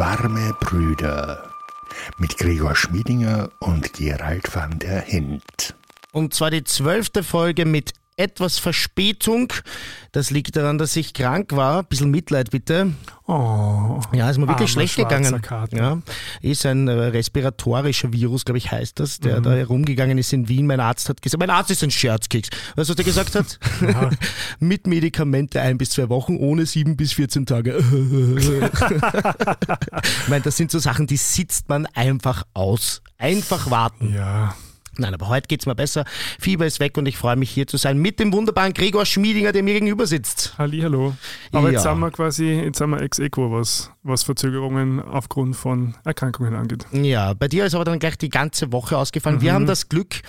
Warme 0.00 0.56
Brüder 0.58 1.50
mit 2.16 2.38
Gregor 2.38 2.74
Schmiedinger 2.74 3.50
und 3.58 3.92
Gerald 3.92 4.56
van 4.56 4.78
der 4.78 5.02
Hint. 5.02 5.74
Und 6.12 6.32
zwar 6.32 6.50
die 6.50 6.64
zwölfte 6.64 7.22
Folge 7.22 7.66
mit 7.66 7.92
etwas 8.20 8.58
Verspätung. 8.58 9.52
Das 10.12 10.30
liegt 10.30 10.56
daran, 10.56 10.76
dass 10.78 10.94
ich 10.96 11.14
krank 11.14 11.56
war. 11.56 11.78
Ein 11.80 11.86
bisschen 11.86 12.10
Mitleid 12.10 12.50
bitte. 12.50 12.92
Oh. 13.26 14.00
Ja, 14.12 14.28
ist 14.28 14.38
mir 14.38 14.48
wirklich 14.48 14.70
schlecht 14.70 14.96
gegangen. 14.96 15.40
Ja, 15.72 15.98
ist 16.42 16.66
ein 16.66 16.88
äh, 16.88 16.92
respiratorischer 16.92 18.12
Virus, 18.12 18.44
glaube 18.44 18.58
ich, 18.58 18.70
heißt 18.72 18.98
das, 18.98 19.20
der 19.20 19.40
da 19.40 19.52
herumgegangen 19.52 20.18
ist 20.18 20.32
in 20.32 20.48
Wien. 20.48 20.66
Mein 20.66 20.80
Arzt 20.80 21.08
hat 21.08 21.22
gesagt, 21.22 21.38
mein 21.38 21.50
Arzt 21.50 21.70
ist 21.70 21.84
ein 21.84 21.90
Scherzkeks. 21.90 22.50
Weißt 22.74 22.88
du, 22.88 22.92
was 22.92 22.96
der 22.96 23.04
gesagt 23.04 23.34
hat? 23.36 23.58
Mit 24.58 24.86
Medikamente 24.86 25.60
ein 25.60 25.78
bis 25.78 25.90
zwei 25.90 26.08
Wochen, 26.08 26.36
ohne 26.36 26.66
sieben 26.66 26.96
bis 26.96 27.12
14 27.12 27.46
Tage. 27.46 27.78
ich 28.36 30.28
meine, 30.28 30.42
das 30.42 30.56
sind 30.56 30.70
so 30.72 30.78
Sachen, 30.80 31.06
die 31.06 31.16
sitzt 31.16 31.68
man 31.68 31.86
einfach 31.86 32.44
aus. 32.52 33.00
Einfach 33.16 33.70
warten. 33.70 34.12
Ja. 34.12 34.54
Nein, 35.00 35.14
aber 35.14 35.28
heute 35.28 35.48
geht's 35.48 35.66
mir 35.66 35.74
besser. 35.74 36.04
Fieber 36.38 36.66
ist 36.66 36.78
weg 36.78 36.96
und 36.98 37.06
ich 37.06 37.16
freue 37.16 37.36
mich 37.36 37.50
hier 37.50 37.66
zu 37.66 37.76
sein 37.78 37.98
mit 37.98 38.20
dem 38.20 38.32
wunderbaren 38.32 38.74
Gregor 38.74 39.06
Schmiedinger, 39.06 39.52
der 39.52 39.62
mir 39.62 39.72
gegenüber 39.74 40.06
sitzt. 40.06 40.54
Hallihallo. 40.58 41.14
Aber 41.52 41.70
jetzt 41.72 41.84
Ja. 41.84 41.92
sind 41.92 42.00
wir 42.00 42.10
quasi, 42.10 42.44
jetzt 42.50 42.78
sind 42.78 42.90
wir 42.90 43.00
ex 43.00 43.18
equo, 43.18 43.50
was, 43.50 43.90
was 44.02 44.22
Verzögerungen 44.24 45.00
aufgrund 45.02 45.56
von 45.56 45.94
Erkrankungen 46.04 46.54
angeht. 46.54 46.86
Ja, 46.92 47.32
bei 47.34 47.48
dir 47.48 47.64
ist 47.64 47.74
aber 47.74 47.84
dann 47.84 47.98
gleich 47.98 48.18
die 48.18 48.28
ganze 48.28 48.72
Woche 48.72 48.98
ausgefallen. 48.98 49.40
Wir 49.40 49.54
haben 49.54 49.66
das 49.66 49.88
Glück, 49.88 50.20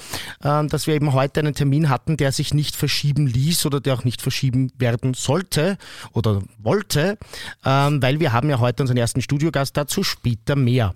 ähm, 0.43 0.69
dass 0.69 0.87
wir 0.87 0.95
eben 0.95 1.11
heute 1.13 1.41
einen 1.41 1.53
Termin 1.53 1.89
hatten, 1.89 2.15
der 2.17 2.31
sich 2.31 2.53
nicht 2.53 2.75
verschieben 2.75 3.27
ließ 3.27 3.65
oder 3.65 3.81
der 3.81 3.93
auch 3.95 4.03
nicht 4.05 4.21
verschieben 4.21 4.71
werden 4.77 5.13
sollte 5.13 5.77
oder 6.13 6.41
wollte, 6.59 7.17
ähm, 7.65 8.01
weil 8.01 8.19
wir 8.21 8.31
haben 8.31 8.49
ja 8.49 8.59
heute 8.59 8.83
unseren 8.83 8.97
ersten 8.97 9.21
Studiogast, 9.21 9.75
dazu 9.75 10.03
später 10.03 10.55
mehr. 10.55 10.95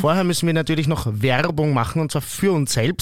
Vorher 0.00 0.24
müssen 0.24 0.46
wir 0.46 0.54
natürlich 0.54 0.88
noch 0.88 1.06
Werbung 1.20 1.74
machen 1.74 2.00
und 2.00 2.10
zwar 2.10 2.22
für 2.22 2.52
uns 2.52 2.72
selbst, 2.72 3.01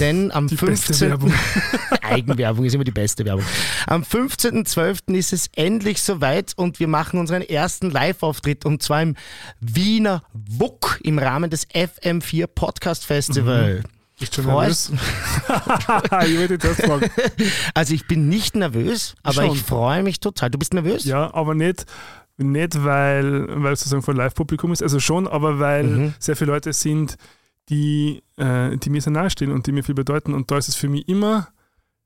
denn 0.00 0.30
am 0.32 0.46
Die 0.46 0.54
beste 0.56 0.86
15. 0.94 1.10
Werbung. 1.10 1.32
Eigenwerbung 2.02 2.64
ist 2.64 2.74
immer 2.74 2.84
die 2.84 2.90
beste 2.90 3.24
Werbung. 3.24 3.44
Am 3.86 4.02
15.12. 4.02 5.14
ist 5.14 5.32
es 5.32 5.48
endlich 5.56 6.00
soweit 6.02 6.52
und 6.56 6.80
wir 6.80 6.88
machen 6.88 7.18
unseren 7.20 7.42
ersten 7.42 7.90
Live-Auftritt 7.90 8.64
und 8.64 8.82
zwar 8.82 9.02
im 9.02 9.16
Wiener 9.60 10.22
WUK 10.32 11.00
im 11.02 11.18
Rahmen 11.18 11.50
des 11.50 11.66
FM4 11.68 12.46
Podcast 12.46 13.04
Festival. 13.04 13.82
Bist 14.18 14.34
schon 14.34 14.44
Freust- 14.46 14.90
nervös? 14.90 16.24
ich 16.44 16.50
jetzt 16.50 16.64
erst 16.64 16.82
fragen. 16.82 17.10
Also 17.74 17.94
ich 17.94 18.06
bin 18.08 18.28
nicht 18.28 18.56
nervös, 18.56 19.14
aber 19.22 19.44
Schon. 19.46 19.52
ich 19.54 19.62
freue 19.62 20.02
mich 20.02 20.18
total. 20.18 20.50
Du 20.50 20.58
bist 20.58 20.74
nervös? 20.74 21.04
Ja, 21.04 21.32
aber 21.34 21.54
nicht, 21.54 21.86
nicht 22.36 22.82
weil, 22.84 23.46
weil 23.62 23.72
es 23.74 23.80
sozusagen 23.80 24.02
vor 24.02 24.14
Live-Publikum 24.14 24.72
ist, 24.72 24.82
also 24.82 24.98
schon, 24.98 25.28
aber 25.28 25.60
weil 25.60 25.84
Mhm. 25.84 26.14
sehr 26.18 26.34
viele 26.34 26.50
Leute 26.52 26.72
sind, 26.72 27.16
die, 27.68 28.22
äh, 28.36 28.76
die 28.76 28.90
mir 28.90 29.00
sehr 29.00 29.12
nahestehen 29.12 29.52
und 29.52 29.66
die 29.66 29.72
mir 29.72 29.84
viel 29.84 29.94
bedeuten. 29.94 30.34
Und 30.34 30.50
da 30.50 30.58
ist 30.58 30.68
es 30.68 30.74
für 30.74 30.88
mich 30.88 31.08
immer 31.08 31.48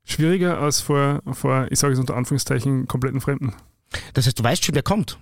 schwieriger 0.05 0.59
als 0.59 0.81
vor, 0.81 1.23
vor 1.33 1.67
ich 1.71 1.79
sage 1.79 1.95
es 1.95 2.01
unter 2.01 2.17
Anführungszeichen, 2.17 2.89
kompletten 2.89 3.21
Fremden. 3.21 3.55
Das 4.15 4.27
heißt, 4.27 4.39
du 4.39 4.45
weißt 4.45 4.65
schon, 4.65 4.75
wer 4.75 4.83
kommt. 4.83 5.19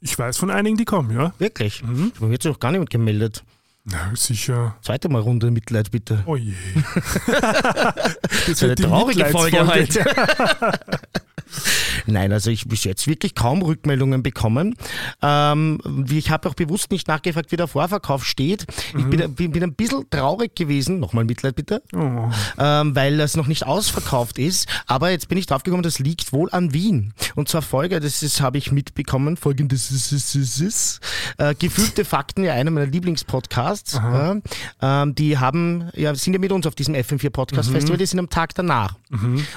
Ich 0.00 0.18
weiß 0.18 0.36
von 0.36 0.50
einigen, 0.50 0.76
die 0.76 0.84
kommen, 0.84 1.16
ja. 1.16 1.32
Wirklich. 1.38 1.82
Mhm. 1.82 2.12
Mir 2.20 2.32
hat 2.32 2.42
sich 2.42 2.52
noch 2.52 2.60
gar 2.60 2.72
niemand 2.72 2.90
gemeldet. 2.90 3.44
Na, 3.84 4.10
sicher. 4.14 4.76
Zweite 4.82 5.08
Mal 5.08 5.20
Runde 5.20 5.50
Mitleid, 5.50 5.92
bitte. 5.92 6.22
Oh 6.26 6.36
je. 6.36 6.54
Das 7.26 8.18
das 8.22 8.48
ist 8.48 8.62
eine 8.62 8.70
wird 8.70 8.78
die 8.80 8.82
traurige 8.82 9.24
Folge 9.26 9.66
heute. 9.66 10.04
Nein, 12.06 12.32
also 12.32 12.50
ich 12.50 12.66
bis 12.68 12.84
jetzt 12.84 13.06
wirklich 13.06 13.34
kaum 13.34 13.62
Rückmeldungen 13.62 14.22
bekommen. 14.22 14.74
Ähm, 15.22 16.06
ich 16.10 16.30
habe 16.30 16.48
auch 16.48 16.54
bewusst 16.54 16.90
nicht 16.90 17.08
nachgefragt, 17.08 17.52
wie 17.52 17.56
der 17.56 17.66
Vorverkauf 17.68 18.24
steht. 18.24 18.66
Ich 18.96 19.04
bin, 19.06 19.34
bin, 19.34 19.52
bin 19.52 19.62
ein 19.62 19.74
bisschen 19.74 20.08
traurig 20.10 20.54
gewesen, 20.54 21.00
nochmal 21.00 21.24
Mitleid 21.24 21.56
bitte, 21.56 21.82
Oh. 21.94 22.30
ähm, 22.58 22.94
weil 22.94 23.16
das 23.16 23.36
noch 23.36 23.46
nicht 23.46 23.66
ausverkauft 23.66 24.38
ist. 24.38 24.68
Aber 24.86 25.10
jetzt 25.10 25.28
bin 25.28 25.38
ich 25.38 25.46
draufgekommen, 25.46 25.82
das 25.82 25.98
liegt 25.98 26.32
wohl 26.32 26.48
an 26.52 26.72
Wien. 26.72 27.12
Und 27.34 27.48
zwar 27.48 27.62
Folge, 27.62 28.00
das 28.00 28.22
ist, 28.22 28.40
habe 28.40 28.58
ich 28.58 28.72
mitbekommen, 28.72 29.36
folgendes 29.36 29.90
ist, 29.90 30.12
ist, 30.12 30.34
ist, 30.34 30.60
ist, 30.60 31.00
äh, 31.38 31.54
Gefühlte 31.54 32.04
Fakten, 32.04 32.44
ja 32.44 32.52
einer 32.52 32.70
meiner 32.70 32.86
Lieblingspodcasts. 32.86 34.00
Ähm, 34.82 35.14
die 35.14 35.38
haben, 35.38 35.90
ja, 35.94 36.14
sind 36.14 36.32
ja 36.34 36.38
mit 36.38 36.52
uns 36.52 36.66
auf 36.66 36.74
diesem 36.74 36.94
FM4 36.94 37.30
Podcast 37.30 37.70
Festival, 37.70 37.96
die 37.98 38.06
sind 38.06 38.18
am 38.18 38.30
Tag 38.30 38.54
danach. 38.54 38.94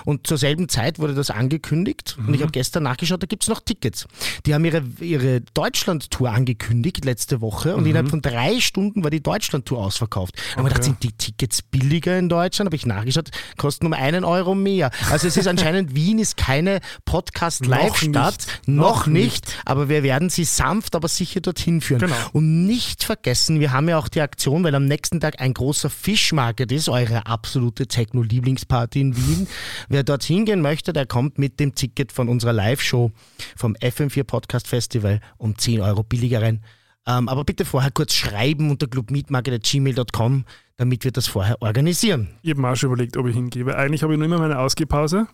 Und 0.05 0.27
zur 0.27 0.37
selben 0.37 0.69
Zeit 0.69 0.99
wurde 0.99 1.13
das 1.15 1.29
angekündigt 1.31 1.78
und 2.17 2.33
ich 2.33 2.41
habe 2.41 2.51
gestern 2.51 2.83
nachgeschaut, 2.83 3.21
da 3.21 3.27
gibt's 3.27 3.47
noch 3.47 3.61
Tickets. 3.61 4.07
Die 4.45 4.53
haben 4.53 4.65
ihre, 4.65 4.83
ihre 4.99 5.41
Deutschland-Tour 5.53 6.29
angekündigt 6.29 7.05
letzte 7.05 7.41
Woche 7.41 7.75
und 7.75 7.85
innerhalb 7.85 8.09
von 8.09 8.21
drei 8.21 8.59
Stunden 8.59 9.03
war 9.03 9.11
die 9.11 9.21
Deutschland-Tour 9.21 9.77
ausverkauft. 9.79 10.35
Da 10.35 10.57
haben 10.57 10.65
wir 10.65 10.69
gedacht, 10.69 10.83
sind 10.83 11.03
die 11.03 11.11
Tickets 11.11 11.61
billiger 11.61 12.17
in 12.17 12.29
Deutschland? 12.29 12.67
Habe 12.67 12.75
ich 12.75 12.85
nachgeschaut, 12.85 13.29
kosten 13.57 13.85
um 13.85 13.93
einen 13.93 14.23
Euro 14.23 14.55
mehr. 14.55 14.91
Also 15.11 15.27
es 15.27 15.37
ist 15.37 15.47
anscheinend, 15.49 15.95
Wien 15.95 16.19
ist 16.19 16.37
keine 16.37 16.79
Podcast-Live-Stadt, 17.05 18.37
nicht. 18.37 18.67
noch, 18.67 18.89
Noch 18.99 19.07
nicht, 19.07 19.47
aber 19.65 19.89
wir 19.89 20.03
werden 20.03 20.29
sie 20.29 20.43
sanft, 20.43 20.95
aber 20.95 21.07
sicher 21.07 21.41
dorthin 21.41 21.81
führen. 21.81 21.99
Genau. 21.99 22.15
Und 22.33 22.65
nicht 22.65 23.03
vergessen, 23.03 23.59
wir 23.59 23.71
haben 23.71 23.89
ja 23.89 23.97
auch 23.97 24.07
die 24.07 24.21
Aktion, 24.21 24.63
weil 24.63 24.75
am 24.75 24.85
nächsten 24.85 25.19
Tag 25.19 25.41
ein 25.41 25.53
großer 25.53 25.89
Fischmarket 25.89 26.71
ist, 26.71 26.89
eure 26.89 27.25
absolute 27.25 27.87
Techno-Lieblingsparty 27.87 29.01
in 29.01 29.17
Wien. 29.17 29.47
Wer 29.87 30.03
dorthin 30.03 30.45
gehen 30.45 30.61
möchte, 30.61 30.93
der 30.93 31.05
kommt 31.05 31.37
mit 31.37 31.59
dem 31.59 31.68
Ticket 31.75 32.11
von 32.11 32.29
unserer 32.29 32.53
Live-Show 32.53 33.11
vom 33.55 33.73
FM4 33.75 34.23
Podcast 34.23 34.67
Festival 34.67 35.19
um 35.37 35.57
10 35.57 35.81
Euro 35.81 36.03
billiger 36.03 36.41
rein. 36.41 36.63
Ähm, 37.07 37.29
aber 37.29 37.43
bitte 37.45 37.65
vorher 37.65 37.91
kurz 37.91 38.13
schreiben 38.13 38.69
unter 38.69 38.87
clubmeetmarket.gmail.com, 38.87 40.45
damit 40.77 41.03
wir 41.03 41.11
das 41.11 41.27
vorher 41.27 41.61
organisieren. 41.61 42.29
Ich 42.41 42.51
habe 42.51 42.61
mir 42.61 42.69
auch 42.71 42.75
schon 42.75 42.91
überlegt, 42.91 43.17
ob 43.17 43.27
ich 43.27 43.35
hingehe. 43.35 43.65
Weil 43.65 43.75
eigentlich 43.75 44.03
habe 44.03 44.13
ich 44.13 44.17
nur 44.19 44.25
immer 44.25 44.39
meine 44.39 44.59
Ausgehpause, 44.59 45.27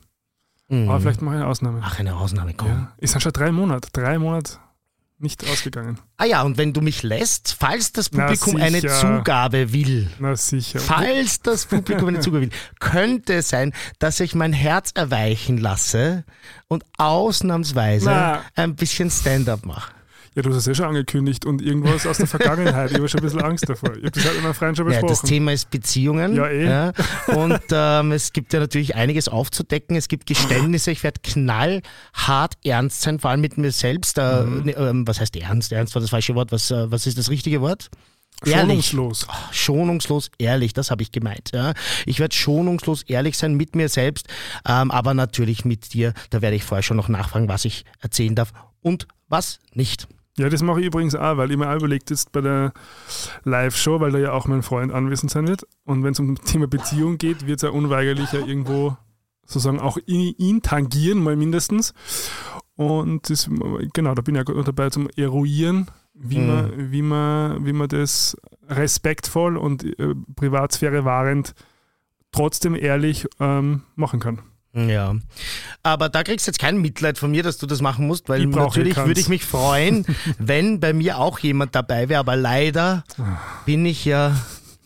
Mhm. 0.70 0.90
aber 0.90 1.00
vielleicht 1.02 1.22
mache 1.22 1.36
ich 1.36 1.42
eine 1.42 1.50
Ausnahme. 1.50 1.82
Ach, 1.84 2.00
eine 2.00 2.16
Ausnahme, 2.16 2.54
komm. 2.56 2.68
Ja. 2.70 2.94
Es 2.98 3.12
sind 3.12 3.22
schon 3.22 3.34
drei 3.34 3.52
Monate. 3.52 3.90
Drei 3.94 4.18
Monate 4.18 4.54
nicht 5.18 5.48
ausgegangen. 5.50 5.98
Ah 6.18 6.26
ja, 6.26 6.42
und 6.42 6.58
wenn 6.58 6.74
du 6.74 6.82
mich 6.82 7.02
lässt, 7.04 7.56
falls 7.58 7.92
das 7.94 8.10
Publikum 8.10 8.58
eine. 8.58 8.82
Zugabe 8.82 9.72
will, 9.72 10.10
Na 10.20 10.36
sicher. 10.36 10.80
falls 10.80 11.42
das 11.42 11.66
Publikum 11.66 12.10
eine 12.10 12.20
Zugabe 12.20 12.42
will, 12.44 12.50
könnte 12.80 13.36
es 13.36 13.50
sein, 13.50 13.74
dass 14.00 14.20
ich 14.20 14.36
mein 14.36 14.54
Herz 14.54 14.92
erweichen 14.94 15.58
lasse 15.58 16.26
und 16.68 16.84
ausnahmsweise 16.98 18.06
Na. 18.10 18.42
ein 18.56 18.76
bisschen 18.76 19.10
Stand-up 19.10 19.66
mache. 19.66 19.92
Ja, 20.36 20.42
du 20.42 20.50
hast 20.50 20.58
es 20.58 20.66
ja 20.66 20.76
schon 20.76 20.86
angekündigt 20.88 21.46
und 21.46 21.62
irgendwas 21.62 22.06
aus 22.06 22.18
der 22.18 22.28
Vergangenheit. 22.28 22.92
Ich 22.92 22.98
habe 22.98 23.08
schon 23.08 23.22
ein 23.22 23.24
bisschen 23.24 23.42
Angst 23.42 23.70
davor. 23.70 23.92
Ich 23.96 24.00
habe 24.04 24.12
das 24.12 24.26
halt 24.26 24.34
mit 24.36 24.44
meinem 24.44 24.54
Freund 24.54 24.76
schon 24.78 24.92
Ja, 24.92 25.00
das 25.00 25.10
besprochen. 25.10 25.28
Thema 25.30 25.54
ist 25.54 25.70
Beziehungen. 25.70 26.36
Ja, 26.36 26.48
eh. 26.50 26.92
Und 27.34 27.62
ähm, 27.72 28.12
es 28.12 28.34
gibt 28.34 28.52
ja 28.52 28.60
natürlich 28.60 28.96
einiges 28.96 29.30
aufzudecken. 29.30 29.96
Es 29.96 30.10
gibt 30.10 30.26
Geständnisse. 30.26 30.92
Ich 30.92 31.04
werde 31.04 31.22
knallhart 31.24 32.54
ernst 32.64 33.02
sein, 33.02 33.20
vor 33.20 33.32
allem 33.32 33.42
mit 33.42 33.58
mir 33.58 33.72
selbst. 33.72 34.18
Äh, 34.18 34.44
Mhm. 34.44 34.74
ähm, 34.78 35.08
was 35.08 35.20
heißt 35.22 35.36
ernst? 35.38 35.72
Ernst 35.72 35.96
war 35.96 36.02
das 36.02 36.10
falsche 36.10 36.36
Wort. 36.36 36.52
Was, 36.52 36.70
äh, 36.70 36.92
was 36.92 37.08
ist 37.08 37.18
das 37.18 37.30
richtige 37.30 37.62
Wort? 37.62 37.90
Ehrlich. 38.46 38.88
Schonungslos. 38.88 39.28
schonungslos 39.52 40.30
ehrlich, 40.38 40.74
das 40.74 40.92
habe 40.92 41.02
ich 41.02 41.14
gemeint. 41.14 41.52
Ja. 41.54 41.74
Ich 42.06 42.20
werde 42.20 42.36
schonungslos 42.36 43.04
ehrlich 43.04 43.38
sein 43.38 43.56
mit 43.56 43.76
mir 43.78 43.88
selbst, 43.88 44.28
ähm, 44.68 44.92
aber 44.92 45.14
natürlich 45.14 45.64
mit 45.64 45.94
dir. 45.94 46.14
Da 46.32 46.42
werde 46.42 46.58
ich 46.58 46.66
vorher 46.66 46.84
schon 46.84 46.98
noch 46.98 47.08
nachfragen, 47.08 47.48
was 47.48 47.64
ich 47.64 47.86
erzählen 48.02 48.36
darf 48.36 48.52
und 48.82 49.08
was 49.30 49.60
nicht. 49.74 50.08
Ja, 50.38 50.50
das 50.50 50.62
mache 50.62 50.82
ich 50.82 50.88
übrigens 50.88 51.16
auch, 51.16 51.38
weil 51.38 51.50
ich 51.52 51.58
mir 51.58 51.70
auch 51.70 51.76
überlegt 51.78 52.10
jetzt 52.10 52.32
bei 52.34 52.42
der 52.42 52.74
Live-Show, 53.46 54.02
weil 54.02 54.12
da 54.12 54.18
ja 54.18 54.34
auch 54.34 54.48
mein 54.48 54.64
Freund 54.64 54.92
anwesend 54.92 55.32
sein 55.32 55.48
wird. 55.48 55.66
Und 55.86 56.04
wenn 56.04 56.12
es 56.12 56.20
um 56.20 56.36
das 56.36 56.46
Thema 56.46 56.68
Beziehung 56.68 57.18
geht, 57.18 57.48
wird 57.48 57.58
es 57.60 57.62
ja 57.64 57.70
unweigerlich 57.70 58.32
ja 58.34 58.40
irgendwo 58.46 58.98
sozusagen 59.46 59.80
auch 59.80 59.98
ihn, 60.06 60.36
ihn 60.38 60.62
tangieren, 60.62 61.24
mal 61.24 61.36
mindestens. 61.38 61.94
Und 62.76 63.30
das, 63.30 63.50
genau, 63.94 64.14
da 64.14 64.22
bin 64.22 64.36
ich 64.36 64.48
ja 64.50 64.62
dabei 64.64 64.90
zum 64.90 65.08
Eruieren, 65.16 65.88
wie, 66.14 66.40
Mhm. 66.40 66.48
man, 66.48 66.92
wie, 66.92 67.02
man, 67.02 67.66
wie 67.66 67.74
man 67.74 67.88
das 67.88 68.36
respektvoll 68.68 69.56
und 69.56 69.84
äh, 70.00 70.16
Privatsphäre 70.36 71.06
wahrend 71.06 71.54
trotzdem 72.32 72.76
ehrlich 72.76 73.28
ähm, 73.40 73.84
machen 73.96 74.20
kann. 74.20 74.40
Ja, 74.76 75.16
aber 75.84 76.10
da 76.10 76.24
kriegst 76.24 76.48
du 76.48 76.50
jetzt 76.50 76.60
kein 76.60 76.78
Mitleid 76.78 77.18
von 77.18 77.32
mir, 77.32 77.44
dass 77.44 77.58
du 77.58 77.66
das 77.66 77.82
machen 77.82 78.08
musst, 78.08 78.28
weil 78.28 78.46
natürlich 78.46 78.96
keins. 78.96 79.08
würde 79.08 79.22
ich 79.22 79.30
mich 79.30 79.46
freuen, 79.46 80.06
wenn 80.38 80.82
bei 80.82 80.92
mir 80.92 81.18
auch 81.18 81.40
jemand 81.40 81.76
dabei 81.76 82.10
wäre, 82.10 82.20
aber 82.20 82.36
leider 82.36 83.06
bin 83.66 83.86
ich 83.86 84.04
ja 84.04 84.36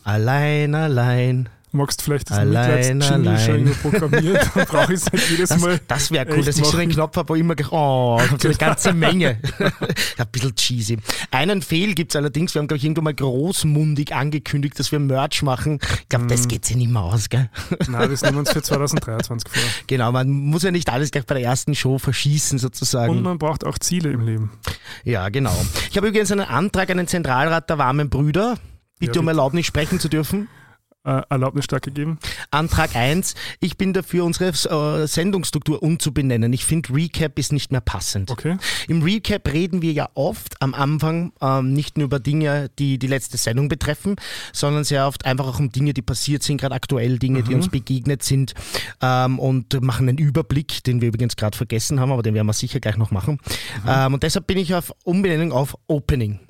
allein, 0.04 0.76
allein 0.76 1.48
Magst 1.72 2.02
vielleicht 2.02 2.30
das 2.30 2.38
Allein, 2.38 3.00
schon 3.00 3.26
allein. 3.28 3.48
irgendwo 3.48 3.90
programmiert? 3.90 4.50
Dann 4.54 4.66
brauche 4.68 4.92
ich 4.92 5.00
es 5.00 5.12
nicht 5.12 5.30
jedes 5.30 5.50
Das, 5.50 5.60
Mal. 5.60 5.80
das 5.86 6.10
wäre 6.10 6.26
cool, 6.34 6.44
dass 6.44 6.56
ich 6.58 6.64
so 6.64 6.76
machen. 6.76 6.88
Knopf 6.90 7.16
habe, 7.16 7.28
wo 7.28 7.34
immer 7.36 7.54
gleich, 7.54 7.70
oh, 7.70 8.20
kommt 8.28 8.42
so 8.42 8.48
eine 8.48 8.56
ganze 8.56 8.92
Menge. 8.92 9.38
Ein 10.18 10.26
bisschen 10.32 10.54
cheesy. 10.56 10.98
Einen 11.30 11.62
Fehl 11.62 11.94
gibt's 11.94 12.16
allerdings, 12.16 12.54
wir 12.54 12.58
haben, 12.60 12.66
glaube 12.66 12.78
ich, 12.78 12.84
irgendwann 12.84 13.04
mal 13.04 13.14
großmundig 13.14 14.12
angekündigt, 14.14 14.78
dass 14.80 14.90
wir 14.90 14.98
Merch 14.98 15.42
machen. 15.42 15.78
Ich 16.02 16.08
glaube, 16.08 16.24
Mhm. 16.24 16.28
das 16.28 16.48
geht 16.48 16.64
sich 16.64 16.74
nicht 16.76 16.90
mehr 16.90 17.02
aus, 17.02 17.28
gell? 17.28 17.48
Nein, 17.88 18.10
das 18.10 18.22
nehmen 18.22 18.34
wir 18.34 18.40
uns 18.40 18.50
für 18.52 18.62
2023 18.62 19.50
vor. 19.52 19.62
Genau, 19.86 20.10
man 20.12 20.28
muss 20.28 20.64
ja 20.64 20.72
nicht 20.72 20.90
alles 20.90 21.10
gleich 21.12 21.24
bei 21.26 21.34
der 21.36 21.44
ersten 21.44 21.74
Show 21.76 21.98
verschießen, 21.98 22.58
sozusagen. 22.58 23.10
Und 23.12 23.22
man 23.22 23.38
braucht 23.38 23.64
auch 23.64 23.78
Ziele 23.78 24.10
im 24.10 24.20
Leben. 24.26 24.50
Ja, 25.04 25.28
genau. 25.28 25.54
Ich 25.90 25.96
habe 25.96 26.08
übrigens 26.08 26.32
einen 26.32 26.40
Antrag 26.46 26.90
an 26.90 26.96
den 26.96 27.06
Zentralrat 27.06 27.70
der 27.70 27.78
warmen 27.78 28.10
Brüder. 28.10 28.56
Bitte 28.98 29.14
Ja, 29.14 29.20
um. 29.20 29.28
Erlaubnis 29.28 29.66
sprechen 29.66 29.98
zu 30.00 30.08
dürfen. 30.08 30.48
Äh, 31.02 31.22
Erlaubnis 31.30 31.66
gegeben. 31.66 32.18
Antrag 32.50 32.94
1. 32.94 33.34
Ich 33.60 33.78
bin 33.78 33.94
dafür, 33.94 34.22
unsere 34.26 34.50
äh, 34.50 35.06
Sendungsstruktur 35.06 35.82
umzubenennen. 35.82 36.52
Ich 36.52 36.66
finde, 36.66 36.92
Recap 36.92 37.38
ist 37.38 37.54
nicht 37.54 37.72
mehr 37.72 37.80
passend. 37.80 38.30
Okay. 38.30 38.58
Im 38.86 39.00
Recap 39.02 39.50
reden 39.50 39.80
wir 39.80 39.92
ja 39.92 40.10
oft 40.12 40.60
am 40.60 40.74
Anfang 40.74 41.32
ähm, 41.40 41.72
nicht 41.72 41.96
nur 41.96 42.04
über 42.04 42.20
Dinge, 42.20 42.70
die 42.78 42.98
die 42.98 43.06
letzte 43.06 43.38
Sendung 43.38 43.68
betreffen, 43.68 44.16
sondern 44.52 44.84
sehr 44.84 45.06
oft 45.06 45.24
einfach 45.24 45.46
auch 45.46 45.58
um 45.58 45.72
Dinge, 45.72 45.94
die 45.94 46.02
passiert 46.02 46.42
sind, 46.42 46.60
gerade 46.60 46.74
aktuell 46.74 47.18
Dinge, 47.18 47.42
die 47.44 47.54
uns 47.54 47.70
begegnet 47.70 48.22
sind 48.22 48.52
ähm, 49.00 49.38
und 49.38 49.80
machen 49.80 50.06
einen 50.06 50.18
Überblick, 50.18 50.84
den 50.84 51.00
wir 51.00 51.08
übrigens 51.08 51.36
gerade 51.36 51.56
vergessen 51.56 51.98
haben, 51.98 52.12
aber 52.12 52.22
den 52.22 52.34
werden 52.34 52.46
wir 52.46 52.52
sicher 52.52 52.78
gleich 52.78 52.98
noch 52.98 53.10
machen. 53.10 53.38
Ähm, 53.88 54.12
und 54.12 54.22
deshalb 54.22 54.46
bin 54.46 54.58
ich 54.58 54.74
auf 54.74 54.92
Umbenennung 55.04 55.52
auf 55.52 55.78
Opening. 55.86 56.40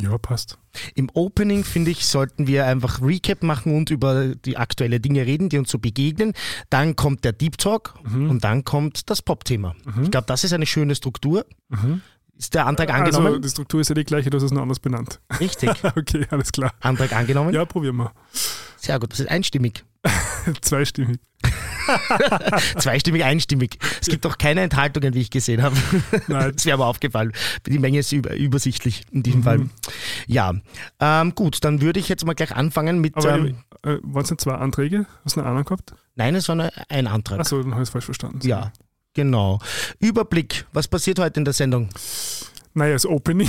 Ja, 0.00 0.18
passt. 0.18 0.58
Im 0.94 1.08
Opening, 1.14 1.64
finde 1.64 1.90
ich, 1.90 2.04
sollten 2.06 2.46
wir 2.46 2.66
einfach 2.66 3.00
Recap 3.00 3.42
machen 3.42 3.74
und 3.74 3.90
über 3.90 4.34
die 4.34 4.56
aktuelle 4.58 5.00
Dinge 5.00 5.24
reden, 5.24 5.48
die 5.48 5.58
uns 5.58 5.70
so 5.70 5.78
begegnen. 5.78 6.34
Dann 6.68 6.96
kommt 6.96 7.24
der 7.24 7.32
Deep 7.32 7.56
Talk 7.58 7.94
und 8.14 8.44
dann 8.44 8.64
kommt 8.64 9.08
das 9.08 9.22
Pop-Thema. 9.22 9.74
Ich 10.02 10.10
glaube, 10.10 10.26
das 10.26 10.44
ist 10.44 10.52
eine 10.52 10.66
schöne 10.66 10.94
Struktur. 10.94 11.46
Ist 12.36 12.52
der 12.52 12.66
Antrag 12.66 12.92
Also, 12.92 13.18
angenommen? 13.18 13.40
die 13.40 13.48
Struktur 13.48 13.80
ist 13.80 13.88
ja 13.88 13.94
die 13.94 14.04
gleiche, 14.04 14.28
du 14.28 14.36
hast 14.36 14.44
es 14.44 14.50
nur 14.52 14.60
anders 14.60 14.78
benannt. 14.80 15.20
Richtig. 15.40 15.70
Okay, 15.96 16.26
alles 16.30 16.52
klar. 16.52 16.72
Antrag 16.80 17.14
angenommen? 17.14 17.54
Ja, 17.54 17.64
probieren 17.64 17.96
wir. 17.96 18.12
Sehr 18.76 18.98
gut, 19.00 19.12
das 19.12 19.20
ist 19.20 19.30
einstimmig. 19.30 19.82
Zweistimmig. 20.60 21.18
Zweistimmig, 22.78 23.24
einstimmig. 23.24 23.78
Es 24.00 24.08
gibt 24.08 24.26
auch 24.26 24.38
keine 24.38 24.62
Enthaltungen, 24.62 25.14
wie 25.14 25.20
ich 25.20 25.30
gesehen 25.30 25.62
habe. 25.62 25.76
Nein. 26.28 26.52
Das 26.56 26.64
wäre 26.64 26.74
aber 26.74 26.86
aufgefallen. 26.86 27.32
Die 27.66 27.78
Menge 27.78 27.98
ist 27.98 28.12
über, 28.12 28.34
übersichtlich 28.34 29.02
in 29.10 29.22
diesem 29.22 29.42
Fall. 29.42 29.68
Ja, 30.26 30.54
ähm, 31.00 31.34
gut, 31.34 31.64
dann 31.64 31.80
würde 31.80 32.00
ich 32.00 32.08
jetzt 32.08 32.24
mal 32.24 32.34
gleich 32.34 32.54
anfangen 32.54 33.00
mit. 33.00 33.16
Aber 33.16 33.34
ähm, 33.34 33.58
äh, 33.82 33.98
waren 34.02 34.24
es 34.24 34.30
nicht 34.30 34.40
zwei 34.40 34.54
Anträge? 34.54 35.06
Hast 35.24 35.36
du 35.36 35.40
einen 35.40 35.48
anderen 35.48 35.64
gehabt? 35.64 35.94
nein, 36.16 36.34
es 36.34 36.48
war 36.48 36.54
eine, 36.54 36.70
ein 36.88 37.06
Antrag. 37.06 37.40
Achso, 37.40 37.62
dann 37.62 37.72
habe 37.72 37.82
ich 37.82 37.88
es 37.88 37.92
falsch 37.92 38.06
verstanden. 38.06 38.40
Ja, 38.46 38.72
genau. 39.14 39.60
Überblick. 40.00 40.66
Was 40.72 40.88
passiert 40.88 41.18
heute 41.18 41.40
in 41.40 41.44
der 41.44 41.54
Sendung? 41.54 41.88
Naja, 42.76 42.92
das 42.92 43.06
Opening, 43.06 43.48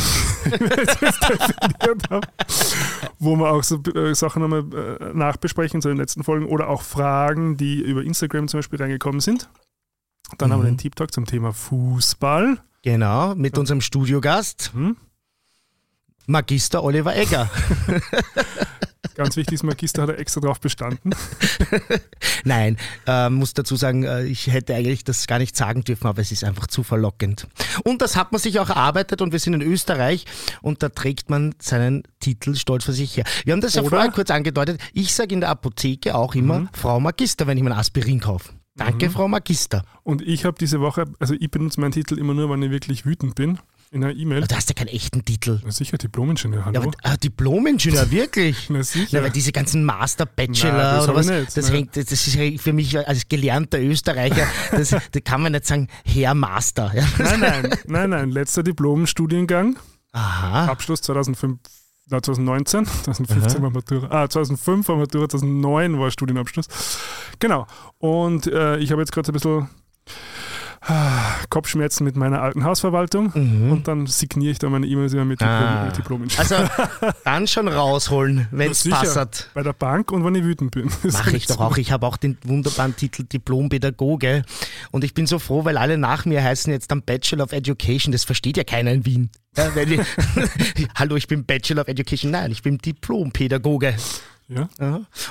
wo 3.20 3.36
wir 3.36 3.50
auch 3.52 3.62
so 3.62 3.76
äh, 3.94 4.16
Sachen 4.16 4.42
nochmal 4.42 4.64
äh, 4.74 5.14
nachbesprechen, 5.14 5.82
so 5.82 5.90
in 5.90 5.96
den 5.96 6.02
letzten 6.02 6.24
Folgen, 6.24 6.46
oder 6.46 6.70
auch 6.70 6.82
Fragen, 6.82 7.58
die 7.58 7.82
über 7.82 8.04
Instagram 8.04 8.48
zum 8.48 8.60
Beispiel 8.60 8.82
reingekommen 8.82 9.20
sind. 9.20 9.50
Dann 10.38 10.54
haben 10.54 10.62
wir 10.62 10.66
den 10.70 10.78
Deep 10.78 10.96
Talk 10.96 11.14
zum 11.14 11.26
Thema 11.26 11.52
Fußball. 11.52 12.58
Genau, 12.84 13.36
mit 13.36 13.58
unserem 13.58 13.82
Studiogast, 13.82 14.72
Hm? 14.74 14.96
Magister 16.26 16.82
Oliver 16.84 17.14
Egger. 17.16 17.50
Ganz 19.18 19.36
wichtig, 19.36 19.58
das 19.58 19.64
Magister 19.64 20.04
hat 20.04 20.10
er 20.10 20.20
extra 20.20 20.42
drauf 20.42 20.60
bestanden. 20.60 21.10
Nein, 22.44 22.78
äh, 23.08 23.32
muss 23.32 23.56
dazu 23.56 23.76
sagen, 23.76 24.04
äh, 24.04 24.26
ich 24.26 24.46
hätte 24.46 24.76
eigentlich 24.76 25.04
das 25.04 25.26
gar 25.26 25.40
nicht 25.40 25.58
sagen 25.58 25.84
dürfen, 25.84 26.06
aber 26.06 26.22
es 26.22 26.32
ist 26.32 26.44
einfach 26.44 26.68
zu 26.68 26.84
verlockend. 26.84 27.48
Und 27.84 28.04
das 28.04 28.16
hat 28.16 28.32
man 28.32 28.40
sich 28.40 28.60
auch 28.60 28.70
erarbeitet 28.70 29.24
und 29.24 29.32
wir 29.32 29.40
sind 29.40 29.56
in 29.56 29.64
Österreich 29.64 30.26
und 30.62 30.84
da 30.84 30.90
trägt 30.90 31.32
man 31.32 31.56
seinen 31.60 32.04
Titel 32.20 32.54
stolz 32.54 32.86
vor 32.86 32.94
sich 32.94 33.18
her. 33.18 33.26
Wir 33.44 33.54
haben 33.54 33.62
das 33.62 33.74
ja 33.74 33.82
Oder? 33.82 33.90
vorher 33.90 34.12
kurz 34.12 34.30
angedeutet. 34.30 34.80
Ich 34.94 35.16
sage 35.16 35.34
in 35.34 35.42
der 35.42 35.50
Apotheke 35.50 36.14
auch 36.14 36.36
immer 36.36 36.70
Frau 36.74 37.00
Magister, 37.00 37.48
wenn 37.48 37.58
ich 37.58 37.64
mir 37.64 37.72
ein 37.72 37.80
Aspirin 37.80 38.20
kaufe. 38.20 38.54
Danke, 38.76 39.10
Frau 39.10 39.28
Magister. 39.28 39.84
Und 40.04 40.22
ich 40.22 40.46
habe 40.46 40.58
diese 40.60 40.80
Woche, 40.80 41.06
also 41.20 41.34
ich 41.34 41.50
benutze 41.50 41.82
meinen 41.82 41.92
Titel 41.94 42.20
immer 42.20 42.36
nur, 42.36 42.52
wenn 42.52 42.62
ich 42.62 42.70
wirklich 42.70 43.04
wütend 43.06 43.34
bin, 43.34 43.58
in 43.92 44.04
einer 44.04 44.14
E-Mail. 44.14 44.42
Du 44.48 44.56
hast 44.56 44.70
ja 44.70 44.76
keinen 44.76 44.90
echten 44.90 45.24
Titel. 45.24 45.62
Na 45.64 45.72
sicher, 45.72 45.98
Diplom-Ingenieur, 45.98 46.60
Ja, 46.60 46.66
hallo? 46.66 46.82
aber 46.82 46.92
ah, 47.04 47.18
Diplom-Ingenieur, 47.18 48.12
wirklich? 48.12 48.70
Na 48.70 48.84
sicher. 48.84 49.18
Ja, 49.18 49.24
weil 49.24 49.32
diese 49.32 49.52
ganzen 49.52 49.84
Master, 49.86 50.26
Bachelor 50.26 50.74
Nein, 50.74 50.82
das 50.82 51.04
oder 51.06 51.16
was, 51.16 51.30
ich 51.30 51.32
nicht, 51.40 51.58
das, 51.58 51.72
hängt, 51.72 51.98
das 51.98 52.12
ist 52.12 52.36
ja 52.36 52.58
für 52.58 52.74
mich 52.74 52.98
als 52.98 53.28
gelernter 53.30 53.80
Österreicher, 53.80 54.48
das, 54.72 54.90
da 55.12 55.20
kann 55.22 55.42
man 55.42 55.54
nicht 55.54 55.66
sagen, 55.66 55.88
Herr 56.06 56.34
Master. 56.34 56.92
Ja. 56.94 57.08
Nein, 57.18 57.40
nein, 57.40 57.78
nein, 57.88 58.10
nein. 58.10 58.32
Letzter 58.32 58.64
Diplom-Studiengang, 58.64 59.78
Aha. 60.12 60.66
Abschluss 60.66 61.02
2005, 61.02 61.60
na, 62.10 62.22
2019, 62.22 62.86
2015 62.86 63.62
war 63.62 63.70
Matura, 63.70 64.08
ah, 64.24 64.30
2005 64.30 64.88
war 64.88 64.98
Matura, 64.98 65.30
2009 65.30 66.00
war 66.00 66.12
Studienabschluss. 66.12 66.68
Genau. 67.40 67.68
Und 68.00 68.48
äh, 68.48 68.78
ich 68.78 68.92
habe 68.92 69.02
jetzt 69.02 69.12
gerade 69.12 69.32
ein 69.32 69.34
bisschen 69.34 69.70
Kopfschmerzen 71.50 72.04
mit 72.04 72.16
meiner 72.16 72.42
alten 72.42 72.64
Hausverwaltung 72.64 73.32
und 73.34 73.88
dann 73.88 74.08
signiere 74.08 74.52
ich 74.52 74.60
da 74.60 74.70
meine 74.70 74.86
E-Mails 74.88 75.14
immer 75.14 75.26
mit 75.26 75.40
Diplom, 75.42 75.58
Mhm. 75.58 75.66
Ah. 75.68 75.86
mit 75.86 75.98
Diplom-Ingenieur. 75.98 76.40
Also 76.40 76.56
dann 77.26 77.48
schon 77.48 77.68
rausholen, 77.68 78.48
wenn 78.52 78.72
es 78.72 78.88
passt. 78.90 79.50
Bei 79.54 79.64
der 79.64 79.74
Bank 79.74 80.12
und 80.12 80.24
wenn 80.24 80.36
ich 80.36 80.44
wütend 80.44 80.72
bin. 80.72 80.90
Mache 81.12 81.36
ich 81.36 81.46
doch 81.48 81.60
auch. 81.60 81.78
Ich 81.78 81.92
habe 81.92 82.06
auch 82.06 82.18
den 82.18 82.38
wunderbaren 82.44 82.96
Titel 82.96 83.24
Diplompädagoge. 83.24 84.44
Und 84.92 85.04
ich 85.04 85.14
bin 85.14 85.28
so 85.28 85.40
froh, 85.40 85.66
weil 85.66 85.78
alle 85.78 85.98
nach 85.98 86.26
mir 86.26 86.44
heißen 86.44 86.72
jetzt 86.72 86.92
dann 86.92 87.02
Bachelor 87.02 87.44
of 87.44 87.52
Education. 87.52 88.12
Das 88.12 88.24
versteht 88.24 88.58
ja 88.58 88.64
keiner 88.64 88.92
in 88.92 89.06
Wien. 89.06 89.30
Ja, 89.56 89.70
die, 89.86 90.00
Hallo, 90.96 91.16
ich 91.16 91.28
bin 91.28 91.46
Bachelor 91.46 91.82
of 91.82 91.88
Education. 91.88 92.32
Nein, 92.32 92.52
ich 92.52 92.62
bin 92.64 92.78
Diplompädagoge. 92.78 93.96
Ja. 94.50 94.70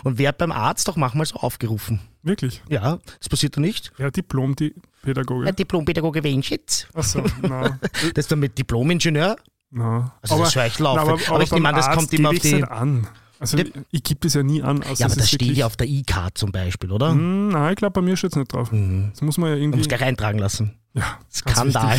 Und 0.05 0.19
wer 0.19 0.33
beim 0.33 0.53
Arzt 0.53 0.89
doch 0.89 0.97
manchmal 0.97 1.25
so 1.27 1.37
aufgerufen. 1.37 2.01
Wirklich. 2.27 2.63
Ja, 2.69 2.99
das 3.19 3.29
passiert 3.29 3.57
doch 3.57 3.61
nicht. 3.61 3.93
Ja, 3.99 4.11
Diplom-Pädagoge. 4.11 5.47
Ja, 5.47 5.53
Diplompädagoge 5.53 6.23
Wenschitz. 6.25 6.87
Achso, 6.95 7.23
na, 7.43 7.79
Das 8.15 8.25
ist 8.25 8.33
dann 8.33 8.41
mit 8.41 8.57
Diplomingenieur. 8.59 9.37
na. 9.71 10.13
Also 10.23 10.39
das 10.39 10.55
höre 10.57 10.67
ich 10.67 10.79
laufen. 10.79 11.19
na, 11.29 11.35
aber, 11.35 11.43
ich 11.43 11.51
beim 11.51 11.57
nehme 11.59 11.69
an, 11.71 11.75
das 11.77 11.87
Arzt 11.87 11.99
kommt 11.99 12.13
immer 12.15 12.31
auf 12.31 12.39
die. 12.39 12.63
an. 12.65 13.07
Also 13.39 13.59
ich, 13.59 13.71
ich 13.91 14.03
gebe 14.03 14.21
das 14.21 14.33
ja 14.33 14.43
nie 14.43 14.63
an. 14.63 14.83
Also 14.83 14.95
Ja, 15.03 15.07
aber 15.07 15.15
das 15.17 15.25
ist 15.25 15.31
steht 15.35 15.57
ja 15.57 15.67
auf 15.67 15.77
der 15.77 15.87
E-Card 15.87 16.39
zum 16.39 16.53
Beispiel, 16.53 16.91
oder? 16.91 17.11
Hm, 17.11 17.49
Nein, 17.51 17.73
ich 17.73 17.77
glaube, 17.77 17.93
bei 17.93 18.01
mir 18.01 18.17
steht 18.17 18.31
es 18.33 18.37
nicht 18.37 18.51
drauf. 18.53 18.71
Das 18.71 19.21
muss 19.21 19.37
man 19.37 19.51
ja 19.51 19.55
Man 19.57 19.63
irgendwie 19.63 19.79
muss 19.81 19.89
gleich 19.89 20.03
eintragen 20.03 20.39
lassen. 20.39 20.79
ja, 20.95 21.19
Skandal. 21.31 21.99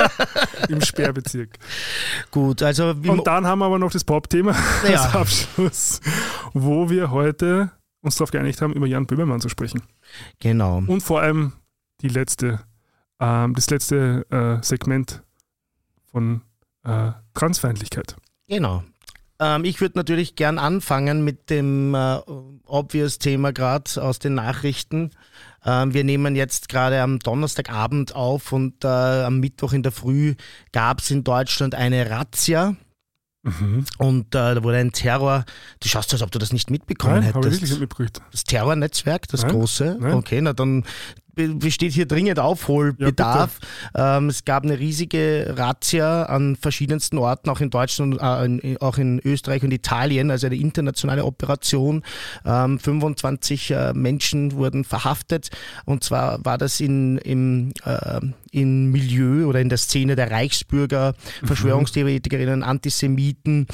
im 0.68 0.82
Sperrbezirk. 0.82 1.56
Gut, 2.30 2.62
also 2.62 3.02
wie 3.02 3.08
Und 3.08 3.26
dann 3.26 3.46
haben 3.46 3.60
wir 3.60 3.64
aber 3.64 3.78
noch 3.78 3.90
das 3.90 4.04
Pop-Thema 4.04 4.54
Ja. 4.86 5.04
als 5.04 5.14
Abschluss, 5.14 6.00
wo 6.52 6.90
wir 6.90 7.10
heute 7.10 7.70
uns 8.08 8.16
darauf 8.16 8.30
geeinigt 8.30 8.60
haben, 8.60 8.72
über 8.72 8.86
Jan 8.86 9.06
Böhmermann 9.06 9.40
zu 9.40 9.48
sprechen. 9.48 9.82
genau. 10.40 10.82
Und 10.86 11.02
vor 11.02 11.20
allem 11.20 11.52
die 12.00 12.08
letzte, 12.08 12.60
ähm, 13.20 13.54
das 13.54 13.70
letzte 13.70 14.26
äh, 14.30 14.64
Segment 14.64 15.22
von 16.10 16.42
äh, 16.84 17.12
Transfeindlichkeit. 17.34 18.16
Genau. 18.48 18.82
Ähm, 19.40 19.64
ich 19.64 19.80
würde 19.80 19.98
natürlich 19.98 20.36
gern 20.36 20.58
anfangen 20.58 21.24
mit 21.24 21.50
dem 21.50 21.94
äh, 21.94 22.18
obvious 22.66 23.18
Thema 23.18 23.52
gerade 23.52 24.02
aus 24.02 24.18
den 24.18 24.34
Nachrichten. 24.34 25.10
Ähm, 25.64 25.94
wir 25.94 26.04
nehmen 26.04 26.34
jetzt 26.36 26.68
gerade 26.68 27.00
am 27.02 27.18
Donnerstagabend 27.18 28.14
auf 28.14 28.52
und 28.52 28.84
äh, 28.84 28.88
am 28.88 29.40
Mittwoch 29.40 29.72
in 29.72 29.82
der 29.82 29.92
Früh 29.92 30.34
gab 30.72 31.00
es 31.00 31.10
in 31.10 31.24
Deutschland 31.24 31.74
eine 31.74 32.10
Razzia. 32.10 32.76
Und 33.98 34.34
äh, 34.34 34.54
da 34.54 34.62
wurde 34.62 34.78
ein 34.78 34.92
Terror, 34.92 35.44
du 35.80 35.88
schaust 35.88 36.12
als 36.12 36.22
ob 36.22 36.30
du 36.30 36.38
das 36.38 36.52
nicht 36.52 36.70
mitbekommen 36.70 37.20
Nein, 37.20 37.34
habe 37.34 37.48
ich 37.48 37.56
hättest. 37.56 37.80
wirklich 37.80 38.08
nicht. 38.08 38.20
Das 38.32 38.44
Terrornetzwerk, 38.44 39.28
das 39.28 39.42
Nein, 39.42 39.52
große. 39.52 39.96
nein. 40.00 40.14
Okay, 40.14 40.40
na 40.40 40.52
dann 40.52 40.84
be- 41.34 41.54
besteht 41.54 41.92
hier 41.92 42.06
dringend 42.06 42.38
Aufholbedarf. 42.38 43.58
ähm, 43.94 44.28
es 44.28 44.44
gab 44.44 44.64
eine 44.64 44.78
riesige 44.78 45.54
Razzia 45.56 46.24
an 46.24 46.56
verschiedensten 46.56 47.18
Orten, 47.18 47.48
auch 47.50 47.60
in 47.60 47.70
Deutschland, 47.70 48.18
äh, 48.20 48.44
in, 48.44 48.76
auch 48.78 48.98
in 48.98 49.20
Österreich 49.24 49.62
und 49.62 49.72
Italien, 49.72 50.30
also 50.30 50.46
eine 50.46 50.56
internationale 50.56 51.24
Operation. 51.24 52.02
Ähm, 52.44 52.78
25 52.78 53.70
äh, 53.70 53.92
Menschen 53.94 54.52
wurden 54.52 54.84
verhaftet 54.84 55.50
und 55.84 56.02
zwar 56.04 56.44
war 56.44 56.58
das 56.58 56.80
in, 56.80 57.18
im, 57.18 57.72
äh, 57.84 58.20
im 58.52 58.90
Milieu 58.90 59.46
oder 59.46 59.60
in 59.60 59.68
der 59.68 59.78
Szene 59.78 60.16
der 60.16 60.30
Reichsbürger, 60.30 61.14
Verschwörungstheoretikerinnen, 61.44 62.62
Antisemiten. 62.62 63.66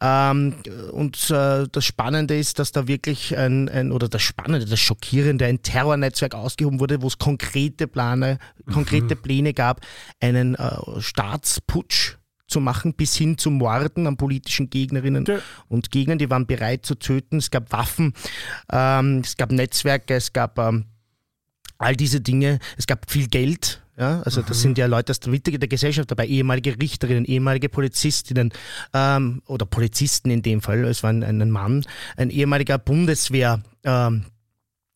Ähm, 0.00 0.54
und 0.92 1.30
äh, 1.30 1.66
das 1.70 1.84
Spannende 1.84 2.36
ist, 2.36 2.58
dass 2.58 2.72
da 2.72 2.86
wirklich 2.86 3.36
ein, 3.36 3.68
ein, 3.68 3.92
oder 3.92 4.08
das 4.08 4.22
Spannende, 4.22 4.66
das 4.66 4.80
Schockierende, 4.80 5.46
ein 5.46 5.62
Terrornetzwerk 5.62 6.34
ausgehoben 6.34 6.80
wurde, 6.80 7.02
wo 7.02 7.06
es 7.06 7.18
konkrete 7.18 7.86
Pläne, 7.86 8.38
konkrete 8.72 9.16
Pläne 9.16 9.52
gab, 9.54 9.80
einen 10.20 10.54
äh, 10.54 10.70
Staatsputsch 10.98 12.16
zu 12.46 12.60
machen, 12.60 12.94
bis 12.94 13.14
hin 13.14 13.38
zu 13.38 13.50
Morden 13.50 14.06
an 14.06 14.16
politischen 14.16 14.70
Gegnerinnen 14.70 15.24
Ja. 15.26 15.38
und 15.68 15.90
Gegnern. 15.90 16.18
Die 16.18 16.30
waren 16.30 16.46
bereit 16.46 16.84
zu 16.84 16.96
töten. 16.96 17.38
Es 17.38 17.50
gab 17.50 17.72
Waffen, 17.72 18.12
ähm, 18.72 19.22
es 19.24 19.36
gab 19.36 19.52
Netzwerke, 19.52 20.14
es 20.14 20.32
gab 20.32 20.58
ähm, 20.58 20.86
all 21.78 21.96
diese 21.96 22.20
Dinge. 22.20 22.58
Es 22.76 22.86
gab 22.86 23.10
viel 23.10 23.28
Geld. 23.28 23.82
Ja, 24.00 24.22
also 24.22 24.40
das 24.40 24.62
sind 24.62 24.78
ja 24.78 24.86
Leute 24.86 25.10
aus 25.10 25.20
der 25.20 25.30
Mitte 25.30 25.58
der 25.58 25.68
Gesellschaft 25.68 26.10
dabei, 26.10 26.26
ehemalige 26.26 26.80
Richterinnen, 26.80 27.26
ehemalige 27.26 27.68
Polizistinnen 27.68 28.50
ähm, 28.94 29.42
oder 29.46 29.66
Polizisten 29.66 30.30
in 30.30 30.40
dem 30.40 30.62
Fall. 30.62 30.84
Es 30.86 31.02
war 31.02 31.10
ein, 31.10 31.22
ein 31.22 31.50
Mann, 31.50 31.84
ein 32.16 32.30
ehemaliger 32.30 32.78
Bundeswehr. 32.78 33.60
Ähm, 33.84 34.24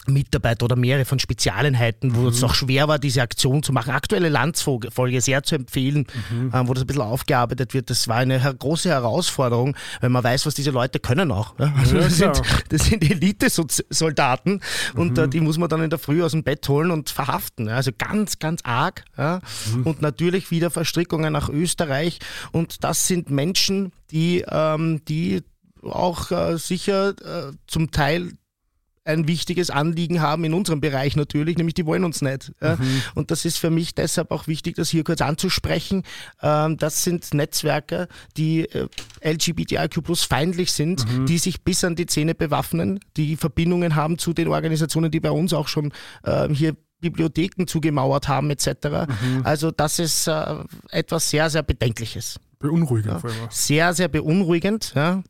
Mitarbeiter 0.07 0.65
oder 0.65 0.77
mehrere 0.77 1.05
von 1.05 1.19
Spezialeinheiten, 1.19 2.15
wo 2.17 2.29
es 2.29 2.43
auch 2.43 2.55
schwer 2.55 2.89
war, 2.89 2.99
diese 2.99 3.23
Aktion 3.23 3.63
zu 3.63 3.73
machen. 3.73 3.91
Aktuelle 3.93 4.29
Landsfolge 4.29 5.21
sehr 5.21 5.43
zu 5.43 5.55
empfehlen, 5.55 6.07
ähm, 6.53 6.69
wo 6.69 6.75
das 6.75 6.85
ein 6.85 6.87
bisschen 6.87 7.03
aufgearbeitet 7.03 7.75
wird. 7.75 7.91
Das 7.91 8.09
war 8.09 8.17
eine 8.17 8.41
her 8.41 8.55
große 8.55 8.89
Herausforderung, 8.89 9.77
weil 10.01 10.11
man 10.11 10.23
weiß, 10.23 10.47
was 10.47 10.55
diese 10.55 10.71
Leute 10.71 10.99
können 10.99 11.31
auch. 11.31 11.59
Ja? 11.59 11.73
Also 11.77 11.97
Ja, 11.97 12.03
das, 12.05 12.17
sind, 12.19 12.33
klar. 12.33 12.47
das 12.69 12.85
sind 12.85 13.05
Elite-Soldaten 13.11 14.61
und 14.95 15.19
äh, 15.19 15.29
die 15.29 15.41
muss 15.41 15.59
man 15.59 15.69
dann 15.69 15.83
in 15.83 15.91
der 15.91 15.99
Früh 15.99 16.23
aus 16.23 16.33
dem 16.33 16.43
Bett 16.43 16.69
holen 16.69 16.91
und 16.91 17.11
verhaften. 17.11 17.69
Ja? 17.69 17.77
Also 17.77 17.91
ganz, 17.97 18.39
ganz 18.39 18.61
arg. 18.65 19.05
Ja? 19.17 19.41
Und 19.85 20.03
natürlich 20.03 20.51
wieder 20.51 20.71
Verstrickungen 20.71 21.33
nach 21.33 21.49
Österreich. 21.49 22.19
Und 22.53 22.85
das 22.85 23.07
sind 23.07 23.31
Menschen, 23.31 23.93
die, 24.11 24.45
ähm, 24.49 25.03
die 25.07 25.43
auch 25.83 26.31
äh, 26.31 26.57
sicher 26.57 27.11
äh, 27.11 27.53
zum 27.67 27.91
Teil 27.91 28.33
ein 29.05 29.29
wichtiges 29.29 29.71
Anliegen 29.71 30.21
haben 30.21 30.45
in 30.45 30.55
unserem 30.55 30.81
Bereich 30.81 31.17
natürlich, 31.17 31.57
nämlich 31.59 31.75
die 31.75 31.87
wollen 31.87 32.05
uns 32.05 32.23
nicht. 32.23 32.53
Ja. 32.63 32.79
Und 33.15 33.31
das 33.31 33.45
ist 33.45 33.59
für 33.59 33.71
mich 33.71 33.95
deshalb 33.95 34.31
auch 34.31 34.47
wichtig, 34.47 34.77
das 34.77 34.89
hier 34.89 35.05
kurz 35.05 35.21
anzusprechen. 35.21 36.03
Ähm, 36.43 36.77
das 36.79 37.03
sind 37.03 37.35
Netzwerke, 37.35 38.09
die 38.37 38.69
äh, 38.71 38.89
LGBTIQ 39.23 40.03
plus 40.03 40.25
feindlich 40.25 40.73
sind, 40.73 41.05
die 41.29 41.39
sich 41.39 41.63
bis 41.63 41.85
an 41.85 41.97
die 41.97 42.07
Zähne 42.07 42.35
bewaffnen, 42.35 43.01
die 43.17 43.37
Verbindungen 43.37 43.95
haben 43.95 44.19
zu 44.19 44.33
den 44.33 44.49
Organisationen, 44.49 45.11
die 45.11 45.21
bei 45.21 45.31
uns 45.31 45.53
auch 45.53 45.69
schon 45.69 45.93
ähm, 46.25 46.55
hier 46.55 46.77
Bibliotheken 47.01 47.67
zugemauert 47.67 48.29
haben 48.29 48.51
etc. 48.51 49.07
Also 49.43 49.71
das 49.71 49.99
ist 49.99 50.27
äh, 50.27 50.57
etwas 50.91 51.29
sehr, 51.29 51.51
sehr 51.51 51.63
Bedenkliches 51.63 52.41
Beunruhigend 52.65 53.21
vor 53.21 53.31
allem 53.31 53.41
auch. 53.47 53.51
sehr, 53.51 53.93
sehr 53.93 54.09
beunruhigend. 54.09 54.93
Ja. 54.95 55.23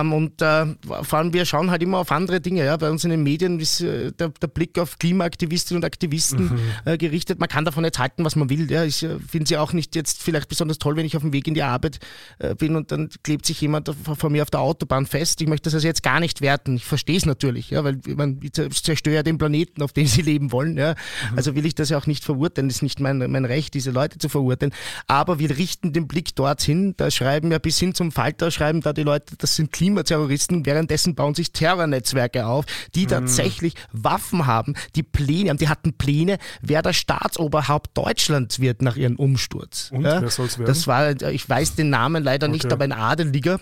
Ähm, 0.00 0.12
und 0.12 0.40
äh, 0.40 0.66
vor 1.02 1.18
allem, 1.18 1.32
wir 1.32 1.44
schauen 1.44 1.70
halt 1.70 1.82
immer 1.82 1.98
auf 1.98 2.12
andere 2.12 2.40
Dinge. 2.40 2.64
Ja. 2.64 2.76
Bei 2.76 2.88
uns 2.88 3.02
in 3.02 3.10
den 3.10 3.22
Medien 3.22 3.58
ist 3.58 3.80
äh, 3.80 4.12
der, 4.12 4.28
der 4.28 4.46
Blick 4.46 4.78
auf 4.78 4.98
Klimaaktivistinnen 4.98 5.82
und 5.82 5.84
Aktivisten 5.84 6.58
äh, 6.84 6.96
gerichtet. 6.96 7.40
Man 7.40 7.48
kann 7.48 7.64
davon 7.64 7.84
jetzt 7.84 7.98
halten, 7.98 8.24
was 8.24 8.36
man 8.36 8.48
will. 8.48 8.70
Ja. 8.70 8.84
Ich 8.84 9.02
äh, 9.02 9.18
finde 9.18 9.48
sie 9.48 9.56
auch 9.56 9.72
nicht 9.72 9.96
jetzt 9.96 10.22
vielleicht 10.22 10.48
besonders 10.48 10.78
toll, 10.78 10.96
wenn 10.96 11.04
ich 11.04 11.16
auf 11.16 11.22
dem 11.22 11.32
Weg 11.32 11.48
in 11.48 11.54
die 11.54 11.62
Arbeit 11.62 11.98
äh, 12.38 12.54
bin 12.54 12.76
und 12.76 12.92
dann 12.92 13.08
klebt 13.24 13.44
sich 13.46 13.60
jemand 13.60 13.92
vor 14.18 14.30
mir 14.30 14.42
auf 14.42 14.50
der 14.50 14.60
Autobahn 14.60 15.06
fest. 15.06 15.40
Ich 15.40 15.48
möchte 15.48 15.64
das 15.64 15.74
also 15.74 15.86
jetzt 15.86 16.02
gar 16.02 16.20
nicht 16.20 16.40
werten. 16.40 16.76
Ich 16.76 16.84
verstehe 16.84 17.16
es 17.16 17.26
natürlich, 17.26 17.70
ja, 17.70 17.82
weil 17.82 17.98
man 18.14 18.40
zerstöre 18.52 19.16
ja 19.16 19.22
den 19.22 19.38
Planeten, 19.38 19.82
auf 19.82 19.92
dem 19.92 20.06
sie 20.12 20.22
leben 20.22 20.52
wollen. 20.52 20.76
Ja. 20.76 20.94
Also 21.34 21.54
will 21.54 21.66
ich 21.66 21.74
das 21.74 21.88
ja 21.88 21.98
auch 21.98 22.06
nicht 22.06 22.24
verurteilen. 22.24 22.68
Das 22.68 22.76
ist 22.76 22.82
nicht 22.82 23.00
mein, 23.00 23.18
mein 23.18 23.44
Recht, 23.44 23.74
diese 23.74 23.90
Leute 23.90 24.18
zu 24.18 24.28
verurteilen. 24.28 24.72
Aber 25.06 25.38
wir 25.38 25.56
richten 25.56 25.92
den 25.92 26.06
Blick 26.06 26.36
dorthin. 26.52 26.94
Da 26.96 27.10
schreiben 27.10 27.50
ja 27.50 27.58
bis 27.58 27.78
hin 27.78 27.94
zum 27.94 28.12
Falter, 28.12 28.50
schreiben 28.50 28.80
da 28.80 28.92
die 28.92 29.02
Leute, 29.02 29.34
das 29.38 29.56
sind 29.56 29.72
Klimaterroristen. 29.72 30.64
Währenddessen 30.66 31.14
bauen 31.14 31.34
sich 31.34 31.52
Terrornetzwerke 31.52 32.46
auf, 32.46 32.64
die 32.94 33.06
tatsächlich 33.06 33.74
Waffen 33.92 34.46
haben, 34.46 34.74
die 34.94 35.02
Pläne 35.02 35.50
haben. 35.50 35.58
Die 35.58 35.68
hatten 35.68 35.92
Pläne, 35.94 36.38
wer 36.60 36.82
das 36.82 36.96
Staatsoberhaupt 36.96 37.96
Deutschlands 37.96 38.60
wird 38.60 38.82
nach 38.82 38.96
ihrem 38.96 39.16
Umsturz. 39.16 39.90
Und 39.92 40.04
wer 40.04 40.28
soll's 40.30 40.58
werden? 40.58 40.66
Das 40.68 40.86
war, 40.86 41.10
ich 41.30 41.48
weiß 41.48 41.74
den 41.74 41.90
Namen 41.90 42.22
leider 42.22 42.48
nicht, 42.48 42.64
Okay. 42.66 42.74
aber 42.74 42.84
ein 42.84 42.92
Adeliger. 42.92 43.58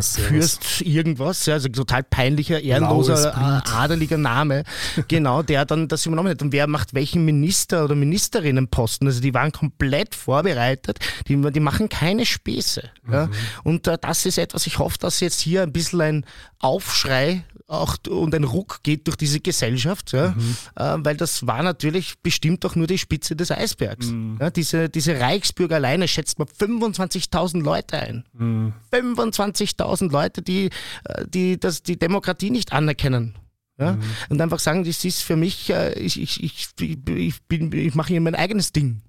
Fürst 0.00 0.80
irgendwas, 0.80 1.46
ja, 1.46 1.54
also 1.54 1.68
total 1.68 2.02
peinlicher, 2.02 2.60
ehrenloser, 2.60 3.32
äh, 3.32 3.70
adeliger 3.70 4.18
Name, 4.18 4.64
genau, 5.08 5.42
der 5.42 5.64
dann 5.64 5.88
das 5.88 6.06
übernommen 6.06 6.30
hat. 6.30 6.42
Und 6.42 6.52
wer 6.52 6.66
macht 6.66 6.94
welchen 6.94 7.24
Minister 7.24 7.84
oder 7.84 7.94
Ministerinnenposten? 7.94 9.06
Also 9.06 9.20
die 9.20 9.34
waren 9.34 9.52
komplett 9.52 10.14
vorbereitet, 10.14 10.98
die, 11.28 11.40
die 11.52 11.60
machen 11.60 11.88
keine 11.88 12.26
Späße. 12.26 12.90
Ja. 13.10 13.26
Mhm. 13.26 13.32
Und 13.64 13.86
äh, 13.86 13.98
das 14.00 14.26
ist 14.26 14.38
etwas, 14.38 14.66
ich 14.66 14.78
hoffe, 14.78 14.98
dass 14.98 15.20
jetzt 15.20 15.40
hier 15.40 15.62
ein 15.62 15.72
bisschen 15.72 16.00
ein 16.00 16.26
Aufschrei 16.58 17.44
auch 17.68 17.96
und 18.08 18.34
ein 18.34 18.44
Ruck 18.44 18.80
geht 18.82 19.06
durch 19.06 19.16
diese 19.16 19.40
Gesellschaft, 19.40 20.12
ja, 20.12 20.30
Mhm. 20.36 20.56
äh, 20.76 20.96
weil 21.04 21.16
das 21.16 21.46
war 21.46 21.62
natürlich 21.62 22.14
bestimmt 22.22 22.64
auch 22.66 22.74
nur 22.76 22.86
die 22.86 22.98
Spitze 22.98 23.34
des 23.36 23.50
Eisbergs. 23.50 24.06
Mhm. 24.06 24.38
Ja, 24.40 24.50
diese, 24.50 24.88
diese 24.88 25.18
Reichsbürger 25.20 25.76
alleine 25.76 26.06
schätzt 26.08 26.38
man 26.38 26.48
25.000 26.48 27.62
Leute 27.62 27.98
ein. 27.98 28.24
Mhm. 28.32 28.72
25.000 28.92 30.10
Leute, 30.10 30.42
die, 30.42 30.70
äh, 31.04 31.24
die 31.26 31.58
das, 31.58 31.82
die 31.82 31.98
Demokratie 31.98 32.50
nicht 32.50 32.72
anerkennen. 32.72 33.34
Ja? 33.78 33.98
Und 34.28 34.40
einfach 34.40 34.58
sagen, 34.58 34.84
das 34.84 35.04
ist 35.04 35.22
für 35.22 35.36
mich, 35.36 35.70
äh, 35.70 35.92
ich, 35.98 36.20
ich, 36.20 36.42
ich, 36.42 36.68
ich, 36.80 37.42
bin- 37.44 37.72
ich 37.72 37.94
mache 37.94 38.08
hier 38.08 38.20
mein 38.20 38.34
eigenes 38.34 38.72
Ding. 38.72 39.02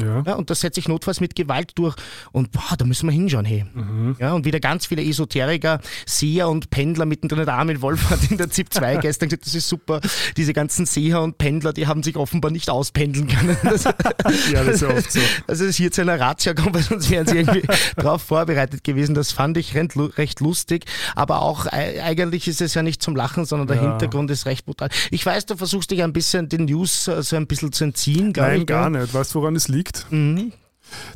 Ja. 0.00 0.22
Ja? 0.26 0.34
Und 0.34 0.50
das 0.50 0.60
setze 0.60 0.80
ich 0.80 0.88
notfalls 0.88 1.20
mit 1.20 1.34
Gewalt 1.34 1.72
durch. 1.76 1.94
Und 2.32 2.52
boah, 2.52 2.76
da 2.76 2.84
müssen 2.84 3.06
wir 3.08 3.12
hinschauen, 3.12 3.44
hey. 3.44 3.64
Mhm. 3.74 4.16
Ja, 4.18 4.32
und 4.34 4.44
wieder 4.44 4.60
ganz 4.60 4.86
viele 4.86 5.02
Esoteriker, 5.04 5.80
Seher 6.06 6.48
und 6.48 6.70
Pendler 6.70 7.04
mittendrin. 7.06 7.44
Der 7.44 7.54
Armin 7.54 7.80
Wolf 7.82 8.10
hat 8.10 8.20
in 8.30 8.36
der 8.38 8.50
ZIP 8.50 8.72
2 8.72 8.96
gestern 9.02 9.28
gesagt, 9.28 9.46
das 9.46 9.54
ist 9.54 9.68
super. 9.68 10.00
Diese 10.36 10.52
ganzen 10.52 10.86
Seher 10.86 11.20
und 11.22 11.38
Pendler, 11.38 11.72
die 11.72 11.86
haben 11.86 12.02
sich 12.02 12.16
offenbar 12.16 12.50
nicht 12.50 12.70
auspendeln 12.70 13.28
können. 13.28 13.56
Das, 13.68 13.84
ja, 13.84 14.64
das 14.64 14.74
ist 14.76 14.80
ja 14.82 14.88
oft 14.88 15.12
so. 15.12 15.20
also 15.46 15.64
es 15.64 15.70
ist 15.70 15.76
hier 15.76 15.90
zu 15.92 16.00
einer 16.00 16.18
Razzia 16.18 16.54
kommt, 16.54 16.74
weil 16.74 16.82
sonst 16.82 17.10
wären 17.10 17.26
sie 17.26 17.38
irgendwie 17.38 17.62
darauf 17.96 18.22
vorbereitet 18.22 18.82
gewesen. 18.84 19.14
Das 19.14 19.32
fand 19.32 19.56
ich 19.56 19.74
recht 19.74 19.94
lu- 19.94 20.10
recht 20.16 20.40
lustig. 20.40 20.84
Aber 21.14 21.42
auch 21.42 21.66
äh, 21.66 22.00
eigentlich 22.00 22.48
ist 22.48 22.60
es 22.60 22.74
ja 22.74 22.82
nicht 22.82 23.02
zum 23.02 23.14
Lachen, 23.16 23.44
sondern 23.44 23.68
der 23.68 23.76
Ja. 23.76 23.90
Hintergrund 23.90 24.30
ist 24.30 24.46
recht 24.46 24.64
brutal. 24.66 24.88
Ich 25.10 25.24
weiß, 25.24 25.46
du 25.46 25.56
versuchst 25.56 25.90
dich 25.90 26.02
ein 26.02 26.12
bisschen 26.12 26.48
den 26.48 26.64
News 26.66 27.08
äh, 27.08 27.22
so 27.22 27.36
ein 27.36 27.46
bisschen 27.46 27.72
zu 27.72 27.84
entziehen, 27.84 28.32
Nein, 28.36 28.60
ich. 28.60 28.66
gar 28.66 28.90
nicht. 28.90 29.12
Weißt 29.14 29.34
du, 29.34 29.40
woran 29.40 29.56
es 29.56 29.68
liegt? 29.68 29.87
Mhm. 30.10 30.52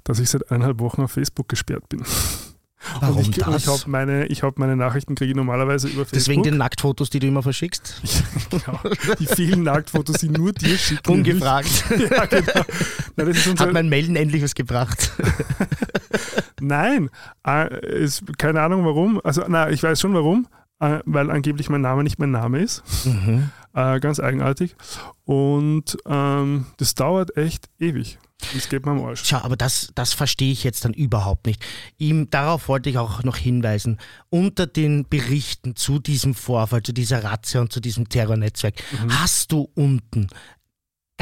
Dass 0.05 0.19
ich 0.19 0.29
seit 0.29 0.51
eineinhalb 0.51 0.81
Wochen 0.81 1.03
auf 1.03 1.13
Facebook 1.13 1.49
gesperrt 1.49 1.89
bin. 1.89 2.05
Warum 3.01 3.19
und 3.19 3.37
ich, 3.37 3.47
und 3.47 3.55
das? 3.55 3.63
ich 3.63 3.69
habe 3.69 3.91
meine, 3.91 4.27
ich 4.27 4.43
hab 4.43 4.59
meine 4.59 4.77
Nachrichten 4.77 5.15
kriege 5.15 5.31
ich 5.31 5.37
normalerweise 5.37 5.89
über 5.89 6.05
Facebook. 6.05 6.15
Deswegen 6.15 6.43
den 6.43 6.57
Nacktfotos, 6.57 7.11
die 7.11 7.21
du 7.21 7.29
immer 7.29 7.43
verschickst. 7.43 8.03
genau. 8.51 8.81
Die 9.19 9.27
vielen 9.27 9.63
Nacktfotos, 9.63 10.19
die 10.19 10.29
nur 10.29 10.53
dir 10.53 10.77
schicken. 10.77 11.11
Ungefragt. 11.11 11.85
Ja, 12.11 12.27
genau. 12.27 12.65
Nein, 13.17 13.27
das 13.29 13.37
ist 13.37 13.47
unser, 13.47 13.67
Hat 13.67 13.73
mein 13.73 13.89
Melden 13.89 14.17
endlich 14.17 14.43
was 14.43 14.55
gebracht. 14.55 15.13
Nein, 16.61 17.11
äh, 17.47 18.03
ist, 18.03 18.23
keine 18.39 18.61
Ahnung 18.61 18.85
warum. 18.85 19.21
Also, 19.23 19.45
na, 19.49 19.71
ich 19.71 19.83
weiß 19.83 20.01
schon 20.01 20.15
warum, 20.15 20.49
äh, 20.81 20.99
weil 21.05 21.31
angeblich 21.31 21.69
mein 21.71 21.81
Name 21.81 22.03
nicht 22.03 22.19
mein 22.19 22.31
Name 22.31 22.61
ist. 22.61 22.83
Mhm. 23.05 23.51
Äh, 23.75 24.01
ganz 24.01 24.21
eigenartig. 24.21 24.75
Und 25.25 25.97
ähm, 26.07 26.67
das 26.79 26.95
dauert 26.95 27.37
echt 27.37 27.69
ewig. 27.79 28.19
Das 28.55 28.69
geht 28.69 28.85
mir 28.85 28.93
am 28.93 29.05
Arsch. 29.05 29.23
Schau, 29.25 29.39
aber 29.39 29.57
das, 29.57 29.91
das 29.95 30.13
verstehe 30.13 30.53
ich 30.53 30.65
jetzt 30.65 30.85
dann 30.85 30.93
überhaupt 30.93 31.47
nicht. 31.47 31.65
Ihm, 31.99 32.29
darauf 32.31 32.69
wollte 32.69 32.91
ich 32.91 32.99
auch 32.99 33.23
noch 33.23 33.37
hinweisen. 33.37 33.99
Unter 34.31 34.67
den 34.67 35.09
Berichten 35.09 35.77
zu 35.77 35.99
diesem 35.99 36.35
Vorfall, 36.35 36.83
zu 36.83 36.93
dieser 36.93 37.25
Razzia 37.25 37.61
und 37.61 37.73
zu 37.73 37.81
diesem 37.81 38.09
Terrornetzwerk, 38.09 38.75
Mhm. 39.03 39.21
hast 39.21 39.53
du 39.53 39.71
unten 39.75 40.29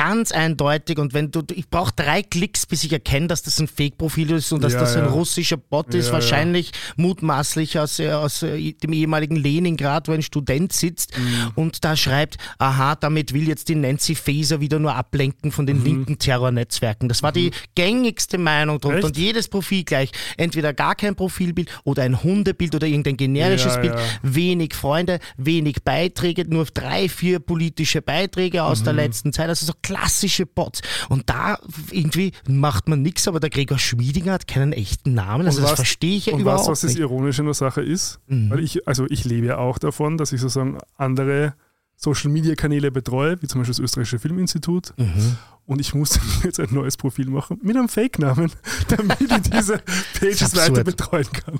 ganz 0.00 0.32
eindeutig 0.32 0.98
und 0.98 1.12
wenn 1.12 1.30
du, 1.30 1.42
ich 1.52 1.68
brauche 1.68 1.92
drei 1.94 2.22
Klicks, 2.22 2.64
bis 2.64 2.84
ich 2.84 2.92
erkenne, 2.92 3.26
dass 3.26 3.42
das 3.42 3.60
ein 3.60 3.68
Fake-Profil 3.68 4.30
ist 4.30 4.50
und 4.50 4.64
dass 4.64 4.72
Ja, 4.72 4.80
das 4.80 4.96
ein 4.96 5.04
ja. 5.04 5.10
russischer 5.10 5.58
Bot 5.58 5.92
ist, 5.94 6.06
Ja, 6.06 6.12
wahrscheinlich 6.14 6.72
mutmaßlich 6.96 7.78
aus, 7.78 7.98
äh, 7.98 8.10
aus 8.12 8.42
äh, 8.42 8.72
dem 8.72 8.92
ehemaligen 8.94 9.36
Leningrad, 9.36 10.08
wo 10.08 10.12
ein 10.12 10.22
Student 10.22 10.72
sitzt 10.72 11.16
Mhm. 11.18 11.52
und 11.54 11.84
da 11.84 11.96
schreibt, 11.96 12.38
aha, 12.58 12.94
damit 12.96 13.34
will 13.34 13.46
jetzt 13.46 13.68
die 13.68 13.74
Nancy 13.74 14.14
Faeser 14.14 14.60
wieder 14.62 14.78
nur 14.78 14.94
ablenken 14.94 15.52
von 15.52 15.66
den 15.66 15.78
Mhm. 15.80 15.84
linken 15.84 16.18
Terrornetzwerken. 16.18 17.08
Das 17.10 17.22
war 17.22 17.32
die 17.32 17.50
gängigste 17.74 18.38
Meinung 18.38 18.80
drunter 18.80 18.98
Echt? 18.98 19.06
und 19.06 19.16
jedes 19.18 19.48
Profil 19.48 19.84
gleich. 19.84 20.12
Entweder 20.38 20.72
gar 20.72 20.94
kein 20.94 21.14
Profilbild 21.14 21.68
oder 21.84 22.04
ein 22.04 22.22
Hundebild 22.22 22.74
oder 22.74 22.86
irgendein 22.86 23.18
generisches 23.18 23.78
Bild. 23.80 23.94
Wenig 24.22 24.74
Freunde, 24.74 25.18
wenig 25.36 25.82
Beiträge, 25.84 26.44
nur 26.48 26.64
drei, 26.64 27.08
vier 27.10 27.38
politische 27.38 28.00
Beiträge 28.00 28.62
aus 28.64 28.80
Mhm. 28.80 28.84
der 28.84 28.92
letzten 28.94 29.32
Zeit. 29.34 29.48
Also 29.50 29.66
so 29.66 29.72
klassische 29.90 30.46
Bots. 30.46 30.82
Und 31.08 31.28
da 31.30 31.58
irgendwie 31.90 32.32
macht 32.48 32.88
man 32.88 33.02
nichts, 33.02 33.26
aber 33.28 33.40
der 33.40 33.50
Gregor 33.50 33.78
Schmiedinger 33.78 34.32
hat 34.34 34.46
keinen 34.46 34.72
echten 34.72 35.14
Namen. 35.14 35.46
Also 35.46 35.58
Und 35.58 35.62
das 35.64 35.72
was- 35.72 35.78
verstehe 35.78 36.16
ich 36.16 36.26
ja 36.26 36.34
Und 36.34 36.40
überhaupt 36.40 36.60
weißt 36.60 36.68
du, 36.68 36.72
was 36.72 36.80
das. 36.82 36.94
Mhm. 36.94 37.00
Ironische 37.00 37.42
in 37.42 37.46
der 37.46 37.54
Sache 37.54 37.82
ist? 37.82 38.20
Weil 38.28 38.60
ich, 38.60 38.86
also 38.86 39.06
ich 39.08 39.24
lebe 39.24 39.46
ja 39.48 39.58
auch 39.58 39.78
davon, 39.78 40.16
dass 40.16 40.32
ich 40.32 40.40
sozusagen 40.40 40.78
andere 40.96 41.54
Social 41.96 42.30
Media 42.30 42.54
Kanäle 42.54 42.90
betreue, 42.90 43.40
wie 43.42 43.46
zum 43.46 43.60
Beispiel 43.60 43.74
das 43.74 43.78
Österreichische 43.80 44.18
Filminstitut. 44.18 44.94
Mhm. 44.96 45.36
Und 45.66 45.80
ich 45.80 45.94
musste 45.94 46.18
mir 46.20 46.44
jetzt 46.44 46.60
ein 46.60 46.72
neues 46.72 46.96
Profil 46.96 47.28
machen 47.28 47.58
mit 47.62 47.76
einem 47.76 47.88
Fake-Namen, 47.88 48.50
damit 48.88 49.20
ich 49.20 49.50
diese 49.50 49.78
Pages 50.18 50.56
weiter 50.56 50.84
betreuen 50.84 51.26
kann. 51.32 51.58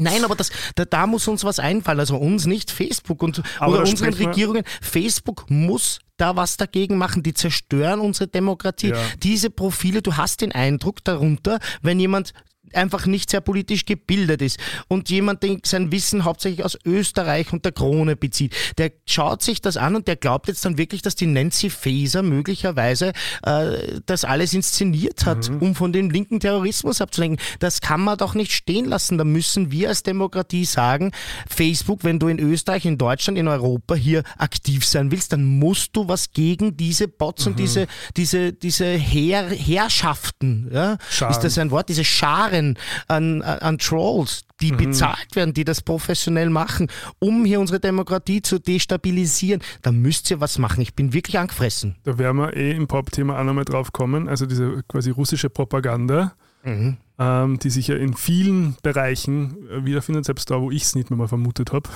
Nein, 0.00 0.24
aber 0.24 0.34
das, 0.34 0.50
da, 0.74 0.84
da 0.84 1.06
muss 1.06 1.28
uns 1.28 1.44
was 1.44 1.58
einfallen. 1.58 2.00
Also 2.00 2.16
uns 2.16 2.46
nicht 2.46 2.70
Facebook 2.70 3.22
und 3.22 3.42
Aber 3.58 3.74
oder 3.74 3.82
unseren 3.82 4.14
Regierungen. 4.14 4.64
Facebook 4.80 5.44
muss 5.48 6.00
da 6.16 6.36
was 6.36 6.56
dagegen 6.56 6.96
machen. 6.96 7.22
Die 7.22 7.34
zerstören 7.34 8.00
unsere 8.00 8.28
Demokratie. 8.28 8.90
Ja. 8.90 8.96
Diese 9.22 9.50
Profile, 9.50 10.02
du 10.02 10.16
hast 10.16 10.40
den 10.40 10.52
Eindruck 10.52 11.04
darunter, 11.04 11.58
wenn 11.82 12.00
jemand 12.00 12.32
einfach 12.74 13.06
nicht 13.06 13.30
sehr 13.30 13.40
politisch 13.40 13.84
gebildet 13.84 14.42
ist 14.42 14.58
und 14.88 15.10
jemand, 15.10 15.42
der 15.42 15.58
sein 15.64 15.92
Wissen 15.92 16.24
hauptsächlich 16.24 16.64
aus 16.64 16.78
Österreich 16.84 17.52
und 17.52 17.64
der 17.64 17.72
Krone 17.72 18.16
bezieht, 18.16 18.54
der 18.78 18.92
schaut 19.06 19.42
sich 19.42 19.60
das 19.60 19.76
an 19.76 19.96
und 19.96 20.08
der 20.08 20.16
glaubt 20.16 20.48
jetzt 20.48 20.64
dann 20.64 20.78
wirklich, 20.78 21.02
dass 21.02 21.14
die 21.14 21.26
Nancy 21.26 21.70
Faeser 21.70 22.22
möglicherweise 22.22 23.12
äh, 23.42 24.00
das 24.06 24.24
alles 24.24 24.54
inszeniert 24.54 25.26
hat, 25.26 25.50
mhm. 25.50 25.58
um 25.58 25.74
von 25.74 25.92
dem 25.92 26.10
linken 26.10 26.40
Terrorismus 26.40 27.00
abzulenken. 27.00 27.44
Das 27.58 27.80
kann 27.80 28.00
man 28.00 28.18
doch 28.18 28.34
nicht 28.34 28.52
stehen 28.52 28.84
lassen. 28.84 29.18
Da 29.18 29.24
müssen 29.24 29.70
wir 29.72 29.88
als 29.88 30.02
Demokratie 30.02 30.64
sagen, 30.64 31.12
Facebook, 31.48 32.04
wenn 32.04 32.18
du 32.18 32.28
in 32.28 32.38
Österreich, 32.38 32.84
in 32.84 32.98
Deutschland, 32.98 33.38
in 33.38 33.48
Europa 33.48 33.94
hier 33.94 34.22
aktiv 34.38 34.86
sein 34.86 35.10
willst, 35.10 35.32
dann 35.32 35.44
musst 35.44 35.96
du 35.96 36.08
was 36.08 36.32
gegen 36.32 36.76
diese 36.76 37.08
Bots 37.08 37.44
mhm. 37.44 37.52
und 37.52 37.58
diese, 37.58 37.86
diese, 38.16 38.52
diese 38.52 38.86
Heer, 38.86 39.48
Herrschaften, 39.50 40.70
ja? 40.72 40.98
ist 41.28 41.40
das 41.40 41.58
ein 41.58 41.70
Wort, 41.70 41.88
diese 41.88 42.04
Scharen 42.04 42.59
an, 43.08 43.42
an 43.42 43.78
Trolls, 43.78 44.44
die 44.60 44.72
mhm. 44.72 44.76
bezahlt 44.76 45.34
werden, 45.34 45.54
die 45.54 45.64
das 45.64 45.82
professionell 45.82 46.50
machen, 46.50 46.88
um 47.18 47.44
hier 47.44 47.60
unsere 47.60 47.80
Demokratie 47.80 48.42
zu 48.42 48.58
destabilisieren. 48.58 49.62
Da 49.82 49.92
müsst 49.92 50.30
ihr 50.30 50.40
was 50.40 50.58
machen. 50.58 50.80
Ich 50.80 50.94
bin 50.94 51.12
wirklich 51.12 51.38
angefressen. 51.38 51.96
Da 52.04 52.18
werden 52.18 52.36
wir 52.38 52.56
eh 52.56 52.72
im 52.72 52.86
Pop-Thema 52.86 53.38
auch 53.38 53.44
nochmal 53.44 53.64
drauf 53.64 53.92
kommen. 53.92 54.28
Also 54.28 54.46
diese 54.46 54.82
quasi 54.88 55.10
russische 55.10 55.50
Propaganda, 55.50 56.34
mhm. 56.64 56.96
ähm, 57.18 57.58
die 57.58 57.70
sich 57.70 57.88
ja 57.88 57.96
in 57.96 58.14
vielen 58.14 58.76
Bereichen 58.82 59.68
äh, 59.70 59.84
wiederfindet, 59.84 60.24
selbst 60.24 60.50
da, 60.50 60.60
wo 60.60 60.70
ich 60.70 60.82
es 60.82 60.94
nicht 60.94 61.10
mehr 61.10 61.16
mal 61.16 61.28
vermutet 61.28 61.72
habe. 61.72 61.88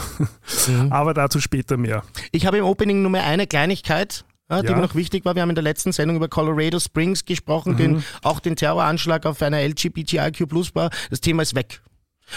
Mhm. 0.68 0.90
Aber 0.92 1.14
dazu 1.14 1.40
später 1.40 1.76
mehr. 1.76 2.02
Ich 2.32 2.46
habe 2.46 2.58
im 2.58 2.64
Opening 2.64 3.02
nur 3.02 3.10
mehr 3.10 3.24
eine 3.24 3.46
Kleinigkeit. 3.46 4.24
Ja, 4.50 4.60
die 4.60 4.68
ja. 4.68 4.76
mir 4.76 4.82
noch 4.82 4.94
wichtig 4.94 5.24
war. 5.24 5.34
Wir 5.34 5.42
haben 5.42 5.50
in 5.50 5.54
der 5.54 5.64
letzten 5.64 5.92
Sendung 5.92 6.16
über 6.16 6.28
Colorado 6.28 6.78
Springs 6.78 7.24
gesprochen, 7.24 7.72
mhm. 7.74 7.76
den, 7.78 8.04
auch 8.22 8.40
den 8.40 8.56
Terroranschlag 8.56 9.24
auf 9.26 9.40
einer 9.40 9.60
LGBTIQ 9.66 10.48
Plus 10.48 10.70
Bar. 10.70 10.90
Das 11.10 11.20
Thema 11.20 11.42
ist 11.42 11.54
weg. 11.54 11.80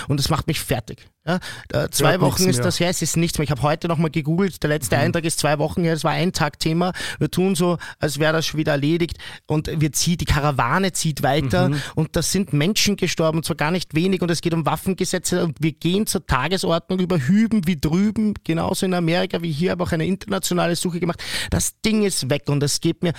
Und 0.08 0.20
das 0.20 0.30
macht 0.30 0.48
mich 0.48 0.60
fertig. 0.60 1.08
Ja, 1.28 1.40
äh, 1.74 1.90
zwei 1.90 2.14
ja, 2.14 2.22
Wochen 2.22 2.48
ist 2.48 2.64
das 2.64 2.80
her, 2.80 2.90
es 2.90 3.02
ist 3.02 3.18
nichts 3.18 3.38
mehr. 3.38 3.44
Ich 3.44 3.52
habe 3.52 3.62
heute 3.62 3.90
nochmal 3.90 4.10
gegoogelt, 4.10 4.64
der 4.64 4.70
letzte 4.70 4.96
mhm. 4.96 5.04
Eintrag 5.04 5.26
ist 5.26 5.40
zwei 5.40 5.60
Wochen 5.60 5.84
her, 5.84 5.94
es 5.94 6.06
war 6.06 6.12
ein 6.12 6.32
Tag 6.32 6.58
Thema. 6.58 6.94
Wir 7.20 7.30
tun 7.30 7.54
so, 7.54 7.78
als 8.00 8.18
wäre 8.18 8.32
das 8.32 8.46
schon 8.46 8.60
wieder 8.60 8.72
erledigt 8.72 9.18
und 9.46 9.70
wir 9.82 9.92
ziehen, 9.92 10.18
die 10.18 10.26
Karawane 10.26 10.94
zieht 10.94 11.24
weiter 11.24 11.70
mhm. 11.70 11.82
und 11.96 12.16
da 12.16 12.22
sind 12.22 12.54
Menschen 12.54 12.96
gestorben, 12.96 13.40
und 13.40 13.44
zwar 13.44 13.58
gar 13.58 13.72
nicht 13.72 13.94
wenig 13.94 14.22
und 14.22 14.32
es 14.32 14.40
geht 14.40 14.54
um 14.54 14.66
Waffengesetze 14.66 15.44
und 15.44 15.58
wir 15.62 15.74
gehen 15.74 16.08
zur 16.08 16.26
Tagesordnung 16.26 17.00
über 17.00 17.20
Hüben 17.20 17.68
wie 17.68 17.78
drüben, 17.78 18.34
genauso 18.46 18.86
in 18.86 18.94
Amerika 18.94 19.42
wie 19.42 19.52
hier, 19.52 19.74
aber 19.74 19.84
auch 19.84 19.92
eine 19.92 20.06
internationale 20.06 20.78
Suche 20.78 21.02
gemacht. 21.02 21.22
Das 21.50 21.82
Ding 21.82 22.06
ist 22.06 22.30
weg 22.30 22.44
und 22.48 22.64
es 22.64 22.80
geht 22.80 23.04
mir 23.04 23.12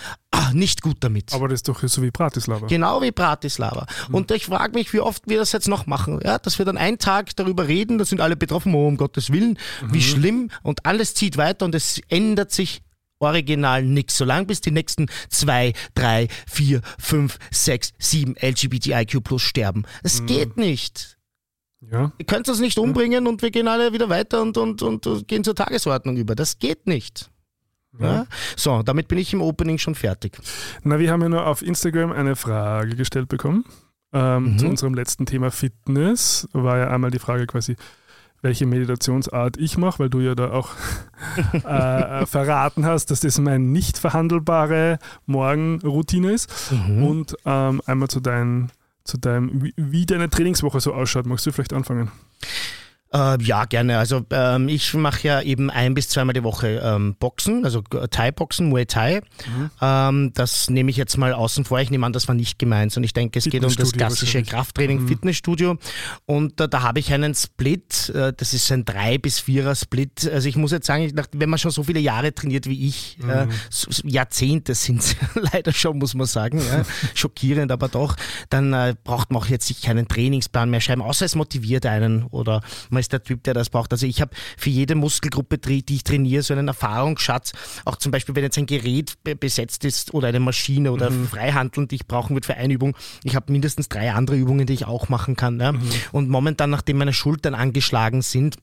nicht 0.52 0.82
gut 0.82 0.98
damit. 1.00 1.32
Aber 1.32 1.48
das 1.48 1.56
ist 1.56 1.68
doch 1.68 1.82
so 1.82 2.02
wie 2.02 2.10
Bratislava. 2.10 2.66
Genau 2.66 3.02
wie 3.02 3.10
Bratislava. 3.10 3.86
Mhm. 4.08 4.14
Und 4.14 4.30
ich 4.30 4.46
frage 4.46 4.72
mich, 4.74 4.92
wie 4.92 5.00
oft 5.00 5.22
wir 5.26 5.38
das 5.38 5.52
jetzt 5.52 5.68
noch 5.68 5.86
machen, 5.86 6.20
ja, 6.24 6.38
dass 6.38 6.58
wir 6.58 6.64
dann 6.64 6.76
einen 6.76 6.98
Tag 6.98 7.34
darüber 7.36 7.68
reden, 7.68 7.98
da 7.98 8.04
sind 8.04 8.20
alle 8.20 8.36
betroffen, 8.36 8.74
oh, 8.74 8.86
um 8.86 8.96
Gottes 8.96 9.30
Willen, 9.32 9.58
mhm. 9.82 9.94
wie 9.94 10.02
schlimm 10.02 10.50
und 10.62 10.86
alles 10.86 11.14
zieht 11.14 11.36
weiter 11.36 11.64
und 11.64 11.74
es 11.74 12.00
ändert 12.08 12.52
sich 12.52 12.82
original 13.18 13.82
nichts. 13.82 14.16
Solange 14.16 14.46
bis 14.46 14.60
die 14.60 14.70
nächsten 14.70 15.06
zwei, 15.28 15.72
drei, 15.94 16.28
vier, 16.46 16.80
fünf, 16.98 17.38
sechs, 17.50 17.92
sieben 17.98 18.34
LGBTIQ 18.40 19.22
plus 19.24 19.42
sterben. 19.42 19.84
Es 20.02 20.22
mhm. 20.22 20.26
geht 20.26 20.56
nicht. 20.56 21.18
Ja. 21.92 22.12
Ihr 22.18 22.26
könnt 22.26 22.48
uns 22.48 22.58
nicht 22.60 22.78
umbringen 22.78 23.26
und 23.26 23.40
wir 23.42 23.50
gehen 23.50 23.68
alle 23.68 23.92
wieder 23.92 24.08
weiter 24.08 24.42
und, 24.42 24.56
und, 24.58 24.82
und, 24.82 25.06
und 25.06 25.28
gehen 25.28 25.44
zur 25.44 25.54
Tagesordnung 25.54 26.16
über. 26.16 26.34
Das 26.34 26.58
geht 26.58 26.86
nicht. 26.86 27.30
Ja. 27.98 28.26
So, 28.56 28.82
damit 28.82 29.08
bin 29.08 29.18
ich 29.18 29.32
im 29.32 29.42
Opening 29.42 29.78
schon 29.78 29.94
fertig. 29.94 30.38
Na, 30.82 30.98
wir 30.98 31.10
haben 31.10 31.22
ja 31.22 31.28
nur 31.28 31.46
auf 31.46 31.62
Instagram 31.62 32.12
eine 32.12 32.36
Frage 32.36 32.96
gestellt 32.96 33.28
bekommen. 33.28 33.64
Ähm, 34.12 34.52
mhm. 34.52 34.58
Zu 34.58 34.66
unserem 34.68 34.94
letzten 34.94 35.26
Thema 35.26 35.50
Fitness 35.50 36.48
war 36.52 36.78
ja 36.78 36.90
einmal 36.90 37.10
die 37.10 37.18
Frage 37.18 37.46
quasi, 37.46 37.76
welche 38.40 38.66
Meditationsart 38.66 39.56
ich 39.56 39.76
mache, 39.76 39.98
weil 39.98 40.10
du 40.10 40.20
ja 40.20 40.34
da 40.34 40.50
auch 40.52 40.70
äh, 41.52 42.24
verraten 42.24 42.86
hast, 42.86 43.10
dass 43.10 43.20
das 43.20 43.38
meine 43.38 43.64
nicht 43.64 43.98
verhandelbare 43.98 44.98
Morgenroutine 45.26 46.32
ist. 46.32 46.72
Mhm. 46.72 47.04
Und 47.04 47.36
ähm, 47.44 47.82
einmal 47.84 48.08
zu, 48.08 48.20
dein, 48.20 48.70
zu 49.04 49.18
deinem, 49.18 49.62
wie, 49.62 49.74
wie 49.76 50.06
deine 50.06 50.30
Trainingswoche 50.30 50.80
so 50.80 50.94
ausschaut. 50.94 51.26
Magst 51.26 51.46
du 51.46 51.52
vielleicht 51.52 51.72
anfangen? 51.72 52.10
Äh, 53.12 53.42
ja, 53.42 53.64
gerne. 53.64 53.98
Also 53.98 54.22
ähm, 54.30 54.68
ich 54.68 54.92
mache 54.92 55.26
ja 55.26 55.40
eben 55.40 55.70
ein 55.70 55.94
bis 55.94 56.10
zweimal 56.10 56.34
die 56.34 56.42
Woche 56.42 56.80
ähm, 56.84 57.16
Boxen, 57.18 57.64
also 57.64 57.80
Thai-Boxen, 57.80 58.68
Muay 58.68 58.84
Thai. 58.84 59.22
Mhm. 59.46 59.70
Ähm, 59.80 60.32
das 60.34 60.68
nehme 60.68 60.90
ich 60.90 60.98
jetzt 60.98 61.16
mal 61.16 61.32
außen 61.32 61.64
vor. 61.64 61.80
Ich 61.80 61.90
nehme 61.90 62.04
an, 62.04 62.12
das 62.12 62.28
war 62.28 62.34
nicht 62.34 62.58
gemeint, 62.58 62.92
sondern 62.92 63.06
ich 63.06 63.14
denke, 63.14 63.38
es 63.38 63.46
geht 63.46 63.64
um 63.64 63.74
das 63.74 63.92
klassische 63.92 64.42
Krafttraining, 64.42 65.02
mhm. 65.02 65.08
Fitnessstudio. 65.08 65.78
Und 66.26 66.60
äh, 66.60 66.68
da 66.68 66.82
habe 66.82 66.98
ich 66.98 67.12
einen 67.12 67.34
Split, 67.34 68.10
äh, 68.10 68.34
das 68.36 68.52
ist 68.52 68.70
ein 68.72 68.84
drei 68.84 69.16
bis 69.16 69.40
vierer 69.40 69.74
Split. 69.74 70.30
Also 70.30 70.48
ich 70.48 70.56
muss 70.56 70.72
jetzt 70.72 70.86
sagen, 70.86 71.10
wenn 71.32 71.48
man 71.48 71.58
schon 71.58 71.70
so 71.70 71.84
viele 71.84 72.00
Jahre 72.00 72.34
trainiert 72.34 72.66
wie 72.66 72.88
ich, 72.88 73.18
äh, 73.22 73.46
mhm. 73.46 73.50
so, 73.70 73.90
Jahrzehnte 74.06 74.74
sind 74.74 75.00
es 75.00 75.16
leider 75.52 75.72
schon, 75.72 75.98
muss 75.98 76.14
man 76.14 76.26
sagen, 76.26 76.58
ja, 76.58 76.84
schockierend, 77.14 77.72
aber 77.72 77.88
doch, 77.88 78.16
dann 78.50 78.74
äh, 78.74 78.94
braucht 79.02 79.30
man 79.30 79.40
auch 79.40 79.46
jetzt 79.46 79.66
sich 79.66 79.80
keinen 79.80 80.08
Trainingsplan 80.08 80.68
mehr 80.68 80.82
schreiben, 80.82 81.00
außer 81.00 81.24
es 81.24 81.36
motiviert 81.36 81.86
einen 81.86 82.24
oder 82.24 82.60
man 82.90 82.97
man 82.98 83.00
ist 83.00 83.12
der 83.12 83.22
Typ, 83.22 83.44
der 83.44 83.54
das 83.54 83.70
braucht. 83.70 83.92
Also 83.92 84.06
ich 84.06 84.20
habe 84.20 84.32
für 84.56 84.70
jede 84.70 84.94
Muskelgruppe, 84.96 85.58
die 85.58 85.84
ich 85.88 86.04
trainiere, 86.04 86.42
so 86.42 86.52
einen 86.52 86.68
Erfahrungsschatz. 86.68 87.52
Auch 87.84 87.96
zum 87.96 88.10
Beispiel, 88.10 88.34
wenn 88.34 88.42
jetzt 88.42 88.58
ein 88.58 88.66
Gerät 88.66 89.14
besetzt 89.38 89.84
ist 89.84 90.14
oder 90.14 90.28
eine 90.28 90.40
Maschine 90.40 90.90
oder 90.90 91.10
mhm. 91.10 91.28
Freihandeln, 91.28 91.86
die 91.86 91.96
ich 91.96 92.06
brauchen 92.06 92.34
würde 92.34 92.46
für 92.46 92.56
eine 92.56 92.74
Übung. 92.74 92.96
Ich 93.22 93.36
habe 93.36 93.52
mindestens 93.52 93.88
drei 93.88 94.12
andere 94.12 94.36
Übungen, 94.36 94.66
die 94.66 94.72
ich 94.72 94.86
auch 94.86 95.08
machen 95.08 95.36
kann. 95.36 95.60
Ja? 95.60 95.72
Mhm. 95.72 95.90
Und 96.12 96.28
momentan, 96.28 96.70
nachdem 96.70 96.98
meine 96.98 97.12
Schultern 97.12 97.54
angeschlagen 97.54 98.22
sind, 98.22 98.56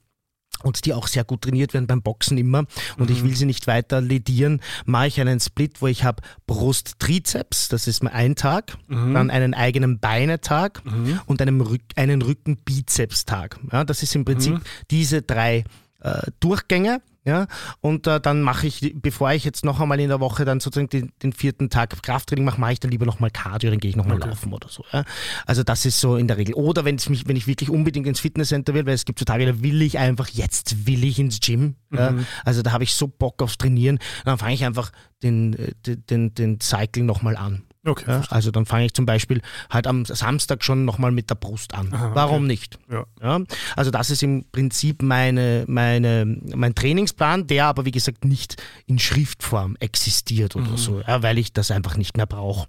und 0.62 0.84
die 0.86 0.94
auch 0.94 1.06
sehr 1.06 1.24
gut 1.24 1.42
trainiert 1.42 1.74
werden 1.74 1.86
beim 1.86 2.02
Boxen 2.02 2.38
immer 2.38 2.66
und 2.98 3.10
mhm. 3.10 3.16
ich 3.16 3.24
will 3.24 3.36
sie 3.36 3.46
nicht 3.46 3.66
weiter 3.66 4.00
ledieren, 4.00 4.60
mache 4.84 5.08
ich 5.08 5.20
einen 5.20 5.40
Split, 5.40 5.82
wo 5.82 5.86
ich 5.86 6.04
habe 6.04 6.22
Brust-Trizeps, 6.46 7.68
das 7.68 7.86
ist 7.86 8.02
mal 8.02 8.10
ein 8.10 8.36
Tag, 8.36 8.76
mhm. 8.88 9.14
dann 9.14 9.30
einen 9.30 9.54
eigenen 9.54 9.98
Beinetag 9.98 10.84
mhm. 10.84 11.20
und 11.26 11.40
einen, 11.42 11.60
Rück 11.60 11.82
einen 11.96 12.22
Rücken-Bizeps-Tag. 12.22 13.58
Ja, 13.72 13.84
das 13.84 14.02
ist 14.02 14.14
im 14.14 14.24
Prinzip 14.24 14.54
mhm. 14.54 14.62
diese 14.90 15.22
drei 15.22 15.64
äh, 16.00 16.22
Durchgänge 16.40 17.00
ja, 17.26 17.48
und 17.80 18.06
äh, 18.06 18.20
dann 18.20 18.40
mache 18.40 18.68
ich, 18.68 18.94
bevor 18.94 19.32
ich 19.32 19.44
jetzt 19.44 19.64
noch 19.64 19.80
einmal 19.80 19.98
in 19.98 20.08
der 20.08 20.20
Woche 20.20 20.44
dann 20.44 20.60
sozusagen 20.60 20.88
den, 20.88 21.12
den 21.24 21.32
vierten 21.32 21.70
Tag 21.70 22.00
Krafttraining 22.00 22.44
mache, 22.44 22.60
mache 22.60 22.74
ich 22.74 22.80
dann 22.80 22.92
lieber 22.92 23.04
nochmal 23.04 23.32
Cardio, 23.32 23.68
dann 23.68 23.80
gehe 23.80 23.90
ich 23.90 23.96
nochmal 23.96 24.18
okay. 24.18 24.28
laufen 24.28 24.52
oder 24.52 24.68
so. 24.68 24.84
Ja. 24.92 25.04
Also 25.44 25.64
das 25.64 25.84
ist 25.84 25.98
so 25.98 26.16
in 26.16 26.28
der 26.28 26.36
Regel. 26.36 26.54
Oder 26.54 26.84
wenn 26.84 26.94
es 26.94 27.08
mich, 27.08 27.26
wenn 27.26 27.34
ich 27.34 27.48
wirklich 27.48 27.68
unbedingt 27.68 28.06
ins 28.06 28.20
Fitnesscenter 28.20 28.74
will, 28.74 28.86
weil 28.86 28.94
es 28.94 29.04
gibt 29.04 29.18
so 29.18 29.24
Tage, 29.24 29.44
da 29.44 29.60
will 29.60 29.82
ich 29.82 29.98
einfach, 29.98 30.28
jetzt 30.28 30.86
will 30.86 31.02
ich 31.02 31.18
ins 31.18 31.40
Gym. 31.40 31.74
Mhm. 31.90 31.98
Ja. 31.98 32.14
Also 32.44 32.62
da 32.62 32.70
habe 32.70 32.84
ich 32.84 32.94
so 32.94 33.08
Bock 33.08 33.42
aufs 33.42 33.58
Trainieren. 33.58 33.98
Dann 34.24 34.38
fange 34.38 34.54
ich 34.54 34.64
einfach 34.64 34.92
den, 35.24 35.54
äh, 35.54 35.72
den, 35.84 36.06
den, 36.06 36.34
den 36.34 36.60
Cycle 36.60 37.02
nochmal 37.02 37.36
an. 37.36 37.65
Okay, 37.86 38.04
ja, 38.08 38.22
also 38.30 38.50
dann 38.50 38.66
fange 38.66 38.86
ich 38.86 38.94
zum 38.94 39.06
Beispiel 39.06 39.40
halt 39.70 39.86
am 39.86 40.04
Samstag 40.04 40.64
schon 40.64 40.84
nochmal 40.84 41.12
mit 41.12 41.30
der 41.30 41.36
Brust 41.36 41.72
an. 41.74 41.92
Aha, 41.92 42.10
Warum 42.14 42.38
okay. 42.38 42.46
nicht? 42.46 42.78
Ja. 42.90 43.04
ja. 43.22 43.40
Also 43.76 43.90
das 43.90 44.10
ist 44.10 44.22
im 44.22 44.44
Prinzip 44.50 45.02
meine, 45.02 45.64
meine, 45.68 46.24
mein 46.54 46.74
Trainingsplan, 46.74 47.46
der 47.46 47.66
aber 47.66 47.84
wie 47.84 47.92
gesagt 47.92 48.24
nicht 48.24 48.60
in 48.86 48.98
Schriftform 48.98 49.76
existiert 49.78 50.56
oder 50.56 50.70
mhm. 50.70 50.76
so, 50.76 51.00
weil 51.06 51.38
ich 51.38 51.52
das 51.52 51.70
einfach 51.70 51.96
nicht 51.96 52.16
mehr 52.16 52.26
brauche. 52.26 52.66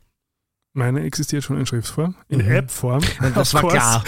Meine 0.78 1.02
existiert 1.02 1.44
schon 1.44 1.58
in 1.58 1.66
Schriftform, 1.66 2.14
in 2.30 2.46
mhm. 2.46 2.52
App-Form. 2.52 3.02
Das 3.34 3.52
war 3.56 3.68
klar. 3.68 4.04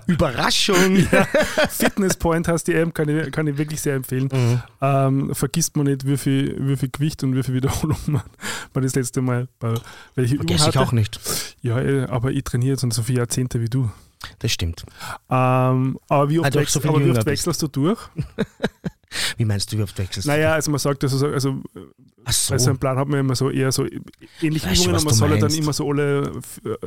Überraschung. 0.08 0.96
Ja. 1.12 1.28
Fitness 1.68 2.16
Point 2.16 2.48
heißt 2.48 2.66
die 2.66 2.74
App, 2.74 2.92
kann 2.92 3.08
ich, 3.08 3.30
kann 3.30 3.46
ich 3.46 3.56
wirklich 3.56 3.80
sehr 3.80 3.94
empfehlen. 3.94 4.28
Mhm. 4.32 4.62
Ähm, 4.80 5.34
vergisst 5.34 5.76
man 5.76 5.86
nicht, 5.86 6.08
wie 6.08 6.16
viel, 6.16 6.56
wie 6.58 6.76
viel 6.76 6.88
Gewicht 6.90 7.22
und 7.22 7.36
wie 7.36 7.44
viel 7.44 7.54
Wiederholung 7.54 7.96
man, 8.06 8.22
man 8.74 8.82
das 8.82 8.96
letzte 8.96 9.22
Mal 9.22 9.46
bei 9.60 9.74
welche 10.16 10.34
Übung 10.34 10.58
hatte. 10.58 10.70
ich 10.70 10.78
auch 10.78 10.90
nicht. 10.90 11.20
Ja, 11.62 11.80
eh, 11.80 12.06
aber 12.06 12.32
ich 12.32 12.42
trainiere 12.42 12.72
jetzt 12.72 12.92
so 12.92 13.02
viele 13.04 13.18
Jahrzehnte 13.18 13.60
wie 13.60 13.68
du. 13.68 13.88
Das 14.40 14.50
stimmt. 14.50 14.84
Ähm, 15.30 16.00
aber 16.08 16.30
wie 16.30 16.40
oft, 16.40 16.46
also 16.46 16.58
wechsel, 16.58 16.82
so 16.82 16.88
aber 16.88 17.04
wie 17.04 17.10
oft 17.12 17.26
wechselst 17.26 17.62
du 17.62 17.68
durch? 17.68 18.00
Wie 19.36 19.44
meinst 19.44 19.72
du, 19.72 19.78
wie 19.78 19.82
oft 19.82 19.96
wechselst? 19.98 20.26
Naja, 20.26 20.52
also 20.52 20.70
man 20.70 20.78
sagt, 20.78 21.02
also, 21.02 21.26
also 21.26 21.62
so. 22.30 22.54
Also 22.54 22.70
einen 22.70 22.78
Plan 22.78 22.96
hat 22.96 23.08
man 23.08 23.20
immer 23.20 23.34
so 23.34 23.50
eher 23.50 23.70
so 23.70 23.86
ähnliche 24.40 24.70
Übungen 24.70 24.96
und 24.96 25.04
man 25.04 25.14
soll 25.14 25.38
dann 25.38 25.52
immer 25.52 25.72
so 25.72 25.88
alle 25.90 26.32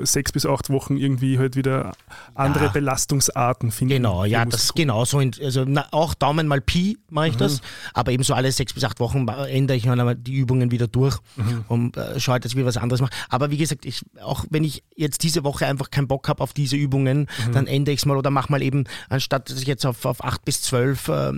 sechs 0.02 0.32
bis 0.32 0.46
acht 0.46 0.70
Wochen 0.70 0.98
irgendwie 0.98 1.38
halt 1.38 1.56
wieder 1.56 1.94
andere 2.34 2.66
ja. 2.66 2.72
Belastungsarten 2.72 3.72
finden. 3.72 3.96
Genau, 3.96 4.26
ja, 4.26 4.46
das 4.46 4.64
ist 4.64 4.76
genau 4.76 5.06
so. 5.06 5.20
Also 5.20 5.66
na, 5.68 5.88
auch 5.92 6.14
Daumen 6.16 6.48
mal 6.48 6.62
Pi 6.62 6.98
mache 7.10 7.28
ich 7.28 7.34
mhm. 7.36 7.40
das, 7.40 7.62
aber 7.94 8.12
eben 8.12 8.24
so 8.24 8.34
alle 8.34 8.52
sechs 8.52 8.74
bis 8.74 8.84
acht 8.84 9.00
Wochen 9.00 9.28
ändere 9.28 9.78
ich 9.78 9.86
mal 9.86 10.16
die 10.16 10.36
Übungen 10.36 10.72
wieder 10.72 10.88
durch 10.88 11.18
mhm. 11.36 11.66
und 11.68 11.98
äh, 11.98 12.20
schaue, 12.20 12.40
dass 12.40 12.52
ich 12.52 12.58
wieder 12.58 12.68
was 12.68 12.78
anderes 12.78 13.02
mache. 13.02 13.14
Aber 13.30 13.52
wie 13.52 13.58
gesagt, 13.58 13.86
ich, 13.86 14.04
auch 14.22 14.46
wenn 14.50 14.64
ich 14.64 14.84
jetzt 14.96 15.22
diese 15.24 15.44
Woche 15.44 15.68
einfach 15.68 15.92
keinen 15.92 16.08
Bock 16.08 16.28
habe 16.30 16.42
auf 16.42 16.54
diese 16.54 16.76
Übungen, 16.76 17.28
mhm. 17.48 17.52
dann 17.54 17.68
ändere 17.68 17.94
ich 17.94 18.00
es 18.00 18.06
mal 18.06 18.18
oder 18.18 18.32
mache 18.32 18.52
mal 18.52 18.64
eben, 18.64 18.86
anstatt 19.10 19.50
dass 19.52 19.62
ich 19.62 19.68
jetzt 19.68 19.86
auf, 19.86 20.04
auf 20.06 20.24
acht 20.24 20.44
bis 20.46 20.64
zwölf 20.64 21.10
äh, 21.10 21.32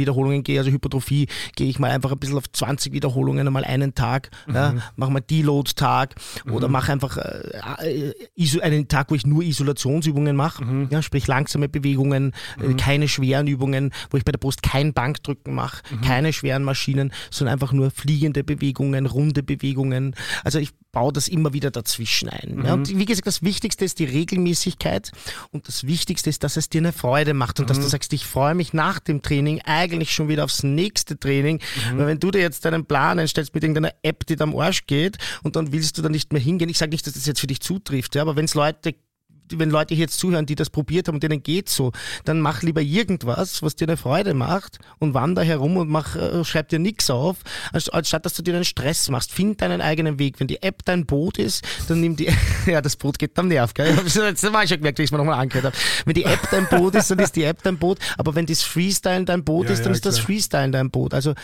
Wiederholungen 0.00 0.42
gehe, 0.42 0.58
also 0.58 0.70
Hypertrophie, 0.70 1.28
gehe 1.54 1.68
ich 1.68 1.78
mal 1.78 1.90
einfach 1.90 2.10
ein 2.10 2.18
bisschen 2.18 2.36
auf 2.36 2.50
20 2.50 2.92
Wiederholungen 2.92 3.46
einmal 3.46 3.64
einen 3.64 3.94
Tag, 3.94 4.30
mhm. 4.48 4.54
ja, 4.54 4.74
mache 4.96 5.12
mal 5.12 5.20
Deload-Tag 5.20 6.16
mhm. 6.44 6.52
oder 6.52 6.68
mache 6.68 6.90
einfach 6.90 7.16
äh, 7.16 8.12
äh 8.36 8.60
einen 8.60 8.88
Tag, 8.88 9.10
wo 9.10 9.14
ich 9.14 9.26
nur 9.26 9.44
Isolationsübungen 9.44 10.34
mache, 10.34 10.64
mhm. 10.64 10.88
ja, 10.90 11.02
sprich 11.02 11.26
langsame 11.28 11.68
Bewegungen, 11.68 12.32
äh, 12.60 12.68
mhm. 12.68 12.76
keine 12.76 13.06
schweren 13.06 13.46
Übungen, 13.46 13.92
wo 14.10 14.16
ich 14.16 14.24
bei 14.24 14.32
der 14.32 14.38
Brust 14.38 14.62
kein 14.62 14.92
Bankdrücken 14.92 15.54
mache, 15.54 15.82
mhm. 15.90 16.00
keine 16.00 16.32
schweren 16.32 16.64
Maschinen, 16.64 17.12
sondern 17.30 17.52
einfach 17.54 17.72
nur 17.72 17.90
fliegende 17.90 18.42
Bewegungen, 18.42 19.06
runde 19.06 19.42
Bewegungen. 19.42 20.14
Also 20.44 20.58
ich 20.58 20.72
baue 20.92 21.12
das 21.12 21.28
immer 21.28 21.52
wieder 21.52 21.70
dazwischen 21.70 22.28
ein. 22.28 22.56
Mhm. 22.56 22.64
Ja, 22.64 22.74
und 22.74 22.96
wie 22.96 23.04
gesagt, 23.04 23.26
das 23.26 23.42
Wichtigste 23.42 23.84
ist 23.84 23.98
die 23.98 24.04
Regelmäßigkeit 24.04 25.12
und 25.50 25.68
das 25.68 25.86
Wichtigste 25.86 26.30
ist, 26.30 26.42
dass 26.42 26.56
es 26.56 26.68
dir 26.68 26.80
eine 26.80 26.92
Freude 26.92 27.34
macht 27.34 27.60
und 27.60 27.66
mhm. 27.66 27.68
dass 27.68 27.80
du 27.80 27.86
sagst, 27.86 28.12
ich 28.12 28.26
freue 28.26 28.54
mich 28.54 28.72
nach 28.72 28.98
dem 28.98 29.22
Training 29.22 29.60
eigentlich 29.64 29.89
schon 30.12 30.28
wieder 30.28 30.44
aufs 30.44 30.62
nächste 30.62 31.18
Training. 31.18 31.60
Mhm. 31.92 31.98
Weil 31.98 32.06
wenn 32.06 32.20
du 32.20 32.30
dir 32.30 32.40
jetzt 32.40 32.64
deinen 32.64 32.86
Plan 32.86 33.18
einstellst 33.18 33.54
mit 33.54 33.62
irgendeiner 33.62 33.92
App, 34.02 34.26
die 34.26 34.36
da 34.36 34.44
am 34.44 34.56
Arsch 34.56 34.86
geht 34.86 35.18
und 35.42 35.56
dann 35.56 35.72
willst 35.72 35.98
du 35.98 36.02
da 36.02 36.08
nicht 36.08 36.32
mehr 36.32 36.42
hingehen, 36.42 36.68
ich 36.68 36.78
sage 36.78 36.90
nicht, 36.90 37.06
dass 37.06 37.14
das 37.14 37.26
jetzt 37.26 37.40
für 37.40 37.46
dich 37.46 37.60
zutrifft, 37.60 38.14
ja, 38.14 38.22
aber 38.22 38.36
wenn 38.36 38.44
es 38.44 38.54
Leute 38.54 38.94
wenn 39.58 39.70
Leute 39.70 39.94
hier 39.94 40.04
jetzt 40.04 40.18
zuhören, 40.18 40.46
die 40.46 40.54
das 40.54 40.70
probiert 40.70 41.08
haben 41.08 41.16
und 41.16 41.22
denen 41.22 41.42
geht 41.42 41.68
so, 41.68 41.92
dann 42.24 42.40
mach 42.40 42.62
lieber 42.62 42.80
irgendwas, 42.80 43.62
was 43.62 43.76
dir 43.76 43.88
eine 43.88 43.96
Freude 43.96 44.34
macht 44.34 44.78
und 44.98 45.14
wander 45.14 45.42
herum 45.42 45.76
und 45.76 45.88
mach, 45.88 46.16
äh, 46.16 46.44
schreib 46.44 46.68
dir 46.68 46.78
nichts 46.78 47.10
auf, 47.10 47.38
anstatt 47.72 48.24
dass 48.26 48.34
du 48.34 48.42
dir 48.42 48.54
einen 48.54 48.64
Stress 48.64 49.08
machst. 49.10 49.32
Find 49.32 49.60
deinen 49.60 49.80
eigenen 49.80 50.18
Weg. 50.18 50.40
Wenn 50.40 50.46
die 50.46 50.62
App 50.62 50.84
dein 50.84 51.06
Boot 51.06 51.38
ist, 51.38 51.64
dann 51.88 52.00
nimm 52.00 52.16
die, 52.16 52.28
ja, 52.66 52.80
das 52.80 52.96
Boot 52.96 53.18
geht 53.18 53.38
am 53.38 53.48
Nerv, 53.48 53.74
gell? 53.74 53.96
Das 54.10 54.52
war 54.52 54.62
ich 54.62 54.70
schon 54.70 54.78
gemerkt, 54.78 54.98
wie 54.98 55.02
ich 55.02 55.08
es 55.08 55.12
mir 55.12 55.18
nochmal 55.18 55.38
angehört 55.38 55.66
habe. 55.66 55.76
Wenn 56.04 56.14
die 56.14 56.24
App 56.24 56.48
dein 56.50 56.68
Boot 56.68 56.94
ist, 56.94 57.10
dann 57.10 57.18
ist 57.18 57.36
die 57.36 57.44
App 57.44 57.62
dein 57.62 57.78
Boot, 57.78 57.98
aber 58.18 58.34
wenn 58.34 58.46
das 58.46 58.62
Freestyle 58.62 59.24
dein 59.24 59.44
Boot 59.44 59.66
ja, 59.66 59.72
ist, 59.72 59.80
dann 59.80 59.92
ja, 59.92 59.96
ist 59.96 60.06
das 60.06 60.18
Freestyle 60.18 60.70
dein 60.70 60.90
Boot. 60.90 61.14
Also 61.14 61.34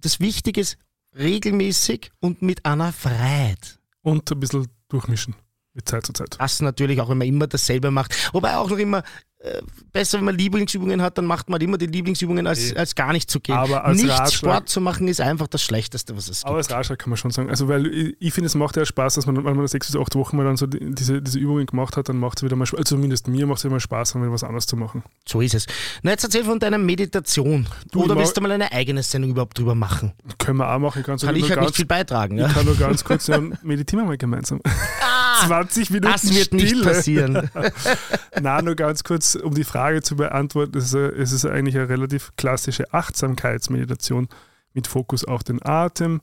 das 0.00 0.20
Wichtige 0.20 0.60
ist 0.60 0.78
regelmäßig 1.18 2.10
und 2.20 2.42
mit 2.42 2.64
einer 2.64 2.92
Freiheit. 2.92 3.78
Und 4.02 4.30
ein 4.30 4.38
bisschen 4.38 4.68
durchmischen. 4.88 5.34
Mit 5.76 5.86
Zeit 5.86 6.06
zu 6.06 6.14
Zeit. 6.14 6.36
Das 6.38 6.62
natürlich 6.62 7.02
auch, 7.02 7.10
wenn 7.10 7.18
man 7.18 7.28
immer 7.28 7.46
dasselbe 7.46 7.90
macht. 7.90 8.16
Wobei 8.32 8.56
auch 8.56 8.70
noch 8.70 8.78
immer 8.78 9.02
äh, 9.40 9.60
besser, 9.92 10.16
wenn 10.16 10.24
man 10.24 10.34
Lieblingsübungen 10.34 11.02
hat, 11.02 11.18
dann 11.18 11.26
macht 11.26 11.50
man 11.50 11.60
immer 11.60 11.76
die 11.76 11.86
Lieblingsübungen, 11.86 12.46
als, 12.46 12.74
als 12.74 12.94
gar 12.94 13.12
nicht 13.12 13.30
zu 13.30 13.38
gehen. 13.38 13.54
Aber 13.54 13.84
als 13.84 14.00
nicht 14.00 14.08
Ratschlag, 14.08 14.32
Sport 14.32 14.68
zu 14.70 14.80
machen, 14.80 15.06
ist 15.08 15.20
einfach 15.20 15.46
das 15.46 15.62
Schlechteste, 15.62 16.16
was 16.16 16.28
es 16.28 16.38
gibt. 16.38 16.48
Aber 16.48 16.56
als 16.56 16.70
Ratschlag 16.70 16.98
kann 16.98 17.10
man 17.10 17.18
schon 17.18 17.30
sagen. 17.30 17.50
Also, 17.50 17.68
weil 17.68 17.86
ich, 17.86 18.16
ich 18.18 18.32
finde, 18.32 18.46
es 18.46 18.54
macht 18.54 18.76
ja 18.76 18.86
Spaß, 18.86 19.14
dass 19.14 19.26
man, 19.26 19.36
wenn 19.36 19.56
man 19.56 19.66
sechs 19.68 19.92
bis 19.92 20.00
acht 20.00 20.14
Wochen 20.14 20.38
mal 20.38 20.44
dann 20.44 20.56
so 20.56 20.66
diese, 20.66 21.20
diese 21.20 21.38
Übungen 21.38 21.66
gemacht 21.66 21.98
hat, 21.98 22.08
dann 22.08 22.16
macht 22.16 22.38
es 22.38 22.44
wieder 22.44 22.56
mal 22.56 22.64
Spaß. 22.64 22.78
Also 22.78 22.96
zumindest 22.96 23.28
mir 23.28 23.46
macht 23.46 23.58
es 23.58 23.64
immer 23.66 23.78
Spaß, 23.78 24.14
dann 24.14 24.32
was 24.32 24.42
anderes 24.42 24.66
zu 24.66 24.76
machen. 24.76 25.02
So 25.28 25.42
ist 25.42 25.54
es. 25.54 25.66
Na, 26.02 26.12
jetzt 26.12 26.24
erzähl 26.24 26.44
von 26.44 26.58
deiner 26.58 26.78
Meditation. 26.78 27.66
Du, 27.92 28.04
Oder 28.04 28.16
willst 28.16 28.36
du 28.38 28.40
mal 28.40 28.50
eine 28.50 28.72
eigene 28.72 29.02
Sendung 29.02 29.32
überhaupt 29.32 29.58
drüber 29.58 29.74
machen? 29.74 30.12
Können 30.38 30.58
wir 30.58 30.72
auch 30.72 30.78
machen. 30.78 31.00
Ich 31.00 31.06
kann, 31.06 31.18
kann 31.18 31.36
ich 31.36 31.42
halt 31.42 31.56
ganz, 31.56 31.66
nicht 31.66 31.76
viel 31.76 31.86
beitragen. 31.86 32.38
Ja? 32.38 32.46
Ich 32.46 32.54
kann 32.54 32.64
nur 32.64 32.76
ganz 32.76 33.04
kurz, 33.04 33.26
ja, 33.26 33.38
meditieren 33.62 34.04
wir 34.04 34.08
mal 34.08 34.16
gemeinsam. 34.16 34.60
Ah, 34.64 35.15
20 35.46 35.90
Minuten 35.90 36.12
Das 36.12 36.24
wird 36.24 36.46
Stille. 36.46 36.62
nicht 36.62 36.82
passieren. 36.82 37.50
Nein, 38.40 38.64
nur 38.64 38.74
ganz 38.74 39.04
kurz, 39.04 39.34
um 39.34 39.54
die 39.54 39.64
Frage 39.64 40.02
zu 40.02 40.16
beantworten, 40.16 40.76
es 40.78 40.92
ist, 40.92 41.44
eigentlich 41.46 41.76
eine 41.76 41.88
relativ 41.88 42.32
klassische 42.36 42.92
Achtsamkeitsmeditation 42.92 44.28
mit 44.72 44.86
Fokus 44.86 45.24
auf 45.24 45.42
den 45.42 45.64
Atem. 45.64 46.20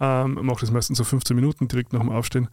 Ähm, 0.00 0.36
ich 0.38 0.44
mache 0.44 0.60
das 0.60 0.70
meistens 0.70 0.98
so 0.98 1.04
15 1.04 1.34
Minuten 1.34 1.68
direkt 1.68 1.92
nach 1.92 2.00
dem 2.00 2.10
Aufstehen. 2.10 2.48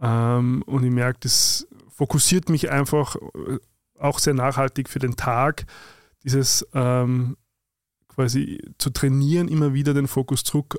Ähm, 0.00 0.62
und 0.66 0.84
ich 0.84 0.90
merke, 0.90 1.20
das 1.22 1.66
fokussiert 1.88 2.48
mich 2.48 2.70
einfach 2.70 3.16
äh, 3.16 3.58
auch 3.98 4.18
sehr 4.18 4.34
nachhaltig 4.34 4.88
für 4.88 4.98
den 4.98 5.16
Tag. 5.16 5.66
Dieses 6.24 6.66
ähm, 6.74 7.36
quasi 8.08 8.60
zu 8.78 8.90
trainieren, 8.90 9.48
immer 9.48 9.74
wieder 9.74 9.94
den 9.94 10.08
Fokus 10.08 10.42
zurück 10.42 10.78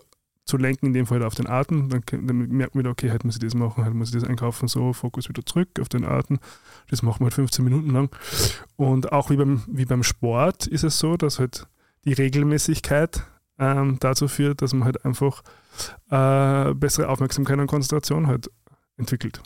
zu 0.50 0.58
lenken, 0.58 0.88
in 0.88 0.94
dem 0.94 1.06
Fall 1.06 1.24
auf 1.24 1.36
den 1.36 1.48
Atem. 1.48 1.90
Dann, 1.90 2.02
dann 2.12 2.50
merkt 2.50 2.76
man 2.76 2.84
wieder, 2.84 2.92
okay, 2.92 3.12
heute 3.12 3.26
muss 3.26 3.36
ich 3.36 3.42
das 3.42 3.54
machen, 3.54 3.86
heute 3.86 3.96
muss 3.96 4.10
ich 4.10 4.20
das 4.20 4.28
einkaufen, 4.28 4.68
so, 4.68 4.92
Fokus 4.94 5.30
wieder 5.30 5.46
zurück 5.46 5.70
auf 5.80 5.88
den 5.88 6.04
Atem. 6.04 6.40
Das 6.90 7.02
machen 7.04 7.22
wir 7.22 7.26
halt 7.26 7.36
15 7.36 7.64
Minuten 7.64 7.92
lang. 7.92 8.10
Und 8.76 9.12
auch 9.12 9.30
wie 9.30 9.38
beim, 9.38 9.64
wie 9.68 9.86
beim 9.86 10.04
Sport 10.04 10.68
ist 10.68 10.84
es 10.84 11.00
so, 11.00 11.16
dass 11.16 11.40
halt 11.40 11.68
die 12.06 12.14
Regelmäßigkeit 12.14 13.24
ähm, 13.60 13.98
dazu 14.00 14.28
führt, 14.28 14.62
dass 14.62 14.74
man 14.74 14.86
halt 14.86 15.06
einfach 15.06 15.44
äh, 16.10 16.74
bessere 16.74 17.10
Aufmerksamkeit 17.10 17.60
und 17.60 17.68
Konzentration 17.68 18.28
halt 18.28 18.50
entwickelt. 18.98 19.42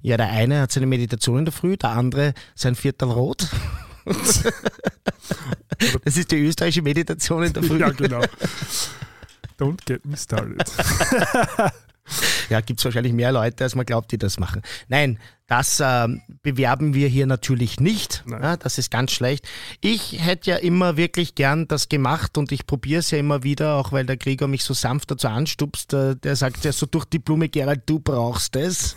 Ja, 0.00 0.16
der 0.16 0.30
eine 0.30 0.62
hat 0.62 0.72
seine 0.72 0.86
Meditation 0.86 1.40
in 1.40 1.44
der 1.44 1.52
Früh, 1.52 1.76
der 1.76 1.90
andere 1.90 2.34
sein 2.54 2.74
Viertel 2.74 3.10
Rot. 3.10 3.48
das 6.04 6.16
ist 6.16 6.30
die 6.30 6.36
österreichische 6.36 6.82
Meditation 6.82 7.42
in 7.42 7.52
der 7.52 7.62
Früh. 7.62 7.80
Ja, 7.80 7.90
genau. 7.90 8.22
Don't 9.58 9.80
get 9.86 10.04
me 10.04 10.16
started. 10.16 10.62
ja, 12.50 12.60
gibt 12.60 12.80
es 12.80 12.84
wahrscheinlich 12.84 13.12
mehr 13.12 13.32
Leute, 13.32 13.64
als 13.64 13.74
man 13.74 13.86
glaubt, 13.86 14.12
die 14.12 14.18
das 14.18 14.38
machen. 14.38 14.62
Nein, 14.88 15.18
das 15.46 15.80
äh, 15.80 16.08
bewerben 16.42 16.94
wir 16.94 17.08
hier 17.08 17.26
natürlich 17.26 17.80
nicht. 17.80 18.24
Ja, 18.28 18.56
das 18.56 18.78
ist 18.78 18.90
ganz 18.90 19.12
schlecht. 19.12 19.46
Ich 19.80 20.24
hätte 20.24 20.50
ja 20.50 20.56
immer 20.56 20.96
wirklich 20.96 21.34
gern 21.34 21.68
das 21.68 21.88
gemacht 21.88 22.36
und 22.36 22.52
ich 22.52 22.66
probiere 22.66 23.00
es 23.00 23.10
ja 23.10 23.18
immer 23.18 23.42
wieder, 23.42 23.76
auch 23.76 23.92
weil 23.92 24.04
der 24.04 24.16
Gregor 24.16 24.48
mich 24.48 24.64
so 24.64 24.74
sanft 24.74 25.10
dazu 25.10 25.28
anstupst. 25.28 25.92
Äh, 25.94 26.16
der 26.16 26.36
sagt 26.36 26.64
ja 26.64 26.72
so 26.72 26.86
durch 26.86 27.04
die 27.04 27.18
Blume, 27.18 27.48
Gerald, 27.48 27.82
du 27.86 28.00
brauchst 28.00 28.56
es. 28.56 28.96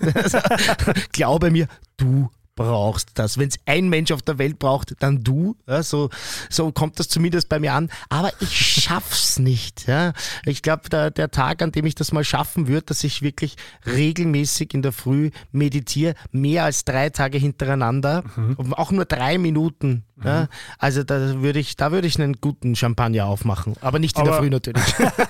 Glaube 1.12 1.52
mir, 1.52 1.67
du 1.98 2.30
brauchst 2.60 3.12
das. 3.13 3.38
Wenn 3.38 3.48
es 3.48 3.58
ein 3.65 3.88
Mensch 3.88 4.12
auf 4.12 4.22
der 4.22 4.38
Welt 4.38 4.60
braucht, 4.60 4.93
dann 5.00 5.24
du. 5.24 5.56
Ja, 5.65 5.82
so, 5.82 6.10
so 6.50 6.74
kommt 6.74 7.00
das 7.00 7.08
zumindest 7.08 7.48
bei 7.48 7.58
mir 7.58 7.74
an. 7.74 7.89
Aber 8.10 8.32
ich 8.41 8.54
schaff's 8.84 9.39
nicht. 9.39 9.88
Ja. 9.88 10.12
Ich 10.45 10.62
glaube, 10.62 10.89
der, 10.89 11.10
der 11.10 11.32
Tag, 11.32 11.62
an 11.62 11.72
dem 11.72 11.86
ich 11.86 11.95
das 11.95 12.12
mal 12.12 12.26
schaffen 12.26 12.67
würde, 12.67 12.88
dass 12.88 13.06
ich 13.06 13.22
wirklich 13.22 13.56
regelmäßig 13.86 14.74
in 14.74 14.82
der 14.82 14.91
Früh 14.91 15.32
meditiere, 15.54 16.15
mehr 16.34 16.65
als 16.65 16.84
drei 16.84 17.10
Tage 17.10 17.38
hintereinander, 17.38 18.26
mhm. 18.36 18.74
auch 18.74 18.91
nur 18.91 19.06
drei 19.06 19.38
Minuten. 19.38 20.04
Mhm. 20.17 20.28
Ja. 20.28 20.48
Also 20.80 21.04
da 21.04 21.41
würde 21.41 21.60
ich, 21.60 21.78
da 21.78 21.93
würde 21.93 22.08
ich 22.08 22.19
einen 22.19 22.41
guten 22.41 22.76
Champagner 22.76 23.26
aufmachen. 23.26 23.76
Aber 23.80 24.00
nicht 24.00 24.17
in 24.17 24.24
aber, 24.24 24.32
der 24.32 24.39
Früh 24.41 24.50
natürlich. 24.50 24.84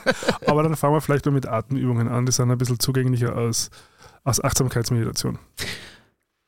aber 0.47 0.63
dann 0.63 0.75
fangen 0.75 0.95
wir 0.95 1.01
vielleicht 1.01 1.27
mal 1.27 1.31
mit 1.31 1.45
Atemübungen 1.45 2.07
an. 2.07 2.25
Die 2.25 2.31
sind 2.31 2.49
ein 2.49 2.57
bisschen 2.57 2.79
zugänglicher 2.79 3.35
als, 3.35 3.69
als 4.23 4.43
Achtsamkeitsmeditation. 4.43 5.37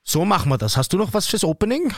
So 0.04 0.26
machen 0.26 0.50
wir 0.50 0.58
das. 0.58 0.78
Hast 0.78 0.94
du 0.94 0.98
noch 0.98 1.14
was 1.14 1.28
fürs 1.28 1.44
Opening? 1.44 1.94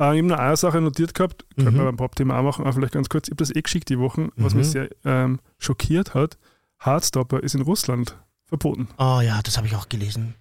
Äh, 0.00 0.14
ich 0.14 0.18
habe 0.18 0.22
nur 0.22 0.38
eine 0.38 0.56
Sache 0.56 0.80
notiert 0.80 1.14
gehabt, 1.14 1.44
mhm. 1.56 1.64
können 1.64 1.76
wir 1.76 1.84
beim 1.84 1.96
Pop-Thema 1.96 2.38
auch 2.38 2.42
machen, 2.42 2.62
aber 2.62 2.72
vielleicht 2.72 2.92
ganz 2.92 3.08
kurz. 3.08 3.28
Ich 3.28 3.32
habe 3.32 3.36
das 3.36 3.54
eh 3.54 3.62
geschickt 3.62 3.88
die 3.88 3.98
Wochen, 3.98 4.30
was 4.36 4.54
mhm. 4.54 4.60
mich 4.60 4.70
sehr 4.70 4.88
ähm, 5.04 5.40
schockiert 5.58 6.14
hat. 6.14 6.36
Hardstopper 6.80 7.42
ist 7.42 7.54
in 7.54 7.62
Russland 7.62 8.16
verboten. 8.44 8.88
Oh 8.98 9.20
ja, 9.20 9.40
das 9.42 9.56
habe 9.56 9.66
ich 9.66 9.76
auch 9.76 9.88
gelesen. 9.88 10.34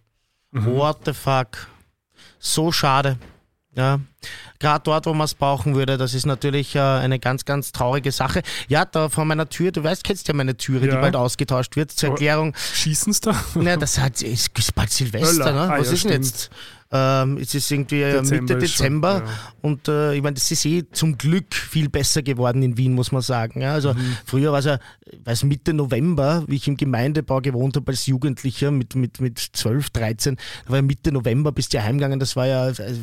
Mhm. 0.52 0.65
What 0.65 0.99
the 1.06 1.13
fuck? 1.13 1.67
So 2.39 2.71
schade. 2.71 3.17
Ja, 3.76 3.99
gerade 4.60 4.84
dort, 4.84 5.08
wo 5.08 5.15
man 5.15 5.26
es 5.26 5.34
brauchen 5.34 5.73
würde, 5.73 5.97
das 5.97 6.13
ist 6.13 6.28
natürlich 6.28 6.76
äh, 6.76 6.80
eine 6.80 7.17
ganz, 7.17 7.43
ganz 7.43 7.71
traurige 7.71 8.12
Sache. 8.12 8.43
Ja, 8.67 8.86
da 8.86 9.10
vor 9.10 9.26
meiner 9.26 9.49
Tür, 9.49 9.71
du 9.71 9.84
weißt, 9.84 10.04
kennst 10.04 10.28
ja 10.28 10.36
meine 10.36 10.56
Türe, 10.56 10.86
ja. 10.86 10.91
die 10.91 11.02
bald 11.02 11.15
ausgetauscht 11.15 11.76
wird, 11.76 11.89
zur 11.89 12.10
Erklärung. 12.10 12.54
Schießen 12.56 13.15
da? 13.23 13.36
Ne, 13.56 13.80
das 13.80 13.97
hat, 13.97 14.21
ist 14.21 14.76
bald 14.76 14.91
Silvester, 14.91 15.52
ne? 15.52 15.62
Ah, 15.62 15.80
Was 15.80 15.88
ja, 15.88 15.93
ist 15.93 16.04
denn 16.04 16.12
jetzt? 16.12 16.52
Ähm, 16.96 17.38
es 17.38 17.56
ist 17.56 17.72
irgendwie 17.72 18.02
Dezember 18.02 18.42
Mitte 18.42 18.58
Dezember 18.60 19.18
schon, 19.18 19.28
ja. 19.28 19.34
und 19.62 19.88
äh, 19.88 20.14
ich 20.14 20.22
meine, 20.22 20.36
das 20.36 20.52
ist 20.52 20.64
eh 20.66 20.84
zum 20.92 21.18
Glück 21.18 21.56
viel 21.56 21.90
besser 21.90 22.22
geworden 22.22 22.62
in 22.62 22.78
Wien, 22.78 22.94
muss 22.94 23.12
man 23.12 23.24
sagen. 23.24 23.62
Ja, 23.62 23.74
also 23.74 23.96
mhm. 23.96 24.18
früher 24.26 24.52
war 24.52 24.60
es 24.60 24.66
ja, 24.66 24.78
weiß 25.24 25.44
Mitte 25.46 25.74
November, 25.74 26.44
wie 26.48 26.56
ich 26.58 26.68
im 26.68 26.78
Gemeindebau 26.78 27.42
gewohnt 27.42 27.76
habe 27.78 27.92
als 27.92 28.06
Jugendlicher 28.06 28.70
mit, 28.70 28.94
mit, 28.94 29.20
mit 29.20 29.40
12, 29.40 29.90
13, 29.90 30.36
da 30.66 30.70
war 30.70 30.78
ja 30.78 30.82
Mitte 30.84 31.12
November, 31.12 31.52
bist 31.52 31.74
du 31.74 31.78
ja 31.78 31.84
heimgegangen, 31.84 32.20
das 32.20 32.36
war 32.36 32.46
ja 32.46 32.70
äh, 32.70 32.94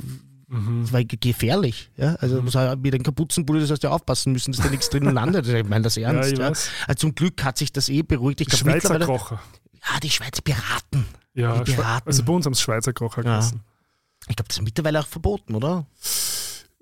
Mhm. 0.51 0.83
Das 0.83 0.93
war 0.93 1.05
gefährlich. 1.05 1.91
Ja? 1.97 2.17
Also 2.17 2.43
mhm. 2.43 2.83
mit 2.83 2.93
den 2.93 3.05
Kapuzenpulli, 3.05 3.61
das 3.61 3.71
heißt 3.71 3.85
ja 3.85 3.91
aufpassen 3.91 4.33
müssen, 4.33 4.51
dass 4.51 4.61
da 4.61 4.69
nichts 4.69 4.91
drinnen 4.91 5.15
landet. 5.15 5.47
Ich 5.47 5.69
meine 5.69 5.85
das 5.85 5.97
ernst. 5.97 6.33
Ja, 6.33 6.39
ja. 6.39 6.49
Also 6.49 6.67
zum 6.97 7.15
Glück 7.15 7.45
hat 7.45 7.57
sich 7.57 7.73
das 7.73 7.89
eh 7.89 8.03
beruhigt. 8.03 8.41
Ich 8.41 8.49
die 8.49 8.57
Schweizer 8.57 8.99
Krocher. 8.99 9.41
Ja, 9.75 10.01
die 10.01 10.11
Schweizer 10.11 10.43
Piraten. 10.43 11.07
Ja, 11.35 11.63
die 11.63 11.73
Piraten. 11.73 12.09
also 12.09 12.25
bei 12.25 12.33
uns 12.33 12.47
haben 12.47 12.53
es 12.55 12.61
Schweizer 12.61 12.93
Krocher 12.93 13.25
ja. 13.25 13.41
Ich 14.31 14.37
glaube, 14.37 14.49
das 14.49 14.59
ist 14.59 14.63
mittlerweile 14.63 15.01
auch 15.01 15.07
verboten, 15.07 15.55
oder? 15.55 15.87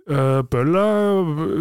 Äh, 0.07 0.43
Böller, 0.43 1.61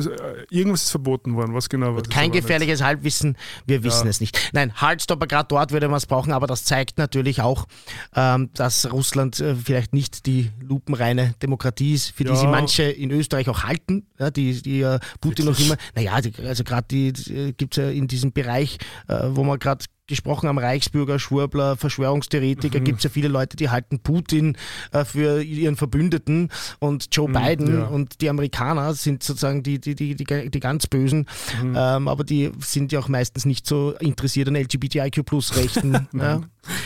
irgendwas 0.49 0.83
ist 0.83 0.91
verboten 0.91 1.35
worden, 1.35 1.53
was 1.53 1.67
genau? 1.67 1.95
Was 1.95 2.07
Kein 2.07 2.31
gefährliches 2.31 2.79
nicht. 2.79 2.87
Halbwissen, 2.87 3.35
wir 3.65 3.83
wissen 3.83 4.05
ja. 4.05 4.09
es 4.09 4.21
nicht. 4.21 4.39
Nein, 4.53 4.73
Hardstopper, 4.73 5.27
gerade 5.27 5.47
dort 5.49 5.73
würde 5.73 5.89
man 5.89 5.97
es 5.97 6.05
brauchen, 6.05 6.31
aber 6.31 6.47
das 6.47 6.63
zeigt 6.63 6.97
natürlich 6.97 7.41
auch, 7.41 7.67
ähm, 8.15 8.49
dass 8.53 8.89
Russland 8.89 9.41
äh, 9.41 9.53
vielleicht 9.53 9.93
nicht 9.93 10.25
die 10.27 10.51
lupenreine 10.61 11.35
Demokratie 11.41 11.93
ist, 11.93 12.11
für 12.11 12.23
ja. 12.23 12.31
die 12.31 12.37
sie 12.37 12.47
manche 12.47 12.83
in 12.83 13.11
Österreich 13.11 13.49
auch 13.49 13.63
halten, 13.63 14.07
ja, 14.17 14.31
die, 14.31 14.61
die 14.61 14.79
äh, 14.79 14.99
Putin 15.19 15.45
Wirklich? 15.45 15.67
noch 15.67 15.75
immer, 15.75 15.83
naja, 15.95 16.21
die, 16.21 16.33
also 16.45 16.63
gerade 16.63 16.87
die, 16.89 17.11
die 17.11 17.33
äh, 17.33 17.51
gibt 17.51 17.77
es 17.77 17.83
ja 17.83 17.89
in 17.89 18.07
diesem 18.07 18.31
Bereich, 18.31 18.77
äh, 19.09 19.23
wo 19.31 19.43
man 19.43 19.59
gerade 19.59 19.83
gesprochen 20.07 20.47
haben, 20.49 20.57
Reichsbürger, 20.57 21.19
Schwurbler, 21.19 21.75
Verschwörungstheoretiker, 21.77 22.79
Mhm. 22.79 22.83
gibt 22.83 22.97
es 22.99 23.03
ja 23.03 23.09
viele 23.09 23.27
Leute, 23.27 23.57
die 23.57 23.69
halten 23.69 23.99
Putin 23.99 24.57
äh, 24.91 25.05
für 25.05 25.41
ihren 25.43 25.75
Verbündeten 25.75 26.49
und 26.79 27.07
Joe 27.15 27.27
Biden 27.29 27.71
Mhm, 27.73 27.79
ja. 27.79 27.85
und 27.87 28.21
die 28.21 28.29
Amerikaner 28.29 28.93
sind 28.93 29.21
sozusagen 29.23 29.63
die, 29.63 29.79
die, 29.79 29.95
die, 29.95 30.15
die, 30.15 30.49
die 30.49 30.59
ganz 30.59 30.87
Bösen, 30.87 31.27
Mhm. 31.61 31.75
ähm, 31.77 32.07
aber 32.07 32.23
die 32.23 32.51
sind 32.59 32.91
ja 32.91 32.99
auch 32.99 33.09
meistens 33.09 33.45
nicht 33.45 33.67
so 33.67 33.91
interessiert 33.99 34.47
an 34.47 34.55
LGBTIQ-Plus-Rechten. 34.55 36.07
ja. 36.13 36.41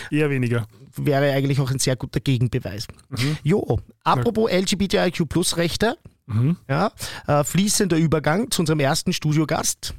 Eher 0.09 0.29
weniger. 0.29 0.67
Wäre 0.95 1.31
eigentlich 1.31 1.59
auch 1.59 1.71
ein 1.71 1.79
sehr 1.79 1.95
guter 1.95 2.19
Gegenbeweis. 2.19 2.87
Mhm. 3.09 3.37
Jo, 3.43 3.79
apropos 4.03 4.51
LGBTIQ-Plus-Rechte, 4.51 5.95
Mhm. 6.27 6.57
ja, 6.69 6.91
äh, 7.27 7.43
fließender 7.43 7.97
Übergang 7.97 8.51
zu 8.51 8.61
unserem 8.61 8.79
ersten 8.79 9.11
Studiogast, 9.13 9.93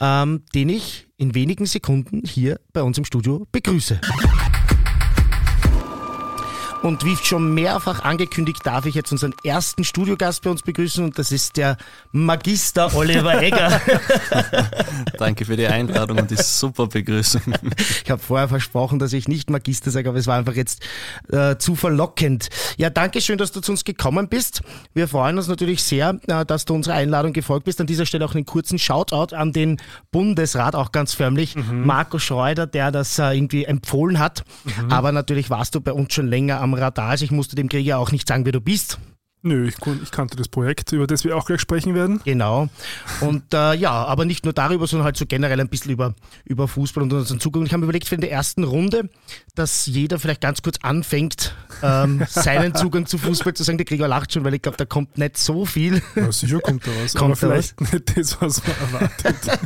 ähm, 0.00 0.42
den 0.54 0.68
ich 0.70 1.06
in 1.22 1.36
wenigen 1.36 1.66
Sekunden 1.66 2.22
hier 2.26 2.58
bei 2.72 2.82
uns 2.82 2.98
im 2.98 3.04
Studio 3.04 3.46
begrüße. 3.52 4.00
Und 6.82 7.04
wie 7.04 7.16
schon 7.16 7.54
mehrfach 7.54 8.02
angekündigt, 8.02 8.60
darf 8.64 8.86
ich 8.86 8.96
jetzt 8.96 9.12
unseren 9.12 9.34
ersten 9.44 9.84
Studiogast 9.84 10.42
bei 10.42 10.50
uns 10.50 10.62
begrüßen 10.62 11.04
und 11.04 11.16
das 11.16 11.30
ist 11.30 11.56
der 11.56 11.76
Magister 12.10 12.92
Oliver 12.96 13.40
Egger. 13.40 13.80
Danke 15.18 15.44
für 15.44 15.56
die 15.56 15.68
Einladung 15.68 16.18
und 16.18 16.30
die 16.30 16.36
super 16.36 16.88
Begrüßung. 16.88 17.42
Ich 18.04 18.10
habe 18.10 18.20
vorher 18.20 18.48
versprochen, 18.48 18.98
dass 18.98 19.12
ich 19.12 19.28
nicht 19.28 19.48
Magister 19.48 19.92
sage, 19.92 20.08
aber 20.08 20.18
es 20.18 20.26
war 20.26 20.36
einfach 20.36 20.54
jetzt 20.54 20.82
äh, 21.30 21.56
zu 21.56 21.76
verlockend. 21.76 22.48
Ja, 22.78 22.90
danke 22.90 23.20
schön, 23.20 23.38
dass 23.38 23.52
du 23.52 23.60
zu 23.60 23.70
uns 23.70 23.84
gekommen 23.84 24.28
bist. 24.28 24.62
Wir 24.92 25.06
freuen 25.06 25.38
uns 25.38 25.46
natürlich 25.46 25.84
sehr, 25.84 26.18
äh, 26.26 26.44
dass 26.44 26.64
du 26.64 26.74
unserer 26.74 26.94
Einladung 26.94 27.32
gefolgt 27.32 27.64
bist. 27.64 27.80
An 27.80 27.86
dieser 27.86 28.06
Stelle 28.06 28.24
auch 28.24 28.34
einen 28.34 28.44
kurzen 28.44 28.80
Shoutout 28.80 29.36
an 29.36 29.52
den 29.52 29.80
Bundesrat, 30.10 30.74
auch 30.74 30.90
ganz 30.90 31.14
förmlich, 31.14 31.54
Marco 31.54 32.18
Schreuder, 32.18 32.66
der 32.66 32.90
das 32.90 33.20
äh, 33.20 33.32
irgendwie 33.32 33.66
empfohlen 33.66 34.18
hat. 34.18 34.42
Aber 34.90 35.12
natürlich 35.12 35.48
warst 35.48 35.76
du 35.76 35.80
bei 35.80 35.92
uns 35.92 36.12
schon 36.12 36.26
länger 36.26 36.60
am 36.60 36.71
Radar. 36.74 37.10
Also 37.10 37.24
ich 37.24 37.30
musste 37.30 37.56
dem 37.56 37.68
Krieger 37.68 37.98
auch 37.98 38.12
nicht 38.12 38.28
sagen, 38.28 38.44
wer 38.44 38.52
du 38.52 38.60
bist. 38.60 38.98
Nö, 39.44 39.66
ich, 39.66 39.74
ich 40.02 40.10
kannte 40.12 40.36
das 40.36 40.46
Projekt, 40.46 40.92
über 40.92 41.08
das 41.08 41.24
wir 41.24 41.36
auch 41.36 41.46
gleich 41.46 41.60
sprechen 41.60 41.96
werden. 41.96 42.20
Genau. 42.24 42.68
Und 43.20 43.52
äh, 43.52 43.74
ja, 43.74 43.90
aber 43.90 44.24
nicht 44.24 44.44
nur 44.44 44.52
darüber, 44.52 44.86
sondern 44.86 45.04
halt 45.04 45.16
so 45.16 45.26
generell 45.26 45.60
ein 45.60 45.68
bisschen 45.68 45.90
über, 45.90 46.14
über 46.44 46.68
Fußball 46.68 47.02
und 47.02 47.12
unseren 47.12 47.40
Zugang. 47.40 47.66
Ich 47.66 47.72
habe 47.72 47.80
mir 47.80 47.86
überlegt 47.86 48.06
für 48.06 48.14
in 48.14 48.20
der 48.20 48.30
ersten 48.30 48.62
Runde, 48.62 49.10
dass 49.56 49.86
jeder 49.86 50.20
vielleicht 50.20 50.42
ganz 50.42 50.62
kurz 50.62 50.78
anfängt, 50.82 51.56
ähm, 51.82 52.22
seinen 52.28 52.76
Zugang 52.76 53.06
zu 53.06 53.18
Fußball 53.18 53.52
zu 53.54 53.64
sagen. 53.64 53.78
Der 53.78 53.84
Krieger 53.84 54.06
lacht 54.06 54.32
schon, 54.32 54.44
weil 54.44 54.54
ich 54.54 54.62
glaube, 54.62 54.78
da 54.78 54.84
kommt 54.84 55.18
nicht 55.18 55.36
so 55.36 55.66
viel. 55.66 56.00
Ja, 56.14 56.30
sicher 56.30 56.60
kommt 56.60 56.86
da 56.86 56.92
was, 57.02 57.14
Kommt 57.14 57.42
aber 57.42 57.54
vielleicht 57.54 57.80
nicht 57.80 58.16
das, 58.16 58.40
was 58.40 58.62
man 58.62 58.76
erwartet. 58.92 59.36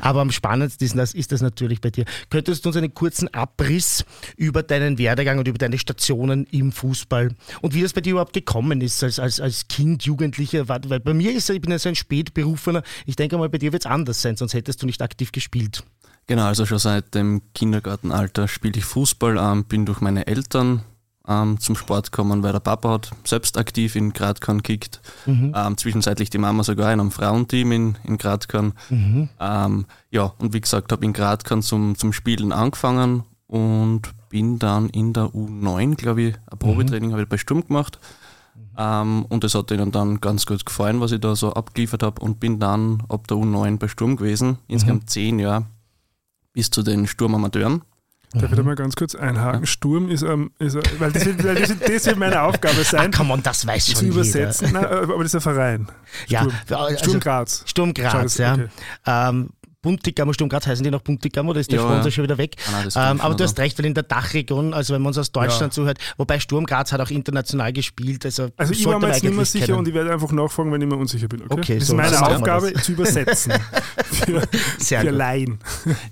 Aber 0.00 0.20
am 0.20 0.30
spannendsten 0.30 0.86
ist 0.86 0.96
das, 0.96 1.14
ist 1.14 1.32
das 1.32 1.40
natürlich 1.40 1.80
bei 1.80 1.90
dir. 1.90 2.04
Könntest 2.30 2.64
du 2.64 2.68
uns 2.68 2.76
einen 2.76 2.94
kurzen 2.94 3.32
Abriss 3.34 4.04
über 4.36 4.62
deinen 4.62 4.98
Werdegang 4.98 5.38
und 5.38 5.48
über 5.48 5.58
deine 5.58 5.78
Stationen 5.78 6.46
im 6.50 6.70
Fußball 6.70 7.34
und 7.60 7.74
wie 7.74 7.82
das 7.82 7.92
bei 7.92 8.00
dir 8.00 8.12
überhaupt 8.12 8.32
gekommen 8.32 8.57
ist 8.80 9.02
als, 9.02 9.18
als, 9.18 9.40
als 9.40 9.68
Kind, 9.68 10.04
Jugendlicher? 10.04 10.68
Weil 10.68 10.80
weil 10.88 11.00
bei 11.00 11.14
mir 11.14 11.34
ist, 11.34 11.50
ich 11.50 11.60
bin 11.60 11.70
ja 11.70 11.78
so 11.78 11.88
ein 11.88 11.94
Spätberufener, 11.94 12.82
ich 13.06 13.16
denke 13.16 13.38
mal, 13.38 13.48
bei 13.48 13.58
dir 13.58 13.72
wird 13.72 13.84
es 13.84 13.90
anders 13.90 14.22
sein, 14.22 14.36
sonst 14.36 14.54
hättest 14.54 14.82
du 14.82 14.86
nicht 14.86 15.02
aktiv 15.02 15.32
gespielt. 15.32 15.82
Genau, 16.26 16.44
also 16.44 16.66
schon 16.66 16.78
seit 16.78 17.14
dem 17.14 17.40
Kindergartenalter 17.54 18.48
spiele 18.48 18.78
ich 18.78 18.84
Fußball, 18.84 19.38
ähm, 19.38 19.64
bin 19.64 19.86
durch 19.86 20.00
meine 20.02 20.26
Eltern 20.26 20.82
ähm, 21.26 21.58
zum 21.58 21.76
Sport 21.76 22.10
gekommen, 22.12 22.42
weil 22.42 22.52
der 22.52 22.60
Papa 22.60 22.90
hat 22.92 23.10
selbst 23.24 23.56
aktiv 23.58 23.96
in 23.96 24.12
Gradkorn 24.12 24.58
gekickt. 24.58 25.00
Ähm, 25.54 25.76
zwischenzeitlich 25.76 26.30
die 26.30 26.38
Mama 26.38 26.64
sogar 26.64 26.92
in 26.92 27.00
einem 27.00 27.10
Frauenteam 27.10 27.72
in, 27.72 27.98
in 28.04 28.18
Gradkorn. 28.18 28.72
Ähm, 29.40 29.86
ja, 30.10 30.32
und 30.38 30.52
wie 30.52 30.60
gesagt, 30.60 30.92
habe 30.92 31.04
in 31.04 31.12
Gradkorn 31.12 31.62
zum, 31.62 31.96
zum 31.96 32.12
Spielen 32.12 32.52
angefangen 32.52 33.24
und 33.46 34.02
bin 34.28 34.58
dann 34.58 34.88
in 34.90 35.12
der 35.12 35.24
U9, 35.24 35.96
glaube 35.96 36.22
ich, 36.22 36.34
ein 36.50 36.58
Probetraining 36.58 37.12
habe 37.12 37.22
ich 37.22 37.28
bei 37.28 37.38
Sturm 37.38 37.66
gemacht. 37.66 37.98
Ähm, 38.76 39.24
und 39.28 39.42
das 39.44 39.54
hat 39.54 39.70
ihnen 39.70 39.90
dann 39.92 40.20
ganz 40.20 40.46
gut 40.46 40.64
gefallen, 40.64 41.00
was 41.00 41.12
ich 41.12 41.20
da 41.20 41.34
so 41.34 41.52
abgeliefert 41.52 42.02
habe 42.02 42.20
und 42.22 42.38
bin 42.40 42.58
dann 42.60 43.02
ab 43.08 43.26
der 43.26 43.36
U9 43.36 43.78
bei 43.78 43.88
Sturm 43.88 44.16
gewesen, 44.16 44.58
insgesamt 44.68 45.10
zehn 45.10 45.38
Jahre, 45.38 45.64
bis 46.52 46.70
zu 46.70 46.82
den 46.82 47.06
Sturmamateuren. 47.06 47.82
Darf 48.34 48.50
ich 48.50 48.56
da 48.58 48.62
mal 48.62 48.74
ganz 48.74 48.94
kurz 48.94 49.14
einhaken? 49.14 49.64
Sturm 49.66 50.10
ist, 50.10 50.20
ähm, 50.22 50.50
ist 50.58 50.74
äh, 50.76 50.82
weil, 50.98 51.10
das 51.12 51.24
wird, 51.24 51.42
weil 51.44 51.54
das, 51.54 51.70
wird, 51.70 51.88
das 51.88 52.04
wird 52.06 52.18
meine 52.18 52.42
Aufgabe 52.42 52.76
Ah, 52.80 52.84
sein, 52.84 53.10
come 53.10 53.32
on, 53.32 53.42
das 53.42 53.66
weiß 53.66 53.86
zu 53.86 53.96
schon 53.96 54.06
übersetzen. 54.08 54.72
Nein, 54.74 54.84
aber 54.84 55.22
das 55.22 55.32
ist 55.32 55.36
ein 55.36 55.40
Verein. 55.40 55.88
Sturm, 56.26 56.52
Ja, 56.68 56.76
also, 56.76 56.98
Sturm 57.04 57.20
Graz. 57.20 57.62
Sturm 57.64 57.94
Schau, 57.96 58.02
Graz, 58.02 58.22
das- 58.22 58.36
ja. 58.38 58.52
okay. 58.52 58.68
Ähm, 59.06 59.48
Buntigam, 59.80 60.32
Sturm 60.32 60.48
Graz 60.48 60.66
heißen 60.66 60.82
die 60.82 60.90
noch 60.90 61.02
Buntigam 61.02 61.48
oder 61.48 61.60
ist 61.60 61.70
der 61.70 61.78
Ja, 61.78 61.84
Sponsor 61.84 62.04
ja. 62.06 62.10
schon 62.10 62.24
wieder 62.24 62.36
weg? 62.36 62.56
Ah, 62.66 62.70
nein, 62.72 62.84
das 62.86 62.96
ähm, 62.96 63.02
aber 63.02 63.20
schon, 63.20 63.36
du 63.36 63.44
hast 63.44 63.58
recht, 63.60 63.78
weil 63.78 63.86
in 63.86 63.94
der 63.94 64.02
Dachregion, 64.02 64.74
also 64.74 64.92
wenn 64.92 65.02
man 65.02 65.08
uns 65.10 65.18
aus 65.18 65.30
Deutschland 65.30 65.60
Ja. 65.72 65.82
zuhört, 65.82 65.98
wobei 66.16 66.40
Sturm 66.40 66.66
Graz 66.66 66.90
hat 66.92 67.00
auch 67.00 67.10
international 67.10 67.72
gespielt, 67.72 68.24
also, 68.24 68.48
Also 68.56 68.72
ich 68.72 68.84
war 68.86 68.98
mir 68.98 69.08
jetzt 69.08 69.22
nicht 69.22 69.36
mehr 69.36 69.44
sicher 69.44 69.66
kennen. 69.66 69.78
und 69.78 69.86
ich 69.88 69.94
werde 69.94 70.12
einfach 70.12 70.32
nachfragen, 70.32 70.72
wenn 70.72 70.82
ich 70.82 70.88
mir 70.88 70.96
unsicher 70.96 71.28
bin. 71.28 71.42
Okay, 71.42 71.52
Okay, 71.60 71.78
das 71.78 71.86
so, 71.88 71.92
ist 71.92 71.96
meine 71.96 72.10
wir 72.10 72.26
Aufgabe, 72.36 72.72
das. 72.72 72.82
zu 72.84 72.92
übersetzen. 72.92 73.52
für 74.10 74.42
Sehr 74.78 75.00
für 75.02 75.06
gut. 75.10 75.16
Laien. 75.16 75.58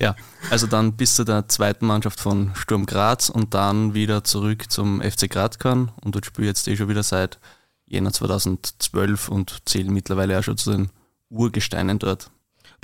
Ja, 0.01 0.15
also 0.51 0.69
dann 0.69 0.93
bis 0.93 1.17
zu 1.17 1.25
der 1.25 1.49
zweiten 1.49 1.87
Mannschaft 1.87 2.21
von 2.21 2.53
Sturm 2.55 2.87
Graz 2.87 3.31
und 3.31 3.53
dann 3.55 3.95
wieder 3.95 4.23
zurück 4.23 4.71
zum 4.71 5.01
FC 5.03 5.29
Gradkorn 5.29 5.91
und 6.05 6.15
dort 6.15 6.25
spiele 6.27 6.47
ich 6.47 6.51
jetzt 6.51 6.69
eh 6.69 6.77
schon 6.77 6.89
wieder 6.89 7.03
seit 7.03 7.41
Jänner 7.87 8.13
2012 8.13 9.29
und 9.29 9.59
zähle 9.65 9.91
mittlerweile 9.91 10.39
auch 10.39 10.43
schon 10.45 10.57
zu 10.57 10.71
den 10.71 10.91
Urgesteinen 11.31 11.99
dort. 11.99 12.31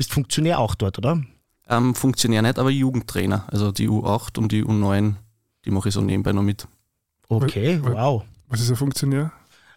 Bist 0.02 0.14
Funktionär 0.14 0.58
auch 0.58 0.74
dort, 0.74 0.98
oder? 0.98 1.22
Ähm, 1.68 1.94
Funktionär 1.94 2.42
nicht, 2.42 2.58
aber 2.58 2.70
Jugendtrainer. 2.70 3.44
Also 3.46 3.70
die 3.70 3.88
U8 3.88 4.36
und 4.36 4.50
die 4.50 4.64
U9, 4.64 5.14
die 5.64 5.70
mache 5.70 5.90
ich 5.90 5.94
so 5.94 6.00
nebenbei 6.00 6.32
noch 6.32 6.42
mit. 6.42 6.66
Okay, 7.28 7.78
wow. 7.80 8.24
Was 8.48 8.60
ist 8.60 8.70
ein 8.70 8.74
Funktionär? 8.74 9.30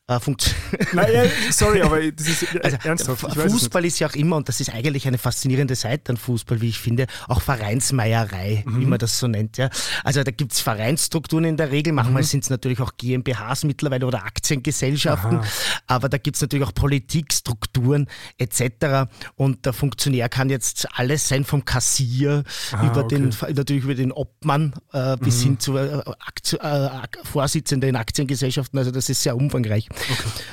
Äh, 0.07 0.19
Funktio 0.19 0.53
Nein, 0.93 1.11
ja, 1.13 1.23
sorry, 1.51 1.81
aber 1.81 1.99
das 2.11 2.27
ist 2.27 2.45
Also, 2.63 2.77
ernsthaft. 2.83 3.21
Fußball 3.21 3.83
ist 3.85 3.97
ja 3.97 4.07
auch 4.07 4.13
immer, 4.13 4.35
und 4.35 4.47
das 4.47 4.59
ist 4.61 4.69
eigentlich 4.71 5.07
eine 5.07 5.17
faszinierende 5.17 5.73
Seite 5.73 6.11
an 6.11 6.17
Fußball, 6.17 6.61
wie 6.61 6.69
ich 6.69 6.77
finde, 6.79 7.07
auch 7.27 7.41
Vereinsmeierei, 7.41 8.63
Mhm. 8.67 8.79
wie 8.81 8.85
man 8.85 8.99
das 8.99 9.17
so 9.17 9.27
nennt. 9.27 9.57
Ja. 9.57 9.69
Also 10.03 10.21
da 10.21 10.29
gibt 10.29 10.53
es 10.53 10.59
Vereinsstrukturen 10.59 11.45
in 11.45 11.57
der 11.57 11.71
Regel, 11.71 11.91
manchmal 11.93 12.21
Mhm. 12.21 12.27
sind 12.27 12.43
es 12.43 12.49
natürlich 12.51 12.81
auch 12.81 12.91
GmbHs 12.97 13.63
mittlerweile 13.63 14.05
oder 14.05 14.25
Aktiengesellschaften, 14.25 15.37
Aha. 15.39 15.45
aber 15.87 16.07
da 16.07 16.19
gibt 16.19 16.35
es 16.35 16.41
natürlich 16.43 16.67
auch 16.67 16.73
Politikstrukturen 16.75 18.07
etc. 18.37 19.09
Und 19.35 19.65
der 19.65 19.73
Funktionär 19.73 20.29
kann 20.29 20.51
jetzt 20.51 20.87
alles 20.93 21.27
sein, 21.27 21.43
vom 21.45 21.65
Kassier 21.65 22.43
Ah, 22.71 22.85
über 22.85 23.03
den, 23.07 23.29
okay. 23.33 23.53
natürlich 23.55 23.83
über 23.85 23.95
den 23.95 24.11
Obmann 24.11 24.73
äh, 24.93 25.17
bis 25.17 25.39
Mhm. 25.39 25.43
hin 25.43 25.59
zu 25.59 25.77
äh, 25.77 26.03
Aktien, 26.27 26.61
äh, 26.61 26.89
Vorsitzende 27.23 27.87
in 27.87 27.95
Aktiengesellschaften, 27.95 28.77
also 28.77 28.91
das 28.91 29.09
ist 29.09 29.23
sehr 29.23 29.35
umfangreich. 29.35 29.87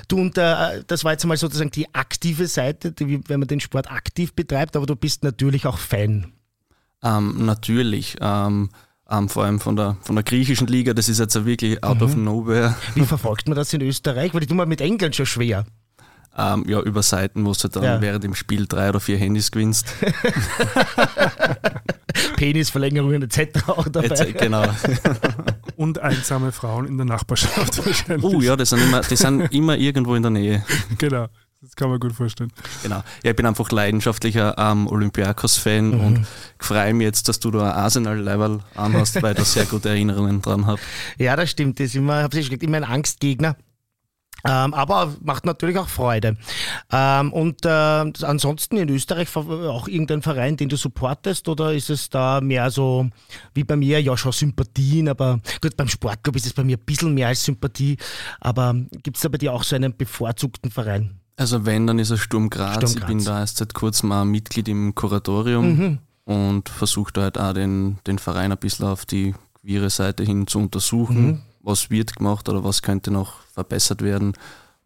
Du, 0.08 0.18
und 0.18 0.36
äh, 0.38 0.82
das 0.86 1.04
war 1.04 1.12
jetzt 1.12 1.24
mal 1.24 1.36
sozusagen 1.36 1.70
die 1.70 1.94
aktive 1.94 2.46
Seite, 2.46 2.92
die, 2.92 3.20
wenn 3.28 3.40
man 3.40 3.48
den 3.48 3.60
Sport 3.60 3.90
aktiv 3.90 4.32
betreibt, 4.34 4.76
aber 4.76 4.86
du 4.86 4.96
bist 4.96 5.24
natürlich 5.24 5.66
auch 5.66 5.78
Fan. 5.78 6.32
Ähm, 7.02 7.44
natürlich, 7.44 8.16
ähm, 8.20 8.70
ähm, 9.10 9.28
vor 9.28 9.44
allem 9.44 9.60
von 9.60 9.76
der, 9.76 9.96
von 10.02 10.16
der 10.16 10.22
griechischen 10.22 10.66
Liga, 10.66 10.94
das 10.94 11.08
ist 11.08 11.18
jetzt 11.18 11.44
wirklich 11.44 11.82
out 11.82 12.00
of 12.02 12.16
nowhere. 12.16 12.76
Wie 12.94 13.04
verfolgt 13.04 13.48
man 13.48 13.56
das 13.56 13.72
in 13.72 13.80
Österreich? 13.80 14.32
Weil 14.32 14.42
ich 14.42 14.48
tue 14.48 14.56
mal 14.56 14.66
mit 14.66 14.80
England 14.80 15.16
schon 15.16 15.26
schwer. 15.26 15.66
Ähm, 16.36 16.64
ja, 16.66 16.80
über 16.80 17.02
Seiten, 17.02 17.44
wo 17.44 17.52
du 17.52 17.68
dann 17.68 17.82
Ja. 17.82 18.00
während 18.00 18.24
dem 18.24 18.34
Spiel 18.34 18.66
drei 18.66 18.88
oder 18.88 19.00
vier 19.00 19.18
Handys 19.18 19.50
gewinnst. 19.50 19.92
Penisverlängerungen 22.36 23.22
etc. 23.22 23.68
auch 23.68 23.88
dabei. 23.88 24.08
Jetzt, 24.08 24.38
genau. 24.38 24.64
Und 25.76 25.98
einsame 25.98 26.52
Frauen 26.52 26.86
in 26.86 26.96
der 26.96 27.06
Nachbarschaft 27.06 27.84
wahrscheinlich. 27.84 28.24
Oh 28.24 28.40
ja, 28.40 28.56
die 28.56 28.64
sind, 28.66 28.80
immer, 28.82 29.00
die 29.02 29.16
sind 29.16 29.52
immer 29.52 29.76
irgendwo 29.76 30.14
in 30.14 30.22
der 30.22 30.30
Nähe. 30.30 30.64
Genau, 30.98 31.26
das 31.60 31.74
kann 31.76 31.88
man 31.90 31.98
gut 32.00 32.12
vorstellen. 32.12 32.52
Genau. 32.82 33.02
Ja, 33.22 33.30
ich 33.30 33.36
bin 33.36 33.46
einfach 33.46 33.70
leidenschaftlicher 33.70 34.54
ähm, 34.58 34.86
Olympiakos-Fan 34.86 35.92
und 36.00 36.26
freue 36.58 36.92
mich 36.94 37.04
jetzt, 37.06 37.28
dass 37.28 37.40
du 37.40 37.50
da 37.50 37.64
ein 37.72 37.72
Arsenal-Level 37.72 38.60
anhast, 38.74 39.22
weil 39.22 39.32
ich 39.32 39.38
da 39.38 39.44
sehr 39.44 39.64
gute 39.64 39.88
Erinnerungen 39.90 40.42
dran 40.42 40.66
habe. 40.66 40.80
Ja, 41.18 41.34
das 41.36 41.50
stimmt. 41.50 41.78
Das 41.80 41.86
ist 41.86 41.96
immer, 41.96 42.22
habe 42.22 42.38
ich 42.38 42.44
schon 42.46 42.50
gesagt, 42.50 42.62
immer 42.62 42.76
ein 42.78 42.84
Angstgegner. 42.84 43.56
Ähm, 44.44 44.74
aber 44.74 45.14
macht 45.22 45.46
natürlich 45.46 45.78
auch 45.78 45.88
Freude. 45.88 46.36
Ähm, 46.90 47.32
und 47.32 47.64
äh, 47.64 47.68
ansonsten 47.68 48.76
in 48.76 48.88
Österreich 48.88 49.34
auch 49.36 49.88
irgendein 49.88 50.22
Verein, 50.22 50.56
den 50.56 50.68
du 50.68 50.76
supportest, 50.76 51.48
oder 51.48 51.72
ist 51.72 51.90
es 51.90 52.10
da 52.10 52.40
mehr 52.40 52.70
so 52.70 53.08
wie 53.54 53.64
bei 53.64 53.76
mir, 53.76 54.00
ja 54.02 54.16
schon 54.16 54.32
Sympathien, 54.32 55.08
aber 55.08 55.40
gut, 55.60 55.76
beim 55.76 55.88
Sportclub 55.88 56.36
ist 56.36 56.46
es 56.46 56.52
bei 56.52 56.64
mir 56.64 56.76
ein 56.76 56.84
bisschen 56.84 57.14
mehr 57.14 57.28
als 57.28 57.44
Sympathie, 57.44 57.96
aber 58.40 58.74
gibt 59.02 59.16
es 59.16 59.22
da 59.22 59.28
bei 59.28 59.38
dir 59.38 59.52
auch 59.52 59.62
so 59.62 59.76
einen 59.76 59.96
bevorzugten 59.96 60.70
Verein? 60.70 61.18
Also 61.36 61.64
wenn, 61.64 61.86
dann 61.86 61.98
ist 61.98 62.10
es 62.10 62.20
Sturm 62.20 62.50
Graz. 62.50 62.76
Sturm 62.76 62.90
Ich 62.90 62.96
Graz. 62.96 63.08
bin 63.08 63.24
da 63.24 63.40
erst 63.40 63.56
seit 63.58 63.74
kurzem 63.74 64.12
auch 64.12 64.24
Mitglied 64.24 64.68
im 64.68 64.94
Kuratorium 64.94 65.98
und 66.24 66.68
versuche 66.68 67.12
da 67.12 67.22
halt 67.22 67.38
auch 67.38 67.52
den, 67.52 67.98
den 68.06 68.18
Verein 68.18 68.52
ein 68.52 68.58
bisschen 68.58 68.86
auf 68.86 69.06
die 69.06 69.34
queere 69.60 69.90
Seite 69.90 70.24
hin 70.24 70.46
zu 70.46 70.58
untersuchen, 70.58 71.42
was 71.62 71.90
wird 71.90 72.16
gemacht 72.16 72.48
oder 72.48 72.64
was 72.64 72.82
könnte 72.82 73.10
noch 73.10 73.40
verbessert 73.52 74.02
werden. 74.02 74.34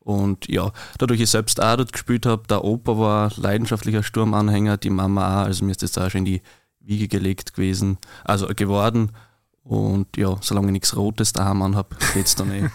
Und 0.01 0.47
ja, 0.49 0.71
dadurch 0.99 1.21
ich 1.21 1.31
selbst 1.31 1.61
auch 1.61 1.77
dort 1.77 1.93
gespielt 1.93 2.27
habe, 2.27 2.47
der 2.49 2.63
Opa 2.63 2.97
war 2.97 3.33
leidenschaftlicher 3.37 4.05
Sturmanhänger, 4.05 4.77
die 4.77 4.91
Mama 4.91 5.43
auch, 5.43 5.47
also 5.47 5.65
mir 5.65 5.73
ist 5.73 5.83
das 5.83 5.99
auch 5.99 6.11
schon 6.11 6.21
in 6.21 6.25
die 6.27 6.43
Wiege 6.81 7.09
gelegt 7.09 7.55
gewesen, 7.55 7.99
also 8.25 8.47
geworden. 8.47 9.11
Und 9.65 10.17
ja, 10.17 10.37
solange 10.43 10.69
ich 10.69 10.73
nichts 10.75 10.97
Rotes 10.97 11.33
daheim 11.33 11.61
anhabe, 11.63 11.97
geht's 12.15 12.37
dann 12.37 12.53
eh. 12.53 12.69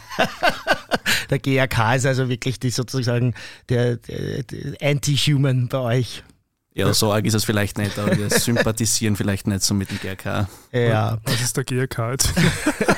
der 1.30 1.40
GRK 1.40 1.96
ist 1.96 2.06
also 2.06 2.28
wirklich 2.28 2.60
die 2.60 2.70
sozusagen 2.70 3.34
der, 3.70 3.96
der, 3.96 4.44
der 4.44 4.74
Anti-Human 4.82 5.70
bei 5.70 5.78
euch. 5.78 6.24
Ja, 6.74 6.94
so 6.94 7.12
arg 7.12 7.26
ist 7.26 7.34
es 7.34 7.44
vielleicht 7.44 7.78
nicht, 7.78 8.00
aber 8.00 8.18
wir 8.18 8.30
sympathisieren 8.30 9.18
vielleicht 9.18 9.46
nicht 9.46 9.62
so 9.62 9.74
mit 9.74 9.92
dem 9.92 10.00
GRK. 10.00 10.48
Ja. 10.72 11.18
Was 11.26 11.42
ist 11.42 11.58
der 11.58 11.66
GRK 11.66 12.12
jetzt? 12.12 12.34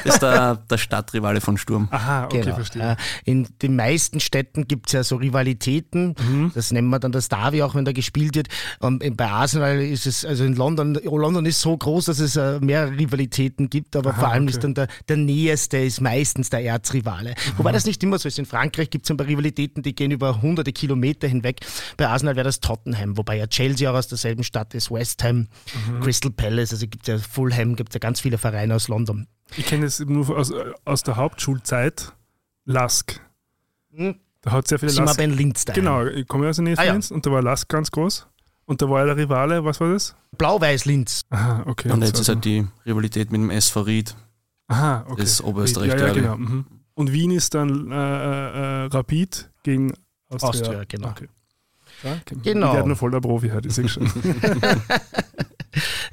Das 0.04 0.06
ist 0.14 0.22
der, 0.22 0.58
der 0.70 0.78
Stadtrivale 0.78 1.42
von 1.42 1.58
Sturm. 1.58 1.88
Aha, 1.90 2.26
okay, 2.26 2.42
Genau. 2.42 2.54
verstehe. 2.56 2.82
Ja, 2.84 2.98
In 3.26 3.48
den 3.64 3.76
meisten 3.76 4.20
Städten 4.20 4.68
gibt 4.68 4.88
es 4.88 4.94
ja 4.94 5.04
so 5.04 5.16
Rivalitäten. 5.16 6.14
Mhm. 6.24 6.52
Das 6.54 6.72
nennen 6.72 6.90
wir 6.90 7.00
dann 7.00 7.12
das 7.12 7.30
Derby, 7.30 7.64
auch 7.64 7.74
wenn 7.74 7.84
da 7.84 7.94
gespielt 7.94 8.36
wird. 8.36 8.48
Und 8.80 9.00
bei 9.18 9.26
Arsenal 9.28 9.82
ist 9.82 10.06
es, 10.06 10.24
also 10.24 10.44
in 10.44 10.56
London, 10.56 10.94
London 11.04 11.44
ist 11.48 11.60
so 11.60 11.76
groß, 11.76 12.06
dass 12.06 12.20
es 12.20 12.36
äh, 12.36 12.60
mehrere 12.60 12.92
Rivalitäten 12.92 13.72
gibt, 13.72 13.96
aber 13.96 14.12
Aha, 14.12 14.20
vor 14.20 14.30
allem 14.30 14.44
okay. 14.44 14.52
ist 14.52 14.64
dann 14.64 14.76
der, 14.76 14.88
der 15.10 15.18
näheste 15.18 15.80
ist 15.80 16.00
meistens 16.00 16.52
der 16.52 16.64
Erzrivale. 16.64 17.34
Wobei 17.58 17.72
das 17.72 17.86
nicht 17.86 18.04
immer 18.04 18.20
so 18.20 18.28
ist. 18.28 18.38
In 18.38 18.46
Frankreich 18.46 18.92
gibt 18.92 19.06
es 19.06 19.10
ein 19.10 19.18
paar 19.18 19.26
Rivalitäten, 19.26 19.82
die 19.82 19.96
gehen 19.96 20.12
über 20.12 20.44
hunderte 20.44 20.72
Kilometer 20.74 21.28
hinweg. 21.28 21.62
Bei 21.98 22.08
Arsenal 22.08 22.36
wäre 22.36 22.46
das 22.46 22.60
Tottenham, 22.60 23.18
wobei 23.18 23.38
ja 23.38 23.48
Chelsea 23.48 23.63
auch 23.88 23.94
aus 23.94 24.08
derselben 24.08 24.44
Stadt 24.44 24.74
ist, 24.74 24.92
West 24.92 25.24
Ham, 25.24 25.48
Mhm. 25.88 26.02
Crystal 26.02 26.32
Palace, 26.32 26.72
also 26.74 26.88
gibt 26.88 27.08
ja 27.08 27.18
Fulham, 27.18 27.76
gibt 27.76 27.94
ja 27.94 28.00
ganz 28.00 28.20
viele 28.22 28.38
Vereine 28.38 28.76
aus 28.76 28.88
London. 28.88 29.28
Ich 29.58 29.66
kenne 29.66 29.86
es 29.86 30.00
nur 30.00 30.30
aus, 30.38 30.52
aus 30.86 31.04
der 31.04 31.16
Hauptschulzeit. 31.16 32.12
Lask. 32.66 33.20
Hm. 33.94 34.16
Da 34.42 34.52
hat 34.52 34.68
sehr 34.68 34.80
viele 34.80 34.92
Sind 34.92 35.04
wir 35.04 35.06
Lask. 35.08 35.18
bei 35.18 35.26
Linz 35.26 35.66
daheim. 35.66 35.82
Genau, 35.84 36.06
ich 36.06 36.28
komme 36.28 36.46
ja 36.46 36.50
aus 36.50 36.56
der 36.58 36.64
Nähe 36.64 36.76
von 36.76 36.84
Ah, 36.84 36.88
ja. 36.88 36.92
Linz 36.94 37.12
und 37.12 37.26
da 37.26 37.32
war 37.32 37.42
Lask 37.42 37.68
ganz 37.70 37.92
groß. 37.92 38.28
Und 38.66 38.82
da 38.82 38.90
war 38.90 39.00
ja 39.06 39.14
der 39.14 39.18
Rivale, 39.18 39.64
was 39.66 39.80
war 39.82 39.92
das? 39.92 40.16
Blau-Weiß-Linz. 40.38 41.22
Aha, 41.30 41.64
okay. 41.66 41.92
Und 41.92 42.02
jetzt 42.02 42.20
ist 42.20 42.30
halt 42.30 42.46
die 42.46 42.66
Rivalität 42.86 43.32
mit 43.32 43.42
dem 43.42 43.50
SV 43.50 43.82
Ried, 43.82 44.16
Aha, 44.68 45.06
okay. 45.10 45.22
das 45.22 45.42
Oberösterreich 45.44 45.90
ja, 45.92 46.08
ja, 46.08 46.14
genau. 46.14 46.38
Mhm. 46.38 46.66
Und 46.96 47.12
Wien 47.12 47.32
ist 47.32 47.54
dann 47.54 47.92
äh, 47.92 47.96
äh, 47.96 48.84
äh, 48.86 48.88
Rapid 48.88 49.50
gegen 49.64 49.94
Austria. 50.30 50.50
Austria, 50.50 50.84
genau. 50.88 51.10
Okay. 51.10 51.28
Ja. 52.04 52.18
Genau. 52.44 52.68
Ich 52.68 52.74
werde 52.76 52.88
nur 52.88 52.98
voll 52.98 53.12
der 53.12 53.22
Profi 53.22 53.50
heute, 53.50 53.68
ich 53.68 53.74
sehe 53.74 53.88
schon. 53.88 54.10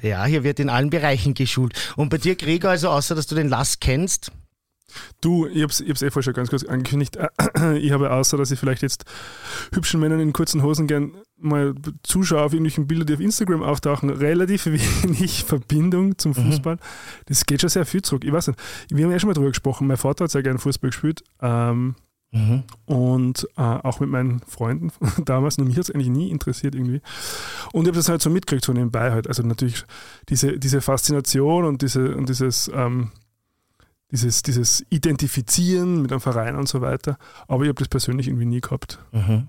Ja, 0.01 0.25
hier 0.25 0.43
wird 0.43 0.59
in 0.59 0.69
allen 0.69 0.89
Bereichen 0.89 1.35
geschult. 1.35 1.93
Und 1.95 2.09
bei 2.09 2.17
dir, 2.17 2.35
Gregor, 2.35 2.71
also 2.71 2.89
außer 2.89 3.13
dass 3.13 3.27
du 3.27 3.35
den 3.35 3.47
Lass 3.47 3.79
kennst, 3.79 4.31
Du, 5.21 5.47
ich 5.47 5.61
habe 5.61 5.71
es 5.71 5.79
ich 5.79 5.89
hab's 5.89 6.01
eh 6.01 6.09
vorher 6.09 6.23
schon 6.23 6.33
ganz 6.33 6.49
kurz 6.49 6.63
angekündigt. 6.63 7.17
Ich 7.75 7.91
habe 7.91 8.11
außer, 8.11 8.37
dass 8.37 8.51
ich 8.51 8.59
vielleicht 8.59 8.81
jetzt 8.81 9.05
hübschen 9.73 9.99
Männern 9.99 10.19
in 10.19 10.33
kurzen 10.33 10.63
Hosen 10.63 10.87
gern 10.87 11.13
mal 11.37 11.73
zuschaue 12.03 12.41
auf 12.41 12.53
irgendwelchen 12.53 12.87
Bildern, 12.87 13.07
die 13.07 13.13
auf 13.13 13.19
Instagram 13.19 13.63
auftauchen, 13.63 14.09
relativ 14.09 14.65
wenig 15.03 15.43
Verbindung 15.43 16.17
zum 16.17 16.33
Fußball. 16.33 16.77
Das 17.27 17.45
geht 17.45 17.61
schon 17.61 17.69
sehr 17.69 17.85
viel 17.85 18.01
zurück. 18.01 18.23
Ich 18.25 18.31
weiß 18.31 18.47
nicht, 18.47 18.59
wir 18.89 19.05
haben 19.05 19.11
ja 19.11 19.19
schon 19.19 19.27
mal 19.27 19.33
drüber 19.33 19.49
gesprochen. 19.49 19.87
Mein 19.87 19.97
Vater 19.97 20.25
hat 20.25 20.31
sehr 20.31 20.43
gerne 20.43 20.59
Fußball 20.59 20.89
gespielt. 20.89 21.23
Ähm, 21.41 21.95
und 22.85 23.47
äh, 23.57 23.61
auch 23.61 23.99
mit 23.99 24.09
meinen 24.09 24.39
Freunden 24.41 24.91
damals, 25.25 25.57
nur 25.57 25.67
mich 25.67 25.75
hat 25.75 25.83
es 25.83 25.91
eigentlich 25.91 26.09
nie 26.09 26.29
interessiert 26.29 26.75
irgendwie. 26.75 27.01
Und 27.73 27.83
ich 27.83 27.87
habe 27.89 27.97
das 27.97 28.07
halt 28.07 28.21
so 28.21 28.29
mitgekriegt, 28.29 28.63
so 28.63 28.71
nebenbei 28.71 29.11
halt. 29.11 29.27
Also 29.27 29.43
natürlich 29.43 29.83
diese, 30.29 30.57
diese 30.57 30.79
Faszination 30.81 31.65
und, 31.65 31.81
diese, 31.81 32.15
und 32.15 32.29
dieses, 32.29 32.71
ähm, 32.73 33.11
dieses, 34.11 34.43
dieses 34.43 34.85
Identifizieren 34.89 36.01
mit 36.01 36.11
einem 36.11 36.21
Verein 36.21 36.55
und 36.55 36.69
so 36.69 36.79
weiter. 36.81 37.17
Aber 37.47 37.63
ich 37.63 37.69
habe 37.69 37.79
das 37.79 37.89
persönlich 37.89 38.27
irgendwie 38.27 38.45
nie 38.45 38.61
gehabt. 38.61 38.99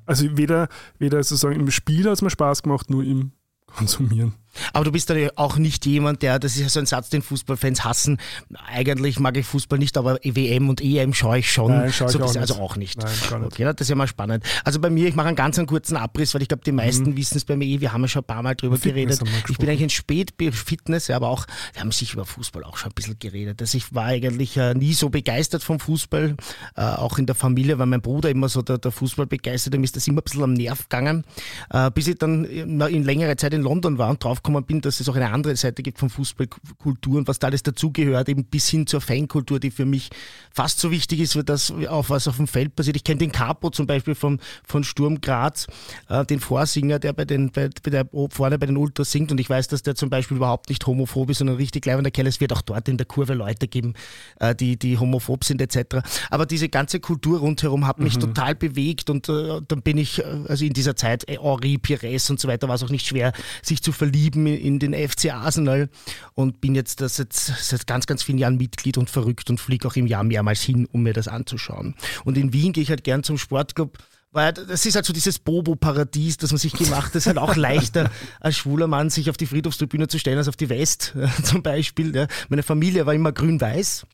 Also 0.07 0.37
weder, 0.37 0.68
weder 0.99 1.23
sozusagen 1.23 1.61
im 1.61 1.71
Spiel 1.71 2.07
hat 2.07 2.14
es 2.14 2.23
mir 2.23 2.31
Spaß 2.31 2.64
gemacht, 2.64 2.90
nur 2.90 3.05
im 3.05 3.31
Konsumieren. 3.66 4.35
Aber 4.73 4.85
du 4.85 4.93
bist 4.93 5.11
dann 5.11 5.31
auch 5.37 5.57
nicht 5.57 5.87
jemand, 5.87 6.23
der, 6.23 6.38
das 6.38 6.55
ist 6.57 6.61
ja 6.61 6.69
so 6.69 6.81
ein 6.81 6.87
Satz, 6.87 7.09
den 7.11 7.23
Fußballfans 7.23 7.85
hassen. 7.85 8.19
Eigentlich 8.67 9.19
mag 9.21 9.37
ich 9.37 9.47
Fußball 9.47 9.79
nicht, 9.79 9.97
aber 9.97 10.19
WM 10.23 10.69
und 10.69 10.81
EM 10.81 11.15
schaue 11.15 11.38
ich 11.38 11.51
schon. 11.53 11.73
Nein, 11.73 11.93
schaue 11.93 12.09
ich 12.09 12.12
so 12.12 12.23
auch. 12.23 12.37
Also 12.37 12.55
auch 12.57 12.77
nicht. 12.77 12.99
Nein, 13.03 13.12
gar 13.29 13.38
nicht. 13.38 13.53
Okay, 13.53 13.65
das 13.65 13.75
ist 13.81 13.88
ja 13.88 13.95
mal 13.95 14.07
spannend. 14.07 14.45
Also 14.65 14.81
bei 14.81 14.91
mir, 14.91 15.09
ich 15.09 15.15
mache 15.15 15.29
einen 15.29 15.37
ganz 15.37 15.59
einen 15.59 15.67
kurzen 15.67 15.97
Abriss, 15.97 16.35
weil 16.35 16.43
ich 16.43 16.49
glaube, 16.49 16.65
die 16.65 16.73
meisten 16.73 17.11
Mhm. 17.11 17.17
wissen 17.17 17.37
es 17.37 17.45
bei 17.45 17.57
mir 17.57 17.65
eh. 17.67 17.81
Wir 17.81 17.93
haben 17.93 18.03
ja 18.03 18.09
schon 18.09 18.23
ein 18.23 18.27
paar 18.27 18.43
Mal 18.43 18.55
drüber 18.55 18.77
Fitness 18.77 19.19
geredet. 19.19 19.49
Ich 19.49 19.59
bin 19.59 19.69
eigentlich 19.69 19.83
ein 19.83 19.91
Spät-Fitness, 19.91 21.11
aber 21.11 21.29
auch, 21.29 21.47
wir 21.73 21.81
haben 21.81 21.93
sich 21.93 22.12
über 22.12 22.25
Fußball 22.25 22.65
auch 22.65 22.77
schon 22.77 22.91
ein 22.91 22.95
bisschen 22.95 23.19
geredet. 23.19 23.61
Also 23.61 23.77
ich 23.79 23.95
war 23.95 24.07
eigentlich 24.07 24.57
äh, 24.57 24.75
nie 24.75 24.93
so 24.95 25.09
begeistert 25.11 25.62
vom 25.62 25.81
Fußball, 25.81 26.37
äh, 26.77 26.81
auch 26.81 27.19
in 27.19 27.27
der 27.27 27.35
Familie, 27.35 27.79
weil 27.79 27.87
mein 27.87 28.03
Bruder 28.03 28.31
immer 28.31 28.49
so 28.49 28.62
der, 28.62 28.79
der 28.79 28.93
Fußball 28.93 29.27
begeistert 29.27 29.75
ist, 29.75 29.97
das 29.97 30.07
immer 30.07 30.21
ein 30.21 30.25
bisschen 30.25 30.43
am 30.43 30.53
Nerv 30.55 30.88
gegangen, 30.88 31.25
äh, 31.71 31.91
bis 31.91 32.07
ich 32.09 32.19
dann 32.19 32.45
in, 32.45 33.05
längere 33.05 33.37
Zeit 33.37 33.55
in 33.55 33.62
London 33.62 33.99
war 33.99 34.11
und 34.11 34.21
draufgekommen 34.43 34.65
bin, 34.65 34.81
dass 34.81 35.01
es 35.01 35.09
auch 35.09 35.17
eine 35.17 35.31
andere 35.31 35.57
Seite 35.57 35.83
gibt 35.83 35.99
von 35.99 36.11
Fußballkultur 36.11 37.19
und 37.19 37.29
was 37.29 37.39
da 37.39 37.49
alles 37.49 37.63
dazugehört, 37.63 38.29
eben 38.29 38.45
bis 38.45 38.69
hin 38.69 38.87
zur 38.87 39.01
Fankultur, 39.01 39.61
die 39.61 39.71
für 39.71 39.85
mich 39.85 40.11
fast 40.53 40.81
so 40.81 40.91
wichtig 40.91 41.21
ist, 41.21 41.37
wie 41.37 41.45
das, 41.45 41.73
auf 41.89 42.11
was 42.11 42.29
auf 42.29 42.37
dem 42.37 42.47
Feld 42.47 42.75
passiert. 42.75 42.97
Ich 42.97 43.05
kenne 43.05 43.19
den 43.19 43.33
Capo 43.33 43.71
zum 43.71 43.87
Beispiel 43.87 44.15
vom, 44.15 44.39
von 44.65 44.85
Sturm 44.85 45.21
Graz, 45.21 45.67
äh, 46.09 46.25
den 46.25 46.41
Vorsinger, 46.41 46.99
der 46.99 47.13
bei 47.13 47.25
den, 47.25 47.51
bei, 47.51 47.71
bei 47.83 47.91
der, 47.91 48.07
vorne 48.31 48.59
bei 48.59 48.67
den 48.67 48.77
Ultras 48.77 49.11
singt 49.11 49.31
und 49.31 49.39
ich 49.39 49.49
weiß, 49.49 49.69
dass 49.69 49.83
der 49.83 49.95
zum 49.95 50.11
Beispiel 50.11 50.37
überhaupt 50.37 50.69
nicht 50.69 50.87
homophob 50.87 51.31
ist, 51.31 51.39
sondern 51.39 51.57
richtig 51.57 51.87
leibender 51.87 52.11
Kerl. 52.11 52.27
Es 52.27 52.41
wird 52.41 52.53
auch 52.53 52.63
dort 52.63 52.89
in 52.89 52.97
der 52.97 53.07
Kurve 53.07 53.35
Leute 53.35 53.69
geben, 53.69 53.95
äh, 54.41 54.55
die, 54.55 54.79
die 54.79 54.99
homophob 54.99 55.45
sind 55.45 55.63
etc. 55.63 55.99
Aber 56.31 56.47
diese 56.47 56.69
ganze 56.69 57.01
Kultur 57.01 57.41
rundherum 57.41 57.87
hat 57.87 57.99
mich 57.99 58.19
total 58.19 58.55
bewegt 58.55 59.11
und 59.11 59.29
äh, 59.29 59.61
dann 59.67 59.83
bin 59.83 59.99
ich, 59.99 60.19
äh, 60.19 60.25
also 60.49 60.65
in 60.65 60.73
dieser 60.73 60.97
Zeit, 60.97 61.29
äh, 61.29 61.39
Henri, 61.39 61.79
Pires 61.79 62.31
und 62.31 62.41
so 62.41 62.49
weiter, 62.49 62.69
war 62.69 62.75
es 62.75 62.83
auch 62.83 62.91
nicht 62.91 63.07
schwer, 63.07 63.33
sich 63.63 63.83
zu 63.83 63.93
verlieben 63.93 64.32
in, 64.37 64.47
in 64.47 64.79
den 64.79 64.95
FC 64.95 65.33
Arsenal 65.33 65.88
und 66.35 66.61
bin 66.61 66.75
jetzt 66.75 67.01
das 67.01 67.18
jetzt 67.18 67.47
seit 67.47 67.87
ganz, 67.87 68.07
ganz 68.07 68.23
vielen 68.23 68.38
Jahren 68.38 68.57
Mitglied 68.57 68.99
und 68.99 69.11
verrückt 69.11 69.51
und 69.51 69.59
fliege 69.59 69.88
auch 69.88 69.97
im 69.97 70.07
Jahr 70.07 70.25
mehrmals 70.25 70.62
hin, 70.62 70.87
um 70.90 71.03
mir 71.03 71.12
das 71.12 71.29
anzuschauen. 71.29 71.95
Und 72.25 72.37
in 72.38 72.53
Wien 72.53 72.73
gehe 72.73 72.83
ich 72.83 72.90
halt 72.90 73.05
gern 73.05 73.23
zum 73.23 73.38
Sportclub, 73.38 73.99
weil 74.33 74.53
das 74.53 74.87
ist 74.87 74.95
halt 74.95 75.05
so 75.05 75.12
dieses 75.12 75.38
Bobo-Paradies, 75.38 76.38
das 76.38 76.51
man 76.51 76.59
sich 76.59 76.73
gemacht 76.73 77.09
hat. 77.09 77.16
Es 77.16 77.23
ist 77.23 77.27
halt 77.27 77.38
auch 77.38 77.55
leichter, 77.57 78.11
als 78.40 78.57
schwuler 78.57 78.87
Mann 78.87 79.11
sich 79.11 79.29
auf 79.29 79.37
die 79.37 79.47
Friedhofstribüne 79.47 80.09
zu 80.09 80.18
stellen, 80.18 80.38
als 80.38 80.49
auf 80.49 80.57
die 80.57 80.71
West 80.71 81.14
äh, 81.16 81.29
zum 81.42 81.62
Beispiel. 81.62 82.27
Meine 82.49 82.62
Familie 82.62 83.07
war 83.07 83.14
immer 83.14 83.33
grün-weiß. 83.33 84.07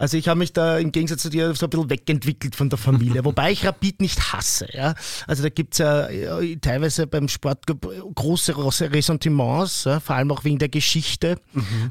Also 0.00 0.16
ich 0.16 0.28
habe 0.28 0.38
mich 0.38 0.52
da 0.52 0.78
im 0.78 0.92
Gegensatz 0.92 1.22
zu 1.22 1.28
dir 1.28 1.52
so 1.56 1.66
ein 1.66 1.70
bisschen 1.70 1.90
wegentwickelt 1.90 2.54
von 2.54 2.70
der 2.70 2.78
Familie, 2.78 3.24
wobei 3.24 3.50
ich 3.50 3.66
Rapid 3.66 4.00
nicht 4.00 4.32
hasse. 4.32 4.68
Ja? 4.72 4.94
Also 5.26 5.42
da 5.42 5.48
gibt's 5.48 5.78
ja 5.78 6.06
äh, 6.06 6.56
teilweise 6.58 7.08
beim 7.08 7.26
Sportclub 7.26 7.92
große 8.14 8.54
Ros- 8.54 8.80
Ressentiments, 8.80 9.84
ja? 9.84 9.98
vor 9.98 10.14
allem 10.14 10.30
auch 10.30 10.44
wegen 10.44 10.58
der 10.58 10.68
Geschichte. 10.68 11.40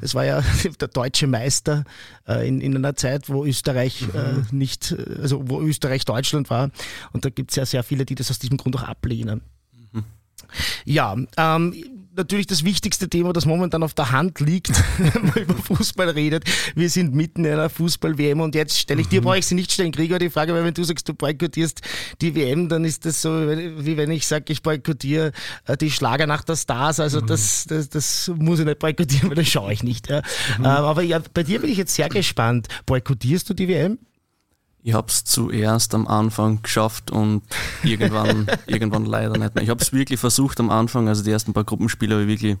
Es 0.00 0.14
war 0.14 0.24
ja 0.24 0.42
der 0.80 0.88
deutsche 0.88 1.26
Meister 1.26 1.84
äh, 2.26 2.48
in, 2.48 2.62
in 2.62 2.74
einer 2.74 2.96
Zeit, 2.96 3.28
wo 3.28 3.44
Österreich 3.44 4.02
äh, 4.14 4.42
nicht, 4.54 4.92
äh, 4.92 5.18
also 5.20 5.42
wo 5.46 5.60
Österreich 5.60 6.06
Deutschland 6.06 6.48
war. 6.48 6.70
Und 7.12 7.26
da 7.26 7.30
gibt's 7.30 7.56
ja 7.56 7.66
sehr 7.66 7.82
viele, 7.82 8.06
die 8.06 8.14
das 8.14 8.30
aus 8.30 8.38
diesem 8.38 8.56
Grund 8.56 8.74
auch 8.76 8.84
ablehnen. 8.84 9.42
Ja, 10.86 11.14
ähm, 11.36 11.74
natürlich 12.18 12.46
das 12.46 12.64
wichtigste 12.64 13.08
Thema, 13.08 13.32
das 13.32 13.46
momentan 13.46 13.82
auf 13.82 13.94
der 13.94 14.12
Hand 14.12 14.40
liegt, 14.40 14.70
wenn 14.98 15.26
man 15.26 15.34
über 15.36 15.54
Fußball 15.54 16.10
redet. 16.10 16.44
Wir 16.74 16.90
sind 16.90 17.14
mitten 17.14 17.44
in 17.44 17.52
einer 17.52 17.70
Fußball-WM 17.70 18.40
und 18.40 18.54
jetzt 18.54 18.78
stelle 18.78 19.00
ich 19.00 19.08
dir, 19.08 19.22
brauche 19.22 19.38
ich 19.38 19.46
sie 19.46 19.54
nicht 19.54 19.72
stellen, 19.72 19.92
Gregor, 19.92 20.18
die 20.18 20.28
Frage, 20.28 20.52
weil 20.52 20.64
wenn 20.64 20.74
du 20.74 20.84
sagst, 20.84 21.08
du 21.08 21.14
boykottierst 21.14 21.80
die 22.20 22.34
WM, 22.34 22.68
dann 22.68 22.84
ist 22.84 23.06
das 23.06 23.22
so, 23.22 23.30
wie 23.30 23.96
wenn 23.96 24.10
ich 24.10 24.26
sage, 24.26 24.52
ich 24.52 24.62
boykottiere 24.62 25.32
äh, 25.66 25.76
die 25.76 25.90
Schlagernacht 25.90 26.48
der 26.48 26.56
Stars. 26.56 27.00
Also 27.00 27.20
das, 27.20 27.64
das, 27.68 27.88
das 27.88 28.30
muss 28.36 28.58
ich 28.58 28.66
nicht 28.66 28.78
boykottieren, 28.78 29.28
weil 29.30 29.36
das 29.36 29.48
schaue 29.48 29.72
ich 29.72 29.82
nicht. 29.82 30.08
Ja. 30.08 30.22
Ähm, 30.58 30.66
aber 30.66 31.02
ja, 31.02 31.20
bei 31.32 31.44
dir 31.44 31.60
bin 31.60 31.70
ich 31.70 31.78
jetzt 31.78 31.94
sehr 31.94 32.08
gespannt. 32.08 32.68
Boykottierst 32.86 33.48
du 33.48 33.54
die 33.54 33.68
WM? 33.68 33.98
Ich 34.88 34.94
habe 34.94 35.08
es 35.08 35.22
zuerst 35.22 35.94
am 35.94 36.06
Anfang 36.06 36.62
geschafft 36.62 37.10
und 37.10 37.42
irgendwann, 37.82 38.46
irgendwann 38.66 39.04
leider 39.04 39.36
nicht 39.36 39.54
mehr. 39.54 39.62
Ich 39.62 39.68
habe 39.68 39.82
es 39.82 39.92
wirklich 39.92 40.18
versucht 40.18 40.58
am 40.60 40.70
Anfang, 40.70 41.08
also 41.08 41.22
die 41.22 41.30
ersten 41.30 41.52
paar 41.52 41.64
Gruppenspiele 41.64 42.14
habe 42.14 42.24
ich 42.24 42.28
wirklich, 42.40 42.56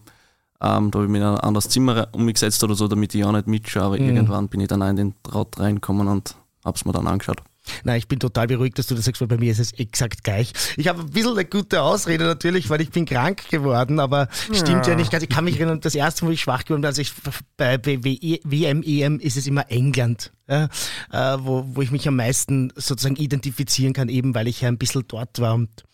ähm, 0.60 0.90
da 0.90 0.98
habe 0.98 1.04
ich 1.06 1.10
mich 1.10 1.22
in 1.22 1.26
ein 1.26 1.38
anderes 1.38 1.70
Zimmer 1.70 2.08
umgesetzt 2.12 2.62
oder 2.62 2.74
so, 2.74 2.86
damit 2.86 3.14
ich 3.14 3.24
auch 3.24 3.32
nicht 3.32 3.46
mitschaue, 3.46 3.82
aber 3.82 3.98
irgendwann 3.98 4.48
bin 4.48 4.60
ich 4.60 4.68
dann 4.68 4.82
auch 4.82 4.90
in 4.90 4.96
den 4.96 5.14
Traut 5.22 5.58
reinkommen 5.58 6.06
und 6.06 6.34
habe 6.66 6.76
es 6.76 6.84
mir 6.84 6.92
dann 6.92 7.06
angeschaut. 7.06 7.38
Nein, 7.84 7.98
ich 7.98 8.08
bin 8.08 8.18
total 8.18 8.46
beruhigt, 8.46 8.78
dass 8.78 8.86
du 8.86 8.94
das 8.94 9.04
sagst, 9.04 9.20
weil 9.20 9.28
bei 9.28 9.38
mir 9.38 9.52
ist 9.52 9.58
es 9.58 9.72
exakt 9.72 10.24
gleich. 10.24 10.52
Ich 10.76 10.88
habe 10.88 11.00
ein 11.00 11.10
bisschen 11.10 11.32
eine 11.32 11.44
gute 11.44 11.82
Ausrede 11.82 12.24
natürlich, 12.24 12.70
weil 12.70 12.80
ich 12.80 12.90
bin 12.90 13.04
krank 13.04 13.48
geworden, 13.50 14.00
aber 14.00 14.28
stimmt 14.52 14.86
ja 14.86 14.94
nicht 14.94 15.10
ganz. 15.10 15.22
Ich 15.22 15.28
kann 15.28 15.44
mich 15.44 15.56
erinnern, 15.56 15.80
das 15.80 15.94
erste 15.94 16.24
Mal, 16.24 16.30
wo 16.30 16.32
ich 16.32 16.40
schwach 16.40 16.64
geworden 16.64 16.82
bin, 16.82 16.88
als 16.88 16.98
ich 16.98 17.12
bei 17.56 17.78
bei 17.78 18.02
WM, 18.02 18.82
EM 18.82 19.20
ist 19.20 19.36
es 19.36 19.46
immer 19.46 19.70
England, 19.70 20.32
ja, 20.48 20.64
äh, 21.12 21.38
wo, 21.40 21.64
wo 21.66 21.82
ich 21.82 21.90
mich 21.90 22.06
am 22.08 22.16
meisten 22.16 22.72
sozusagen 22.76 23.16
identifizieren 23.16 23.92
kann, 23.92 24.08
eben 24.08 24.34
weil 24.34 24.48
ich 24.48 24.60
ja 24.60 24.68
ein 24.68 24.78
bisschen 24.78 25.04
dort 25.06 25.40
war 25.40 25.54
und 25.54 25.84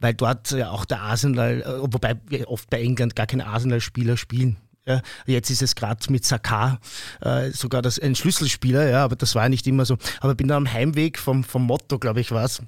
weil 0.00 0.14
dort 0.14 0.50
ja 0.50 0.70
auch 0.70 0.84
der 0.84 1.00
Arsenal, 1.00 1.62
äh, 1.62 1.92
wobei 1.92 2.16
wir 2.28 2.48
oft 2.48 2.70
bei 2.70 2.80
England 2.80 3.16
gar 3.16 3.26
keine 3.26 3.46
Arsenal-Spieler 3.46 4.16
spielen. 4.16 4.56
Ja, 4.86 5.00
jetzt 5.26 5.50
ist 5.50 5.62
es 5.62 5.74
gerade 5.74 6.12
mit 6.12 6.26
Sakar 6.26 6.78
äh, 7.22 7.50
sogar 7.50 7.80
das, 7.80 7.98
ein 7.98 8.14
Schlüsselspieler, 8.14 8.88
ja, 8.88 9.04
aber 9.04 9.16
das 9.16 9.34
war 9.34 9.48
nicht 9.48 9.66
immer 9.66 9.86
so. 9.86 9.96
Aber 10.20 10.34
bin 10.34 10.48
dann 10.48 10.66
am 10.66 10.72
Heimweg 10.72 11.18
vom, 11.18 11.42
vom 11.42 11.64
Motto, 11.64 11.98
glaube 11.98 12.20
ich, 12.20 12.30
war's, 12.32 12.60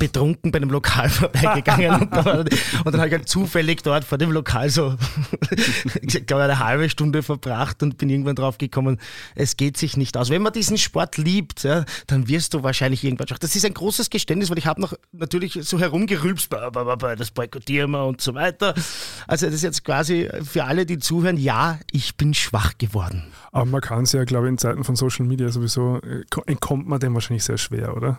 betrunken 0.00 0.50
bei 0.50 0.56
einem 0.56 0.70
Lokal 0.70 1.08
vorbeigegangen 1.10 2.00
und, 2.00 2.12
dann, 2.12 2.38
und 2.38 2.48
dann 2.86 2.96
habe 2.96 3.08
ich 3.08 3.14
halt 3.14 3.28
zufällig 3.28 3.82
dort 3.84 4.04
vor 4.04 4.18
dem 4.18 4.32
Lokal 4.32 4.68
so, 4.68 4.96
ich 6.02 6.26
glaube, 6.26 6.42
eine 6.42 6.58
halbe 6.58 6.90
Stunde 6.90 7.22
verbracht 7.22 7.82
und 7.84 7.98
bin 7.98 8.08
irgendwann 8.08 8.34
drauf 8.34 8.58
gekommen, 8.58 8.98
es 9.36 9.56
geht 9.56 9.76
sich 9.76 9.96
nicht 9.96 10.16
aus. 10.16 10.30
Wenn 10.30 10.42
man 10.42 10.52
diesen 10.52 10.78
Sport 10.78 11.18
liebt, 11.18 11.62
ja, 11.62 11.84
dann 12.08 12.26
wirst 12.26 12.54
du 12.54 12.64
wahrscheinlich 12.64 13.04
irgendwann 13.04 13.28
schon. 13.28 13.36
Das 13.40 13.54
ist 13.54 13.64
ein 13.64 13.74
großes 13.74 14.10
Geständnis, 14.10 14.50
weil 14.50 14.58
ich 14.58 14.66
habe 14.66 14.80
noch 14.80 14.94
natürlich 15.12 15.58
so 15.62 15.78
herumgerülpst, 15.78 16.50
das 16.50 17.30
boykottieren 17.30 17.90
wir 17.92 18.06
und 18.06 18.20
so 18.20 18.34
weiter. 18.34 18.74
Also 19.26 19.46
das 19.46 19.56
ist 19.56 19.62
jetzt 19.62 19.84
quasi 19.84 20.28
für 20.42 20.64
alle, 20.64 20.86
die 20.86 20.98
zuhören, 20.98 21.36
ja, 21.36 21.78
ich 21.92 22.16
bin 22.16 22.32
schwach 22.32 22.78
geworden. 22.78 23.24
Aber 23.52 23.66
man 23.66 23.82
kann 23.82 24.04
es 24.04 24.12
ja, 24.12 24.24
glaube 24.24 24.46
ich, 24.46 24.52
in 24.52 24.58
Zeiten 24.58 24.84
von 24.84 24.96
Social 24.96 25.26
Media 25.26 25.50
sowieso, 25.50 25.98
äh, 25.98 26.24
entkommt 26.46 26.88
man 26.88 27.00
dem 27.00 27.12
wahrscheinlich 27.14 27.44
sehr 27.44 27.58
schwer, 27.58 27.96
oder? 27.96 28.18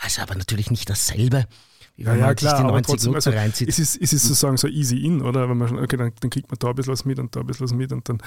Also 0.00 0.22
aber 0.22 0.34
natürlich 0.34 0.70
nicht 0.70 0.88
dasselbe. 0.88 1.46
Wie 1.96 2.04
ja, 2.04 2.14
ja, 2.14 2.34
klar, 2.34 2.64
aber 2.64 2.82
trotzdem, 2.82 3.14
also, 3.14 3.30
reinzieht. 3.30 3.68
Es 3.68 3.78
ist, 3.78 4.00
es 4.00 4.12
ist 4.12 4.22
sozusagen 4.22 4.56
so 4.56 4.68
easy 4.68 4.96
in, 5.04 5.20
oder? 5.20 5.48
Wenn 5.48 5.58
man 5.58 5.68
schon, 5.68 5.78
okay, 5.78 5.96
dann, 5.96 6.12
dann, 6.20 6.30
kriegt 6.30 6.50
man 6.50 6.58
da 6.58 6.68
ein 6.68 6.74
bisschen 6.74 6.92
was 6.92 7.04
mit 7.04 7.18
und 7.18 7.34
da 7.36 7.40
ein 7.40 7.46
bisschen 7.46 7.64
was 7.64 7.74
mit 7.74 7.92
und 7.92 8.08
dann, 8.08 8.18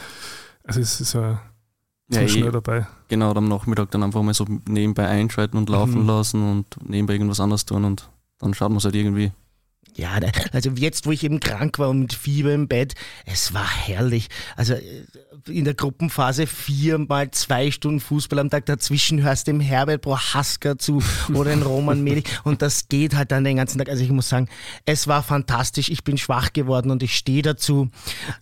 also 0.64 0.80
es 0.80 1.02
ist 1.02 1.14
ja, 1.14 1.42
so 2.10 2.20
ja, 2.20 2.28
schnell 2.28 2.52
dabei. 2.52 2.88
Genau, 3.08 3.34
am 3.34 3.48
Nachmittag 3.48 3.90
dann 3.92 4.04
einfach 4.04 4.22
mal 4.22 4.34
so 4.34 4.46
nebenbei 4.68 5.08
einschalten 5.08 5.58
und 5.58 5.70
laufen 5.70 6.02
mhm. 6.02 6.08
lassen 6.08 6.52
und 6.52 6.66
nebenbei 6.88 7.14
irgendwas 7.14 7.40
anderes 7.40 7.66
tun 7.66 7.86
und 7.86 8.10
dann 8.38 8.54
schaut 8.54 8.70
man 8.70 8.78
es 8.78 8.86
halt 8.86 8.96
irgendwie 8.96 9.32
ja, 9.96 10.20
also 10.52 10.72
jetzt, 10.72 11.06
wo 11.06 11.12
ich 11.12 11.24
eben 11.24 11.40
krank 11.40 11.80
war 11.80 11.90
und 11.90 12.00
mit 12.00 12.14
Fieber 12.14 12.54
im 12.54 12.68
Bett, 12.68 12.94
es 13.26 13.54
war 13.54 13.68
herrlich. 13.68 14.28
Also 14.56 14.74
äh, 14.74 15.06
in 15.48 15.66
der 15.66 15.74
Gruppenphase 15.74 16.48
viermal 16.48 17.32
zwei 17.32 17.72
Stunden 17.72 18.00
Fußball 18.00 18.40
am 18.40 18.50
Tag, 18.50 18.66
dazwischen 18.66 19.22
hörst 19.22 19.48
du 19.48 19.52
dem 19.52 19.60
Herbert 19.60 20.02
Prohaska 20.02 20.78
zu 20.78 21.02
oder 21.34 21.52
den 21.52 21.62
Roman 21.64 22.04
Melich 22.04 22.26
und 22.44 22.62
das 22.62 22.88
geht 22.88 23.16
halt 23.16 23.32
dann 23.32 23.44
den 23.44 23.58
ganzen 23.58 23.78
Tag. 23.78 23.90
Also 23.90 24.04
ich 24.04 24.12
muss 24.12 24.30
sagen, 24.30 24.48
es 24.86 25.08
war 25.08 25.24
fantastisch. 25.24 25.90
Ich 25.90 26.04
bin 26.04 26.18
schwach 26.18 26.54
geworden 26.54 26.92
und 26.92 27.04
ich 27.04 27.16
stehe 27.16 27.42
dazu. 27.42 27.90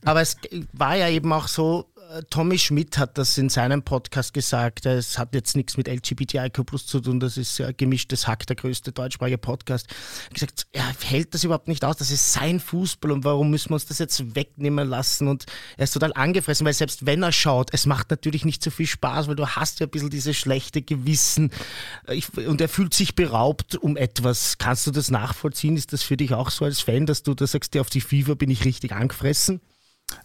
Aber 0.06 0.22
es 0.22 0.38
war 0.74 0.96
ja 0.96 1.10
eben 1.10 1.32
auch 1.34 1.48
so, 1.48 1.92
Tommy 2.30 2.60
Schmidt 2.60 2.98
hat 2.98 3.18
das 3.18 3.38
in 3.38 3.48
seinem 3.48 3.84
Podcast 3.84 4.34
gesagt. 4.34 4.86
Es 4.86 5.18
hat 5.18 5.34
jetzt 5.34 5.56
nichts 5.56 5.78
mit 5.78 5.88
LGBTIQ 5.88 6.66
plus 6.66 6.86
zu 6.86 7.00
tun. 7.00 7.20
Das 7.20 7.38
ist 7.38 7.58
ja 7.58 7.72
gemischtes 7.72 8.28
Hack, 8.28 8.46
der 8.48 8.58
größte 8.58 8.92
deutschsprachige 8.92 9.38
Podcast. 9.38 9.88
Er 9.90 10.26
hat 10.26 10.34
gesagt, 10.34 10.68
er 10.74 10.94
hält 11.04 11.34
das 11.34 11.44
überhaupt 11.44 11.68
nicht 11.68 11.86
aus. 11.86 11.98
Das 11.98 12.12
ist 12.12 12.34
sein 12.34 12.60
Fußball 12.60 13.12
und 13.12 13.24
warum 13.24 13.50
müssen 13.50 13.70
wir 13.70 13.76
uns 13.76 13.86
das 13.86 14.00
jetzt 14.00 14.36
wegnehmen 14.36 14.90
lassen? 14.90 15.28
Und 15.28 15.46
er 15.78 15.86
ist 15.86 15.94
total 15.94 16.12
angefressen, 16.14 16.66
weil 16.66 16.74
selbst 16.74 17.06
wenn 17.06 17.24
er 17.24 17.32
schaut, 17.32 17.70
es 17.74 17.86
macht 17.86 18.10
natürlich 18.10 18.44
nicht 18.44 18.62
so 18.62 18.72
viel 18.72 18.88
Spaß, 18.88 19.28
weil 19.28 19.36
du 19.36 19.48
hast 19.48 19.80
ja 19.80 19.88
ein 19.88 19.92
bisschen 19.92 20.10
dieses 20.10 20.36
schlechte 20.36 20.82
Gewissen 20.82 21.52
ich, 22.10 22.36
und 22.38 22.60
er 22.60 22.70
fühlt 22.70 22.94
sich 22.94 23.16
beraubt 23.16 23.76
um 23.76 23.96
etwas. 23.96 24.58
Kannst 24.58 24.86
du 24.86 24.92
das 24.92 25.12
nachvollziehen? 25.12 25.78
Ist 25.78 25.94
das 25.94 26.04
für 26.04 26.18
dich 26.18 26.34
auch 26.34 26.50
so 26.50 26.66
als 26.66 26.82
Fan, 26.82 27.06
dass 27.06 27.24
du 27.24 27.34
da 27.34 27.48
sagst, 27.48 27.78
auf 27.78 27.90
die 27.90 28.02
FIFA 28.02 28.34
bin 28.34 28.50
ich 28.50 28.66
richtig 28.66 28.92
angefressen? 28.92 29.62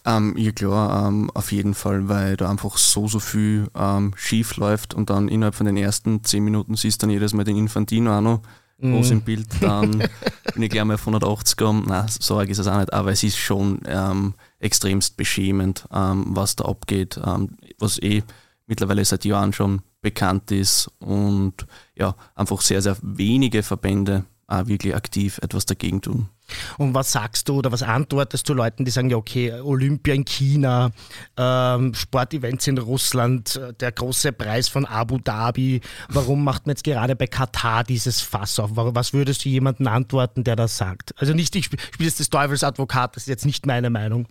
Ähm, 0.05 0.35
ja 0.37 0.51
klar, 0.51 1.07
ähm, 1.07 1.29
auf 1.33 1.51
jeden 1.51 1.73
Fall, 1.73 2.07
weil 2.09 2.37
da 2.37 2.49
einfach 2.49 2.77
so, 2.77 3.07
so 3.07 3.19
viel 3.19 3.69
ähm, 3.75 4.13
schief 4.15 4.57
läuft 4.57 4.93
und 4.93 5.09
dann 5.09 5.27
innerhalb 5.27 5.55
von 5.55 5.65
den 5.65 5.77
ersten 5.77 6.23
zehn 6.23 6.43
Minuten 6.43 6.75
siehst 6.75 7.01
du 7.01 7.05
dann 7.05 7.13
jedes 7.13 7.33
Mal 7.33 7.43
den 7.43 7.57
Infantino 7.57 8.17
auch 8.17 8.21
noch 8.21 8.41
mhm. 8.77 8.93
groß 8.93 9.11
im 9.11 9.21
Bild, 9.21 9.47
dann 9.61 9.91
bin 10.53 10.63
ich 10.63 10.69
gleich 10.69 10.83
mal 10.83 10.95
auf 10.95 11.01
180 11.01 11.57
gekommen. 11.57 11.85
Nein, 11.87 12.05
so 12.07 12.37
arg 12.37 12.49
ist 12.49 12.59
es 12.59 12.67
auch 12.67 12.77
nicht, 12.77 12.93
aber 12.93 13.11
es 13.11 13.23
ist 13.23 13.37
schon 13.37 13.81
ähm, 13.85 14.33
extremst 14.59 15.17
beschämend, 15.17 15.87
ähm, 15.93 16.25
was 16.29 16.55
da 16.55 16.65
abgeht, 16.65 17.19
ähm, 17.25 17.57
was 17.79 18.01
eh 18.01 18.23
mittlerweile 18.65 19.03
seit 19.05 19.25
Jahren 19.25 19.53
schon 19.53 19.81
bekannt 20.01 20.51
ist 20.51 20.89
und 20.99 21.65
ja, 21.95 22.15
einfach 22.35 22.61
sehr, 22.61 22.81
sehr 22.81 22.97
wenige 23.01 23.63
Verbände 23.63 24.25
auch 24.47 24.67
wirklich 24.67 24.95
aktiv 24.95 25.39
etwas 25.39 25.65
dagegen 25.65 26.01
tun. 26.01 26.29
Und 26.77 26.93
was 26.93 27.11
sagst 27.11 27.49
du 27.49 27.55
oder 27.55 27.71
was 27.71 27.83
antwortest 27.83 28.47
du 28.47 28.53
Leuten, 28.53 28.85
die 28.85 28.91
sagen, 28.91 29.09
ja, 29.09 29.17
okay, 29.17 29.53
Olympia 29.53 30.13
in 30.13 30.25
China, 30.25 30.91
ähm, 31.35 31.93
Sportevents 31.93 32.67
in 32.67 32.77
Russland, 32.77 33.59
der 33.79 33.91
große 33.91 34.31
Preis 34.31 34.67
von 34.67 34.85
Abu 34.85 35.17
Dhabi, 35.17 35.81
warum 36.09 36.43
macht 36.43 36.65
man 36.65 36.71
jetzt 36.71 36.83
gerade 36.83 37.15
bei 37.15 37.27
Katar 37.27 37.83
dieses 37.83 38.21
Fass 38.21 38.59
auf? 38.59 38.71
Was 38.73 39.13
würdest 39.13 39.45
du 39.45 39.49
jemandem 39.49 39.87
antworten, 39.87 40.43
der 40.43 40.55
das 40.55 40.77
sagt? 40.77 41.13
Also 41.17 41.33
nicht, 41.33 41.55
ich 41.55 41.65
spiele 41.65 41.79
jetzt 41.99 42.19
des 42.19 42.29
Teufels 42.29 42.63
Advokat, 42.63 43.15
das 43.15 43.23
ist 43.23 43.29
jetzt 43.29 43.45
nicht 43.45 43.65
meine 43.65 43.89
Meinung. 43.89 44.27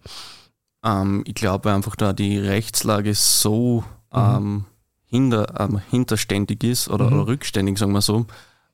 Ähm, 0.84 1.22
ich 1.26 1.34
glaube 1.34 1.72
einfach, 1.72 1.96
da 1.96 2.12
die 2.12 2.38
Rechtslage 2.38 3.14
so 3.14 3.84
mhm. 4.12 4.18
ähm, 4.18 4.64
hinter, 5.06 5.60
ähm, 5.60 5.80
hinterständig 5.90 6.64
ist 6.64 6.88
oder, 6.88 7.10
mhm. 7.10 7.20
oder, 7.20 7.26
rückständig, 7.28 7.78
sagen 7.78 7.92
wir 7.92 8.02
so, 8.02 8.26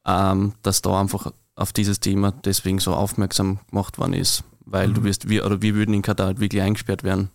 ähm, 0.06 0.54
dass 0.62 0.82
da 0.82 1.00
einfach 1.00 1.32
auf 1.54 1.72
dieses 1.72 2.00
Thema 2.00 2.32
deswegen 2.32 2.78
so 2.78 2.94
aufmerksam 2.94 3.58
gemacht 3.70 3.98
worden 3.98 4.14
ist, 4.14 4.44
weil 4.64 4.88
mhm. 4.88 4.94
du 4.94 5.04
wirst, 5.04 5.28
wir, 5.28 5.44
oder 5.44 5.62
wir 5.62 5.74
würden 5.74 5.94
in 5.94 6.02
Katar 6.02 6.26
halt 6.26 6.40
wirklich 6.40 6.62
eingesperrt 6.62 7.04
werden. 7.04 7.30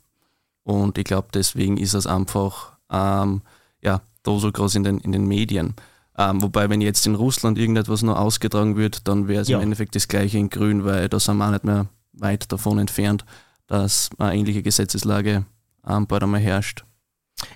Und 0.64 0.98
ich 0.98 1.06
glaube, 1.06 1.30
deswegen 1.34 1.78
ist 1.78 1.94
es 1.94 2.08
einfach 2.08 2.78
ähm, 2.92 3.42
ja, 3.82 4.02
da 4.24 4.38
so 4.38 4.52
groß 4.52 4.76
in 4.76 4.84
den, 4.84 4.98
in 5.00 5.12
den 5.12 5.28
Medien. 5.28 5.76
Ähm, 6.18 6.42
wobei, 6.42 6.70
wenn 6.70 6.82
jetzt 6.82 7.06
in 7.06 7.16
Russland 7.16 7.58
irgendetwas 7.58 8.02
noch 8.02 8.18
ausgetragen 8.18 8.76
wird, 8.76 9.08
dann 9.08 9.28
wäre 9.28 9.44
es 9.44 9.48
ja. 9.48 9.58
im 9.58 9.64
Endeffekt 9.64 9.96
das 9.96 10.08
gleiche 10.08 10.38
in 10.38 10.50
Grün, 10.50 10.84
weil 10.84 11.10
da 11.10 11.20
sind 11.20 11.38
wir 11.38 11.48
auch 11.48 11.52
nicht 11.52 11.64
mehr 11.64 11.88
weit 12.14 12.52
davon 12.52 12.80
entfernt, 12.80 13.24
dass 13.68 14.10
eine 14.18 14.36
ähnliche 14.36 14.64
Gesetzeslage 14.64 15.46
ähm, 15.88 16.08
bald 16.08 16.24
einmal 16.24 16.42
herrscht. 16.42 16.86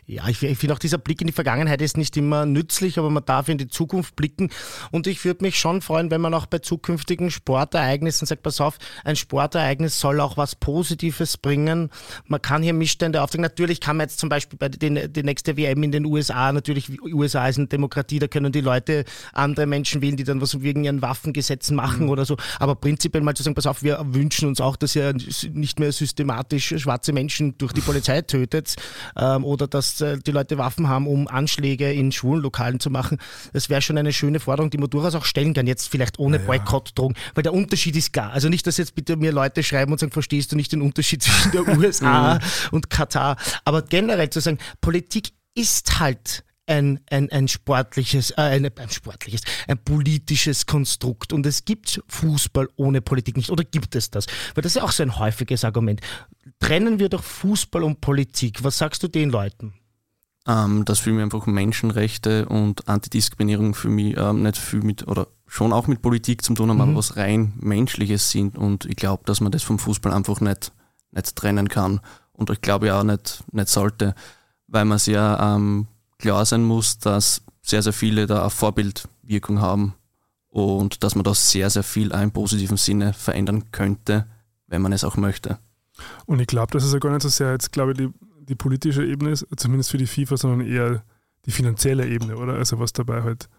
Ja, 0.05 0.27
ich, 0.27 0.43
ich 0.43 0.57
finde 0.57 0.75
auch 0.75 0.79
dieser 0.79 0.99
Blick 0.99 1.21
in 1.21 1.27
die 1.27 1.33
Vergangenheit 1.33 1.81
ist 1.81 1.97
nicht 1.97 2.15
immer 2.15 2.45
nützlich, 2.45 2.99
aber 2.99 3.09
man 3.09 3.25
darf 3.25 3.49
in 3.49 3.57
die 3.57 3.67
Zukunft 3.67 4.15
blicken. 4.15 4.49
Und 4.91 5.07
ich 5.07 5.23
würde 5.25 5.43
mich 5.43 5.57
schon 5.57 5.81
freuen, 5.81 6.11
wenn 6.11 6.21
man 6.21 6.33
auch 6.33 6.45
bei 6.45 6.59
zukünftigen 6.59 7.31
Sportereignissen 7.31 8.27
sagt, 8.27 8.43
pass 8.43 8.61
auf, 8.61 8.77
ein 9.03 9.15
Sportereignis 9.15 9.99
soll 9.99 10.19
auch 10.19 10.37
was 10.37 10.55
Positives 10.55 11.37
bringen. 11.37 11.89
Man 12.25 12.41
kann 12.41 12.61
hier 12.61 12.73
Missstände 12.73 13.23
aufzeigen. 13.23 13.41
Natürlich 13.41 13.79
kann 13.79 13.97
man 13.97 14.05
jetzt 14.05 14.19
zum 14.19 14.29
Beispiel 14.29 14.59
bei 14.59 14.69
den, 14.69 15.11
die 15.11 15.23
nächste 15.23 15.57
WM 15.57 15.81
in 15.81 15.91
den 15.91 16.05
USA, 16.05 16.51
natürlich, 16.51 17.01
USA 17.01 17.47
ist 17.47 17.57
eine 17.57 17.67
Demokratie, 17.67 18.19
da 18.19 18.27
können 18.27 18.51
die 18.51 18.61
Leute 18.61 19.05
andere 19.33 19.65
Menschen 19.65 20.01
wählen, 20.01 20.17
die 20.17 20.23
dann 20.23 20.41
was 20.41 20.61
wegen 20.61 20.83
ihren 20.83 21.01
Waffengesetzen 21.01 21.75
machen 21.75 22.05
mhm. 22.05 22.09
oder 22.09 22.25
so. 22.25 22.37
Aber 22.59 22.75
prinzipiell 22.75 23.23
mal 23.23 23.35
zu 23.35 23.43
sagen, 23.43 23.55
pass 23.55 23.65
auf, 23.65 23.81
wir 23.81 23.99
wünschen 24.03 24.47
uns 24.47 24.61
auch, 24.61 24.75
dass 24.75 24.95
ihr 24.95 25.13
nicht 25.53 25.79
mehr 25.79 25.91
systematisch 25.91 26.75
schwarze 26.77 27.13
Menschen 27.13 27.57
durch 27.57 27.73
die 27.73 27.81
Polizei 27.81 28.21
tötet 28.21 28.75
ähm, 29.17 29.43
oder 29.43 29.70
dass 29.73 30.01
äh, 30.01 30.17
die 30.17 30.31
Leute 30.31 30.57
Waffen 30.57 30.87
haben, 30.87 31.07
um 31.07 31.27
Anschläge 31.27 31.91
in 31.91 32.11
schwulen 32.11 32.41
Lokalen 32.41 32.79
zu 32.79 32.89
machen. 32.89 33.17
Das 33.53 33.69
wäre 33.69 33.81
schon 33.81 33.97
eine 33.97 34.13
schöne 34.13 34.39
Forderung, 34.39 34.69
die 34.69 34.77
man 34.77 34.89
durchaus 34.89 35.15
auch 35.15 35.25
stellen 35.25 35.53
kann, 35.53 35.67
jetzt 35.67 35.89
vielleicht 35.89 36.19
ohne 36.19 36.37
ja. 36.37 36.43
Boykottdrohung, 36.43 37.15
weil 37.33 37.43
der 37.43 37.53
Unterschied 37.53 37.95
ist 37.95 38.13
klar. 38.13 38.31
Also 38.31 38.49
nicht, 38.49 38.67
dass 38.67 38.77
jetzt 38.77 38.95
bitte 38.95 39.15
mir 39.17 39.31
Leute 39.31 39.63
schreiben 39.63 39.91
und 39.91 39.99
sagen, 39.99 40.11
verstehst 40.11 40.51
du 40.51 40.55
nicht 40.55 40.71
den 40.71 40.81
Unterschied 40.81 41.23
zwischen 41.23 41.51
der 41.51 41.67
USA 41.77 42.39
und 42.71 42.89
Katar, 42.89 43.37
aber 43.65 43.81
generell 43.81 44.29
zu 44.29 44.39
sagen, 44.39 44.57
Politik 44.81 45.31
ist 45.53 45.99
halt 45.99 46.43
ein, 46.71 46.99
ein, 47.09 47.31
ein 47.31 47.47
sportliches, 47.47 48.31
äh, 48.31 48.41
ein, 48.41 48.65
ein 48.77 48.89
sportliches, 48.89 49.41
ein 49.67 49.77
politisches 49.77 50.65
Konstrukt. 50.65 51.33
Und 51.33 51.45
es 51.45 51.65
gibt 51.65 52.01
Fußball 52.07 52.69
ohne 52.77 53.01
Politik 53.01 53.37
nicht. 53.37 53.49
Oder 53.49 53.63
gibt 53.63 53.95
es 53.95 54.09
das? 54.09 54.27
Weil 54.55 54.61
das 54.61 54.71
ist 54.71 54.75
ja 54.77 54.83
auch 54.83 54.91
so 54.91 55.03
ein 55.03 55.17
häufiges 55.19 55.65
Argument. 55.65 56.01
Trennen 56.59 56.99
wir 56.99 57.09
doch 57.09 57.23
Fußball 57.23 57.83
und 57.83 58.01
Politik. 58.01 58.63
Was 58.63 58.77
sagst 58.77 59.03
du 59.03 59.07
den 59.07 59.29
Leuten? 59.29 59.73
Ähm, 60.47 60.85
dass 60.85 60.99
für 60.99 61.11
mich 61.11 61.21
einfach 61.21 61.45
Menschenrechte 61.45 62.47
und 62.47 62.87
Antidiskriminierung 62.87 63.75
für 63.75 63.89
mich 63.89 64.17
ähm, 64.17 64.41
nicht 64.41 64.57
viel 64.57 64.81
mit 64.81 65.07
oder 65.07 65.27
schon 65.45 65.71
auch 65.71 65.87
mit 65.87 66.01
Politik 66.01 66.43
zu 66.43 66.53
tun 66.53 66.69
haben, 66.69 66.77
mhm. 66.77 66.81
aber 66.81 66.95
was 66.95 67.15
rein 67.15 67.53
Menschliches 67.57 68.31
sind. 68.31 68.57
Und 68.57 68.85
ich 68.85 68.95
glaube, 68.95 69.23
dass 69.25 69.41
man 69.41 69.51
das 69.51 69.63
vom 69.63 69.77
Fußball 69.77 70.11
einfach 70.13 70.41
nicht, 70.41 70.71
nicht 71.11 71.35
trennen 71.35 71.69
kann. 71.69 71.99
Und 72.31 72.49
ich 72.49 72.61
glaube 72.61 72.87
ja 72.87 72.99
auch 72.99 73.03
nicht, 73.03 73.43
nicht 73.51 73.67
sollte, 73.67 74.15
weil 74.67 74.85
man 74.85 74.99
ja 75.05 75.55
ähm, 75.55 75.87
klar 76.17 76.45
sein 76.45 76.63
muss, 76.63 76.97
dass 76.97 77.43
sehr, 77.61 77.83
sehr 77.83 77.93
viele 77.93 78.25
da 78.25 78.41
eine 78.41 78.49
Vorbildwirkung 78.49 79.61
haben 79.61 79.93
und 80.49 81.03
dass 81.03 81.15
man 81.15 81.23
da 81.23 81.35
sehr, 81.35 81.69
sehr 81.69 81.83
viel 81.83 82.11
im 82.11 82.31
positiven 82.31 82.77
Sinne 82.77 83.13
verändern 83.13 83.71
könnte, 83.71 84.25
wenn 84.67 84.81
man 84.81 84.93
es 84.93 85.03
auch 85.03 85.17
möchte. 85.17 85.59
Und 86.25 86.39
ich 86.39 86.47
glaube, 86.47 86.71
dass 86.71 86.83
es 86.83 86.93
ja 86.93 86.99
gar 86.99 87.11
nicht 87.11 87.21
so 87.21 87.29
sehr 87.29 87.51
jetzt, 87.51 87.71
glaube 87.71 87.91
ich, 87.91 87.97
die, 87.97 88.09
die 88.45 88.55
politische 88.55 89.05
Ebene 89.05 89.31
ist, 89.31 89.45
zumindest 89.57 89.91
für 89.91 89.97
die 89.97 90.07
FIFA, 90.07 90.37
sondern 90.37 90.67
eher 90.67 91.03
die 91.45 91.51
finanzielle 91.51 92.07
Ebene, 92.07 92.37
oder? 92.37 92.53
Also 92.53 92.79
was 92.79 92.93
dabei 92.93 93.23
halt 93.23 93.49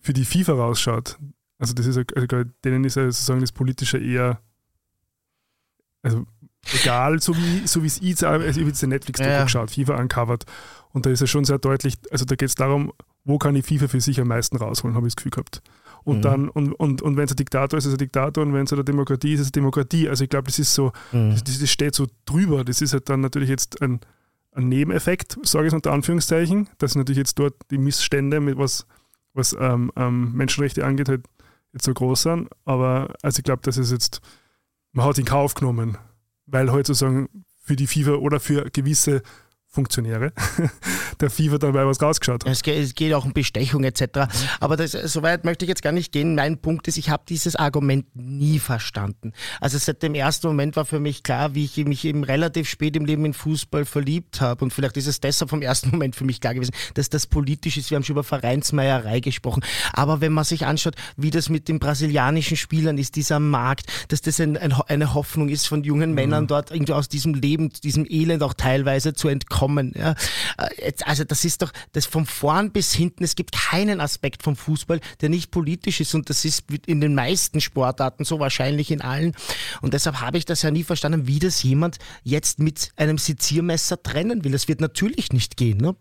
für 0.00 0.12
die 0.12 0.24
FIFA 0.24 0.54
rausschaut. 0.54 1.18
Also 1.58 1.74
das 1.74 1.86
ist 1.86 1.96
ja, 1.96 2.04
also 2.14 2.26
denen 2.64 2.84
ist 2.84 2.96
ja 2.96 3.04
sozusagen 3.04 3.40
das 3.40 3.52
Politische 3.52 3.98
eher, 3.98 4.40
also 6.02 6.24
egal, 6.72 7.20
so 7.20 7.36
wie, 7.36 7.66
so 7.66 7.82
wie 7.82 7.86
es 7.86 8.00
ich, 8.00 8.24
also 8.24 8.44
ich 8.44 8.56
habe 8.56 8.68
jetzt 8.68 8.82
den 8.82 8.90
Netflix-Doku 8.90 9.30
ja. 9.30 9.42
geschaut, 9.44 9.70
FIFA 9.70 9.96
uncovered. 9.96 10.44
Und 10.90 11.06
da 11.06 11.10
ist 11.10 11.20
ja 11.20 11.26
schon 11.26 11.44
sehr 11.44 11.58
deutlich, 11.58 11.96
also 12.10 12.24
da 12.24 12.34
geht 12.36 12.48
es 12.48 12.54
darum, 12.54 12.92
wo 13.24 13.38
kann 13.38 13.56
ich 13.56 13.66
FIFA 13.66 13.88
für 13.88 14.00
sich 14.00 14.20
am 14.20 14.28
meisten 14.28 14.56
rausholen, 14.56 14.96
habe 14.96 15.06
ich 15.06 15.14
das 15.14 15.16
Gefühl 15.16 15.32
gehabt. 15.32 15.62
Und 16.04 16.18
mhm. 16.18 16.22
dann, 16.22 16.48
und, 16.48 16.72
und, 16.72 17.02
und 17.02 17.16
wenn 17.16 17.24
es 17.24 17.32
ein 17.32 17.36
Diktator 17.36 17.78
ist, 17.78 17.84
ist 17.84 17.92
es 17.92 17.94
ein 17.94 17.98
Diktator 17.98 18.42
und 18.42 18.52
wenn 18.52 18.64
es 18.64 18.72
eine 18.72 18.84
Demokratie 18.84 19.34
ist, 19.34 19.40
ist 19.40 19.46
es 19.46 19.48
eine 19.48 19.62
Demokratie. 19.62 20.08
Also 20.08 20.24
ich 20.24 20.30
glaube, 20.30 20.46
das 20.46 20.58
ist 20.58 20.74
so, 20.74 20.92
mhm. 21.12 21.30
das, 21.30 21.44
das, 21.44 21.70
steht 21.70 21.94
so 21.94 22.06
drüber. 22.24 22.64
Das 22.64 22.80
ist 22.80 22.92
halt 22.92 23.08
dann 23.08 23.20
natürlich 23.20 23.48
jetzt 23.48 23.82
ein, 23.82 24.00
ein 24.52 24.68
Nebeneffekt, 24.68 25.38
sage 25.42 25.66
ich 25.66 25.72
es 25.72 25.74
unter 25.74 25.92
Anführungszeichen, 25.92 26.68
dass 26.78 26.94
natürlich 26.94 27.18
jetzt 27.18 27.38
dort 27.38 27.54
die 27.70 27.78
Missstände 27.78 28.40
mit 28.40 28.58
was, 28.58 28.86
was 29.34 29.56
ähm, 29.58 29.92
ähm, 29.96 30.32
Menschenrechte 30.32 30.84
angeht, 30.84 31.08
halt 31.08 31.26
nicht 31.72 31.84
so 31.84 31.92
groß 31.92 32.22
sind, 32.22 32.48
aber 32.64 33.14
also 33.22 33.38
ich 33.38 33.44
glaube, 33.44 33.60
das 33.62 33.76
ist 33.76 33.92
jetzt, 33.92 34.20
man 34.92 35.04
hat 35.04 35.18
in 35.18 35.26
Kauf 35.26 35.54
genommen, 35.54 35.98
weil 36.46 36.72
halt 36.72 36.86
sozusagen 36.86 37.28
für 37.62 37.76
die 37.76 37.86
FIFA 37.86 38.14
oder 38.14 38.40
für 38.40 38.70
gewisse 38.70 39.22
Funktionäre 39.78 40.32
der 41.20 41.30
FIFA 41.30 41.58
dabei 41.58 41.86
was 41.86 42.02
rausgeschaut 42.02 42.44
hat. 42.44 42.50
Es 42.50 42.64
geht, 42.64 42.82
es 42.82 42.96
geht 42.96 43.14
auch 43.14 43.24
um 43.24 43.32
Bestechung 43.32 43.84
etc. 43.84 44.26
Aber 44.58 44.76
das, 44.76 44.90
soweit 44.90 45.44
möchte 45.44 45.64
ich 45.64 45.68
jetzt 45.68 45.82
gar 45.82 45.92
nicht 45.92 46.10
gehen. 46.10 46.34
Mein 46.34 46.58
Punkt 46.58 46.88
ist, 46.88 46.96
ich 46.96 47.10
habe 47.10 47.22
dieses 47.28 47.54
Argument 47.54 48.04
nie 48.16 48.58
verstanden. 48.58 49.32
Also 49.60 49.78
seit 49.78 50.02
dem 50.02 50.16
ersten 50.16 50.48
Moment 50.48 50.74
war 50.74 50.84
für 50.84 50.98
mich 50.98 51.22
klar, 51.22 51.54
wie 51.54 51.64
ich 51.64 51.76
mich 51.76 52.04
eben 52.04 52.24
relativ 52.24 52.68
spät 52.68 52.96
im 52.96 53.04
Leben 53.04 53.24
in 53.24 53.34
Fußball 53.34 53.84
verliebt 53.84 54.40
habe. 54.40 54.64
Und 54.64 54.72
vielleicht 54.72 54.96
ist 54.96 55.06
es 55.06 55.20
deshalb 55.20 55.48
vom 55.48 55.62
ersten 55.62 55.90
Moment 55.92 56.16
für 56.16 56.24
mich 56.24 56.40
klar 56.40 56.54
gewesen, 56.54 56.74
dass 56.94 57.08
das 57.08 57.28
politisch 57.28 57.76
ist. 57.76 57.90
Wir 57.90 57.96
haben 57.96 58.02
schon 58.02 58.14
über 58.14 58.24
Vereinsmeierei 58.24 59.20
gesprochen. 59.20 59.62
Aber 59.92 60.20
wenn 60.20 60.32
man 60.32 60.42
sich 60.42 60.66
anschaut, 60.66 60.96
wie 61.16 61.30
das 61.30 61.50
mit 61.50 61.68
den 61.68 61.78
brasilianischen 61.78 62.56
Spielern 62.56 62.98
ist, 62.98 63.14
dieser 63.14 63.38
Markt, 63.38 63.86
dass 64.08 64.22
das 64.22 64.40
ein, 64.40 64.56
ein, 64.56 64.72
eine 64.72 65.14
Hoffnung 65.14 65.48
ist 65.48 65.68
von 65.68 65.84
jungen 65.84 66.10
mhm. 66.10 66.16
Männern 66.16 66.46
dort 66.48 66.72
irgendwie 66.72 66.94
aus 66.94 67.08
diesem 67.08 67.34
Leben, 67.34 67.70
diesem 67.84 68.04
Elend 68.08 68.42
auch 68.42 68.54
teilweise 68.54 69.14
zu 69.14 69.28
entkommen 69.28 69.67
kommen. 69.68 69.92
Ja. 69.96 70.14
Äh, 70.56 70.92
also 71.04 71.24
das 71.24 71.44
ist 71.44 71.62
doch 71.62 71.72
das 71.92 72.06
von 72.06 72.26
vorn 72.26 72.70
bis 72.70 72.92
hinten. 72.92 73.24
Es 73.24 73.36
gibt 73.36 73.52
keinen 73.52 74.00
Aspekt 74.00 74.42
vom 74.42 74.56
Fußball, 74.56 75.00
der 75.20 75.28
nicht 75.28 75.50
politisch 75.50 76.00
ist 76.00 76.14
und 76.14 76.30
das 76.30 76.44
ist 76.44 76.64
in 76.86 77.00
den 77.00 77.14
meisten 77.14 77.60
Sportarten 77.60 78.24
so 78.24 78.40
wahrscheinlich 78.40 78.90
in 78.90 79.02
allen. 79.02 79.34
Und 79.82 79.94
deshalb 79.94 80.20
habe 80.20 80.38
ich 80.38 80.46
das 80.46 80.62
ja 80.62 80.70
nie 80.70 80.84
verstanden, 80.84 81.26
wie 81.26 81.38
das 81.38 81.62
jemand 81.62 81.98
jetzt 82.24 82.58
mit 82.58 82.92
einem 82.96 83.18
Seziermesser 83.18 84.02
trennen 84.02 84.44
will. 84.44 84.52
Das 84.52 84.68
wird 84.68 84.80
natürlich 84.80 85.32
nicht 85.32 85.56
gehen. 85.56 85.78
Ne? 85.78 85.94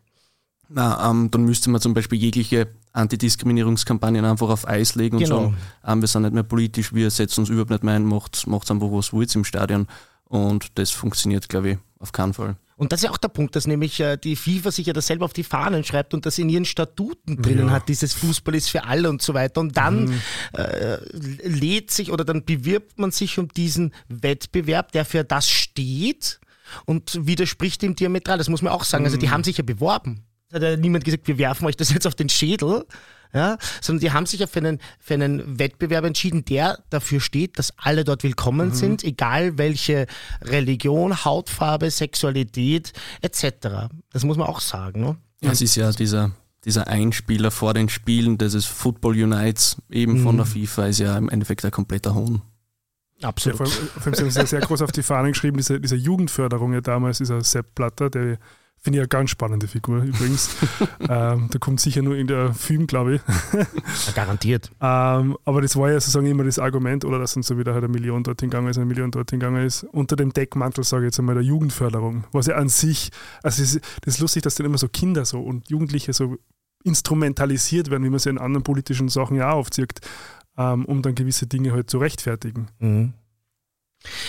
Na, 0.69 1.09
ähm, 1.09 1.29
dann 1.31 1.43
müsste 1.43 1.69
man 1.69 1.81
zum 1.81 1.93
Beispiel 1.93 2.19
jegliche 2.19 2.67
Antidiskriminierungskampagnen 2.93 4.25
einfach 4.25 4.49
auf 4.49 4.67
Eis 4.67 4.95
legen 4.95 5.19
genau. 5.19 5.37
und 5.37 5.43
sagen, 5.43 5.57
ähm, 5.85 6.01
wir 6.01 6.07
sind 6.07 6.21
nicht 6.23 6.33
mehr 6.33 6.43
politisch, 6.43 6.93
wir 6.93 7.09
setzen 7.11 7.41
uns 7.41 7.49
überhaupt 7.49 7.69
nicht 7.69 7.83
mehr 7.83 7.95
ein, 7.95 8.05
macht, 8.05 8.47
macht 8.47 8.69
einfach 8.71 8.87
was 8.91 9.13
wollt 9.13 9.33
im 9.35 9.43
Stadion. 9.43 9.87
Und 10.25 10.77
das 10.77 10.91
funktioniert, 10.91 11.47
glaube 11.47 11.69
ich, 11.71 11.77
auf 11.99 12.11
keinen 12.11 12.33
Fall. 12.33 12.57
Und 12.77 12.91
das 12.91 12.99
ist 12.99 13.05
ja 13.05 13.11
auch 13.11 13.17
der 13.17 13.29
Punkt, 13.29 13.55
dass 13.55 13.65
nämlich 13.65 13.99
äh, 13.99 14.17
die 14.17 14.35
FIFA 14.35 14.71
sich 14.71 14.85
ja 14.85 14.93
das 14.93 15.07
selber 15.07 15.25
auf 15.25 15.33
die 15.33 15.43
Fahnen 15.43 15.83
schreibt 15.83 16.13
und 16.13 16.27
das 16.27 16.37
in 16.37 16.47
ihren 16.47 16.63
Statuten 16.63 17.41
drinnen 17.41 17.67
ja. 17.67 17.73
hat, 17.73 17.89
dieses 17.89 18.13
Fußball 18.13 18.53
ist 18.53 18.69
für 18.69 18.85
alle 18.85 19.09
und 19.09 19.21
so 19.21 19.33
weiter. 19.33 19.61
Und 19.61 19.75
dann 19.75 20.05
mhm. 20.05 20.21
äh, 20.53 20.97
lädt 21.47 21.89
sich 21.89 22.11
oder 22.11 22.23
dann 22.23 22.45
bewirbt 22.45 22.99
man 22.99 23.09
sich 23.09 23.39
um 23.39 23.47
diesen 23.49 23.93
Wettbewerb, 24.09 24.91
der 24.91 25.05
für 25.05 25.23
das 25.23 25.49
steht 25.49 26.39
und 26.85 27.25
widerspricht 27.25 27.81
dem 27.81 27.95
diametral. 27.95 28.37
Das 28.37 28.47
muss 28.47 28.61
man 28.61 28.71
auch 28.71 28.83
sagen. 28.83 29.05
Also 29.05 29.17
die 29.17 29.25
mhm. 29.25 29.31
haben 29.31 29.43
sich 29.43 29.57
ja 29.57 29.63
beworben. 29.63 30.23
Es 30.49 30.55
hat 30.55 30.61
ja 30.61 30.77
niemand 30.77 31.03
gesagt, 31.03 31.27
wir 31.27 31.39
werfen 31.39 31.65
euch 31.65 31.77
das 31.77 31.91
jetzt 31.91 32.05
auf 32.05 32.15
den 32.15 32.29
Schädel, 32.29 32.85
ja, 33.33 33.57
sondern 33.81 34.01
die 34.01 34.11
haben 34.11 34.25
sich 34.25 34.39
ja 34.39 34.47
für 34.47 34.59
einen, 34.59 34.79
für 34.99 35.13
einen 35.13 35.59
Wettbewerb 35.59 36.05
entschieden, 36.05 36.45
der 36.45 36.79
dafür 36.89 37.19
steht, 37.19 37.59
dass 37.59 37.73
alle 37.77 38.03
dort 38.03 38.23
willkommen 38.23 38.69
mhm. 38.69 38.73
sind, 38.73 39.03
egal 39.03 39.57
welche 39.57 40.07
Religion, 40.41 41.25
Hautfarbe, 41.25 41.91
Sexualität 41.91 42.93
etc. 43.21 43.89
Das 44.11 44.23
muss 44.23 44.37
man 44.37 44.47
auch 44.47 44.61
sagen. 44.61 45.01
Ne? 45.01 45.17
Ja, 45.41 45.51
es 45.51 45.61
ist 45.61 45.75
ja 45.75 45.91
dieser, 45.91 46.31
dieser 46.65 46.87
Einspieler 46.87 47.51
vor 47.51 47.73
den 47.73 47.89
Spielen 47.89 48.37
dieses 48.37 48.65
Football 48.65 49.13
Unites 49.13 49.77
eben 49.89 50.19
mhm. 50.19 50.23
von 50.23 50.37
der 50.37 50.45
FIFA 50.45 50.87
ist 50.87 50.99
ja 50.99 51.17
im 51.17 51.29
Endeffekt 51.29 51.63
ein 51.65 51.71
kompletter 51.71 52.15
Hohn. 52.15 52.41
Absolut. 53.21 53.59
Ja, 53.59 53.65
vor 53.65 53.73
allem, 53.73 53.87
vor 53.87 54.13
allem 54.13 54.31
sehr, 54.31 54.45
sehr 54.45 54.59
groß 54.61 54.81
auf 54.83 54.91
die 54.91 55.03
Fahnen 55.03 55.31
geschrieben, 55.31 55.57
diese, 55.57 55.79
diese 55.79 55.95
Jugendförderung 55.95 56.73
ja 56.73 56.81
damals, 56.81 57.17
dieser 57.17 57.43
Sepp 57.43 57.73
Blatter, 57.73 58.09
der 58.09 58.37
Finde 58.79 58.99
ich 58.99 59.01
eine 59.01 59.07
ganz 59.07 59.31
spannende 59.31 59.67
Figur 59.67 60.03
übrigens. 60.03 60.55
ähm, 61.09 61.49
da 61.51 61.59
kommt 61.59 61.81
sicher 61.81 62.01
nur 62.01 62.15
in 62.15 62.27
der 62.27 62.53
Film, 62.53 62.87
glaube 62.87 63.15
ich. 63.15 63.21
ja, 63.53 64.11
garantiert. 64.15 64.71
Ähm, 64.79 65.37
aber 65.43 65.61
das 65.61 65.75
war 65.75 65.89
ja 65.89 65.99
sozusagen 65.99 66.27
immer 66.27 66.43
das 66.43 66.59
Argument, 66.59 67.03
oder 67.03 67.19
dass 67.19 67.35
uns 67.35 67.47
so 67.47 67.57
wieder 67.57 67.73
halt 67.73 67.83
eine 67.83 67.91
Million 67.91 68.23
dorthin 68.23 68.49
gegangen 68.49 68.69
ist, 68.69 68.77
eine 68.77 68.85
Million 68.85 69.11
dorthin 69.11 69.39
gegangen 69.39 69.65
ist, 69.65 69.83
unter 69.83 70.15
dem 70.15 70.31
Deckmantel, 70.31 70.83
sage 70.83 71.03
ich 71.03 71.07
jetzt 71.07 71.19
einmal, 71.19 71.35
der 71.35 71.43
Jugendförderung. 71.43 72.25
Was 72.31 72.47
ja 72.47 72.55
an 72.55 72.69
sich, 72.69 73.09
also 73.43 73.61
das 73.61 73.73
ist, 73.73 73.85
das 74.01 74.15
ist 74.15 74.19
lustig, 74.19 74.43
dass 74.43 74.55
dann 74.55 74.65
immer 74.65 74.77
so 74.77 74.87
Kinder 74.87 75.25
so 75.25 75.41
und 75.41 75.69
Jugendliche 75.69 76.13
so 76.13 76.37
instrumentalisiert 76.83 77.89
werden, 77.89 78.03
wie 78.03 78.09
man 78.09 78.19
sie 78.19 78.29
in 78.29 78.37
anderen 78.37 78.63
politischen 78.63 79.09
Sachen 79.09 79.35
ja 79.35 79.51
auch 79.51 79.57
aufzieht, 79.57 79.99
ähm, 80.57 80.85
um 80.85 81.01
dann 81.01 81.15
gewisse 81.15 81.47
Dinge 81.47 81.73
halt 81.73 81.89
zu 81.89 81.97
rechtfertigen. 81.97 82.67
Mhm. 82.79 83.13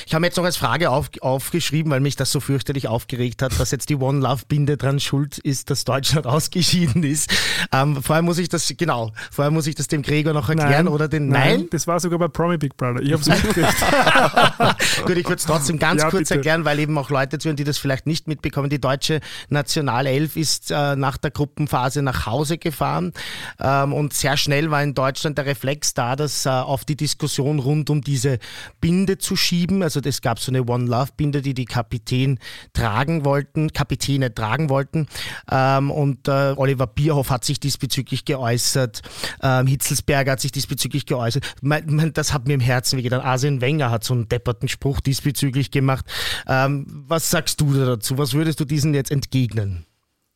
Ich 0.06 0.14
habe 0.14 0.24
jetzt 0.24 0.36
noch 0.36 0.44
als 0.44 0.56
Frage 0.56 0.90
auf, 0.90 1.10
aufgeschrieben, 1.20 1.90
weil 1.92 2.00
mich 2.00 2.16
das 2.16 2.32
so 2.32 2.40
fürchterlich 2.40 2.88
aufgeregt 2.88 3.42
hat, 3.42 3.58
dass 3.58 3.70
jetzt 3.70 3.88
die 3.88 3.96
One 3.96 4.20
Love 4.20 4.44
Binde 4.48 4.76
dran 4.76 5.00
schuld 5.00 5.38
ist, 5.38 5.70
dass 5.70 5.84
Deutschland 5.84 6.26
ausgeschieden 6.38 7.02
ist. 7.02 7.30
Ähm, 7.72 8.02
vorher 8.02 8.22
muss 8.22 8.38
ich 8.38 8.48
das, 8.48 8.72
genau, 8.76 9.12
vorher 9.30 9.50
muss 9.50 9.66
ich 9.66 9.74
das 9.74 9.88
dem 9.88 10.02
Gregor 10.02 10.32
noch 10.32 10.48
erklären 10.48 10.86
nein, 10.86 10.88
oder 10.88 11.08
den, 11.08 11.28
nein? 11.28 11.60
nein? 11.60 11.68
Das 11.70 11.86
war 11.86 12.00
sogar 12.00 12.18
bei 12.18 12.28
Promi 12.28 12.58
Big 12.58 12.76
Brother. 12.76 13.00
Ich 13.00 13.12
habe 13.12 13.22
es 13.22 13.28
mitgekriegt. 13.28 13.68
Gut, 15.04 15.16
ich 15.16 15.24
würde 15.24 15.36
es 15.36 15.44
trotzdem 15.44 15.78
ganz 15.78 16.02
ja, 16.02 16.10
kurz 16.10 16.28
bitte. 16.28 16.34
erklären, 16.34 16.64
weil 16.64 16.78
eben 16.78 16.96
auch 16.98 17.10
Leute 17.10 17.38
zuhören, 17.38 17.56
die 17.56 17.64
das 17.64 17.78
vielleicht 17.78 18.06
nicht 18.06 18.28
mitbekommen. 18.28 18.70
Die 18.70 18.80
deutsche 18.80 19.20
Nationalelf 19.48 20.36
ist 20.36 20.70
äh, 20.70 20.96
nach 20.96 21.16
der 21.16 21.30
Gruppenphase 21.30 22.02
nach 22.02 22.26
Hause 22.26 22.58
gefahren 22.58 23.12
ähm, 23.60 23.92
und 23.92 24.12
sehr 24.14 24.36
schnell 24.36 24.70
war 24.70 24.82
in 24.82 24.94
Deutschland 24.94 25.38
der 25.38 25.46
Reflex 25.46 25.94
da, 25.94 26.16
dass 26.16 26.46
äh, 26.46 26.48
auf 26.48 26.84
die 26.84 26.96
Diskussion 26.96 27.58
rund 27.58 27.90
um 27.90 28.00
diese 28.00 28.38
Binde 28.80 29.18
zu 29.18 29.36
schieben 29.36 29.67
schieben. 29.68 29.82
Also 29.82 30.00
es 30.02 30.20
gab 30.20 30.38
so 30.38 30.50
eine 30.50 30.66
One 30.66 30.86
Love 30.86 31.10
Binde, 31.16 31.42
die 31.42 31.54
die 31.54 31.64
Kapitän 31.64 32.38
tragen 32.72 33.24
wollten, 33.24 33.72
Kapitäne 33.72 34.34
tragen 34.34 34.68
wollten. 34.68 35.06
Ähm, 35.50 35.90
und 35.90 36.28
äh, 36.28 36.54
Oliver 36.56 36.86
Bierhoff 36.86 37.30
hat 37.30 37.44
sich 37.44 37.60
diesbezüglich 37.60 38.24
geäußert. 38.24 39.02
Ähm, 39.42 39.66
Hitzelsberger 39.66 40.32
hat 40.32 40.40
sich 40.40 40.52
diesbezüglich 40.52 41.06
geäußert. 41.06 41.44
Man, 41.62 41.94
man, 41.94 42.12
das 42.12 42.32
hat 42.32 42.46
mir 42.46 42.54
im 42.54 42.60
Herzen 42.60 42.98
wehgetan. 42.98 43.20
Arsene 43.20 43.60
Wenger 43.60 43.90
hat 43.90 44.04
so 44.04 44.14
einen 44.14 44.28
depperten 44.28 44.68
Spruch 44.68 45.00
diesbezüglich 45.00 45.70
gemacht. 45.70 46.04
Ähm, 46.46 46.86
was 46.88 47.30
sagst 47.30 47.60
du 47.60 47.72
dazu? 47.74 48.18
Was 48.18 48.34
würdest 48.34 48.60
du 48.60 48.64
diesen 48.64 48.94
jetzt 48.94 49.10
entgegnen? 49.10 49.84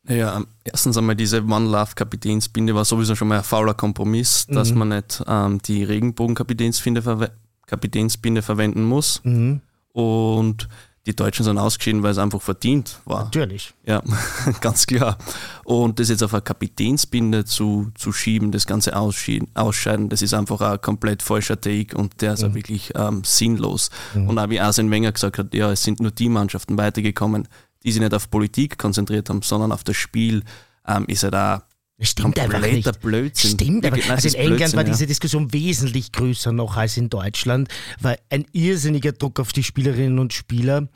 Ja, 0.07 0.43
erstens 0.65 0.97
einmal 0.97 1.15
diese 1.15 1.41
One 1.43 1.69
Love 1.69 1.91
Kapitänsbinde 1.95 2.75
war 2.75 2.83
sowieso 2.83 3.15
schon 3.15 3.29
mal 3.29 3.37
ein 3.37 3.43
fauler 3.43 3.73
Kompromiss, 3.73 4.47
mhm. 4.49 4.55
dass 4.55 4.73
man 4.73 4.89
nicht 4.89 5.23
ähm, 5.27 5.61
die 5.61 5.83
Regenbogen-Kapitänsbinde 5.85 7.01
ver 7.01 7.31
Kapitänsbinde 7.73 8.43
verwenden 8.43 8.83
muss. 8.83 9.21
Mhm. 9.23 9.61
Und 9.93 10.67
die 11.05 11.15
Deutschen 11.15 11.43
sind 11.43 11.57
ausgeschieden, 11.57 12.01
weil 12.01 12.11
es 12.11 12.17
einfach 12.17 12.41
verdient 12.41 12.99
war. 13.05 13.25
Natürlich. 13.25 13.73
Ja, 13.85 14.01
ganz 14.61 14.85
klar. 14.85 15.17
Und 15.65 15.99
das 15.99 16.09
jetzt 16.09 16.23
auf 16.23 16.33
eine 16.33 16.41
Kapitänsbinde 16.41 17.45
zu, 17.45 17.91
zu 17.95 18.13
schieben, 18.13 18.51
das 18.51 18.67
ganze 18.67 18.95
Ausscheiden, 18.95 20.09
das 20.09 20.21
ist 20.21 20.33
einfach 20.33 20.61
ein 20.61 20.79
komplett 20.81 21.21
falscher 21.21 21.59
Take 21.59 21.97
und 21.97 22.21
der 22.21 22.33
ist 22.33 22.43
mhm. 22.43 22.49
auch 22.49 22.55
wirklich 22.55 22.91
ähm, 22.95 23.23
sinnlos. 23.25 23.89
Mhm. 24.13 24.29
Und 24.29 24.39
auch 24.39 24.49
wie 24.49 24.61
Arsene 24.61 24.91
Wenger 24.91 25.11
gesagt 25.11 25.39
hat, 25.39 25.53
ja, 25.53 25.71
es 25.71 25.83
sind 25.83 25.99
nur 25.99 26.11
die 26.11 26.29
Mannschaften 26.29 26.77
weitergekommen, 26.77 27.47
die 27.83 27.91
sich 27.91 28.01
nicht 28.01 28.13
auf 28.13 28.29
Politik 28.29 28.77
konzentriert 28.77 29.29
haben, 29.29 29.41
sondern 29.41 29.71
auf 29.71 29.83
das 29.83 29.97
Spiel, 29.97 30.43
ähm, 30.87 31.05
ist 31.07 31.23
er 31.23 31.31
da 31.31 31.63
Stimmt 32.03 32.39
einfach 32.39 32.61
nicht. 32.61 33.01
Blödsinn. 33.01 33.51
Stimmt 33.51 33.85
einfach. 33.85 34.09
Also 34.09 34.27
in 34.29 34.35
England 34.35 34.57
Blödsinn, 34.57 34.77
war 34.77 34.83
diese 34.83 35.07
Diskussion 35.07 35.51
wesentlich 35.51 36.11
größer 36.11 36.51
noch 36.51 36.77
als 36.77 36.95
in 36.97 37.09
Deutschland, 37.09 37.67
weil 37.99 38.17
ein 38.29 38.45
irrsinniger 38.53 39.11
Druck 39.11 39.39
auf 39.39 39.51
die 39.51 39.63
Spielerinnen 39.63 40.19
und 40.19 40.33
Spieler. 40.33 40.87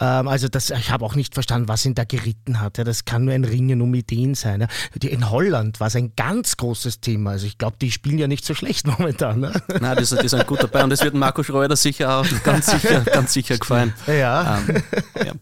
Ähm, 0.00 0.28
also 0.28 0.48
das, 0.48 0.70
ich 0.70 0.90
habe 0.90 1.04
auch 1.04 1.14
nicht 1.14 1.34
verstanden, 1.34 1.68
was 1.68 1.84
ihn 1.84 1.94
da 1.94 2.04
geritten 2.04 2.60
hat. 2.60 2.78
Ja, 2.78 2.84
das 2.84 3.04
kann 3.04 3.24
nur 3.24 3.34
ein 3.34 3.44
Ringen 3.44 3.80
um 3.82 3.94
Ideen 3.94 4.34
sein. 4.34 4.62
Ja. 4.62 5.08
In 5.08 5.30
Holland 5.30 5.78
war 5.80 5.88
es 5.88 5.96
ein 5.96 6.12
ganz 6.16 6.56
großes 6.56 7.00
Thema. 7.00 7.32
Also 7.32 7.46
ich 7.46 7.58
glaube, 7.58 7.76
die 7.80 7.90
spielen 7.90 8.18
ja 8.18 8.26
nicht 8.26 8.44
so 8.44 8.54
schlecht 8.54 8.86
momentan. 8.98 9.40
Ne? 9.40 9.52
Nein, 9.80 9.96
das, 9.96 10.10
das 10.10 10.24
ist 10.24 10.34
ein 10.34 10.46
guter 10.46 10.62
dabei 10.72 10.84
und 10.84 10.90
das 10.90 11.02
wird 11.02 11.14
Marco 11.14 11.42
Schreuder 11.42 11.76
sicher 11.76 12.18
auch 12.18 12.26
ganz 12.44 12.66
sicher, 12.66 13.00
ganz 13.12 13.32
sicher 13.32 13.58
gefallen. 13.58 13.92
Ja. 14.06 14.58
Ähm, 14.58 14.82
ja. 15.24 15.32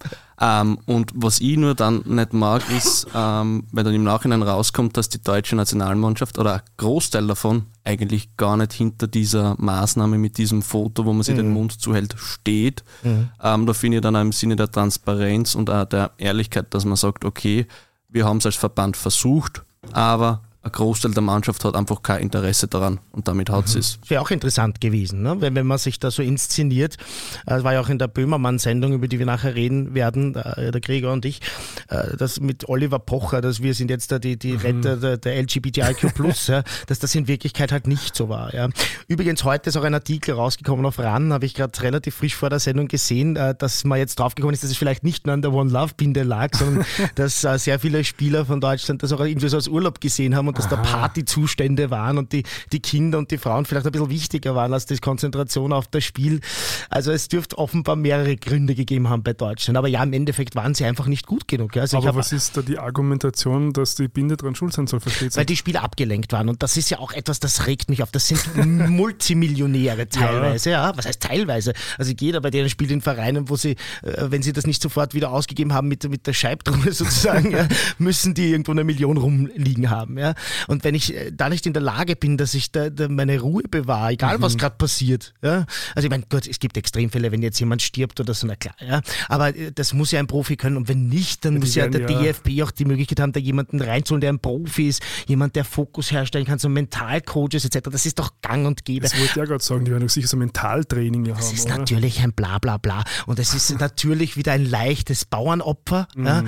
Ähm, 0.40 0.78
und 0.86 1.12
was 1.14 1.40
ich 1.40 1.58
nur 1.58 1.74
dann 1.74 2.02
nicht 2.06 2.32
mag, 2.32 2.62
ist, 2.70 3.06
ähm, 3.14 3.64
wenn 3.72 3.84
dann 3.84 3.94
im 3.94 4.04
Nachhinein 4.04 4.42
rauskommt, 4.42 4.96
dass 4.96 5.10
die 5.10 5.22
deutsche 5.22 5.54
Nationalmannschaft 5.54 6.38
oder 6.38 6.54
ein 6.54 6.60
Großteil 6.78 7.26
davon 7.26 7.66
eigentlich 7.84 8.36
gar 8.36 8.56
nicht 8.56 8.72
hinter 8.72 9.06
dieser 9.06 9.54
Maßnahme 9.58 10.16
mit 10.16 10.38
diesem 10.38 10.62
Foto, 10.62 11.04
wo 11.04 11.12
man 11.12 11.22
sich 11.22 11.34
mhm. 11.34 11.40
den 11.40 11.52
Mund 11.52 11.80
zuhält, 11.80 12.14
steht. 12.18 12.84
Mhm. 13.02 13.28
Ähm, 13.42 13.66
da 13.66 13.72
finde 13.74 13.98
ich 13.98 14.02
dann 14.02 14.16
auch 14.16 14.22
im 14.22 14.32
Sinne 14.32 14.56
der 14.56 14.70
Transparenz 14.70 15.54
und 15.54 15.68
auch 15.68 15.84
der 15.84 16.12
Ehrlichkeit, 16.16 16.72
dass 16.72 16.86
man 16.86 16.96
sagt, 16.96 17.26
okay, 17.26 17.66
wir 18.08 18.24
haben 18.24 18.38
es 18.38 18.46
als 18.46 18.56
Verband 18.56 18.96
versucht, 18.96 19.62
aber 19.92 20.42
ein 20.62 20.72
Großteil 20.72 21.12
der 21.12 21.22
Mannschaft 21.22 21.64
hat 21.64 21.74
einfach 21.74 22.02
kein 22.02 22.20
Interesse 22.20 22.68
daran 22.68 23.00
und 23.12 23.28
damit 23.28 23.48
hat 23.48 23.72
mhm. 23.72 23.80
es. 23.80 23.98
Wäre 24.06 24.20
auch 24.20 24.30
interessant 24.30 24.80
gewesen, 24.80 25.22
ne? 25.22 25.40
wenn, 25.40 25.54
wenn 25.54 25.66
man 25.66 25.78
sich 25.78 25.98
da 25.98 26.10
so 26.10 26.22
inszeniert. 26.22 26.98
Das 27.46 27.62
äh, 27.62 27.64
war 27.64 27.72
ja 27.72 27.80
auch 27.80 27.88
in 27.88 27.98
der 27.98 28.08
Böhmermann-Sendung, 28.08 28.92
über 28.92 29.08
die 29.08 29.18
wir 29.18 29.24
nachher 29.24 29.54
reden 29.54 29.94
werden, 29.94 30.34
äh, 30.34 30.70
der 30.70 30.80
Gregor 30.82 31.12
und 31.14 31.24
ich, 31.24 31.40
äh, 31.88 32.14
das 32.18 32.40
mit 32.40 32.68
Oliver 32.68 32.98
Pocher, 32.98 33.40
dass 33.40 33.62
wir 33.62 33.72
sind 33.72 33.88
jetzt 33.88 34.12
da 34.12 34.18
die, 34.18 34.38
die 34.38 34.52
mhm. 34.52 34.58
Retter 34.58 34.96
der, 34.98 35.16
der 35.16 35.42
LGBTIQ+, 35.42 36.12
ja, 36.48 36.62
dass 36.86 36.98
das 36.98 37.14
in 37.14 37.26
Wirklichkeit 37.26 37.72
halt 37.72 37.86
nicht 37.86 38.14
so 38.14 38.28
war. 38.28 38.52
Ja. 38.52 38.68
Übrigens, 39.08 39.44
heute 39.44 39.70
ist 39.70 39.78
auch 39.78 39.84
ein 39.84 39.94
Artikel 39.94 40.34
rausgekommen 40.34 40.84
auf 40.84 40.98
RAN, 40.98 41.32
habe 41.32 41.46
ich 41.46 41.54
gerade 41.54 41.80
relativ 41.80 42.16
frisch 42.16 42.36
vor 42.36 42.50
der 42.50 42.60
Sendung 42.60 42.88
gesehen, 42.88 43.34
dass 43.34 43.84
man 43.84 43.98
jetzt 43.98 44.18
draufgekommen 44.18 44.52
ist, 44.52 44.62
dass 44.62 44.70
es 44.70 44.76
vielleicht 44.76 45.04
nicht 45.04 45.26
nur 45.26 45.32
an 45.32 45.42
der 45.42 45.52
One-Love-Binde 45.52 46.22
lag, 46.22 46.54
sondern 46.54 46.84
dass 47.14 47.40
sehr 47.40 47.78
viele 47.78 48.04
Spieler 48.04 48.44
von 48.44 48.60
Deutschland 48.60 49.02
das 49.02 49.12
auch 49.12 49.20
irgendwie 49.20 49.48
so 49.48 49.56
als 49.56 49.68
Urlaub 49.68 50.00
gesehen 50.00 50.36
haben 50.36 50.49
und 50.50 50.58
dass 50.58 50.68
da 50.68 50.76
Partyzustände 50.76 51.90
waren 51.90 52.18
und 52.18 52.32
die, 52.32 52.44
die 52.72 52.80
Kinder 52.80 53.18
und 53.18 53.30
die 53.30 53.38
Frauen 53.38 53.64
vielleicht 53.64 53.86
ein 53.86 53.92
bisschen 53.92 54.10
wichtiger 54.10 54.54
waren 54.54 54.72
als 54.72 54.86
die 54.86 54.98
Konzentration 54.98 55.72
auf 55.72 55.86
das 55.88 56.04
Spiel. 56.04 56.40
Also 56.88 57.12
es 57.12 57.28
dürfte 57.28 57.58
offenbar 57.58 57.96
mehrere 57.96 58.36
Gründe 58.36 58.74
gegeben 58.74 59.08
haben 59.08 59.22
bei 59.22 59.32
Deutschland. 59.32 59.76
Aber 59.76 59.88
ja, 59.88 60.02
im 60.02 60.12
Endeffekt 60.12 60.54
waren 60.54 60.74
sie 60.74 60.84
einfach 60.84 61.06
nicht 61.06 61.26
gut 61.26 61.48
genug. 61.48 61.76
Also 61.76 61.98
Aber 61.98 62.14
was 62.14 62.32
ist 62.32 62.56
da 62.56 62.62
die 62.62 62.78
Argumentation, 62.78 63.72
dass 63.72 63.94
die 63.94 64.08
Binde 64.08 64.36
dran 64.36 64.54
schuld 64.54 64.72
sein 64.72 64.86
soll, 64.86 65.00
versteht 65.00 65.36
Weil 65.36 65.46
die 65.46 65.56
Spieler 65.56 65.82
abgelenkt 65.82 66.32
waren. 66.32 66.48
Und 66.48 66.62
das 66.62 66.76
ist 66.76 66.90
ja 66.90 66.98
auch 66.98 67.12
etwas, 67.12 67.40
das 67.40 67.66
regt 67.66 67.88
mich 67.88 68.02
auf. 68.02 68.10
Das 68.10 68.28
sind 68.28 68.56
Multimillionäre 68.90 70.08
teilweise. 70.08 70.70
Ja. 70.70 70.88
ja. 70.88 70.96
Was 70.96 71.06
heißt 71.06 71.22
teilweise? 71.22 71.72
Also 71.98 72.12
jeder 72.18 72.40
bei 72.40 72.50
denen 72.50 72.68
spielt 72.68 72.90
in 72.90 73.00
Vereinen, 73.00 73.48
wo 73.48 73.56
sie, 73.56 73.76
äh, 74.02 74.26
wenn 74.28 74.42
sie 74.42 74.52
das 74.52 74.66
nicht 74.66 74.82
sofort 74.82 75.14
wieder 75.14 75.30
ausgegeben 75.30 75.72
haben 75.72 75.88
mit, 75.88 76.08
mit 76.08 76.26
der 76.26 76.32
Scheibtruhe 76.32 76.92
sozusagen, 76.92 77.52
ja, 77.52 77.68
müssen 77.98 78.34
die 78.34 78.50
irgendwo 78.50 78.72
eine 78.72 78.84
Million 78.84 79.16
rumliegen 79.16 79.90
haben. 79.90 80.18
Ja. 80.18 80.34
Und 80.66 80.84
wenn 80.84 80.94
ich 80.94 81.14
äh, 81.14 81.30
da 81.32 81.48
nicht 81.48 81.66
in 81.66 81.72
der 81.72 81.82
Lage 81.82 82.16
bin, 82.16 82.36
dass 82.36 82.54
ich 82.54 82.72
da, 82.72 82.90
da 82.90 83.08
meine 83.08 83.40
Ruhe 83.40 83.64
bewahre, 83.64 84.12
egal 84.12 84.38
mhm. 84.38 84.42
was 84.42 84.56
gerade 84.56 84.76
passiert. 84.76 85.34
Ja. 85.42 85.66
Also 85.94 86.06
ich 86.06 86.10
meine, 86.10 86.24
gut, 86.28 86.46
es 86.46 86.58
gibt 86.58 86.76
Extremfälle, 86.76 87.32
wenn 87.32 87.42
jetzt 87.42 87.58
jemand 87.60 87.82
stirbt 87.82 88.20
oder 88.20 88.34
so, 88.34 88.46
na 88.46 88.56
klar. 88.56 88.74
Ja. 88.80 89.00
Aber 89.28 89.54
äh, 89.54 89.72
das 89.72 89.92
muss 89.94 90.10
ja 90.12 90.20
ein 90.20 90.26
Profi 90.26 90.56
können. 90.56 90.76
Und 90.76 90.88
wenn 90.88 91.08
nicht, 91.08 91.44
dann 91.44 91.54
ja, 91.54 91.60
muss 91.60 91.74
ja 91.74 91.88
der 91.88 92.08
ja. 92.08 92.32
DFB 92.32 92.62
auch 92.62 92.70
die 92.70 92.84
Möglichkeit 92.84 93.20
haben, 93.20 93.32
da 93.32 93.40
jemanden 93.40 93.80
reinzuholen, 93.80 94.20
der 94.20 94.32
ein 94.32 94.38
Profi 94.38 94.88
ist, 94.88 95.02
jemand, 95.26 95.56
der 95.56 95.64
Fokus 95.64 96.10
herstellen 96.10 96.46
kann, 96.46 96.58
so 96.58 96.68
Mentalcoaches 96.68 97.64
etc. 97.64 97.88
Das 97.90 98.06
ist 98.06 98.18
doch 98.18 98.32
gang 98.42 98.66
und 98.66 98.84
gäbe. 98.84 99.02
Das 99.02 99.14
wollte 99.14 99.26
ich 99.26 99.36
ja 99.36 99.44
gerade 99.44 99.62
sagen, 99.62 99.84
die 99.84 99.90
werden 99.90 100.08
sicher 100.08 100.28
so 100.28 100.36
Mentaltraining 100.36 101.24
das 101.24 101.34
haben. 101.34 101.40
Das 101.40 101.52
ist 101.52 101.66
oder? 101.66 101.78
natürlich 101.78 102.20
ein 102.20 102.32
Blabla 102.32 102.78
bla 102.78 103.02
bla. 103.02 103.04
Und 103.26 103.38
es 103.38 103.54
ist 103.54 103.70
natürlich 103.80 104.36
wieder 104.36 104.52
ein 104.52 104.64
leichtes 104.64 105.24
Bauernopfer. 105.24 106.08
Mm. 106.14 106.26
Ja. 106.26 106.44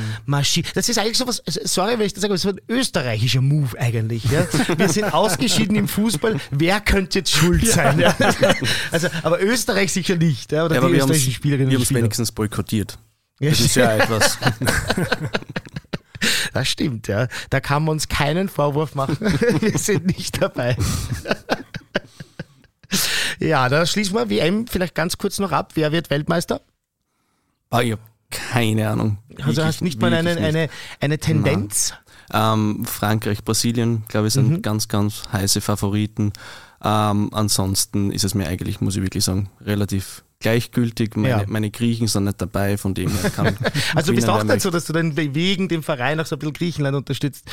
Das 0.74 0.88
ist 0.88 0.98
eigentlich 0.98 1.18
so 1.18 1.26
was, 1.26 1.42
sorry, 1.46 1.98
wenn 1.98 2.06
ich 2.06 2.14
das 2.14 2.22
sage, 2.22 2.32
aber 2.32 2.38
so 2.38 2.48
ein 2.50 2.60
österreichischer 2.68 3.40
Move 3.40 3.78
eigentlich. 3.82 4.24
Ja. 4.24 4.46
Wir 4.76 4.88
sind 4.88 5.12
ausgeschieden 5.12 5.76
im 5.76 5.88
Fußball. 5.88 6.36
Wer 6.50 6.80
könnte 6.80 7.18
jetzt 7.18 7.32
schuld 7.32 7.66
sein? 7.66 7.98
Ja. 7.98 8.14
Also, 8.90 9.08
aber 9.22 9.42
Österreich 9.42 9.92
sicher 9.92 10.16
nicht. 10.16 10.52
Ja, 10.52 10.64
oder 10.64 10.76
ja, 10.76 10.86
die 10.86 10.94
österreichischen 10.94 11.32
Spielerinnen 11.32 11.70
Wir 11.70 11.78
haben 11.78 11.82
es 11.82 11.92
wenigstens 11.92 12.32
boykottiert. 12.32 12.98
Das 13.40 13.60
ist 13.60 13.74
ja 13.74 13.96
etwas. 13.96 14.38
Das 16.52 16.68
stimmt, 16.68 17.08
ja. 17.08 17.26
Da 17.50 17.60
kann 17.60 17.82
man 17.82 17.94
uns 17.94 18.08
keinen 18.08 18.48
Vorwurf 18.48 18.94
machen. 18.94 19.16
Wir 19.60 19.78
sind 19.78 20.06
nicht 20.06 20.40
dabei. 20.40 20.76
Ja, 23.38 23.68
da 23.70 23.86
schließen 23.86 24.14
wir 24.14 24.28
WM 24.28 24.66
vielleicht 24.66 24.94
ganz 24.94 25.16
kurz 25.16 25.38
noch 25.38 25.50
ab. 25.50 25.72
Wer 25.74 25.90
wird 25.90 26.10
Weltmeister? 26.10 26.60
Ah, 27.70 27.80
ich 27.80 27.92
habe 27.92 28.02
keine 28.30 28.88
Ahnung. 28.88 29.18
Also 29.42 29.64
hast 29.64 29.80
du 29.80 29.84
nicht 29.84 30.00
mal 30.00 30.12
eine, 30.12 30.36
eine, 30.36 30.68
eine 31.00 31.18
Tendenz? 31.18 31.94
Ähm, 32.32 32.84
Frankreich, 32.84 33.44
Brasilien, 33.44 34.04
glaube 34.08 34.28
ich, 34.28 34.34
sind 34.34 34.48
mhm. 34.48 34.62
ganz, 34.62 34.88
ganz 34.88 35.22
heiße 35.32 35.60
Favoriten. 35.60 36.32
Ähm, 36.82 37.30
ansonsten 37.32 38.10
ist 38.10 38.24
es 38.24 38.34
mir 38.34 38.48
eigentlich, 38.48 38.80
muss 38.80 38.96
ich 38.96 39.02
wirklich 39.02 39.24
sagen, 39.24 39.50
relativ 39.60 40.24
gleichgültig. 40.42 41.16
Meine, 41.16 41.28
ja. 41.28 41.44
meine 41.46 41.70
Griechen 41.70 42.08
sind 42.08 42.24
nicht 42.24 42.40
dabei, 42.40 42.76
von 42.76 42.92
dem 42.94 43.10
her 43.10 43.30
kann 43.30 43.56
Also 43.94 44.10
du 44.10 44.16
bist 44.16 44.28
auch 44.28 44.42
nicht 44.42 44.60
so, 44.60 44.70
dass 44.70 44.84
du 44.84 44.92
dann 44.92 45.16
wegen 45.16 45.68
dem 45.68 45.82
Verein 45.82 46.20
auch 46.20 46.26
so 46.26 46.36
ein 46.36 46.40
bisschen 46.40 46.52
Griechenland 46.52 46.96
unterstützt. 46.96 47.44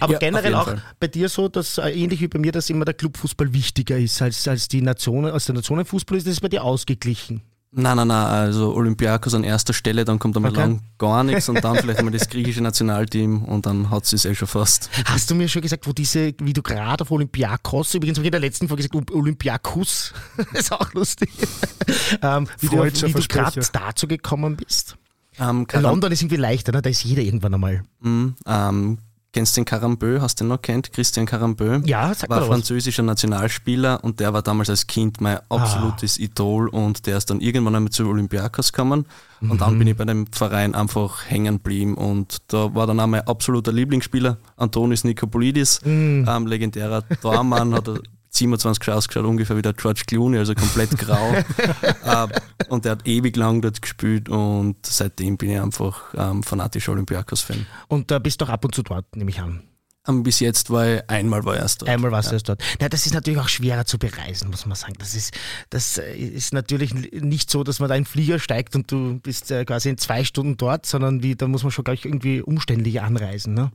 Aber 0.00 0.14
ja, 0.14 0.18
generell 0.18 0.54
auch 0.54 0.64
Fall. 0.64 0.82
bei 0.98 1.06
dir 1.06 1.28
so, 1.28 1.48
dass 1.48 1.78
äh, 1.78 1.90
ähnlich 1.90 2.20
wie 2.20 2.28
bei 2.28 2.38
mir, 2.38 2.50
dass 2.50 2.70
immer 2.70 2.84
der 2.84 2.94
Clubfußball 2.94 3.52
wichtiger 3.52 3.98
ist 3.98 4.20
als, 4.20 4.48
als 4.48 4.66
die 4.66 4.82
Nationen, 4.82 5.30
als 5.30 5.44
der 5.44 5.54
Nationenfußball 5.54 6.18
ist, 6.18 6.26
das 6.26 6.34
ist 6.34 6.40
bei 6.40 6.48
dir 6.48 6.64
ausgeglichen. 6.64 7.42
Nein, 7.70 7.98
nein, 7.98 8.08
nein, 8.08 8.26
also 8.26 8.74
Olympiakos 8.74 9.34
an 9.34 9.44
erster 9.44 9.74
Stelle, 9.74 10.06
dann 10.06 10.18
kommt 10.18 10.34
einmal 10.36 10.52
okay. 10.52 10.60
lang 10.60 10.80
gar 10.96 11.22
nichts 11.22 11.50
und 11.50 11.62
dann 11.62 11.76
vielleicht 11.76 11.98
einmal 11.98 12.12
das 12.12 12.28
griechische 12.30 12.62
Nationalteam 12.62 13.44
und 13.44 13.66
dann 13.66 13.90
hat 13.90 14.10
es 14.10 14.24
eh 14.24 14.34
schon 14.34 14.48
fast. 14.48 14.88
Hast 15.04 15.30
du 15.30 15.34
mir 15.34 15.48
schon 15.48 15.60
gesagt, 15.60 15.86
wo 15.86 15.92
diese, 15.92 16.32
wie 16.40 16.54
du 16.54 16.62
gerade 16.62 17.02
auf 17.02 17.10
Olympiakos, 17.10 17.92
übrigens 17.94 18.16
habe 18.16 18.24
ich 18.24 18.28
in 18.28 18.32
der 18.32 18.40
letzten 18.40 18.68
Folge 18.68 18.88
gesagt, 18.88 19.10
Olympiakus, 19.12 20.14
ist 20.54 20.72
auch 20.72 20.94
lustig, 20.94 21.30
ähm, 22.22 22.48
wie 22.60 22.68
du, 22.68 22.82
wie 22.82 23.12
du 23.12 23.28
gerade 23.28 23.60
dazu 23.70 24.08
gekommen 24.08 24.56
bist? 24.56 24.96
Ähm, 25.38 25.66
London 25.74 26.10
ist 26.10 26.22
irgendwie 26.22 26.36
leichter, 26.36 26.72
ne? 26.72 26.80
da 26.80 26.88
ist 26.88 27.04
jeder 27.04 27.22
irgendwann 27.22 27.54
einmal. 27.54 27.82
Mm, 28.00 28.28
ähm, 28.46 28.98
Kennst 29.32 29.56
du 29.56 29.60
den 29.60 29.64
Carambeu? 29.66 30.20
Hast 30.20 30.40
du 30.40 30.44
den 30.44 30.48
noch 30.48 30.62
kennt? 30.62 30.90
Christian 30.92 31.26
Carambeu? 31.26 31.80
Ja, 31.84 32.14
sag 32.14 32.30
War 32.30 32.42
französischer. 32.42 33.02
Nationalspieler 33.02 34.02
und 34.02 34.20
der 34.20 34.32
war 34.32 34.42
damals 34.42 34.70
als 34.70 34.86
Kind 34.86 35.20
mein 35.20 35.38
absolutes 35.50 36.18
ah. 36.18 36.22
Idol 36.22 36.68
und 36.68 37.06
der 37.06 37.18
ist 37.18 37.28
dann 37.28 37.40
irgendwann 37.40 37.76
einmal 37.76 37.90
zu 37.90 38.06
Olympiakos 38.06 38.72
gekommen 38.72 39.06
mhm. 39.40 39.50
und 39.50 39.60
dann 39.60 39.78
bin 39.78 39.86
ich 39.86 39.96
bei 39.96 40.04
dem 40.04 40.26
Verein 40.28 40.74
einfach 40.74 41.26
hängen 41.26 41.56
geblieben 41.56 41.94
und 41.94 42.38
da 42.48 42.74
war 42.74 42.86
dann 42.86 43.00
auch 43.00 43.06
mein 43.06 43.26
absoluter 43.26 43.70
Lieblingsspieler, 43.70 44.38
Antonis 44.56 45.04
Nikopolidis, 45.04 45.84
mhm. 45.84 46.26
ähm, 46.26 46.46
legendärer 46.46 47.06
Tormann, 47.20 47.74
hat 47.74 47.88
27 48.30 48.88
ausgeschaut, 48.90 49.24
ungefähr 49.24 49.56
wie 49.56 49.62
der 49.62 49.72
George 49.72 50.02
Clooney, 50.06 50.38
also 50.38 50.54
komplett 50.54 50.96
grau. 50.98 51.32
uh, 51.32 52.28
und 52.68 52.84
der 52.84 52.92
hat 52.92 53.06
ewig 53.06 53.36
lang 53.36 53.60
dort 53.60 53.80
gespielt 53.82 54.28
und 54.28 54.76
seitdem 54.84 55.36
bin 55.36 55.50
ich 55.50 55.60
einfach 55.60 56.14
ähm, 56.16 56.42
fanatischer 56.42 56.92
Olympiakos-Fan. 56.92 57.66
Und 57.88 58.10
da 58.10 58.16
äh, 58.16 58.20
bist 58.20 58.40
du 58.40 58.44
auch 58.44 58.50
ab 58.50 58.64
und 58.64 58.74
zu 58.74 58.82
dort, 58.82 59.16
nehme 59.16 59.30
ich 59.30 59.40
an. 59.40 59.62
Um, 60.06 60.16
ähm, 60.16 60.22
bis 60.22 60.40
jetzt 60.40 60.70
war 60.70 60.86
ich 60.86 61.10
einmal 61.10 61.44
war 61.44 61.56
erst 61.56 61.82
dort. 61.82 61.90
Einmal 61.90 62.10
warst 62.10 62.26
ja. 62.26 62.30
du 62.30 62.36
erst 62.36 62.48
dort. 62.48 62.62
Ja, 62.80 62.88
das 62.88 63.06
ist 63.06 63.14
natürlich 63.14 63.40
auch 63.40 63.48
schwerer 63.48 63.84
zu 63.84 63.98
bereisen, 63.98 64.50
muss 64.50 64.66
man 64.66 64.76
sagen. 64.76 64.94
Das 64.98 65.14
ist, 65.14 65.36
das 65.70 65.98
äh, 65.98 66.16
ist 66.16 66.54
natürlich 66.54 66.94
nicht 66.94 67.50
so, 67.50 67.62
dass 67.62 67.78
man 67.78 67.88
da 67.88 67.94
in 67.94 68.02
den 68.02 68.06
Flieger 68.06 68.38
steigt 68.38 68.74
und 68.74 68.90
du 68.90 69.20
bist 69.20 69.50
äh, 69.50 69.64
quasi 69.64 69.90
in 69.90 69.98
zwei 69.98 70.24
Stunden 70.24 70.56
dort, 70.56 70.86
sondern 70.86 71.22
wie, 71.22 71.36
da 71.36 71.46
muss 71.46 71.62
man 71.62 71.72
schon 71.72 71.84
gleich 71.84 72.04
irgendwie 72.04 72.40
umständlich 72.40 73.00
anreisen. 73.00 73.54
Ne? 73.54 73.70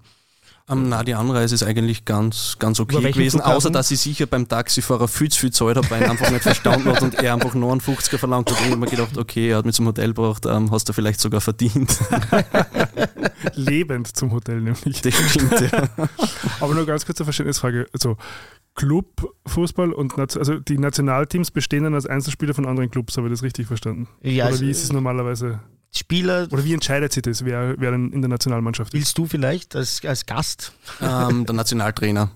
Um, 0.69 0.87
na, 0.87 1.03
die 1.03 1.13
Anreise 1.13 1.55
ist 1.55 1.63
eigentlich 1.63 2.05
ganz, 2.05 2.55
ganz 2.57 2.79
okay 2.79 2.95
gewesen, 3.11 3.39
Flughafen? 3.39 3.55
außer 3.57 3.69
dass 3.69 3.91
ich 3.91 3.99
sicher 3.99 4.27
beim 4.27 4.47
Taxifahrer 4.47 5.09
viel 5.09 5.29
zu 5.29 5.41
viel 5.41 5.51
Zeit 5.51 5.75
habe, 5.75 5.89
weil 5.89 6.03
er 6.03 6.11
einfach 6.11 6.31
nicht 6.31 6.43
verstanden 6.43 6.85
hat 6.85 7.01
und 7.01 7.15
er 7.15 7.33
einfach 7.33 7.53
59er 7.53 8.17
verlangt 8.17 8.49
hat. 8.49 8.57
Und 8.59 8.65
ich 8.65 8.71
habe 8.71 8.79
mir 8.79 8.87
gedacht, 8.87 9.17
okay, 9.17 9.49
er 9.49 9.57
hat 9.57 9.65
mich 9.65 9.75
zum 9.75 9.87
Hotel 9.87 10.13
gebracht, 10.13 10.45
ähm, 10.45 10.71
hast 10.71 10.87
du 10.87 10.93
vielleicht 10.93 11.19
sogar 11.19 11.41
verdient. 11.41 11.99
Lebend 13.55 14.15
zum 14.15 14.31
Hotel 14.31 14.61
nämlich. 14.61 15.01
Das 15.01 15.13
stimmt, 15.13 15.59
ja. 15.59 15.89
Aber 16.61 16.73
nur 16.73 16.85
ganz 16.85 17.05
kurze 17.05 17.25
Verständnisfrage. 17.25 17.87
Also, 17.91 18.15
Clubfußball 18.75 19.91
und 19.91 20.17
also 20.17 20.59
die 20.59 20.77
Nationalteams 20.77 21.51
bestehen 21.51 21.83
dann 21.83 21.93
als 21.93 22.07
Einzelspieler 22.07 22.53
von 22.53 22.65
anderen 22.65 22.89
Clubs, 22.89 23.17
habe 23.17 23.27
ich 23.27 23.33
das 23.33 23.43
richtig 23.43 23.67
verstanden? 23.67 24.07
Ja, 24.21 24.47
Oder 24.47 24.61
wie 24.61 24.71
ist 24.71 24.83
es 24.83 24.91
normalerweise? 24.91 25.59
Spieler. 25.93 26.47
Oder 26.51 26.63
wie 26.63 26.73
entscheidet 26.73 27.13
sich 27.13 27.23
das, 27.23 27.45
wer, 27.45 27.75
wer 27.77 27.91
denn 27.91 28.11
in 28.11 28.21
der 28.21 28.29
Nationalmannschaft 28.29 28.93
ist? 28.93 28.99
Willst 28.99 29.17
du 29.17 29.25
vielleicht 29.25 29.75
als, 29.75 30.03
als 30.05 30.25
Gast? 30.25 30.73
Ähm, 31.01 31.45
der 31.45 31.55
Nationaltrainer. 31.55 32.31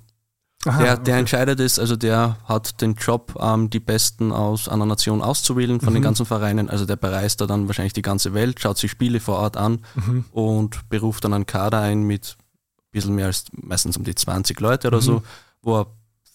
Aha, 0.66 0.84
der, 0.84 0.98
der 0.98 1.14
okay. 1.14 1.20
entscheidet 1.20 1.60
es, 1.60 1.80
also 1.80 1.96
der 1.96 2.38
hat 2.46 2.82
den 2.82 2.96
Job, 2.96 3.38
ähm, 3.40 3.70
die 3.70 3.80
Besten 3.80 4.32
aus 4.32 4.68
einer 4.68 4.86
Nation 4.86 5.22
auszuwählen 5.22 5.80
von 5.80 5.90
mhm. 5.90 5.96
den 5.96 6.04
ganzen 6.04 6.26
Vereinen. 6.26 6.70
Also 6.70 6.86
der 6.86 6.96
bereist 6.96 7.42
da 7.42 7.46
dann 7.46 7.68
wahrscheinlich 7.68 7.94
die 7.94 8.02
ganze 8.02 8.34
Welt, 8.34 8.60
schaut 8.60 8.78
sich 8.78 8.92
Spiele 8.92 9.20
vor 9.20 9.38
Ort 9.38 9.56
an 9.56 9.82
mhm. 9.96 10.26
und 10.32 10.90
beruft 10.90 11.24
dann 11.24 11.34
einen 11.34 11.46
Kader 11.46 11.80
ein 11.82 12.04
mit 12.04 12.38
ein 12.40 12.92
bisschen 12.92 13.16
mehr 13.16 13.28
als 13.28 13.46
meistens 13.52 13.98
um 13.98 14.04
die 14.04 14.16
20 14.16 14.60
Leute 14.60 14.88
oder 14.88 14.98
mhm. 14.98 15.02
so, 15.02 15.24
wo 15.62 15.80
er 15.80 15.88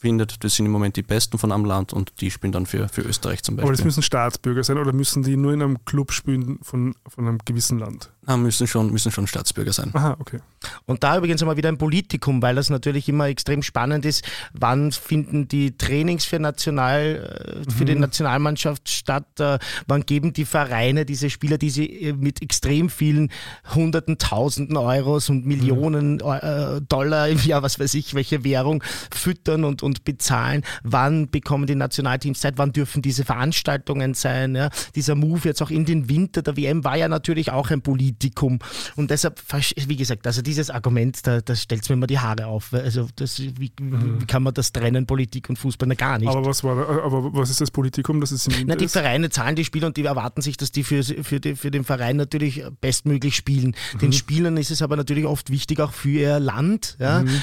findet, 0.03 0.43
das 0.45 0.57
sind 0.57 0.67
im 0.67 0.73
Moment 0.73 0.97
die 0.97 1.03
Besten 1.03 1.39
von 1.39 1.53
einem 1.53 1.65
Land 1.65 1.93
und 1.93 2.21
die 2.21 2.31
spielen 2.31 2.53
dann 2.53 2.67
für, 2.67 2.89
für 2.89 3.03
Österreich 3.03 3.43
zum 3.43 3.57
Beispiel. 3.57 3.69
Aber 3.69 3.77
das 3.77 3.85
müssen 3.85 4.03
Staatsbürger 4.03 4.65
sein 4.65 4.77
oder 4.79 4.93
müssen 4.93 5.23
die 5.23 5.37
nur 5.37 5.53
in 5.53 5.63
einem 5.63 5.85
Club 5.85 6.13
spielen 6.13 6.59
von, 6.63 6.95
von 7.09 7.27
einem 7.27 7.39
gewissen 7.45 7.79
Land? 7.79 8.13
Müssen 8.25 8.69
schon, 8.69 8.93
müssen 8.93 9.11
schon 9.11 9.27
Staatsbürger 9.27 9.73
sein. 9.73 9.91
Aha, 9.95 10.17
okay. 10.21 10.39
Und 10.87 11.03
da 11.03 11.19
übrigens 11.19 11.43
einmal 11.43 11.57
wieder 11.57 11.69
ein 11.69 11.77
Politikum, 11.77 12.41
weil 12.41 12.55
das 12.55 12.71
natürlich 12.71 13.09
immer 13.09 13.27
extrem 13.27 13.65
spannend 13.65 14.05
ist. 14.05 14.25
Wann 14.53 14.93
finden 14.93 15.49
die 15.49 15.77
Trainings 15.77 16.25
für, 16.25 16.39
National, 16.39 17.65
äh, 17.67 17.71
für 17.71 17.83
mhm. 17.83 17.87
die 17.87 17.95
Nationalmannschaft 17.97 18.89
statt? 18.89 19.41
Äh, 19.41 19.59
wann 19.89 20.07
geben 20.07 20.33
die 20.33 20.45
Vereine 20.45 21.05
diese 21.05 21.31
Spieler, 21.31 21.59
die 21.59 21.71
sie 21.71 21.87
äh, 21.87 22.13
mit 22.13 22.43
extrem 22.43 22.91
vielen 22.91 23.33
Hunderten, 23.75 24.19
Tausenden 24.19 24.77
Euros 24.77 25.29
und 25.29 25.45
Millionen 25.45 26.15
mhm. 26.15 26.87
Dollar 26.89 27.29
im 27.29 27.39
Jahr, 27.41 27.65
was 27.65 27.81
weiß 27.81 27.95
ich, 27.95 28.15
welche 28.15 28.45
Währung 28.45 28.85
füttern 29.13 29.65
und, 29.65 29.83
und 29.83 30.05
bezahlen? 30.05 30.63
Wann 30.85 31.29
bekommen 31.29 31.67
die 31.67 31.75
Nationalteams 31.75 32.41
Zeit? 32.41 32.55
Wann 32.57 32.73
dürfen 32.73 33.03
diese 33.03 33.25
Veranstaltungen 33.25 34.15
sein? 34.15 34.55
Ja? 34.55 34.71
Dieser 34.95 35.17
Move 35.17 35.41
jetzt 35.43 35.61
auch 35.61 35.71
in 35.71 35.85
den 35.85 36.09
Winter 36.09 36.43
der 36.43 36.57
WM 36.57 36.85
war 36.85 36.97
ja 36.97 37.09
natürlich 37.09 37.51
auch 37.51 37.71
ein 37.71 37.83
Politikum. 37.83 38.12
Politikum. 38.13 38.59
Und 38.97 39.11
deshalb, 39.11 39.41
wie 39.87 39.97
gesagt, 39.97 40.27
also 40.27 40.43
dieses 40.43 40.71
Argument, 40.71 41.27
da, 41.27 41.41
da 41.41 41.55
stellt 41.55 41.83
es 41.83 41.89
mir 41.89 41.95
immer 41.95 42.07
die 42.07 42.19
Haare 42.19 42.47
auf. 42.47 42.73
Also 42.73 43.09
das, 43.17 43.41
wie, 43.41 43.73
mhm. 43.81 44.21
wie, 44.21 44.27
kann 44.27 44.43
man 44.43 44.55
das 44.55 44.73
trennen, 44.73 45.07
Politik 45.07 45.49
und 45.49 45.59
Fußball? 45.59 45.89
Na, 45.89 45.95
gar 45.95 46.19
nicht. 46.19 46.29
Aber 46.29 46.45
was, 46.45 46.63
war, 46.63 46.77
aber 47.05 47.33
was 47.35 47.51
ist 47.51 47.61
das 47.61 47.71
Politikum, 47.71 48.21
das 48.21 48.31
es 48.31 48.47
im 48.47 48.67
Na, 48.67 48.77
Die 48.77 48.89
Vereine 48.89 49.31
zahlen 49.31 49.57
die 49.57 49.65
Spieler 49.65 49.89
und 49.89 49.97
die 49.97 50.05
erwarten 50.05 50.43
sich, 50.43 50.57
dass 50.57 50.73
die 50.73 50.85
für, 50.85 51.03
für, 51.03 51.41
die, 51.41 51.57
für 51.57 51.71
den 51.71 51.85
Verein 51.85 52.17
natürlich 52.17 52.63
bestmöglich 52.81 53.37
spielen. 53.37 53.75
Mhm. 53.95 53.99
Den 53.99 54.13
Spielern 54.13 54.57
ist 54.57 54.71
es 54.71 54.83
aber 54.83 54.97
natürlich 54.97 55.25
oft 55.25 55.51
wichtig, 55.51 55.81
auch 55.81 55.93
für 55.93 56.11
ihr 56.11 56.41
Land. 56.41 56.97
Ja? 57.01 57.23
Mhm. 57.23 57.43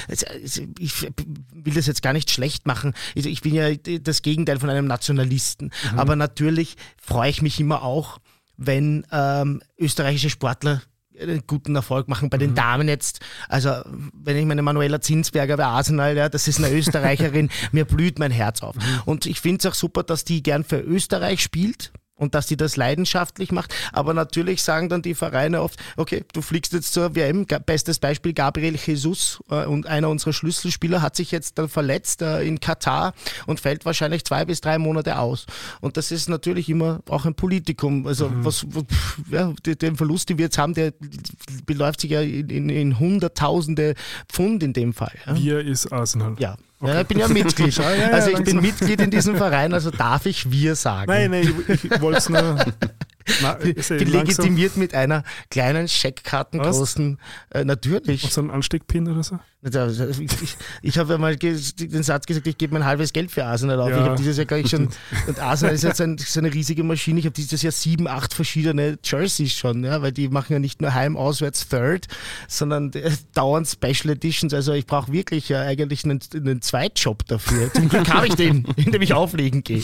Ich 0.78 1.02
will 1.02 1.74
das 1.74 1.86
jetzt 1.86 2.02
gar 2.02 2.12
nicht 2.12 2.30
schlecht 2.30 2.66
machen. 2.66 2.94
Also, 3.16 3.28
ich 3.28 3.40
bin 3.42 3.54
ja 3.54 3.74
das 3.74 4.22
Gegenteil 4.22 4.60
von 4.60 4.70
einem 4.70 4.86
Nationalisten. 4.86 5.70
Mhm. 5.92 5.98
Aber 5.98 6.16
natürlich 6.16 6.76
freue 7.00 7.30
ich 7.30 7.42
mich 7.42 7.58
immer 7.60 7.82
auch, 7.82 8.18
wenn 8.60 9.06
ähm, 9.10 9.62
österreichische 9.78 10.30
Sportler 10.30 10.82
einen 11.18 11.42
guten 11.46 11.74
Erfolg 11.74 12.08
machen. 12.08 12.30
Bei 12.30 12.38
den 12.38 12.54
Damen 12.54 12.88
jetzt, 12.88 13.20
also 13.48 13.82
wenn 14.14 14.36
ich 14.36 14.46
meine 14.46 14.62
Manuela 14.62 15.00
Zinsberger 15.00 15.56
bei 15.56 15.64
Arsenal, 15.64 16.16
ja, 16.16 16.28
das 16.28 16.48
ist 16.48 16.58
eine 16.58 16.70
Österreicherin, 16.74 17.50
mir 17.72 17.84
blüht 17.84 18.18
mein 18.18 18.30
Herz 18.30 18.62
auf. 18.62 18.76
Und 19.06 19.26
ich 19.26 19.40
finde 19.40 19.58
es 19.58 19.66
auch 19.66 19.74
super, 19.74 20.02
dass 20.02 20.24
die 20.24 20.42
gern 20.42 20.64
für 20.64 20.80
Österreich 20.80 21.42
spielt 21.42 21.92
und 22.20 22.36
dass 22.36 22.46
sie 22.46 22.56
das 22.56 22.76
leidenschaftlich 22.76 23.50
macht. 23.50 23.74
Aber 23.92 24.14
natürlich 24.14 24.62
sagen 24.62 24.88
dann 24.88 25.02
die 25.02 25.14
Vereine 25.16 25.62
oft, 25.62 25.80
okay, 25.96 26.24
du 26.32 26.42
fliegst 26.42 26.72
jetzt 26.72 26.92
zur 26.92 27.16
WM. 27.16 27.46
Bestes 27.66 27.98
Beispiel 27.98 28.32
Gabriel 28.32 28.76
Jesus 28.76 29.40
äh, 29.50 29.64
und 29.64 29.86
einer 29.88 30.08
unserer 30.08 30.32
Schlüsselspieler 30.32 31.02
hat 31.02 31.16
sich 31.16 31.32
jetzt 31.32 31.58
dann 31.58 31.68
verletzt 31.68 32.22
äh, 32.22 32.42
in 32.42 32.60
Katar 32.60 33.14
und 33.46 33.58
fällt 33.58 33.84
wahrscheinlich 33.84 34.24
zwei 34.24 34.44
bis 34.44 34.60
drei 34.60 34.78
Monate 34.78 35.18
aus. 35.18 35.46
Und 35.80 35.96
das 35.96 36.12
ist 36.12 36.28
natürlich 36.28 36.68
immer 36.68 37.00
auch 37.08 37.24
ein 37.24 37.34
Politikum. 37.34 38.06
Also 38.06 38.30
was, 38.44 38.64
wo- 38.68 38.82
pff, 38.82 39.18
ja, 39.30 39.52
de- 39.66 39.74
den 39.74 39.96
Verlust, 39.96 40.28
den 40.28 40.38
wir 40.38 40.44
jetzt 40.44 40.58
haben, 40.58 40.74
der 40.74 40.92
beläuft 41.66 42.02
sich 42.02 42.10
ja 42.10 42.20
in, 42.20 42.48
in, 42.50 42.68
in 42.68 42.98
hunderttausende 42.98 43.94
Pfund 44.28 44.62
in 44.62 44.72
dem 44.74 44.92
Fall. 44.92 45.12
Ja. 45.26 45.34
Wir 45.36 45.60
ist 45.60 45.90
Arsenal. 45.92 46.36
Ja. 46.38 46.56
Ja, 46.82 47.00
ich 47.02 47.06
bin 47.06 47.18
ja 47.18 47.28
Mitglied. 47.28 47.74
Ja, 47.78 47.94
ja, 47.94 48.08
also 48.08 48.30
ich 48.30 48.36
bin 48.36 48.56
langsam. 48.56 48.62
Mitglied 48.62 49.00
in 49.00 49.10
diesem 49.10 49.36
Verein, 49.36 49.74
also 49.74 49.90
darf 49.90 50.26
ich 50.26 50.50
wir 50.50 50.74
sagen. 50.76 51.10
Nein, 51.10 51.30
nein, 51.30 51.54
ich, 51.68 51.84
ich 51.84 52.00
wollte 52.00 52.18
es 52.18 52.28
nur. 52.28 52.40
Na, 53.42 53.52
bin 53.54 53.74
langsam- 53.76 54.12
legitimiert 54.12 54.76
mit 54.76 54.94
einer 54.94 55.22
kleinen 55.50 55.88
Scheckkartengroßen, 55.88 57.18
äh, 57.50 57.64
natürlich. 57.64 58.22
So 58.32 58.40
ein 58.40 58.50
Ansteckpin 58.50 59.08
oder 59.08 59.22
so? 59.22 59.38
Ich, 59.62 60.56
ich, 60.80 60.98
habe 60.98 61.12
ja 61.12 61.18
mal 61.18 61.36
ge- 61.36 61.58
den 61.78 62.02
Satz 62.02 62.24
gesagt, 62.24 62.46
ich 62.46 62.56
gebe 62.56 62.72
mein 62.72 62.86
halbes 62.86 63.12
Geld 63.12 63.30
für 63.30 63.44
Arsenal 63.44 63.78
auf. 63.80 63.90
Ja. 63.90 63.98
Ich 63.98 64.02
habe 64.04 64.16
dieses 64.16 64.38
Jahr 64.38 64.46
gleich 64.46 64.68
schon, 64.70 64.88
und 65.26 65.38
Arsenal 65.38 65.74
ist 65.74 65.84
jetzt 65.84 66.00
ein, 66.00 66.16
so 66.16 66.40
eine 66.40 66.52
riesige 66.52 66.82
Maschine. 66.82 67.18
Ich 67.20 67.26
habe 67.26 67.34
dieses 67.34 67.60
Jahr 67.60 67.72
sieben, 67.72 68.08
acht 68.08 68.32
verschiedene 68.32 68.98
Jerseys 69.04 69.52
schon, 69.52 69.84
ja, 69.84 70.00
weil 70.00 70.12
die 70.12 70.28
machen 70.28 70.54
ja 70.54 70.58
nicht 70.58 70.80
nur 70.80 70.94
heim, 70.94 71.14
auswärts, 71.16 71.68
third, 71.68 72.06
sondern 72.48 72.90
äh, 72.94 73.10
dauernd 73.34 73.68
Special 73.68 74.10
Editions. 74.14 74.54
Also 74.54 74.72
ich 74.72 74.86
brauche 74.86 75.12
wirklich 75.12 75.50
äh, 75.50 75.56
eigentlich 75.56 76.04
einen, 76.04 76.20
einen 76.34 76.62
Zweitjob 76.62 77.26
dafür. 77.26 77.70
Zum 77.72 77.90
Glück 77.90 78.08
habe 78.08 78.28
ich 78.28 78.36
den, 78.36 78.64
in 78.76 78.92
dem 78.92 79.02
ich 79.02 79.12
auflegen 79.12 79.62
gehe. 79.62 79.82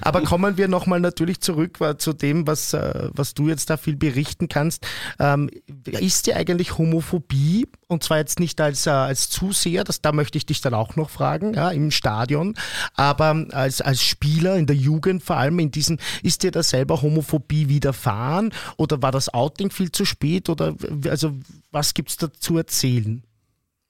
Aber 0.00 0.22
kommen 0.22 0.56
wir 0.56 0.68
nochmal 0.68 1.00
natürlich 1.00 1.40
zurück 1.40 1.78
äh, 1.82 1.98
zu 1.98 2.14
dem, 2.14 2.46
was, 2.46 2.72
äh, 2.72 3.08
was 3.12 3.34
du 3.34 3.48
jetzt 3.48 3.68
da 3.68 3.76
viel 3.76 3.96
berichten 3.96 4.48
kannst. 4.48 4.86
Ähm, 5.18 5.50
ist 5.84 6.26
dir 6.26 6.36
eigentlich 6.36 6.78
Homophobie, 6.78 7.66
und 7.86 8.02
zwar 8.02 8.16
jetzt 8.16 8.40
nicht 8.40 8.60
als, 8.62 8.86
als 9.02 9.28
Zuseher, 9.28 9.84
das, 9.84 10.00
da 10.00 10.12
möchte 10.12 10.38
ich 10.38 10.46
dich 10.46 10.60
dann 10.60 10.74
auch 10.74 10.96
noch 10.96 11.10
fragen, 11.10 11.54
ja, 11.54 11.70
im 11.70 11.90
Stadion, 11.90 12.54
aber 12.94 13.46
als, 13.50 13.80
als 13.80 14.02
Spieler 14.02 14.56
in 14.56 14.66
der 14.66 14.76
Jugend 14.76 15.22
vor 15.22 15.36
allem 15.36 15.58
in 15.58 15.70
diesen, 15.70 15.98
ist 16.22 16.42
dir 16.42 16.50
da 16.50 16.62
selber 16.62 17.02
Homophobie 17.02 17.68
widerfahren 17.68 18.52
oder 18.76 19.02
war 19.02 19.12
das 19.12 19.32
Outing 19.32 19.70
viel 19.70 19.90
zu 19.90 20.04
spät 20.04 20.48
oder 20.48 20.74
also 21.08 21.32
was 21.70 21.94
gibt's 21.94 22.16
da 22.16 22.32
zu 22.32 22.56
erzählen? 22.56 23.22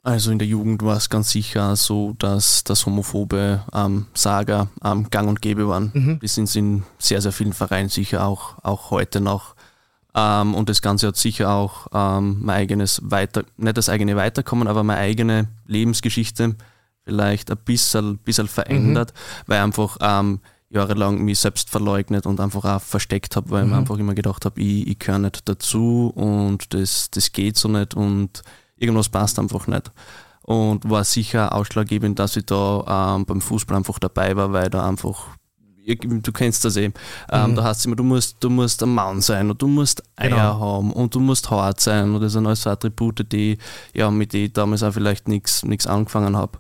Also 0.05 0.31
in 0.31 0.39
der 0.39 0.47
Jugend 0.47 0.83
war 0.83 0.99
es 0.99 1.09
ganz 1.09 1.31
sicher 1.31 1.77
so, 1.77 2.13
dass 2.19 2.63
das 2.63 2.85
homophobe 2.85 3.65
ähm, 3.73 4.05
Saga 4.13 4.69
ähm, 4.85 5.09
gang 5.09 5.31
und 5.31 5.41
gäbe 5.41 5.67
waren. 5.67 5.93
Wir 6.21 6.29
sind 6.29 6.55
in 6.55 6.83
sehr, 6.99 7.23
sehr 7.23 7.33
vielen 7.33 7.55
Vereinen 7.55 7.89
sicher 7.89 8.27
auch, 8.27 8.63
auch 8.63 8.91
heute 8.91 9.23
noch. 9.23 9.54
Ähm, 10.15 10.55
und 10.55 10.69
das 10.69 10.81
Ganze 10.83 11.09
hat 11.09 11.17
sicher 11.17 11.51
auch 11.51 11.89
ähm, 11.93 12.39
mein 12.43 12.57
eigenes 12.57 13.01
Weiter, 13.05 13.45
nicht 13.57 13.77
das 13.77 13.89
eigene 13.89 14.15
Weiterkommen, 14.17 14.69
aber 14.69 14.83
meine 14.85 15.01
eigene 15.01 15.49
Lebensgeschichte 15.67 16.55
vielleicht 17.05 17.51
ein 17.51 17.59
bisschen, 17.65 18.19
bisschen 18.19 18.49
verändert, 18.49 19.13
weil 19.47 19.61
einfach 19.61 19.97
ähm, 20.01 20.41
jahrelang 20.71 21.21
mich 21.23 21.39
selbst 21.41 21.69
verleugnet 21.71 22.27
und 22.27 22.41
einfach 22.41 22.65
auch 22.65 22.81
versteckt 22.83 23.37
habe, 23.37 23.51
weil 23.51 23.65
ich 23.65 23.71
mir 23.71 23.77
einfach 23.81 23.99
immer 23.99 24.15
gedacht 24.15 24.45
habe, 24.45 24.61
ich, 24.61 24.87
ich 24.87 24.99
gehöre 24.99 25.19
nicht 25.19 25.49
dazu 25.49 26.13
und 26.15 26.73
das, 26.75 27.11
das 27.11 27.33
geht 27.33 27.57
so 27.57 27.69
nicht 27.69 27.95
und 27.95 28.43
irgendwas 28.77 29.09
passt 29.09 29.39
einfach 29.39 29.67
nicht. 29.67 29.91
Und 30.43 30.89
war 30.89 31.05
sicher 31.05 31.55
ausschlaggebend, 31.55 32.19
dass 32.19 32.37
ich 32.37 32.45
da 32.47 33.15
ähm, 33.17 33.25
beim 33.25 33.41
Fußball 33.41 33.77
einfach 33.79 33.99
dabei 33.99 34.37
war, 34.37 34.53
weil 34.53 34.69
da 34.71 34.87
einfach, 34.87 35.27
ich- 35.29 35.44
du 35.87 36.33
kennst 36.33 36.65
das 36.65 36.77
eh, 36.77 36.91
ähm, 37.31 37.55
da 37.55 37.65
heißt 37.65 37.81
es 37.81 37.87
immer, 37.87 37.97
du 37.97 38.05
musst, 38.05 38.37
du 38.41 38.51
musst 38.51 38.83
ein 38.83 38.95
Mann 38.95 39.21
sein 39.21 39.51
und 39.51 39.61
du 39.61 39.67
musst 39.69 40.03
Eier 40.17 40.31
Genau. 40.31 40.61
haben 40.61 40.93
und 40.93 41.15
du 41.15 41.21
musst 41.21 41.51
hart 41.51 41.81
sein 41.81 42.15
und 42.15 42.21
das 42.21 42.33
sind 42.33 42.47
alles 42.47 42.63
so 42.63 42.71
Attribute, 42.71 43.31
die, 43.33 43.59
ja, 43.93 44.11
mit 44.11 44.33
denen 44.33 44.47
ich 44.47 44.53
damals 44.53 44.83
auch 44.83 44.93
vielleicht 44.93 45.29
nichts 45.29 45.87
angefangen 45.87 46.37
habe. 46.37 46.59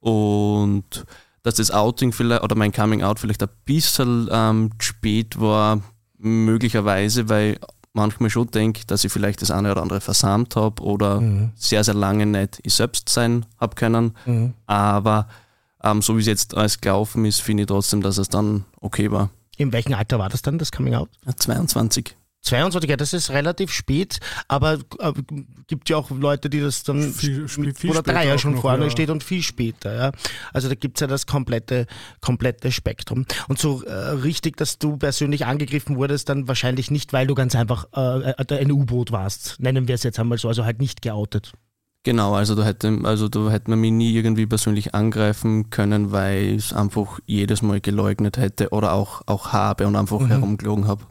Und 0.00 1.06
dass 1.42 1.54
das 1.56 1.70
Outing 1.70 2.12
vielleicht 2.12 2.42
oder 2.42 2.56
mein 2.56 2.72
Coming 2.72 3.02
Out 3.02 3.18
vielleicht 3.20 3.42
ein 3.42 3.48
bisschen 3.64 4.28
ähm, 4.30 4.70
spät 4.78 5.38
war, 5.40 5.80
möglicherweise, 6.18 7.28
weil 7.28 7.58
manchmal 7.92 8.28
schon 8.30 8.50
denke, 8.50 8.82
dass 8.86 9.04
ich 9.04 9.12
vielleicht 9.12 9.40
das 9.42 9.50
eine 9.50 9.70
oder 9.70 9.82
andere 9.82 10.00
versammelt 10.00 10.56
habe 10.56 10.82
oder 10.82 11.22
sehr, 11.54 11.84
sehr 11.84 11.94
lange 11.94 12.26
nicht 12.26 12.58
ich 12.64 12.74
selbst 12.74 13.08
sein 13.08 13.46
habe 13.60 13.74
können. 13.76 14.14
Aber 14.66 15.28
ähm, 15.84 16.02
so 16.02 16.16
wie 16.16 16.20
es 16.20 16.26
jetzt 16.26 16.56
alles 16.56 16.80
gelaufen 16.80 17.24
ist, 17.24 17.40
finde 17.40 17.62
ich 17.62 17.66
trotzdem, 17.68 18.02
dass 18.02 18.18
es 18.18 18.28
dann 18.28 18.64
okay 18.80 19.10
war. 19.10 19.30
In 19.56 19.72
welchem 19.72 19.94
Alter 19.94 20.18
war 20.18 20.28
das 20.28 20.42
dann, 20.42 20.58
das 20.58 20.72
Coming 20.72 20.94
Out? 20.94 21.08
22. 21.36 22.16
22, 22.42 22.90
ja, 22.90 22.96
das 22.98 23.14
ist 23.14 23.30
relativ 23.30 23.72
spät, 23.72 24.20
aber 24.48 24.74
äh, 24.98 25.12
gibt 25.66 25.88
ja 25.88 25.96
auch 25.96 26.10
Leute, 26.10 26.50
die 26.50 26.60
das 26.60 26.82
dann 26.82 27.12
Viel- 27.14 27.48
viel- 27.48 27.72
viel 27.74 27.88
wo 27.90 27.94
der 27.94 28.00
später 28.00 28.12
Dreier 28.12 28.34
auch 28.34 28.38
schon 28.38 28.54
noch, 28.54 28.60
vorne 28.60 28.84
ja. 28.84 28.90
steht 28.90 29.08
und 29.08 29.24
viel 29.24 29.42
später. 29.42 29.94
Ja. 29.96 30.12
Also 30.52 30.68
da 30.68 30.74
gibt's 30.74 31.00
ja 31.00 31.06
das 31.06 31.26
komplette, 31.26 31.86
komplette 32.20 32.70
Spektrum. 32.70 33.24
Und 33.48 33.58
so 33.58 33.82
äh, 33.84 33.92
richtig, 33.92 34.58
dass 34.58 34.78
du 34.78 34.98
persönlich 34.98 35.46
angegriffen 35.46 35.96
wurdest, 35.96 36.28
dann 36.28 36.46
wahrscheinlich 36.46 36.90
nicht, 36.90 37.14
weil 37.14 37.26
du 37.26 37.34
ganz 37.34 37.54
einfach 37.54 37.86
äh, 37.96 38.32
äh, 38.32 38.58
ein 38.60 38.70
U-Boot 38.70 39.10
warst. 39.10 39.56
Nennen 39.58 39.88
wir 39.88 39.94
es 39.94 40.02
jetzt 40.02 40.18
einmal 40.18 40.36
so, 40.36 40.48
also 40.48 40.66
halt 40.66 40.80
nicht 40.80 41.00
geoutet. 41.00 41.52
Genau, 42.04 42.34
also 42.34 42.54
da 42.54 42.64
hätte, 42.64 42.98
also 43.04 43.28
da 43.28 43.50
hätte 43.50 43.70
man 43.70 43.80
mich 43.80 43.90
nie 43.90 44.14
irgendwie 44.14 44.44
persönlich 44.44 44.94
angreifen 44.94 45.70
können, 45.70 46.12
weil 46.12 46.42
ich 46.42 46.66
es 46.66 46.72
einfach 46.74 47.18
jedes 47.24 47.62
Mal 47.62 47.80
geleugnet 47.80 48.36
hätte 48.36 48.68
oder 48.70 48.92
auch, 48.92 49.22
auch 49.26 49.54
habe 49.54 49.86
und 49.86 49.96
einfach 49.96 50.20
herumgelogen 50.28 50.86
habe. 50.86 51.04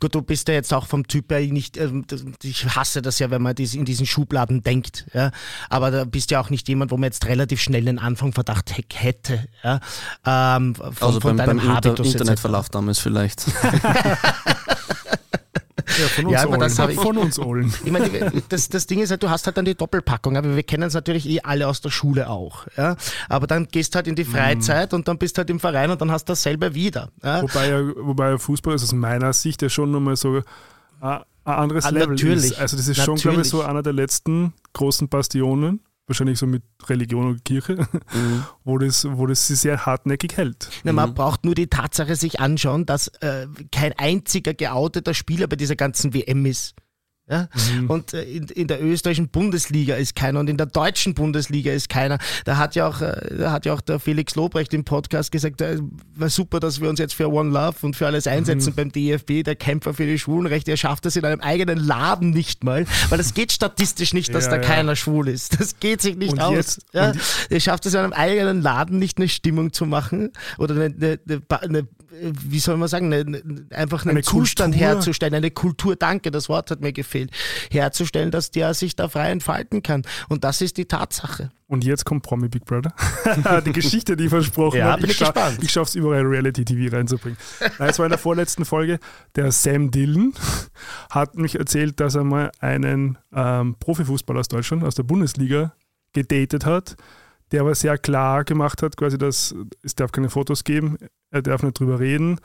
Gut, 0.00 0.14
du 0.14 0.22
bist 0.22 0.48
ja 0.48 0.54
jetzt 0.54 0.72
auch 0.72 0.86
vom 0.86 1.06
Typ 1.06 1.30
her 1.32 1.40
nicht, 1.40 1.76
ähm, 1.76 2.06
ich 2.42 2.64
hasse 2.76 3.02
das 3.02 3.18
ja, 3.18 3.30
wenn 3.30 3.42
man 3.42 3.56
in 3.56 3.84
diesen 3.84 4.06
Schubladen 4.06 4.62
denkt, 4.62 5.06
ja. 5.12 5.32
Aber 5.68 5.90
da 5.90 6.04
bist 6.04 6.30
ja 6.30 6.40
auch 6.40 6.48
nicht 6.48 6.68
jemand, 6.68 6.92
wo 6.92 6.96
man 6.96 7.08
jetzt 7.08 7.26
relativ 7.26 7.60
schnell 7.60 7.86
einen 7.86 7.98
Anfangverdacht 7.98 8.72
hätte, 8.94 9.48
ja. 9.62 9.80
Ähm, 10.24 10.76
von, 10.76 10.92
Also 11.00 11.20
von 11.20 11.36
beim, 11.36 11.36
beim 11.36 11.46
deinem 11.46 11.58
Inter 11.58 11.74
Habitus 11.74 12.06
etc. 12.06 12.20
Internetverlauf 12.20 12.68
damals 12.70 13.00
vielleicht. 13.00 13.44
Ja, 15.98 16.08
von 16.08 16.24
uns 16.26 16.32
Ja, 16.34 16.42
aber 16.44 16.58
das 16.58 16.78
ich- 16.78 16.94
von 17.00 17.16
uns 17.18 17.38
allen. 17.38 17.72
Ich 17.84 17.90
meine, 17.92 18.32
das, 18.48 18.68
das 18.68 18.86
Ding 18.86 19.00
ist 19.00 19.10
halt, 19.10 19.22
du 19.22 19.30
hast 19.30 19.46
halt 19.46 19.56
dann 19.56 19.64
die 19.64 19.74
Doppelpackung, 19.74 20.36
aber 20.36 20.54
wir 20.56 20.62
kennen 20.62 20.82
es 20.84 20.94
natürlich 20.94 21.28
eh 21.28 21.40
alle 21.42 21.66
aus 21.68 21.80
der 21.80 21.90
Schule 21.90 22.28
auch. 22.28 22.66
Ja? 22.76 22.96
Aber 23.28 23.46
dann 23.46 23.68
gehst 23.68 23.94
halt 23.96 24.06
in 24.06 24.14
die 24.14 24.24
Freizeit 24.24 24.92
und 24.94 25.08
dann 25.08 25.18
bist 25.18 25.38
halt 25.38 25.50
im 25.50 25.60
Verein 25.60 25.90
und 25.90 26.00
dann 26.00 26.10
hast 26.10 26.24
du 26.28 26.32
dasselbe 26.32 26.74
wieder. 26.74 27.10
Ja? 27.22 27.42
Wobei, 27.42 27.68
ja, 27.68 27.80
wobei 27.96 28.38
Fußball 28.38 28.74
ist 28.74 28.82
aus 28.82 28.92
meiner 28.92 29.32
Sicht 29.32 29.62
ja 29.62 29.68
schon 29.68 29.90
nochmal 29.90 30.16
so 30.16 30.42
ein, 31.00 31.22
ein 31.44 31.54
anderes 31.54 31.84
Ah, 31.84 31.90
Level 31.90 32.08
natürlich. 32.08 32.52
ist. 32.52 32.58
Also 32.60 32.76
das 32.76 32.88
ist 32.88 32.96
schon, 32.96 33.16
glaube 33.16 33.40
ich, 33.42 33.46
Natürlich. 33.46 33.48
so 33.50 33.62
einer 33.62 33.82
der 33.82 33.92
letzten 33.92 34.52
großen 34.72 35.08
Bastionen, 35.08 35.80
wahrscheinlich 36.06 36.38
so 36.38 36.46
mit 36.46 36.62
Religion 36.88 37.26
und 37.26 37.44
Kirche, 37.44 37.86
wo, 38.64 38.78
das, 38.78 39.06
wo 39.08 39.26
das 39.26 39.46
sich 39.46 39.58
sehr 39.58 39.86
hartnäckig 39.86 40.36
hält. 40.36 40.70
Na, 40.84 40.92
man 40.92 41.14
braucht 41.14 41.44
nur 41.44 41.54
die 41.54 41.66
Tatsache 41.66 42.16
sich 42.16 42.40
anschauen, 42.40 42.86
dass 42.86 43.08
äh, 43.20 43.46
kein 43.72 43.92
einziger 43.98 44.54
geouteter 44.54 45.14
Spieler 45.14 45.46
bei 45.46 45.56
dieser 45.56 45.76
ganzen 45.76 46.14
WM 46.14 46.46
ist. 46.46 46.74
Ja? 47.28 47.48
Und 47.88 48.14
äh, 48.14 48.22
in, 48.22 48.44
in 48.48 48.68
der 48.68 48.80
österreichischen 48.82 49.28
Bundesliga 49.28 49.96
ist 49.96 50.14
keiner 50.14 50.38
und 50.38 50.48
in 50.48 50.56
der 50.56 50.66
deutschen 50.66 51.12
Bundesliga 51.14 51.72
ist 51.72 51.88
keiner. 51.88 52.18
Da 52.44 52.56
hat 52.56 52.76
ja 52.76 52.86
auch, 52.86 53.00
äh, 53.00 53.36
da 53.36 53.50
hat 53.50 53.66
ja 53.66 53.72
auch 53.74 53.80
der 53.80 53.98
Felix 53.98 54.36
Lobrecht 54.36 54.72
im 54.74 54.84
Podcast 54.84 55.32
gesagt, 55.32 55.60
äh, 55.60 55.78
war 56.14 56.30
super, 56.30 56.60
dass 56.60 56.80
wir 56.80 56.88
uns 56.88 57.00
jetzt 57.00 57.14
für 57.14 57.28
One 57.32 57.50
Love 57.50 57.78
und 57.82 57.96
für 57.96 58.06
alles 58.06 58.28
einsetzen 58.28 58.74
beim 58.76 58.92
DFB, 58.92 59.42
der 59.44 59.56
Kämpfer 59.56 59.92
für 59.92 60.06
die 60.06 60.20
Schwulenrechte. 60.20 60.70
Er 60.70 60.76
schafft 60.76 61.04
das 61.04 61.16
in 61.16 61.24
einem 61.24 61.40
eigenen 61.40 61.78
Laden 61.78 62.30
nicht 62.30 62.62
mal, 62.62 62.86
weil 63.08 63.18
es 63.18 63.34
geht 63.34 63.50
statistisch 63.50 64.14
nicht, 64.14 64.32
dass 64.32 64.44
Ja, 64.44 64.50
da 64.52 64.56
ja. 64.58 64.62
keiner 64.62 64.94
schwul 64.94 65.28
ist. 65.28 65.58
Das 65.60 65.80
geht 65.80 66.02
sich 66.02 66.16
nicht 66.16 66.32
Und 66.34 66.40
aus. 66.40 66.54
jetzt- 66.54 66.82
ja? 66.92 67.12
Er 67.50 67.60
schafft 67.60 67.86
es 67.86 67.94
in 67.94 68.00
einem 68.00 68.12
eigenen 68.12 68.62
Laden 68.62 69.00
nicht 69.00 69.18
eine 69.18 69.28
Stimmung 69.28 69.72
zu 69.72 69.84
machen 69.84 70.30
oder 70.58 70.74
eine, 70.76 70.84
eine, 70.94 71.18
eine, 71.26 71.42
eine 71.60 71.88
wie 72.20 72.60
soll 72.60 72.76
man 72.78 72.88
sagen, 72.88 73.66
einfach 73.70 74.02
einen 74.02 74.12
Eine 74.12 74.22
Zustand 74.22 74.74
Kultur. 74.74 74.88
herzustellen, 74.88 75.34
eine 75.34 75.50
Kultur, 75.50 75.96
danke, 75.96 76.30
das 76.30 76.48
Wort 76.48 76.70
hat 76.70 76.80
mir 76.80 76.92
gefehlt, 76.92 77.15
herzustellen, 77.70 78.30
dass 78.30 78.50
der 78.50 78.74
sich 78.74 78.96
da 78.96 79.08
frei 79.08 79.30
entfalten 79.30 79.82
kann. 79.82 80.02
Und 80.28 80.44
das 80.44 80.60
ist 80.60 80.76
die 80.76 80.84
Tatsache. 80.86 81.50
Und 81.68 81.84
jetzt 81.84 82.04
kommt 82.04 82.22
Promi 82.22 82.48
Big 82.48 82.64
Brother. 82.64 82.92
die 83.66 83.72
Geschichte, 83.72 84.16
die 84.16 84.24
ich 84.24 84.30
versprochen 84.30 84.78
Ja, 84.78 84.92
habe. 84.92 85.02
bin 85.02 85.10
ich 85.10 85.16
scha- 85.16 85.32
gespannt. 85.32 85.58
Ich 85.62 85.72
schaffe 85.72 85.88
es 85.88 85.94
überall 85.96 86.22
Reality 86.22 86.64
TV 86.64 86.94
reinzubringen. 86.94 87.36
Nein, 87.78 87.88
es 87.90 87.98
war 87.98 88.06
in 88.06 88.10
der 88.10 88.18
vorletzten 88.18 88.64
Folge. 88.64 88.98
Der 89.34 89.50
Sam 89.50 89.90
Dillon 89.90 90.32
hat 91.10 91.36
mich 91.36 91.56
erzählt, 91.58 91.98
dass 92.00 92.14
er 92.14 92.24
mal 92.24 92.52
einen 92.60 93.18
ähm, 93.34 93.74
Profifußballer 93.80 94.40
aus 94.40 94.48
Deutschland, 94.48 94.84
aus 94.84 94.94
der 94.94 95.02
Bundesliga, 95.02 95.72
gedatet 96.12 96.64
hat, 96.64 96.96
der 97.52 97.60
aber 97.62 97.74
sehr 97.74 97.98
klar 97.98 98.44
gemacht 98.44 98.82
hat, 98.82 98.96
quasi, 98.96 99.18
dass 99.18 99.54
es 99.82 99.94
darf 99.94 100.12
keine 100.12 100.30
Fotos 100.30 100.64
geben, 100.64 100.96
er 101.30 101.42
darf 101.42 101.62
nicht 101.62 101.78
drüber 101.78 101.98
reden. 102.00 102.40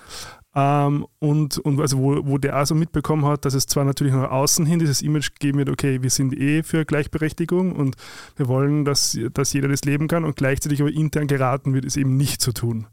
Ähm, 0.53 1.07
und, 1.19 1.57
und 1.59 1.79
also 1.79 1.97
wo, 1.97 2.27
wo 2.27 2.37
der 2.37 2.61
auch 2.61 2.65
so 2.65 2.75
mitbekommen 2.75 3.25
hat, 3.25 3.45
dass 3.45 3.53
es 3.53 3.67
zwar 3.67 3.85
natürlich 3.85 4.13
nach 4.13 4.31
außen 4.31 4.65
hin 4.65 4.79
dieses 4.79 5.01
Image 5.01 5.31
gegeben 5.33 5.59
wird, 5.59 5.69
okay, 5.69 6.03
wir 6.03 6.09
sind 6.09 6.37
eh 6.37 6.63
für 6.63 6.83
Gleichberechtigung 6.83 7.73
und 7.73 7.95
wir 8.35 8.47
wollen, 8.47 8.83
dass, 8.83 9.17
dass 9.33 9.53
jeder 9.53 9.69
das 9.69 9.85
leben 9.85 10.07
kann 10.07 10.25
und 10.25 10.35
gleichzeitig 10.35 10.81
aber 10.81 10.91
intern 10.91 11.27
geraten 11.27 11.73
wird, 11.73 11.85
es 11.85 11.95
eben 11.95 12.17
nicht 12.17 12.41
zu 12.41 12.51
tun. 12.51 12.87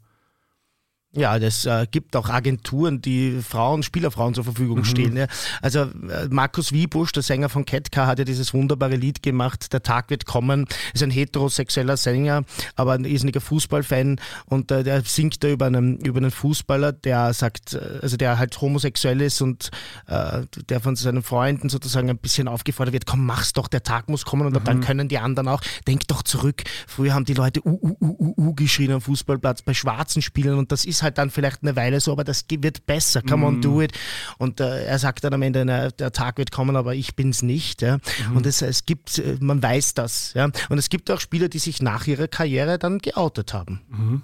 Ja, 1.13 1.39
das 1.39 1.65
äh, 1.65 1.87
gibt 1.89 2.15
auch 2.15 2.29
Agenturen, 2.29 3.01
die 3.01 3.41
Frauen, 3.41 3.81
Spielerfrauen 3.81 4.35
zur 4.35 4.43
Verfügung 4.43 4.79
mhm. 4.79 4.85
stehen. 4.85 5.17
Ja. 5.17 5.25
Also 5.59 5.79
äh, 5.79 6.27
Markus 6.29 6.71
Wiebusch, 6.71 7.11
der 7.13 7.23
Sänger 7.23 7.49
von 7.49 7.65
Ketka, 7.65 8.05
hat 8.05 8.19
ja 8.19 8.25
dieses 8.25 8.53
wunderbare 8.53 8.95
Lied 8.95 9.23
gemacht, 9.23 9.73
Der 9.73 9.81
Tag 9.81 10.11
wird 10.11 10.27
kommen, 10.27 10.67
ist 10.93 11.01
ein 11.01 11.09
heterosexueller 11.09 11.97
Sänger, 11.97 12.43
aber 12.75 12.93
ein 12.93 13.05
irrsinniger 13.05 13.41
Fußballfan 13.41 14.21
und 14.45 14.69
äh, 14.69 14.83
der 14.83 15.01
singt 15.01 15.43
da 15.43 15.47
über 15.47 15.65
einen, 15.65 15.97
über 15.97 16.19
einen 16.19 16.29
Fußballer, 16.29 16.91
der 16.91 17.33
sagt, 17.33 17.73
äh, 17.73 17.99
also 18.03 18.15
der 18.15 18.37
halt 18.37 18.61
homosexuell 18.61 19.19
ist 19.21 19.41
und 19.41 19.71
äh, 20.05 20.43
der 20.69 20.79
von 20.79 20.95
seinen 20.95 21.23
Freunden 21.23 21.69
sozusagen 21.69 22.11
ein 22.11 22.19
bisschen 22.19 22.47
aufgefordert 22.47 22.93
wird, 22.93 23.07
komm, 23.07 23.25
mach's 23.25 23.53
doch, 23.53 23.67
der 23.67 23.81
Tag 23.81 24.09
muss 24.09 24.25
kommen 24.25 24.45
und 24.45 24.53
mhm. 24.53 24.63
dann 24.63 24.81
können 24.81 25.07
die 25.07 25.17
anderen 25.17 25.47
auch, 25.47 25.61
denk 25.87 26.07
doch 26.07 26.21
zurück, 26.21 26.61
früher 26.85 27.15
haben 27.15 27.25
die 27.25 27.33
Leute 27.33 27.65
U, 27.65 27.79
U, 27.81 27.95
U, 27.99 28.15
U, 28.19 28.33
U 28.37 28.53
geschrien 28.53 28.91
am 28.91 29.01
Fußballplatz 29.01 29.63
bei 29.63 29.73
schwarzen 29.73 30.21
Spielern 30.21 30.59
und 30.59 30.71
das 30.71 30.85
ist 30.85 30.98
ist 30.99 31.03
halt 31.03 31.17
dann 31.17 31.29
vielleicht 31.29 31.63
eine 31.63 31.75
Weile 31.75 31.99
so, 31.99 32.11
aber 32.11 32.23
das 32.23 32.45
wird 32.49 32.85
besser. 32.85 33.21
Come 33.21 33.45
on, 33.45 33.61
do 33.61 33.75
mhm. 33.75 33.81
it. 33.81 33.93
Und 34.37 34.59
äh, 34.59 34.85
er 34.85 34.99
sagt 34.99 35.23
dann 35.23 35.33
am 35.33 35.41
Ende, 35.41 35.63
na, 35.65 35.89
der 35.89 36.11
Tag 36.11 36.37
wird 36.37 36.51
kommen, 36.51 36.75
aber 36.75 36.93
ich 36.95 37.15
bin 37.15 37.29
es 37.29 37.41
nicht. 37.41 37.81
Ja? 37.81 37.99
Mhm. 38.29 38.37
Und 38.37 38.45
es, 38.45 38.61
es 38.61 38.85
gibt, 38.85 39.17
äh, 39.17 39.37
man 39.39 39.63
weiß 39.63 39.93
das. 39.93 40.33
Ja? 40.33 40.49
Und 40.69 40.77
es 40.77 40.89
gibt 40.89 41.09
auch 41.09 41.19
Spieler, 41.19 41.47
die 41.49 41.59
sich 41.59 41.81
nach 41.81 42.05
ihrer 42.07 42.27
Karriere 42.27 42.77
dann 42.77 42.99
geoutet 42.99 43.53
haben. 43.53 43.81
Mhm. 43.89 44.21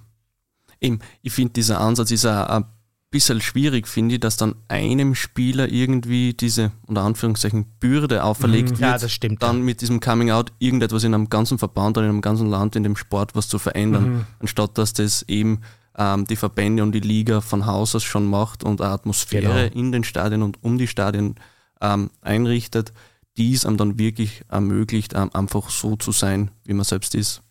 Eben, 0.82 1.00
ich 1.22 1.32
finde, 1.32 1.54
dieser 1.54 1.80
Ansatz 1.80 2.12
ist 2.12 2.26
ein 2.26 2.66
bisschen 3.10 3.40
schwierig, 3.40 3.88
finde 3.88 4.16
ich, 4.16 4.22
dass 4.22 4.36
dann 4.36 4.56
einem 4.68 5.16
Spieler 5.16 5.70
irgendwie 5.70 6.34
diese, 6.34 6.74
unter 6.86 7.04
Anführungszeichen, 7.04 7.66
Bürde 7.80 8.26
auferlegt 8.26 8.72
mhm. 8.72 8.72
wird, 8.72 8.82
ja, 8.82 8.98
das 8.98 9.12
stimmt, 9.14 9.42
dann 9.42 9.62
mit 9.62 9.80
diesem 9.80 10.02
Coming 10.02 10.32
Out 10.32 10.52
irgendetwas 10.60 11.06
in 11.06 11.14
einem 11.14 11.30
ganzen 11.30 11.58
Verband 11.58 11.98
oder 11.98 12.08
in 12.08 12.12
einem 12.12 12.22
ganzen 12.22 12.50
Land, 12.50 12.76
in 12.76 12.84
dem 12.84 12.98
Sport 12.98 13.34
was 13.34 13.48
zu 13.48 13.58
verändern, 13.58 14.10
mhm. 14.10 14.26
anstatt 14.40 14.78
dass 14.78 14.92
das 14.92 15.22
eben 15.30 15.62
ähm, 15.98 16.26
die 16.26 16.36
Verbände 16.36 16.84
und 16.84 16.92
die 16.92 17.00
Liga 17.00 17.42
von 17.42 17.66
Haus 17.66 17.96
aus 17.96 18.04
schon 18.04 18.26
macht 18.26 18.64
und 18.64 18.82
eine 18.82 18.92
Atmosphäre 18.92 19.70
genau. 19.70 19.80
in 19.80 19.92
den 19.92 20.04
Stadien 20.04 20.42
und 20.42 20.64
um 20.64 20.78
die 20.78 20.88
Stadien 20.88 21.36
ähm, 21.82 22.10
einrichtet, 22.22 22.94
die 23.38 23.54
es 23.54 23.66
einem 23.66 23.78
dann 23.78 24.00
wirklich 24.00 24.44
ermöglicht, 24.50 25.14
ähm, 25.14 25.30
einfach 25.34 25.70
so 25.70 25.96
zu 25.96 26.12
sein, 26.12 26.52
wie 26.64 26.74
man 26.74 26.86
selbst 26.86 27.16
ist. 27.16 27.42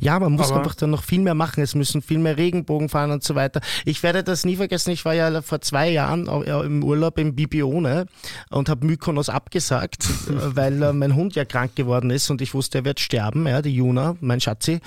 Ja, 0.00 0.18
man 0.18 0.32
muss 0.32 0.50
aber 0.50 0.60
einfach 0.60 0.74
dann 0.74 0.90
noch 0.90 1.02
viel 1.02 1.20
mehr 1.20 1.34
machen. 1.34 1.62
Es 1.62 1.74
müssen 1.74 2.02
viel 2.02 2.18
mehr 2.18 2.36
Regenbogen 2.36 2.88
fahren 2.88 3.10
und 3.10 3.22
so 3.22 3.34
weiter. 3.34 3.60
Ich 3.84 4.02
werde 4.02 4.22
das 4.22 4.44
nie 4.44 4.56
vergessen. 4.56 4.90
Ich 4.90 5.04
war 5.04 5.14
ja 5.14 5.42
vor 5.42 5.60
zwei 5.60 5.90
Jahren 5.90 6.26
im 6.26 6.82
Urlaub 6.84 7.18
im 7.18 7.34
Bibione 7.34 8.06
und 8.50 8.68
habe 8.68 8.86
Mykonos 8.86 9.28
abgesagt, 9.28 10.08
weil 10.28 10.82
äh, 10.82 10.92
mein 10.92 11.14
Hund 11.14 11.34
ja 11.34 11.44
krank 11.44 11.76
geworden 11.76 12.10
ist 12.10 12.30
und 12.30 12.40
ich 12.42 12.54
wusste, 12.54 12.78
er 12.78 12.84
wird 12.84 13.00
sterben, 13.00 13.46
ja, 13.46 13.62
die 13.62 13.74
Juna, 13.74 14.16
mein 14.20 14.40
Schatzi. 14.40 14.80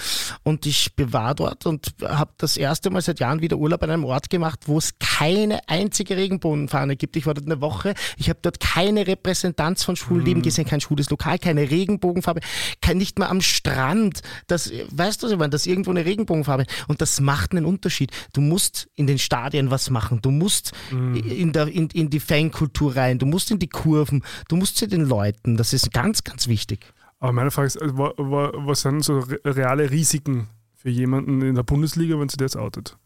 Und 0.44 0.66
ich 0.66 0.92
war 0.98 1.36
dort 1.36 1.66
und 1.66 1.96
habe 2.04 2.32
das 2.38 2.58
erste 2.58 2.90
Mal 2.90 3.02
seit 3.02 3.20
Jahren 3.20 3.42
wieder 3.42 3.58
Urlaub 3.58 3.84
an 3.84 3.90
einem 3.90 4.06
Ort 4.06 4.30
gemacht, 4.30 4.62
wo 4.66 4.78
es 4.78 4.98
keine 5.00 5.68
einzige 5.68 6.18
Regenbogenfahne 6.18 6.96
gibt. 6.96 7.16
Ich 7.16 7.26
war 7.26 7.34
dort 7.34 7.48
eine 7.48 7.62
Woche. 7.62 7.94
Ich 8.18 8.30
habe 8.30 8.40
dort 8.42 8.60
keine 8.60 9.08
Repräsentanz 9.08 9.84
von 9.84 9.96
Schulleben 9.96 10.40
mhm. 10.40 10.44
gesehen, 10.44 10.66
kein 10.66 10.82
schwules 10.82 11.10
Lokal, 11.10 11.40
keine 11.40 11.70
Regenbogenfarbe, 11.70 12.42
kein, 12.82 12.98
nicht 12.98 13.20
mal 13.20 13.28
am 13.28 13.42
Strand. 13.42 14.22
Das 14.48 14.72
weißt 14.90 15.24
du, 15.24 15.28
ich 15.28 15.38
meine, 15.38 15.50
das 15.50 15.62
ist 15.62 15.68
irgendwo 15.68 15.92
eine 15.92 16.06
Regenbogenfarbe 16.06 16.66
und 16.88 17.02
das 17.02 17.20
macht 17.22 17.52
einen 17.52 17.66
Unterschied. 17.66 18.12
Du 18.34 18.42
musst 18.42 18.88
in 18.96 19.08
den 19.08 19.20
Stadien 19.20 19.72
was 19.72 19.90
machen, 19.90 20.22
du 20.22 20.32
musst 20.32 20.72
mhm. 20.92 21.16
in, 21.16 21.54
der, 21.54 21.68
in, 21.68 21.88
in 21.90 22.10
die 22.10 22.20
Fankultur 22.20 22.96
rein, 22.96 23.20
du 23.20 23.26
musst 23.26 23.52
in 23.52 23.60
die 23.60 23.70
Kurven, 23.70 24.24
du 24.48 24.56
musst 24.56 24.78
zu 24.78 24.88
den 24.88 25.02
Leuten, 25.02 25.58
das 25.58 25.74
ist 25.74 25.92
ganz, 25.92 26.24
ganz 26.24 26.48
wichtig. 26.48 26.86
Aber 27.20 27.32
meine 27.32 27.52
Frage 27.52 27.68
ist, 27.68 27.82
also, 27.82 27.98
was 27.98 28.82
sind 28.82 29.04
so 29.04 29.24
reale 29.46 29.90
Risiken 29.90 30.48
für 30.76 30.90
jemanden 30.90 31.42
in 31.42 31.56
der 31.56 31.64
Bundesliga, 31.64 32.20
wenn 32.20 32.30
sie 32.30 32.38
das 32.38 32.56
outet? 32.56 32.98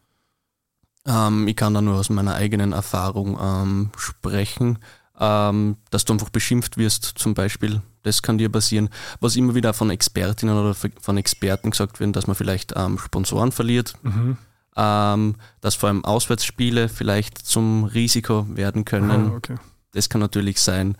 Ähm, 1.05 1.47
ich 1.47 1.55
kann 1.55 1.73
da 1.73 1.81
nur 1.81 1.95
aus 1.95 2.09
meiner 2.09 2.35
eigenen 2.35 2.73
Erfahrung 2.73 3.37
ähm, 3.41 3.91
sprechen 3.97 4.79
ähm, 5.19 5.75
dass 5.91 6.05
du 6.05 6.13
einfach 6.13 6.29
beschimpft 6.29 6.77
wirst 6.77 7.03
zum 7.17 7.33
Beispiel. 7.33 7.81
Das 8.03 8.21
kann 8.21 8.37
dir 8.37 8.49
passieren. 8.49 8.89
Was 9.19 9.35
immer 9.35 9.55
wieder 9.55 9.73
von 9.73 9.89
Expertinnen 9.89 10.57
oder 10.57 10.73
von 10.73 11.17
Experten 11.17 11.71
gesagt 11.71 11.99
wird, 11.99 12.15
dass 12.15 12.27
man 12.27 12.35
vielleicht 12.35 12.73
ähm, 12.75 12.97
Sponsoren 12.97 13.51
verliert. 13.51 13.93
Mhm. 14.03 14.37
Ähm, 14.75 15.35
dass 15.61 15.75
vor 15.75 15.89
allem 15.89 16.05
Auswärtsspiele 16.05 16.87
vielleicht 16.87 17.37
zum 17.37 17.83
Risiko 17.83 18.45
werden 18.55 18.85
können. 18.85 19.31
Ah, 19.31 19.35
okay. 19.35 19.55
Das 19.91 20.09
kann 20.09 20.21
natürlich 20.21 20.61
sein. 20.61 20.95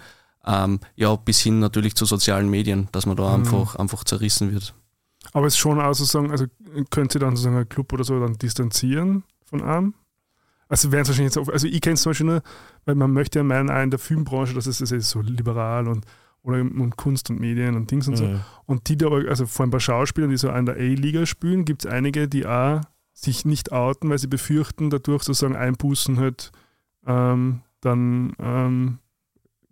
Ähm, 0.45 0.79
ja, 0.95 1.15
bis 1.15 1.39
hin 1.39 1.59
natürlich 1.59 1.95
zu 1.95 2.05
sozialen 2.05 2.49
Medien, 2.49 2.89
dass 2.91 3.05
man 3.05 3.15
da 3.15 3.29
mhm. 3.29 3.45
einfach, 3.45 3.75
einfach 3.75 4.03
zerrissen 4.03 4.51
wird. 4.51 4.73
Aber 5.33 5.47
es 5.47 5.53
ist 5.53 5.59
schon 5.59 5.79
auch 5.79 5.93
sozusagen, 5.93 6.31
also 6.31 6.45
könnte 6.89 7.19
dann 7.19 7.35
sozusagen 7.35 7.57
ein 7.57 7.69
Club 7.69 7.93
oder 7.93 8.03
so 8.03 8.19
dann 8.19 8.37
distanzieren 8.37 9.23
von 9.45 9.61
einem? 9.61 9.93
Also 10.69 10.91
wären 10.91 11.01
es 11.01 11.09
wahrscheinlich 11.09 11.35
jetzt, 11.35 11.49
also 11.49 11.67
ich 11.67 11.81
kenne 11.81 11.95
es 11.95 12.03
zum 12.03 12.11
Beispiel 12.11 12.27
nur, 12.27 12.41
weil 12.85 12.95
man 12.95 13.11
möchte 13.11 13.39
ja 13.39 13.43
meinen, 13.43 13.69
auch 13.69 13.81
in 13.81 13.89
der 13.89 13.99
Filmbranche, 13.99 14.53
dass 14.53 14.67
es 14.67 14.77
das 14.77 14.91
ist 14.91 15.09
so 15.09 15.21
liberal 15.21 15.87
und 15.87 16.05
oder 16.49 16.61
und 16.61 16.97
Kunst 16.97 17.29
und 17.29 17.39
Medien 17.39 17.75
und 17.75 17.89
Dings 17.91 18.07
und 18.07 18.17
so. 18.17 18.39
Und 18.65 18.89
die, 18.89 18.97
die 18.97 19.05
aber, 19.05 19.27
also 19.29 19.45
vor 19.45 19.63
allem 19.63 19.71
bei 19.71 19.79
Schauspielern, 19.79 20.29
die 20.29 20.37
so 20.37 20.49
in 20.49 20.65
der 20.65 20.75
A-Liga 20.75 21.25
spielen, 21.25 21.65
gibt 21.65 21.85
es 21.85 21.91
einige, 21.91 22.27
die 22.27 22.45
auch 22.45 22.81
sich 23.13 23.45
nicht 23.45 23.71
outen, 23.71 24.09
weil 24.09 24.17
sie 24.17 24.27
befürchten, 24.27 24.89
dadurch 24.89 25.23
sozusagen 25.23 25.55
Einbußen 25.55 26.19
halt 26.19 26.51
ähm, 27.05 27.61
dann 27.81 28.33
ähm, 28.39 28.99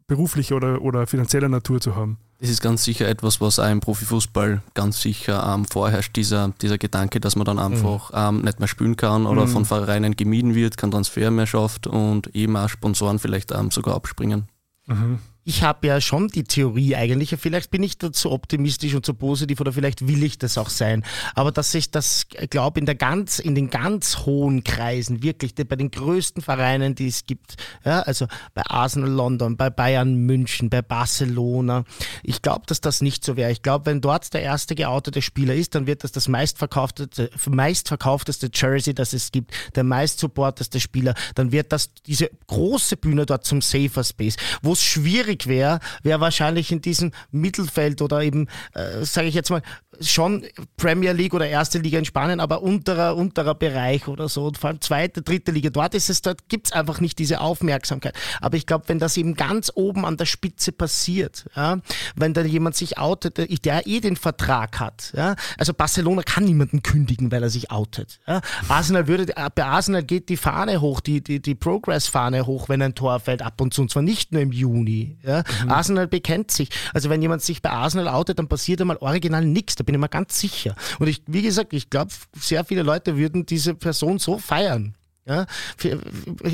beruflicher 0.07 0.55
oder, 0.55 0.81
oder 0.81 1.07
finanzieller 1.07 1.49
Natur 1.49 1.79
zu 1.81 1.95
haben. 1.95 2.17
Das 2.39 2.49
ist 2.49 2.61
ganz 2.61 2.83
sicher 2.83 3.07
etwas, 3.07 3.41
was 3.41 3.57
auch 3.57 3.69
im 3.69 3.79
Profifußball 3.79 4.61
ganz 4.75 5.01
sicher 5.01 5.53
ähm, 5.53 5.65
vorherrscht, 5.65 6.15
dieser, 6.15 6.53
dieser 6.61 6.77
Gedanke, 6.77 7.19
dass 7.19 7.35
man 7.35 7.45
dann 7.45 7.57
einfach 7.57 8.11
mhm. 8.11 8.37
ähm, 8.37 8.45
nicht 8.45 8.59
mehr 8.59 8.67
spielen 8.67 8.95
kann 8.95 9.25
oder 9.25 9.45
mhm. 9.45 9.49
von 9.49 9.65
Vereinen 9.65 10.15
gemieden 10.15 10.53
wird, 10.53 10.77
kein 10.77 10.91
Transfer 10.91 11.31
mehr 11.31 11.47
schafft 11.47 11.87
und 11.87 12.35
eben 12.35 12.55
auch 12.55 12.69
Sponsoren 12.69 13.17
vielleicht 13.17 13.51
ähm, 13.51 13.71
sogar 13.71 13.95
abspringen. 13.95 14.47
Mhm 14.85 15.19
ich 15.47 15.63
habe 15.63 15.87
ja 15.87 16.01
schon 16.01 16.27
die 16.27 16.43
Theorie 16.43 16.97
eigentlich, 16.97 17.33
vielleicht 17.39 17.71
bin 17.71 17.81
ich 17.81 17.97
da 17.97 18.11
zu 18.11 18.31
optimistisch 18.31 18.93
und 18.95 19.05
zu 19.05 19.13
positiv 19.13 19.61
oder 19.61 19.71
vielleicht 19.71 20.05
will 20.05 20.21
ich 20.23 20.37
das 20.37 20.57
auch 20.57 20.67
sein, 20.67 21.05
aber 21.35 21.53
dass 21.53 21.73
ich 21.73 21.89
das 21.89 22.27
glaube 22.49 22.81
in 22.81 22.85
der 22.85 22.95
ganz, 22.95 23.39
in 23.39 23.55
den 23.55 23.69
ganz 23.69 24.25
hohen 24.25 24.65
Kreisen, 24.65 25.23
wirklich 25.23 25.55
bei 25.55 25.77
den 25.77 25.89
größten 25.89 26.41
Vereinen, 26.43 26.95
die 26.95 27.07
es 27.07 27.25
gibt, 27.25 27.55
ja, 27.85 28.01
also 28.01 28.27
bei 28.53 28.63
Arsenal 28.63 29.09
London, 29.09 29.55
bei 29.55 29.69
Bayern 29.69 30.15
München, 30.15 30.69
bei 30.69 30.81
Barcelona, 30.81 31.85
ich 32.23 32.41
glaube, 32.41 32.63
dass 32.67 32.81
das 32.81 32.99
nicht 32.99 33.23
so 33.23 33.37
wäre. 33.37 33.49
Ich 33.49 33.61
glaube, 33.61 33.85
wenn 33.85 34.01
dort 34.01 34.33
der 34.33 34.41
erste 34.41 34.75
geoutete 34.75 35.21
Spieler 35.21 35.55
ist, 35.55 35.75
dann 35.75 35.87
wird 35.87 36.03
das 36.03 36.11
das 36.11 36.27
meistverkaufteste, 36.27 37.29
meistverkaufteste 37.49 38.49
Jersey, 38.53 38.93
das 38.93 39.13
es 39.13 39.31
gibt, 39.31 39.53
der 39.75 39.85
meistsupporteste 39.85 40.81
Spieler, 40.81 41.13
dann 41.35 41.53
wird 41.53 41.71
das 41.71 41.93
diese 42.05 42.29
große 42.47 42.97
Bühne 42.97 43.25
dort 43.25 43.45
zum 43.45 43.61
Safer 43.61 44.03
Space, 44.03 44.35
wo 44.61 44.73
es 44.73 44.83
schwierig 44.83 45.36
schwierig 45.43 45.47
wäre, 45.47 45.79
wäre 46.03 46.19
wahrscheinlich 46.19 46.71
in 46.71 46.81
diesem 46.81 47.11
Mittelfeld 47.31 48.01
oder 48.01 48.21
eben, 48.21 48.47
äh, 48.73 49.03
sage 49.03 49.27
ich 49.27 49.35
jetzt 49.35 49.49
mal, 49.49 49.61
schon 50.01 50.45
Premier 50.77 51.11
League 51.13 51.33
oder 51.33 51.47
erste 51.47 51.79
Liga 51.79 51.99
in 51.99 52.05
Spanien, 52.05 52.39
aber 52.39 52.61
unterer, 52.61 53.15
unterer 53.15 53.55
Bereich 53.55 54.07
oder 54.07 54.29
so, 54.29 54.51
vor 54.57 54.69
allem 54.69 54.81
zweite, 54.81 55.21
dritte 55.21 55.51
Liga. 55.51 55.69
Dort 55.69 55.95
ist 55.95 56.09
es, 56.09 56.21
dort 56.21 56.49
gibt 56.49 56.67
es 56.67 56.73
einfach 56.73 56.99
nicht 57.01 57.19
diese 57.19 57.41
Aufmerksamkeit. 57.41 58.15
Aber 58.41 58.57
ich 58.57 58.65
glaube, 58.65 58.85
wenn 58.87 58.99
das 58.99 59.17
eben 59.17 59.35
ganz 59.35 59.71
oben 59.73 60.05
an 60.05 60.17
der 60.17 60.25
Spitze 60.25 60.71
passiert, 60.71 61.45
ja, 61.55 61.79
wenn 62.15 62.33
da 62.33 62.41
jemand 62.41 62.75
sich 62.75 62.97
outet, 62.97 63.37
der 63.37 63.87
eh 63.87 63.99
den 63.99 64.15
Vertrag 64.15 64.79
hat, 64.79 65.13
ja, 65.15 65.35
also 65.57 65.73
Barcelona 65.73 66.21
kann 66.23 66.45
niemanden 66.45 66.83
kündigen, 66.83 67.31
weil 67.31 67.43
er 67.43 67.49
sich 67.49 67.71
outet. 67.71 68.19
Ja. 68.27 68.41
Arsenal 68.67 69.07
würde, 69.07 69.33
bei 69.55 69.63
Arsenal 69.63 70.03
geht 70.03 70.29
die 70.29 70.37
Fahne 70.37 70.81
hoch, 70.81 70.99
die, 70.99 71.23
die, 71.23 71.41
die 71.41 71.55
Progress-Fahne 71.55 72.45
hoch, 72.45 72.69
wenn 72.69 72.81
ein 72.81 72.95
Tor 72.95 73.19
fällt 73.19 73.41
ab 73.41 73.59
und 73.61 73.73
zu, 73.73 73.81
und 73.81 73.91
zwar 73.91 74.03
nicht 74.03 74.31
nur 74.31 74.41
im 74.41 74.51
Juni. 74.51 75.17
Ja. 75.23 75.43
Mhm. 75.63 75.71
Arsenal 75.71 76.07
bekennt 76.07 76.51
sich. 76.51 76.69
Also 76.93 77.09
wenn 77.09 77.21
jemand 77.21 77.41
sich 77.41 77.61
bei 77.61 77.69
Arsenal 77.69 78.07
outet, 78.07 78.39
dann 78.39 78.47
passiert 78.47 78.81
einmal 78.81 78.97
original 78.97 79.45
nichts 79.45 79.75
bin 79.87 79.95
ich 79.95 80.01
mir 80.01 80.09
ganz 80.09 80.39
sicher. 80.39 80.75
Und 80.99 81.07
ich, 81.07 81.23
wie 81.25 81.41
gesagt, 81.41 81.73
ich 81.73 81.89
glaube, 81.89 82.11
sehr 82.39 82.63
viele 82.63 82.83
Leute 82.83 83.17
würden 83.17 83.47
diese 83.47 83.73
Person 83.73 84.19
so 84.19 84.37
feiern. 84.37 84.93
Ja, 85.25 85.45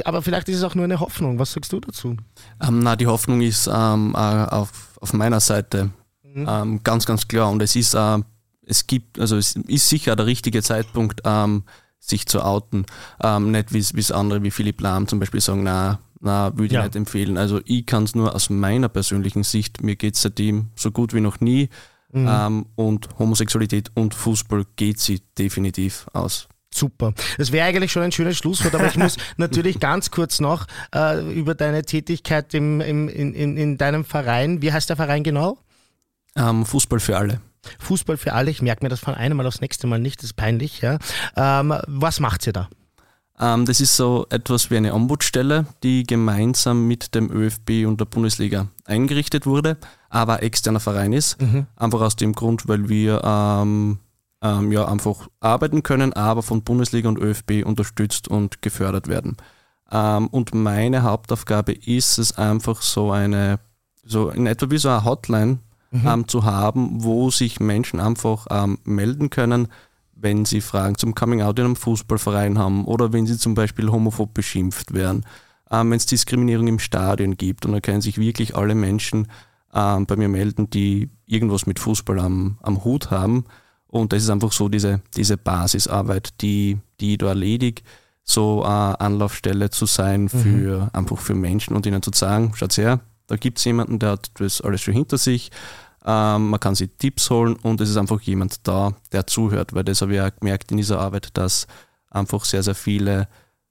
aber 0.05 0.23
vielleicht 0.23 0.49
ist 0.49 0.57
es 0.57 0.63
auch 0.63 0.73
nur 0.73 0.85
eine 0.85 0.99
Hoffnung. 0.99 1.37
Was 1.37 1.51
sagst 1.51 1.71
du 1.73 1.79
dazu? 1.79 2.15
Ähm, 2.65 2.79
na, 2.79 2.95
die 2.95 3.05
Hoffnung 3.05 3.41
ist 3.41 3.67
ähm, 3.71 4.15
auf, 4.15 4.97
auf 4.99 5.13
meiner 5.13 5.39
Seite 5.39 5.91
mhm. 6.23 6.47
ähm, 6.49 6.83
ganz, 6.83 7.05
ganz 7.05 7.27
klar. 7.27 7.51
Und 7.51 7.61
es 7.61 7.75
ist, 7.75 7.93
äh, 7.93 8.19
es 8.65 8.87
gibt, 8.87 9.19
also 9.19 9.37
es 9.37 9.55
ist 9.55 9.89
sicher 9.89 10.15
der 10.15 10.25
richtige 10.25 10.63
Zeitpunkt, 10.63 11.21
ähm, 11.23 11.63
sich 11.99 12.25
zu 12.25 12.41
outen. 12.43 12.85
Ähm, 13.21 13.51
nicht 13.51 13.73
wie 13.73 13.79
es 13.79 14.11
andere 14.11 14.41
wie 14.41 14.51
Philipp 14.51 14.81
Lahm 14.81 15.07
zum 15.07 15.19
Beispiel 15.19 15.41
sagen, 15.41 15.63
na, 15.63 15.99
na, 16.19 16.51
würde 16.53 16.65
ich 16.65 16.71
ja. 16.71 16.83
nicht 16.83 16.95
empfehlen. 16.95 17.37
Also 17.37 17.61
ich 17.65 17.85
kann 17.85 18.05
es 18.05 18.15
nur 18.15 18.33
aus 18.33 18.49
meiner 18.49 18.89
persönlichen 18.89 19.43
Sicht, 19.43 19.83
mir 19.83 19.95
geht 19.95 20.15
es 20.15 20.21
seitdem 20.21 20.69
so 20.75 20.89
gut 20.89 21.13
wie 21.13 21.21
noch 21.21 21.41
nie. 21.41 21.69
Mhm. 22.13 22.27
Ähm, 22.29 22.65
und 22.75 23.09
Homosexualität 23.19 23.91
und 23.95 24.13
Fußball 24.13 24.65
geht 24.75 24.99
sie 24.99 25.21
definitiv 25.37 26.05
aus. 26.13 26.47
Super. 26.73 27.13
Das 27.37 27.51
wäre 27.51 27.67
eigentlich 27.67 27.91
schon 27.91 28.01
ein 28.01 28.11
schönes 28.11 28.37
Schlusswort, 28.37 28.73
aber 28.73 28.87
ich 28.87 28.97
muss 28.97 29.17
natürlich 29.37 29.79
ganz 29.79 30.11
kurz 30.11 30.39
noch 30.39 30.65
äh, 30.93 31.21
über 31.33 31.55
deine 31.55 31.83
Tätigkeit 31.83 32.53
im, 32.53 32.81
im, 32.81 33.07
in, 33.09 33.33
in, 33.33 33.57
in, 33.57 33.77
deinem 33.77 34.05
Verein. 34.05 34.61
Wie 34.61 34.71
heißt 34.71 34.89
der 34.89 34.95
Verein 34.95 35.23
genau? 35.23 35.57
Ähm, 36.35 36.65
Fußball 36.65 36.99
für 36.99 37.17
alle. 37.17 37.41
Fußball 37.79 38.17
für 38.17 38.33
alle. 38.33 38.51
Ich 38.51 38.61
merke 38.61 38.83
mir 38.83 38.89
das 38.89 38.99
von 38.99 39.13
einem 39.13 39.37
Mal 39.37 39.45
aufs 39.45 39.61
nächste 39.61 39.87
Mal 39.87 39.99
nicht. 39.99 40.19
Das 40.19 40.25
ist 40.25 40.33
peinlich. 40.33 40.81
Ja. 40.81 40.97
Ähm, 41.35 41.75
was 41.87 42.19
macht 42.19 42.45
ihr 42.47 42.53
da? 42.53 42.69
Ähm, 43.43 43.65
das 43.65 43.81
ist 43.81 43.97
so 43.97 44.25
etwas 44.29 44.71
wie 44.71 44.77
eine 44.77 44.93
Ombudsstelle, 44.93 45.65
die 45.83 46.03
gemeinsam 46.03 46.87
mit 46.87 47.13
dem 47.13 47.29
ÖFB 47.29 47.85
und 47.85 47.99
der 47.99 48.05
Bundesliga 48.05 48.67
eingerichtet 48.85 49.45
wurde, 49.45 49.77
aber 50.09 50.43
externer 50.43 50.79
Verein 50.79 51.11
ist. 51.11 51.41
Mhm. 51.41 51.67
Einfach 51.75 51.99
aus 51.99 52.15
dem 52.15 52.31
Grund, 52.31 52.69
weil 52.69 52.87
wir 52.87 53.21
ähm, 53.21 53.99
ähm, 54.41 54.71
ja 54.71 54.87
einfach 54.87 55.27
arbeiten 55.41 55.83
können, 55.83 56.13
aber 56.13 56.41
von 56.41 56.63
Bundesliga 56.63 57.09
und 57.09 57.19
ÖFB 57.19 57.65
unterstützt 57.65 58.29
und 58.29 58.61
gefördert 58.61 59.09
werden. 59.09 59.35
Ähm, 59.91 60.27
und 60.27 60.55
meine 60.55 61.03
Hauptaufgabe 61.03 61.73
ist 61.73 62.19
es 62.19 62.37
einfach 62.37 62.81
so 62.81 63.11
eine, 63.11 63.59
so 64.05 64.29
in 64.29 64.47
etwa 64.47 64.71
wie 64.71 64.77
so 64.77 64.87
eine 64.87 65.03
Hotline 65.03 65.59
mhm. 65.91 66.07
Ähm, 66.07 66.27
zu 66.29 66.45
haben, 66.45 67.03
wo 67.03 67.29
sich 67.29 67.59
Menschen 67.59 67.99
einfach 67.99 68.47
ähm, 68.49 68.77
melden 68.85 69.29
können, 69.29 69.67
wenn 70.23 70.45
sie 70.45 70.61
Fragen 70.61 70.97
zum 70.97 71.13
Coming 71.13 71.41
Out 71.41 71.59
in 71.59 71.65
einem 71.65 71.75
Fußballverein 71.75 72.57
haben 72.57 72.85
oder 72.85 73.13
wenn 73.13 73.27
sie 73.27 73.37
zum 73.37 73.53
Beispiel 73.53 73.91
homophob 73.91 74.33
beschimpft 74.33 74.93
werden, 74.93 75.25
ähm, 75.69 75.91
wenn 75.91 75.97
es 75.97 76.05
Diskriminierung 76.05 76.67
im 76.67 76.79
Stadion 76.79 77.37
gibt. 77.37 77.65
Und 77.65 77.73
da 77.73 77.81
können 77.81 78.01
sich 78.01 78.17
wirklich 78.17 78.55
alle 78.55 78.73
Menschen 78.73 79.27
ähm, 79.73 80.05
bei 80.05 80.15
mir 80.15 80.29
melden, 80.29 80.69
die 80.69 81.09
irgendwas 81.25 81.65
mit 81.65 81.79
Fußball 81.79 82.19
am, 82.19 82.57
am 82.61 82.83
Hut 82.83 83.11
haben. 83.11 83.45
Und 83.87 84.13
das 84.13 84.23
ist 84.23 84.29
einfach 84.29 84.51
so 84.51 84.69
diese, 84.69 85.01
diese 85.15 85.37
Basisarbeit, 85.37 86.41
die, 86.41 86.79
die 86.99 87.13
ich 87.13 87.17
da 87.19 87.27
erledige, 87.27 87.83
so 88.23 88.63
eine 88.63 88.99
Anlaufstelle 88.99 89.69
zu 89.69 89.85
sein 89.85 90.23
mhm. 90.23 90.29
für 90.29 90.79
mhm. 90.79 90.89
einfach 90.93 91.19
für 91.19 91.35
Menschen 91.35 91.75
und 91.75 91.85
ihnen 91.85 92.01
zu 92.01 92.11
sagen, 92.13 92.53
schaut 92.55 92.77
her, 92.77 93.01
da 93.27 93.35
gibt 93.35 93.57
es 93.57 93.65
jemanden, 93.65 93.99
der 93.99 94.11
hat 94.11 94.31
das 94.35 94.61
alles 94.61 94.81
schon 94.81 94.93
hinter 94.93 95.17
sich. 95.17 95.51
Ähm, 96.05 96.49
man 96.49 96.59
kann 96.59 96.75
sich 96.75 96.89
Tipps 96.97 97.29
holen 97.29 97.55
und 97.55 97.79
es 97.81 97.89
ist 97.89 97.97
einfach 97.97 98.21
jemand 98.21 98.67
da, 98.67 98.93
der 99.11 99.25
zuhört, 99.27 99.73
weil 99.73 99.83
das 99.83 100.01
habe 100.01 100.15
ich 100.15 100.21
auch 100.21 100.35
gemerkt 100.39 100.71
in 100.71 100.77
dieser 100.77 100.99
Arbeit, 100.99 101.29
dass 101.37 101.67
einfach 102.09 102.45
sehr, 102.45 102.63
sehr 102.63 102.75
viele 102.75 103.27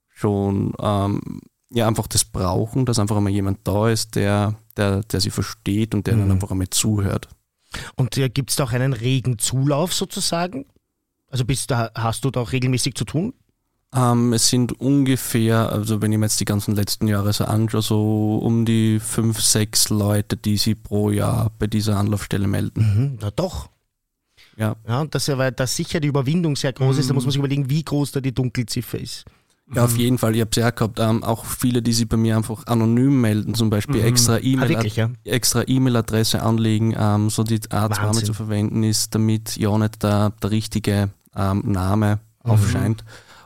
schon 0.09 0.73
ähm, 0.79 1.41
ja 1.69 1.87
einfach 1.87 2.07
das 2.07 2.25
brauchen, 2.25 2.85
dass 2.85 2.99
einfach 2.99 3.17
einmal 3.17 3.33
jemand 3.33 3.59
da 3.67 3.89
ist, 3.89 4.15
der, 4.15 4.55
der, 4.77 5.03
der 5.03 5.21
sie 5.21 5.29
versteht 5.29 5.93
und 5.93 6.07
der 6.07 6.15
mhm. 6.15 6.21
dann 6.21 6.31
einfach 6.31 6.51
einmal 6.51 6.69
zuhört. 6.69 7.27
Und 7.95 8.17
äh, 8.17 8.29
gibt 8.29 8.51
es 8.51 8.55
da 8.55 8.65
auch 8.65 8.71
einen 8.71 8.93
regen 8.93 9.39
Zulauf 9.39 9.93
sozusagen? 9.93 10.65
Also 11.27 11.45
bist 11.45 11.71
da, 11.71 11.91
hast 11.95 12.25
du 12.25 12.31
da 12.31 12.41
auch 12.41 12.51
regelmäßig 12.51 12.95
zu 12.95 13.05
tun? 13.05 13.33
Ähm, 13.95 14.33
es 14.33 14.49
sind 14.49 14.79
ungefähr, 14.79 15.71
also 15.71 16.01
wenn 16.01 16.11
ich 16.11 16.17
mir 16.17 16.25
jetzt 16.25 16.39
die 16.39 16.45
ganzen 16.45 16.75
letzten 16.75 17.07
Jahre 17.07 17.31
so 17.31 17.45
anschaue, 17.45 17.81
so 17.81 18.39
um 18.43 18.65
die 18.65 18.99
fünf, 18.99 19.39
sechs 19.39 19.89
Leute, 19.89 20.35
die 20.35 20.57
sich 20.57 20.81
pro 20.81 21.11
Jahr 21.11 21.51
bei 21.59 21.67
dieser 21.67 21.97
Anlaufstelle 21.97 22.47
melden. 22.47 22.81
Mhm, 22.81 23.17
na 23.21 23.29
doch. 23.31 23.69
Ja. 24.57 24.75
ja 24.87 25.01
und 25.01 25.13
das 25.13 25.27
ja, 25.27 25.37
weil 25.37 25.51
da 25.51 25.67
sicher 25.67 25.99
die 25.99 26.07
Überwindung 26.07 26.55
sehr 26.55 26.73
groß 26.73 26.95
mhm. 26.95 26.99
ist, 26.99 27.09
da 27.09 27.13
muss 27.13 27.25
man 27.25 27.31
sich 27.31 27.39
überlegen, 27.39 27.69
wie 27.69 27.83
groß 27.83 28.13
da 28.13 28.21
die 28.21 28.33
Dunkelziffer 28.33 28.99
ist. 28.99 29.25
Ja, 29.73 29.85
auf 29.85 29.97
jeden 29.97 30.17
Fall. 30.17 30.35
Ich 30.35 30.41
habe 30.41 30.49
es 30.51 30.57
ja 30.57 30.69
gehabt. 30.71 30.99
Ähm, 30.99 31.23
auch 31.23 31.45
viele, 31.45 31.81
die 31.81 31.93
sich 31.93 32.07
bei 32.07 32.17
mir 32.17 32.35
einfach 32.35 32.67
anonym 32.67 33.21
melden, 33.21 33.55
zum 33.55 33.69
Beispiel 33.69 34.01
mhm. 34.01 34.07
extra 34.07 34.35
ah, 34.35 34.39
E-Mail-Adresse 34.41 36.37
ja? 36.37 36.43
e 36.43 36.45
anlegen, 36.45 36.95
ähm, 36.97 37.29
so 37.29 37.43
die 37.43 37.59
Art 37.71 37.91
Name 38.01 38.23
zu 38.23 38.33
verwenden 38.33 38.83
ist, 38.83 39.15
damit 39.15 39.55
ja 39.55 39.75
nicht 39.77 40.03
der, 40.03 40.31
der 40.31 40.51
richtige 40.51 41.09
ähm, 41.35 41.63
Name 41.65 42.19
mhm. 42.43 42.51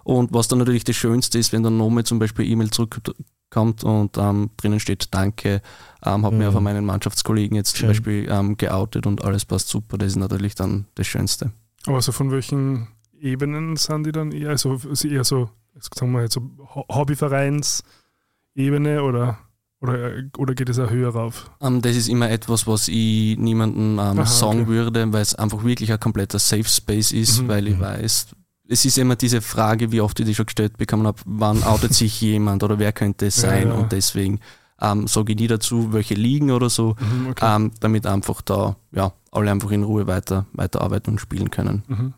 Und 0.07 0.33
was 0.33 0.47
dann 0.47 0.59
natürlich 0.59 0.85
das 0.85 0.95
Schönste 0.95 1.37
ist, 1.37 1.51
wenn 1.51 1.63
dann 1.63 1.75
nochmal 1.75 2.05
zum 2.05 2.17
Beispiel 2.17 2.49
E-Mail 2.49 2.69
zurückkommt 2.69 3.83
und 3.83 4.17
ähm, 4.17 4.51
drinnen 4.55 4.79
steht 4.79 5.13
Danke, 5.13 5.61
ähm, 6.01 6.23
habe 6.23 6.31
mhm. 6.31 6.37
mir 6.37 6.53
von 6.53 6.63
meinen 6.63 6.85
Mannschaftskollegen 6.85 7.57
jetzt 7.57 7.75
Schön. 7.75 7.79
zum 7.79 7.89
Beispiel 7.89 8.25
ähm, 8.29 8.55
geoutet 8.55 9.05
und 9.05 9.25
alles 9.25 9.43
passt 9.43 9.67
super. 9.67 9.97
Das 9.97 10.07
ist 10.07 10.15
natürlich 10.15 10.55
dann 10.55 10.85
das 10.95 11.07
Schönste. 11.07 11.51
Aber 11.87 12.01
so 12.01 12.13
von 12.13 12.31
welchen 12.31 12.87
Ebenen 13.19 13.75
sind 13.75 14.05
die 14.05 14.13
dann 14.13 14.31
eher? 14.31 14.51
Also 14.51 14.79
eher 15.03 15.25
so 15.25 15.49
sagen 15.93 16.13
wir 16.13 16.21
jetzt 16.21 16.35
so 16.35 16.51
Hobbyvereinsebene 16.89 19.03
oder, 19.03 19.39
oder, 19.81 20.23
oder 20.37 20.55
geht 20.55 20.69
es 20.69 20.79
auch 20.79 20.89
höher 20.89 21.09
rauf? 21.09 21.51
Um, 21.59 21.75
ähm, 21.75 21.81
das 21.81 21.97
ist 21.97 22.07
immer 22.07 22.31
etwas, 22.31 22.65
was 22.65 22.87
ich 22.87 23.37
niemandem 23.37 23.99
um, 23.99 24.25
sagen 24.25 24.61
okay. 24.61 24.69
würde, 24.69 25.11
weil 25.11 25.21
es 25.21 25.35
einfach 25.35 25.65
wirklich 25.65 25.91
ein 25.91 25.99
kompletter 25.99 26.39
Safe 26.39 26.63
Space 26.63 27.11
ist, 27.11 27.41
mhm. 27.41 27.49
weil 27.49 27.67
ich 27.67 27.75
mhm. 27.75 27.81
weiß, 27.81 28.27
es 28.69 28.85
ist 28.85 28.97
immer 28.97 29.15
diese 29.15 29.41
Frage, 29.41 29.91
wie 29.91 30.01
oft 30.01 30.19
ich 30.19 30.25
die 30.25 30.35
schon 30.35 30.45
gestellt 30.45 30.77
bekommen 30.77 31.07
habe, 31.07 31.19
wann 31.25 31.63
outet 31.63 31.93
sich 31.93 32.19
jemand 32.21 32.63
oder 32.63 32.79
wer 32.79 32.91
könnte 32.91 33.27
es 33.27 33.35
sein 33.35 33.69
ja, 33.69 33.73
ja. 33.73 33.79
und 33.79 33.91
deswegen 33.91 34.39
ähm, 34.81 35.07
sage 35.07 35.33
ich 35.33 35.39
nie 35.39 35.47
dazu, 35.47 35.93
welche 35.93 36.13
liegen 36.13 36.51
oder 36.51 36.69
so, 36.69 36.95
mhm, 36.99 37.27
okay. 37.31 37.55
ähm, 37.55 37.71
damit 37.79 38.05
einfach 38.05 38.41
da 38.41 38.75
ja, 38.91 39.13
alle 39.31 39.51
einfach 39.51 39.71
in 39.71 39.83
Ruhe 39.83 40.07
weiter, 40.07 40.45
weiterarbeiten 40.53 41.13
und 41.13 41.19
spielen 41.19 41.49
können. 41.49 41.83
Mhm. 41.87 42.13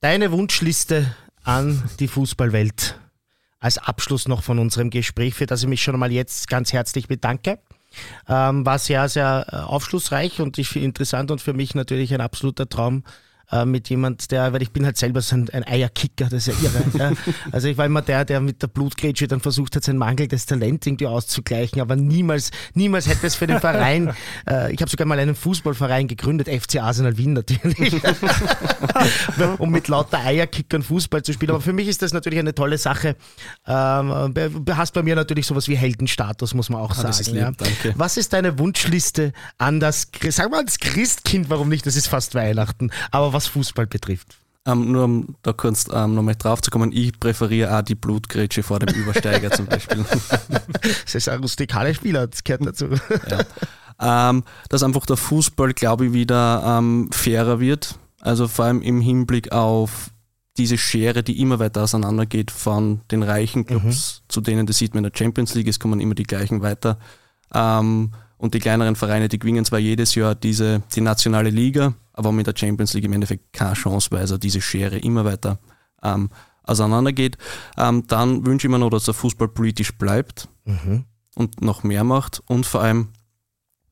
Deine 0.00 0.30
Wunschliste 0.32 1.14
an 1.44 1.82
die 1.98 2.08
Fußballwelt. 2.08 2.98
Als 3.60 3.78
Abschluss 3.78 4.28
noch 4.28 4.44
von 4.44 4.60
unserem 4.60 4.90
Gespräch, 4.90 5.34
für 5.34 5.46
das 5.46 5.62
ich 5.62 5.68
mich 5.68 5.82
schon 5.82 5.94
einmal 5.94 6.12
jetzt 6.12 6.48
ganz 6.48 6.72
herzlich 6.72 7.08
bedanke. 7.08 7.58
Ähm, 8.28 8.64
war 8.64 8.78
sehr, 8.78 9.08
sehr 9.08 9.46
äh, 9.50 9.56
aufschlussreich 9.56 10.40
und 10.40 10.58
ich 10.58 10.76
interessant 10.76 11.30
und 11.30 11.40
für 11.40 11.54
mich 11.54 11.74
natürlich 11.74 12.14
ein 12.14 12.20
absoluter 12.20 12.68
Traum, 12.68 13.02
äh, 13.50 13.64
mit 13.64 13.88
jemand, 13.88 14.30
der, 14.30 14.52
weil 14.52 14.62
ich 14.62 14.70
bin 14.70 14.84
halt 14.84 14.96
selber 14.96 15.20
so 15.20 15.36
ein, 15.36 15.48
ein 15.50 15.66
Eierkicker, 15.66 16.26
das 16.28 16.46
ist 16.46 16.62
ja 16.62 16.70
irre. 16.70 16.98
ja. 16.98 17.12
Also 17.52 17.68
ich 17.68 17.78
war 17.78 17.86
immer 17.86 18.02
der, 18.02 18.24
der 18.24 18.40
mit 18.40 18.62
der 18.62 18.66
Blutgrätsche 18.66 19.26
dann 19.26 19.40
versucht 19.40 19.76
hat, 19.76 19.84
sein 19.84 19.96
mangelndes 19.96 20.46
Talent 20.46 20.86
irgendwie 20.86 21.06
auszugleichen, 21.06 21.80
aber 21.80 21.96
niemals, 21.96 22.50
niemals 22.74 23.08
hätte 23.08 23.26
es 23.26 23.34
für 23.34 23.46
den 23.46 23.60
Verein, 23.60 24.12
äh, 24.48 24.72
ich 24.72 24.80
habe 24.80 24.90
sogar 24.90 25.06
mal 25.06 25.18
einen 25.18 25.34
Fußballverein 25.34 26.08
gegründet, 26.08 26.48
FC 26.48 26.80
Arsenal 26.80 27.16
Wien 27.16 27.32
natürlich, 27.32 27.94
um 29.58 29.70
mit 29.70 29.88
lauter 29.88 30.18
Eierkickern 30.18 30.82
Fußball 30.82 31.22
zu 31.22 31.32
spielen. 31.32 31.50
Aber 31.50 31.60
für 31.60 31.72
mich 31.72 31.88
ist 31.88 32.02
das 32.02 32.12
natürlich 32.12 32.38
eine 32.38 32.54
tolle 32.54 32.78
Sache. 32.78 33.16
Ähm, 33.66 34.34
hast 34.70 34.94
bei 34.94 35.02
mir 35.02 35.14
natürlich 35.14 35.46
sowas 35.46 35.68
wie 35.68 35.76
Heldenstatus, 35.76 36.54
muss 36.54 36.68
man 36.68 36.80
auch 36.80 36.90
ah, 36.90 37.12
sagen. 37.12 37.34
Lieb, 37.34 37.84
ja. 37.84 37.92
Was 37.96 38.16
ist 38.16 38.32
deine 38.32 38.58
Wunschliste 38.58 39.32
an 39.56 39.80
das, 39.80 40.08
sag 40.30 40.50
mal 40.50 40.64
das 40.64 40.78
Christkind, 40.78 41.50
warum 41.50 41.68
nicht? 41.68 41.86
Das 41.86 41.96
ist 41.96 42.08
fast 42.08 42.34
Weihnachten. 42.34 42.90
Aber 43.10 43.32
was 43.38 43.46
Fußball 43.46 43.86
betrifft. 43.86 44.38
Ähm, 44.66 44.92
nur 44.92 45.04
um 45.04 45.36
da 45.42 45.52
kurz 45.52 45.86
ähm, 45.92 46.14
nochmal 46.14 46.34
drauf 46.34 46.60
zu 46.60 46.70
kommen, 46.70 46.92
ich 46.92 47.18
präferiere 47.18 47.78
auch 47.78 47.82
die 47.82 47.94
Blutgrätsche 47.94 48.62
vor 48.62 48.80
dem 48.80 48.94
Übersteiger 48.94 49.50
zum 49.50 49.66
Beispiel. 49.66 50.04
das 51.04 51.14
ist 51.14 51.28
ein 51.28 51.40
rustikaler 51.40 51.94
Spieler, 51.94 52.26
das 52.26 52.44
gehört 52.44 52.66
dazu. 52.66 52.88
Ja. 53.30 54.30
Ähm, 54.30 54.44
dass 54.68 54.82
einfach 54.82 55.06
der 55.06 55.16
Fußball, 55.16 55.72
glaube 55.72 56.06
ich, 56.06 56.12
wieder 56.12 56.62
ähm, 56.66 57.08
fairer 57.12 57.60
wird. 57.60 57.98
Also 58.20 58.48
vor 58.48 58.66
allem 58.66 58.82
im 58.82 59.00
Hinblick 59.00 59.52
auf 59.52 60.10
diese 60.58 60.76
Schere, 60.76 61.22
die 61.22 61.40
immer 61.40 61.60
weiter 61.60 61.84
auseinandergeht 61.84 62.50
von 62.50 63.00
den 63.10 63.22
reichen 63.22 63.64
Clubs 63.64 64.22
mhm. 64.22 64.28
zu 64.28 64.40
denen, 64.40 64.66
das 64.66 64.78
sieht 64.78 64.92
man 64.92 65.04
in 65.04 65.10
der 65.10 65.16
Champions 65.16 65.54
League, 65.54 65.68
es 65.68 65.78
kommen 65.78 66.00
immer 66.00 66.14
die 66.16 66.24
gleichen 66.24 66.62
weiter. 66.62 66.98
Ähm, 67.54 68.12
und 68.38 68.54
die 68.54 68.60
kleineren 68.60 68.96
Vereine, 68.96 69.28
die 69.28 69.38
gewinnen 69.38 69.64
zwar 69.64 69.80
jedes 69.80 70.14
Jahr 70.14 70.34
diese, 70.34 70.82
die 70.94 71.00
nationale 71.00 71.50
Liga, 71.50 71.94
aber 72.12 72.32
mit 72.32 72.46
der 72.46 72.54
Champions 72.56 72.94
League 72.94 73.04
im 73.04 73.12
Endeffekt 73.12 73.52
keine 73.52 73.74
Chance, 73.74 74.08
weil 74.10 74.20
also 74.20 74.38
diese 74.38 74.60
Schere 74.60 74.98
immer 74.98 75.24
weiter 75.24 75.58
ähm, 76.02 76.30
auseinandergeht. 76.62 77.36
Ähm, 77.76 78.04
dann 78.06 78.46
wünsche 78.46 78.66
ich 78.66 78.70
mir 78.70 78.78
noch, 78.78 78.90
dass 78.90 79.04
der 79.04 79.14
Fußball 79.14 79.48
politisch 79.48 79.96
bleibt 79.96 80.48
mhm. 80.64 81.04
und 81.34 81.60
noch 81.60 81.82
mehr 81.82 82.04
macht 82.04 82.42
und 82.46 82.64
vor 82.64 82.82
allem, 82.82 83.08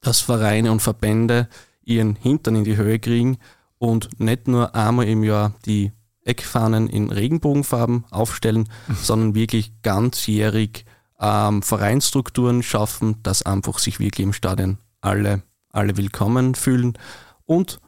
dass 0.00 0.20
Vereine 0.20 0.70
und 0.70 0.80
Verbände 0.80 1.48
ihren 1.82 2.14
Hintern 2.16 2.56
in 2.56 2.64
die 2.64 2.76
Höhe 2.76 2.98
kriegen 2.98 3.38
und 3.78 4.20
nicht 4.20 4.48
nur 4.48 4.74
einmal 4.74 5.06
im 5.06 5.24
Jahr 5.24 5.54
die 5.64 5.92
Eckfahnen 6.24 6.88
in 6.88 7.10
Regenbogenfarben 7.10 8.04
aufstellen, 8.10 8.68
mhm. 8.88 8.96
sondern 9.00 9.34
wirklich 9.34 9.72
ganzjährig 9.82 10.84
ähm, 11.20 11.62
Vereinsstrukturen 11.62 12.62
schaffen, 12.62 13.22
dass 13.22 13.42
einfach 13.42 13.78
sich 13.78 14.00
wirklich 14.00 14.24
im 14.24 14.32
Stadion 14.32 14.78
alle, 15.00 15.42
alle 15.70 15.96
willkommen 15.96 16.54
fühlen 16.54 16.98
und 17.44 17.80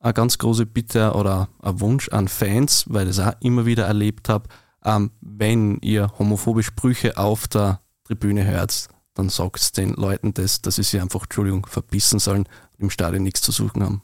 eine 0.00 0.14
ganz 0.14 0.38
große 0.38 0.66
Bitte 0.66 1.14
oder 1.14 1.48
ein 1.62 1.80
Wunsch 1.80 2.08
an 2.10 2.28
Fans, 2.28 2.84
weil 2.88 3.08
ich 3.08 3.16
das 3.16 3.26
auch 3.26 3.40
immer 3.40 3.64
wieder 3.64 3.86
erlebt 3.86 4.28
habe, 4.28 4.48
ähm, 4.84 5.10
wenn 5.20 5.78
ihr 5.78 6.12
homophobe 6.18 6.62
Sprüche 6.62 7.16
auf 7.16 7.48
der 7.48 7.80
Tribüne 8.04 8.44
hört, 8.44 8.88
dann 9.14 9.30
sagt 9.30 9.76
den 9.76 9.94
Leuten 9.94 10.34
das, 10.34 10.60
dass 10.60 10.76
sie 10.76 10.82
sich 10.82 11.00
einfach, 11.00 11.22
Entschuldigung, 11.22 11.66
verbissen 11.66 12.18
sollen, 12.18 12.46
im 12.78 12.90
Stadion 12.90 13.22
nichts 13.22 13.40
zu 13.40 13.52
suchen 13.52 13.82
haben. 13.82 14.02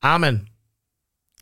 Amen. 0.00 0.50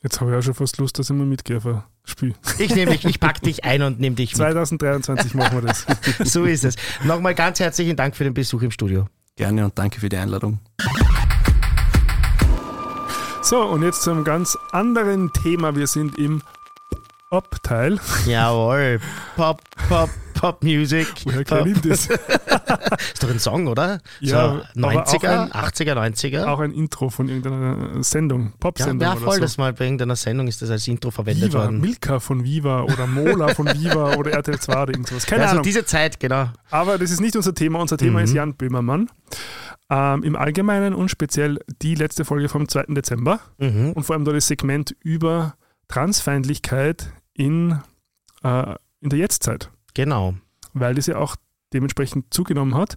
Jetzt 0.02 0.20
habe 0.20 0.32
ich 0.32 0.36
auch 0.36 0.42
schon 0.42 0.54
fast 0.54 0.76
Lust, 0.78 0.98
dass 0.98 1.08
ich 1.08 1.16
mal 1.16 1.24
mitgehe 1.24 1.60
Spiel. 2.04 2.34
Ich 2.58 2.74
nehme 2.74 2.92
dich, 2.92 3.04
ich 3.04 3.18
packe 3.18 3.40
dich 3.40 3.64
ein 3.64 3.82
und 3.82 3.98
nehme 3.98 4.14
dich 4.14 4.32
mit. 4.32 4.36
2023 4.36 5.34
machen 5.34 5.62
wir 5.62 5.68
das. 5.68 5.86
so 6.24 6.44
ist 6.44 6.64
es. 6.64 6.76
Nochmal 7.04 7.34
ganz 7.34 7.60
herzlichen 7.60 7.96
Dank 7.96 8.14
für 8.14 8.24
den 8.24 8.34
Besuch 8.34 8.62
im 8.62 8.70
Studio. 8.70 9.06
Gerne 9.36 9.64
und 9.64 9.78
danke 9.78 10.00
für 10.00 10.08
die 10.08 10.16
Einladung. 10.16 10.60
So, 13.42 13.62
und 13.62 13.82
jetzt 13.82 14.02
zu 14.02 14.10
einem 14.10 14.24
ganz 14.24 14.56
anderen 14.72 15.32
Thema. 15.32 15.76
Wir 15.76 15.86
sind 15.86 16.18
im 16.18 16.42
Pop-Teil. 17.40 17.98
Jawohl. 18.26 19.00
Pop, 19.34 19.60
Pop, 19.88 20.08
Pop 20.34 20.62
Music. 20.62 21.08
Woher 21.24 21.42
kenne 21.42 21.70
ich 21.72 21.80
das? 21.80 22.06
Ist 23.12 23.22
doch 23.24 23.28
ein 23.30 23.40
Song, 23.40 23.66
oder? 23.66 23.98
Ja, 24.20 24.28
so 24.74 24.84
aber 24.84 25.00
auch 25.02 25.06
90er, 25.06 25.42
ein- 25.42 25.50
80er, 25.50 25.94
90er. 25.94 26.44
Auch 26.44 26.60
ein 26.60 26.70
Intro 26.70 27.10
von 27.10 27.28
irgendeiner 27.28 28.04
Sendung, 28.04 28.44
ja, 28.46 28.52
Pop-Sendung 28.60 29.00
ja, 29.00 29.12
oder 29.14 29.20
voll, 29.20 29.34
so. 29.34 29.40
das 29.40 29.58
mal 29.58 29.72
bei 29.72 29.84
irgendeiner 29.86 30.14
Sendung 30.14 30.46
ist 30.46 30.62
das 30.62 30.70
als 30.70 30.86
Intro 30.86 31.10
verwendet 31.10 31.48
Viva, 31.52 31.64
worden. 31.64 31.80
Milka 31.80 32.20
von 32.20 32.44
Viva 32.44 32.82
oder 32.82 33.08
Mola 33.08 33.48
von 33.48 33.66
Viva 33.66 34.14
oder 34.16 34.30
RTL 34.30 34.60
2 34.60 34.82
oder 34.82 34.92
irgendwas. 34.92 35.26
Keine 35.26 35.42
also 35.42 35.52
Ahnung. 35.54 35.64
diese 35.64 35.84
Zeit, 35.84 36.20
genau. 36.20 36.50
Aber 36.70 36.98
das 36.98 37.10
ist 37.10 37.20
nicht 37.20 37.34
unser 37.34 37.52
Thema. 37.54 37.80
Unser 37.80 37.96
Thema 37.96 38.20
Mhm. 38.20 38.24
ist 38.26 38.32
Jan 38.34 38.54
Böhmermann. 38.54 39.10
Ähm, 39.90 40.22
Im 40.22 40.36
Allgemeinen 40.36 40.94
und 40.94 41.10
speziell 41.10 41.58
die 41.82 41.96
letzte 41.96 42.24
Folge 42.24 42.48
vom 42.48 42.68
2. 42.68 42.84
Dezember. 42.94 43.40
Mhm. 43.58 43.90
Und 43.92 44.04
vor 44.04 44.14
allem 44.14 44.24
da 44.24 44.32
das 44.32 44.46
Segment 44.46 44.94
über 45.02 45.54
Transfeindlichkeit 45.88 47.12
in, 47.34 47.78
äh, 48.42 48.74
in 49.00 49.10
der 49.10 49.18
Jetztzeit. 49.18 49.70
Genau. 49.94 50.34
weil 50.72 50.94
das 50.96 51.06
ja 51.06 51.18
auch 51.18 51.36
dementsprechend 51.72 52.32
zugenommen 52.34 52.74
hat. 52.74 52.96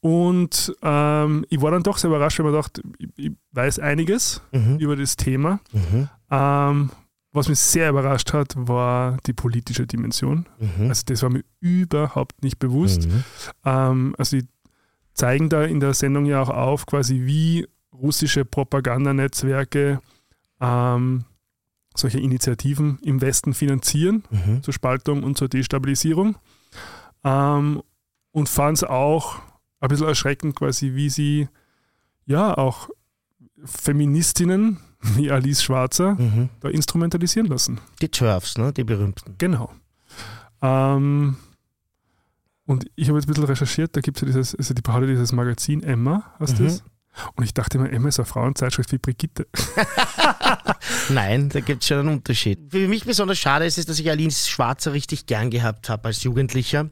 Und 0.00 0.72
ähm, 0.82 1.44
ich 1.48 1.60
war 1.60 1.70
dann 1.72 1.82
doch 1.82 1.98
sehr 1.98 2.08
überrascht, 2.10 2.38
weil 2.38 2.46
mir 2.46 2.52
dachte, 2.56 2.82
ich, 2.98 3.08
ich 3.16 3.32
weiß 3.52 3.78
einiges 3.80 4.42
Mhm. 4.52 4.78
über 4.78 4.94
das 4.96 5.16
Thema. 5.16 5.58
Mhm. 5.72 6.08
Ähm, 6.30 6.90
was 7.32 7.48
mich 7.48 7.58
sehr 7.58 7.90
überrascht 7.90 8.32
hat, 8.32 8.54
war 8.56 9.18
die 9.26 9.32
politische 9.32 9.86
Dimension. 9.86 10.46
Mhm. 10.58 10.88
Also 10.88 11.02
das 11.06 11.22
war 11.22 11.30
mir 11.30 11.42
überhaupt 11.60 12.42
nicht 12.42 12.58
bewusst. 12.58 13.06
Mhm. 13.08 13.24
Ähm, 13.64 14.14
also 14.18 14.38
die 14.38 14.46
zeigen 15.14 15.48
da 15.48 15.64
in 15.64 15.80
der 15.80 15.94
Sendung 15.94 16.26
ja 16.26 16.40
auch 16.42 16.50
auf, 16.50 16.86
quasi 16.86 17.22
wie 17.26 17.66
russische 17.92 18.44
Propagandanetzwerke 18.44 20.00
ähm, 20.60 21.24
solche 21.96 22.18
Initiativen 22.20 22.98
im 23.02 23.20
Westen 23.20 23.54
finanzieren 23.54 24.24
Mhm. 24.30 24.62
zur 24.62 24.74
Spaltung 24.74 25.22
und 25.22 25.36
zur 25.38 25.48
Destabilisierung. 25.48 26.36
Ähm, 27.24 27.82
und 28.32 28.48
fand 28.48 28.78
es 28.78 28.84
auch 28.84 29.36
ein 29.80 29.88
bisschen 29.88 30.06
erschreckend, 30.08 30.54
quasi, 30.56 30.94
wie 30.94 31.08
sie 31.10 31.48
ja 32.26 32.56
auch 32.56 32.88
Feministinnen 33.64 34.78
wie 35.00 35.30
Alice 35.30 35.62
Schwarzer 35.62 36.14
Mhm. 36.14 36.48
da 36.60 36.68
instrumentalisieren 36.68 37.48
lassen. 37.48 37.80
Die 38.00 38.08
Turfs, 38.08 38.56
ne? 38.58 38.72
die 38.72 38.84
berühmten. 38.84 39.34
Genau. 39.38 39.72
Ähm, 40.62 41.36
und 42.66 42.86
ich 42.96 43.08
habe 43.08 43.18
jetzt 43.18 43.26
ein 43.26 43.32
bisschen 43.34 43.44
recherchiert, 43.44 43.94
da 43.96 44.00
gibt 44.00 44.16
es 44.16 44.22
ja 44.22 44.26
dieses, 44.26 44.54
also 44.54 44.74
die 44.74 44.82
ja 44.82 45.14
dieses 45.14 45.32
Magazin 45.32 45.82
Emma, 45.82 46.24
heißt 46.40 46.58
Mhm. 46.60 46.64
das? 46.64 46.82
Und 47.34 47.44
ich 47.44 47.54
dachte 47.54 47.78
immer, 47.78 47.90
Emma 47.90 48.08
ist 48.08 48.18
eine 48.18 48.26
Frauenzeitschrift 48.26 48.92
wie 48.92 48.98
Brigitte. 48.98 49.46
Nein, 51.08 51.48
da 51.48 51.60
gibt 51.60 51.82
es 51.82 51.88
schon 51.88 52.00
einen 52.00 52.08
Unterschied. 52.08 52.58
Für 52.70 52.88
mich 52.88 53.04
besonders 53.04 53.38
schade 53.38 53.64
ist, 53.64 53.78
ist 53.78 53.88
dass 53.88 53.98
ich 53.98 54.10
Alice 54.10 54.48
Schwarzer 54.48 54.92
richtig 54.92 55.26
gern 55.26 55.50
gehabt 55.50 55.88
habe 55.88 56.06
als 56.06 56.22
Jugendlicher. 56.22 56.88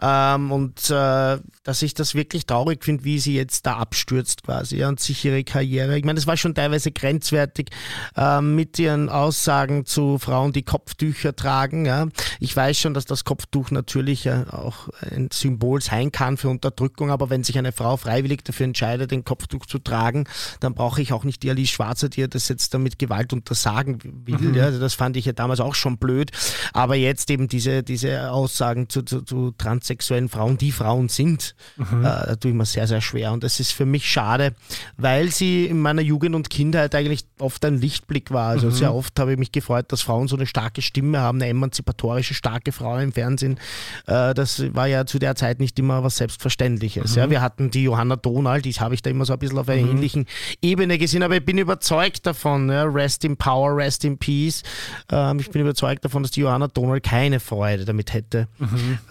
Ähm, 0.00 0.52
und 0.52 0.90
äh, 0.90 1.38
dass 1.62 1.82
ich 1.82 1.94
das 1.94 2.14
wirklich 2.14 2.46
traurig 2.46 2.84
finde, 2.84 3.04
wie 3.04 3.18
sie 3.18 3.34
jetzt 3.34 3.66
da 3.66 3.76
abstürzt 3.76 4.42
quasi 4.44 4.84
und 4.84 5.00
sich 5.00 5.24
ihre 5.24 5.44
Karriere. 5.44 5.98
Ich 5.98 6.04
meine, 6.04 6.16
das 6.16 6.26
war 6.26 6.36
schon 6.36 6.54
teilweise 6.54 6.90
grenzwertig 6.90 7.70
ähm, 8.16 8.54
mit 8.54 8.78
ihren 8.78 9.08
Aussagen 9.08 9.84
zu 9.86 10.18
Frauen, 10.18 10.52
die 10.52 10.62
Kopftücher 10.62 11.34
tragen. 11.34 11.86
Ja. 11.86 12.08
Ich 12.38 12.54
weiß 12.56 12.78
schon, 12.78 12.94
dass 12.94 13.04
das 13.04 13.24
Kopftuch 13.24 13.70
natürlich 13.70 14.26
äh, 14.26 14.44
auch 14.50 14.88
ein 15.00 15.28
Symbol 15.32 15.80
sein 15.80 16.12
kann 16.12 16.36
für 16.36 16.48
Unterdrückung, 16.48 17.10
aber 17.10 17.30
wenn 17.30 17.44
sich 17.44 17.58
eine 17.58 17.72
Frau 17.72 17.96
freiwillig 17.96 18.44
dafür 18.44 18.64
entscheidet, 18.64 19.10
den 19.10 19.24
Kopftuch 19.24 19.59
zu 19.66 19.78
tragen, 19.78 20.24
dann 20.60 20.74
brauche 20.74 21.02
ich 21.02 21.12
auch 21.12 21.24
nicht 21.24 21.42
die 21.42 21.50
Alice 21.50 21.70
Schwarzer, 21.70 22.08
die 22.08 22.28
das 22.28 22.48
jetzt 22.48 22.74
dann 22.74 22.82
mit 22.82 22.98
Gewalt 22.98 23.32
untersagen 23.32 23.98
will. 24.26 24.56
Ja. 24.56 24.64
Also 24.64 24.80
das 24.80 24.94
fand 24.94 25.16
ich 25.16 25.24
ja 25.24 25.32
damals 25.32 25.60
auch 25.60 25.74
schon 25.74 25.98
blöd. 25.98 26.30
Aber 26.72 26.96
jetzt 26.96 27.30
eben 27.30 27.48
diese, 27.48 27.82
diese 27.82 28.30
Aussagen 28.30 28.88
zu, 28.88 29.02
zu, 29.02 29.22
zu 29.22 29.52
transsexuellen 29.52 30.28
Frauen, 30.28 30.58
die 30.58 30.72
Frauen 30.72 31.08
sind, 31.08 31.54
äh, 31.78 31.84
da 32.02 32.36
tue 32.36 32.50
ich 32.50 32.56
mir 32.56 32.66
sehr, 32.66 32.86
sehr 32.86 33.00
schwer. 33.00 33.32
Und 33.32 33.44
das 33.44 33.60
ist 33.60 33.72
für 33.72 33.86
mich 33.86 34.10
schade, 34.10 34.54
weil 34.96 35.30
sie 35.30 35.66
in 35.66 35.80
meiner 35.80 36.02
Jugend 36.02 36.34
und 36.34 36.50
Kindheit 36.50 36.94
eigentlich 36.94 37.24
oft 37.38 37.64
ein 37.64 37.80
Lichtblick 37.80 38.30
war. 38.30 38.48
Also 38.48 38.70
sehr 38.70 38.94
oft 38.94 39.18
habe 39.18 39.32
ich 39.32 39.38
mich 39.38 39.52
gefreut, 39.52 39.86
dass 39.92 40.02
Frauen 40.02 40.28
so 40.28 40.36
eine 40.36 40.46
starke 40.46 40.82
Stimme 40.82 41.20
haben, 41.20 41.38
eine 41.38 41.48
emanzipatorische, 41.48 42.34
starke 42.34 42.72
Frau 42.72 42.98
im 42.98 43.12
Fernsehen. 43.12 43.58
Äh, 44.06 44.34
das 44.34 44.62
war 44.74 44.86
ja 44.86 45.06
zu 45.06 45.18
der 45.18 45.34
Zeit 45.34 45.60
nicht 45.60 45.78
immer 45.78 46.02
was 46.02 46.16
Selbstverständliches. 46.16 47.14
Ja, 47.14 47.30
wir 47.30 47.40
hatten 47.40 47.70
die 47.70 47.84
Johanna 47.84 48.16
Donald, 48.16 48.64
die 48.64 48.72
habe 48.72 48.94
ich 48.94 49.02
da 49.02 49.10
immer 49.10 49.24
so 49.24 49.32
ein 49.32 49.38
bisschen 49.38 49.49
auf 49.58 49.68
einer 49.68 49.80
ähnlichen 49.80 50.26
Ebene 50.62 50.98
gesehen, 50.98 51.22
aber 51.22 51.36
ich 51.36 51.44
bin 51.44 51.58
überzeugt 51.58 52.26
davon, 52.26 52.68
ja, 52.70 52.84
rest 52.84 53.24
in 53.24 53.36
power, 53.36 53.76
rest 53.76 54.04
in 54.04 54.18
peace. 54.18 54.62
Ähm, 55.10 55.38
ich 55.40 55.50
bin 55.50 55.62
überzeugt 55.62 56.04
davon, 56.04 56.22
dass 56.22 56.32
die 56.32 56.40
Johanna 56.40 56.68
Donald 56.68 57.02
keine 57.02 57.40
Freude 57.40 57.84
damit 57.84 58.12
hätte, 58.12 58.48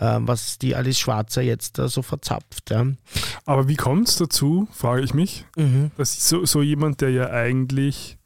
ähm, 0.01 0.27
was 0.27 0.57
die 0.57 0.75
Alice 0.75 0.99
Schwarzer 0.99 1.41
jetzt 1.41 1.79
äh, 1.79 1.87
so 1.87 2.01
verzapft. 2.01 2.69
Ja. 2.69 2.85
Aber 3.45 3.67
wie 3.67 3.75
kommt 3.75 4.07
es 4.07 4.15
dazu, 4.17 4.67
frage 4.71 5.03
ich 5.03 5.13
mich, 5.13 5.45
Mhm. 5.55 5.91
dass 5.97 6.27
so, 6.29 6.45
so 6.45 6.61
jemand, 6.61 7.01
der 7.01 7.09
ja 7.11 7.29
eigentlich 7.29 8.17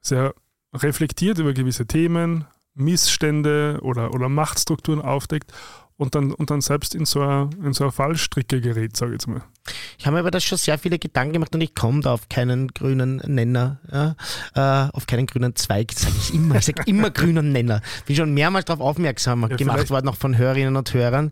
sehr 0.00 0.34
reflektiert 0.74 1.38
über 1.38 1.52
gewisse 1.52 1.86
Themen, 1.86 2.44
Missstände 2.74 3.78
oder, 3.82 4.14
oder 4.14 4.28
Machtstrukturen 4.28 5.00
aufdeckt 5.02 5.52
und 5.96 6.14
dann, 6.14 6.32
und 6.32 6.50
dann 6.50 6.60
selbst 6.60 6.94
in 6.94 7.04
so 7.04 7.20
eine, 7.20 7.50
in 7.62 7.72
so 7.72 7.84
eine 7.84 7.92
Fallstricke 7.92 8.60
gerät, 8.60 8.96
sage 8.96 9.12
ich 9.12 9.20
jetzt 9.20 9.28
mal. 9.28 9.42
Ich 9.98 10.06
habe 10.06 10.14
mir 10.14 10.20
aber 10.20 10.30
das 10.30 10.42
schon 10.42 10.58
sehr 10.58 10.78
viele 10.78 10.98
Gedanken 10.98 11.34
gemacht 11.34 11.54
und 11.54 11.60
ich 11.60 11.74
komme 11.74 12.00
da 12.00 12.12
auf 12.12 12.28
keinen 12.28 12.68
grünen 12.68 13.16
Nenner, 13.26 13.78
ja, 13.92 14.16
äh, 14.54 14.90
auf 14.92 15.06
keinen 15.06 15.26
grünen 15.26 15.54
Zweig, 15.54 15.92
sage 15.92 16.14
ich 16.18 16.34
immer. 16.34 16.56
Ich 16.56 16.64
sage 16.66 16.82
immer 16.86 17.10
grünen 17.10 17.52
Nenner. 17.52 17.80
Bin 18.06 18.16
schon 18.16 18.34
mehrmals 18.34 18.64
darauf 18.64 18.80
aufmerksam 18.80 19.42
gemacht 19.42 19.54
vielleicht- 19.58 19.90
worden, 19.90 20.08
auch 20.08 20.16
von 20.16 20.36
Hörerinnen 20.36 20.76
und 20.76 20.92
Hörern. 20.92 21.30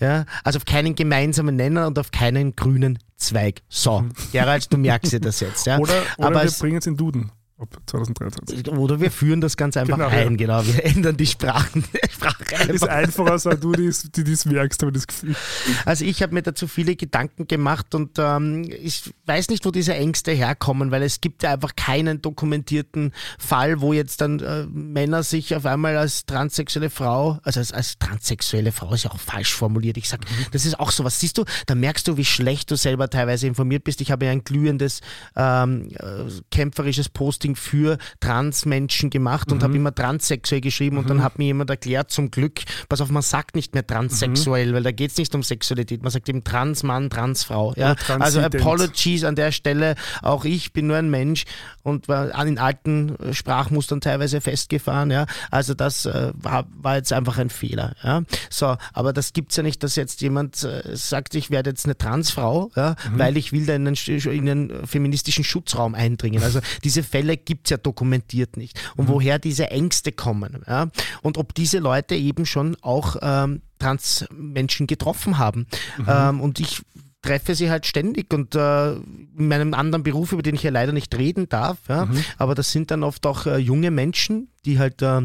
Ja, 0.00 0.26
also 0.44 0.58
auf 0.58 0.64
keinen 0.64 0.94
gemeinsamen 0.94 1.56
Nenner 1.56 1.86
und 1.86 1.98
auf 1.98 2.10
keinen 2.10 2.54
grünen 2.56 2.98
Zweig. 3.16 3.62
So, 3.68 4.04
Gerald, 4.32 4.72
du 4.72 4.76
merkst 4.78 5.12
dir 5.12 5.20
das 5.20 5.40
jetzt. 5.40 5.66
Ja. 5.66 5.78
Oder, 5.80 5.94
oder 6.18 6.26
aber 6.28 6.42
wir 6.44 6.50
bringen 6.50 6.78
es 6.78 6.86
in 6.86 6.96
Duden 6.96 7.30
ab 7.60 7.76
2023. 7.86 8.68
oder 8.72 9.00
wir 9.00 9.10
führen 9.10 9.40
das 9.40 9.56
ganz 9.56 9.76
einfach 9.76 9.96
Genau, 9.96 10.08
ein, 10.08 10.36
genau. 10.36 10.64
Wir 10.66 10.84
ändern 10.84 11.16
die 11.16 11.26
Sprachen, 11.26 11.84
Sprache 12.10 12.44
Ist 12.72 12.88
einfach. 12.88 13.26
einfacher, 13.26 13.50
als 13.50 13.60
du 13.60 13.72
das, 13.72 14.10
die 14.10 14.24
das 14.24 14.44
merkst, 14.46 14.82
habe 14.82 14.90
ich 14.90 14.94
das 14.94 15.06
Gefühl. 15.06 15.36
Also 15.84 16.04
ich 16.04 16.22
habe 16.22 16.34
mir 16.34 16.42
dazu 16.42 16.66
viele 16.66 16.96
Gedanken 16.96 17.46
gemacht 17.46 17.94
und 17.94 18.18
ähm, 18.18 18.70
ich 18.82 19.12
weiß 19.26 19.48
nicht, 19.50 19.64
wo 19.66 19.70
diese 19.70 19.94
Ängste 19.94 20.32
herkommen, 20.32 20.90
weil 20.90 21.02
es 21.02 21.20
gibt 21.20 21.42
ja 21.42 21.52
einfach 21.52 21.76
keinen 21.76 22.22
dokumentierten 22.22 23.12
Fall, 23.38 23.80
wo 23.80 23.92
jetzt 23.92 24.20
dann 24.20 24.40
äh, 24.40 24.64
Männer 24.66 25.22
sich 25.22 25.54
auf 25.54 25.66
einmal 25.66 25.96
als 25.96 26.26
transsexuelle 26.26 26.90
Frau, 26.90 27.38
also 27.42 27.60
als, 27.60 27.72
als 27.72 27.98
transsexuelle 27.98 28.72
Frau 28.72 28.92
ist 28.94 29.04
ja 29.04 29.10
auch 29.10 29.20
falsch 29.20 29.54
formuliert. 29.54 29.96
Ich 29.96 30.08
sag, 30.08 30.20
das 30.52 30.64
ist 30.64 30.78
auch 30.80 30.90
sowas. 30.90 31.20
Siehst 31.20 31.38
du, 31.38 31.44
da 31.66 31.74
merkst 31.74 32.06
du, 32.08 32.16
wie 32.16 32.24
schlecht 32.24 32.70
du 32.70 32.76
selber 32.76 33.10
teilweise 33.10 33.46
informiert 33.46 33.84
bist. 33.84 34.00
Ich 34.00 34.10
habe 34.10 34.24
ja 34.26 34.32
ein 34.32 34.44
glühendes 34.44 35.00
ähm, 35.36 35.88
äh, 35.94 36.30
kämpferisches 36.50 37.08
Posting 37.08 37.49
für 37.56 37.98
Transmenschen 38.20 39.10
gemacht 39.10 39.52
und 39.52 39.62
habe 39.62 39.76
immer 39.76 39.94
transsexuell 39.94 40.60
geschrieben 40.60 40.98
und 40.98 41.08
dann 41.08 41.22
hat 41.22 41.38
mir 41.38 41.46
jemand 41.46 41.70
erklärt, 41.70 42.10
zum 42.10 42.30
Glück, 42.30 42.60
pass 42.88 43.00
auf, 43.00 43.10
man 43.10 43.22
sagt 43.22 43.56
nicht 43.56 43.74
mehr 43.74 43.86
transsexuell, 43.86 44.72
weil 44.74 44.82
da 44.82 44.92
geht 44.92 45.10
es 45.10 45.16
nicht 45.16 45.34
um 45.34 45.42
Sexualität, 45.42 46.02
man 46.02 46.10
sagt 46.10 46.28
eben 46.28 46.44
Transmann, 46.44 47.10
Transfrau. 47.10 47.74
Ja? 47.76 47.94
Also. 48.18 48.40
Apologies 48.40 49.24
an 49.24 49.34
der 49.34 49.52
Stelle, 49.52 49.94
auch 50.22 50.44
ich 50.44 50.72
bin 50.72 50.86
nur 50.86 50.96
ein 50.96 51.10
Mensch 51.10 51.44
und 51.82 52.08
war 52.08 52.34
an 52.34 52.46
den 52.46 52.58
alten 52.58 53.16
äh, 53.16 53.34
Sprachmustern 53.34 54.00
teilweise 54.00 54.40
festgefahren. 54.40 55.10
Ja? 55.10 55.26
Also 55.50 55.74
das 55.74 56.06
äh, 56.06 56.32
war, 56.34 56.66
war 56.76 56.96
jetzt 56.96 57.12
einfach 57.12 57.38
ein 57.38 57.50
Fehler. 57.50 57.94
Ja? 58.02 58.22
So, 58.48 58.76
aber 58.92 59.12
das 59.12 59.32
gibt's 59.32 59.56
ja 59.56 59.62
nicht, 59.62 59.82
dass 59.82 59.96
jetzt 59.96 60.20
jemand 60.20 60.62
äh, 60.62 60.96
sagt, 60.96 61.34
ich 61.34 61.50
werde 61.50 61.70
jetzt 61.70 61.84
eine 61.86 61.96
Transfrau, 61.96 62.70
ja? 62.76 62.96
weil 63.12 63.36
ich 63.36 63.52
will 63.52 63.66
da 63.66 63.74
in 63.74 63.86
einen, 63.86 63.96
in 63.96 64.48
einen 64.48 64.86
feministischen 64.86 65.44
Schutzraum 65.44 65.94
eindringen. 65.94 66.42
Also 66.42 66.60
diese 66.84 67.02
Fälle 67.02 67.36
gibt's 67.44 67.70
ja 67.70 67.76
dokumentiert 67.76 68.56
nicht. 68.56 68.80
Und 68.96 69.08
woher 69.08 69.38
diese 69.38 69.70
Ängste 69.70 70.12
kommen. 70.12 70.62
Ja? 70.66 70.90
Und 71.22 71.38
ob 71.38 71.54
diese 71.54 71.78
Leute 71.78 72.14
eben 72.14 72.46
schon 72.46 72.76
auch 72.82 73.16
ähm, 73.20 73.62
Transmenschen 73.78 74.86
getroffen 74.86 75.38
haben. 75.38 75.66
Ähm, 76.06 76.40
und 76.40 76.60
ich 76.60 76.82
treffe 77.22 77.54
sie 77.54 77.70
halt 77.70 77.86
ständig 77.86 78.32
und 78.32 78.54
äh, 78.54 78.92
in 78.92 79.48
meinem 79.48 79.74
anderen 79.74 80.02
Beruf, 80.02 80.32
über 80.32 80.42
den 80.42 80.54
ich 80.54 80.62
ja 80.62 80.70
leider 80.70 80.92
nicht 80.92 81.14
reden 81.16 81.48
darf, 81.48 81.78
ja, 81.88 82.08
aber 82.38 82.54
das 82.54 82.72
sind 82.72 82.90
dann 82.90 83.02
oft 83.02 83.26
auch 83.26 83.46
äh, 83.46 83.58
junge 83.58 83.90
Menschen, 83.90 84.48
die 84.64 84.78
halt 84.78 85.02
äh, 85.02 85.20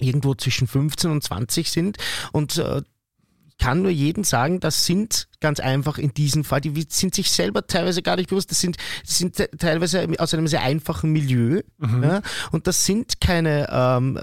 irgendwo 0.00 0.34
zwischen 0.34 0.66
15 0.66 1.10
und 1.10 1.22
20 1.22 1.70
sind 1.70 1.98
und 2.32 2.56
äh, 2.58 2.82
kann 3.60 3.82
nur 3.82 3.90
jedem 3.92 4.24
sagen, 4.24 4.58
das 4.58 4.84
sind 4.86 5.28
ganz 5.38 5.60
einfach 5.60 5.98
in 5.98 6.12
diesem 6.14 6.42
Fall, 6.44 6.60
die 6.60 6.86
sind 6.88 7.14
sich 7.14 7.30
selber 7.30 7.66
teilweise 7.66 8.02
gar 8.02 8.16
nicht 8.16 8.30
bewusst, 8.30 8.50
das 8.50 8.60
sind, 8.60 8.76
das 9.06 9.18
sind 9.18 9.36
te- 9.36 9.50
teilweise 9.56 10.08
aus 10.18 10.34
einem 10.34 10.48
sehr 10.48 10.62
einfachen 10.62 11.12
Milieu 11.12 11.60
ja, 12.02 12.22
und 12.52 12.66
das 12.66 12.84
sind 12.86 13.20
keine 13.20 13.68
ähm, 13.70 14.18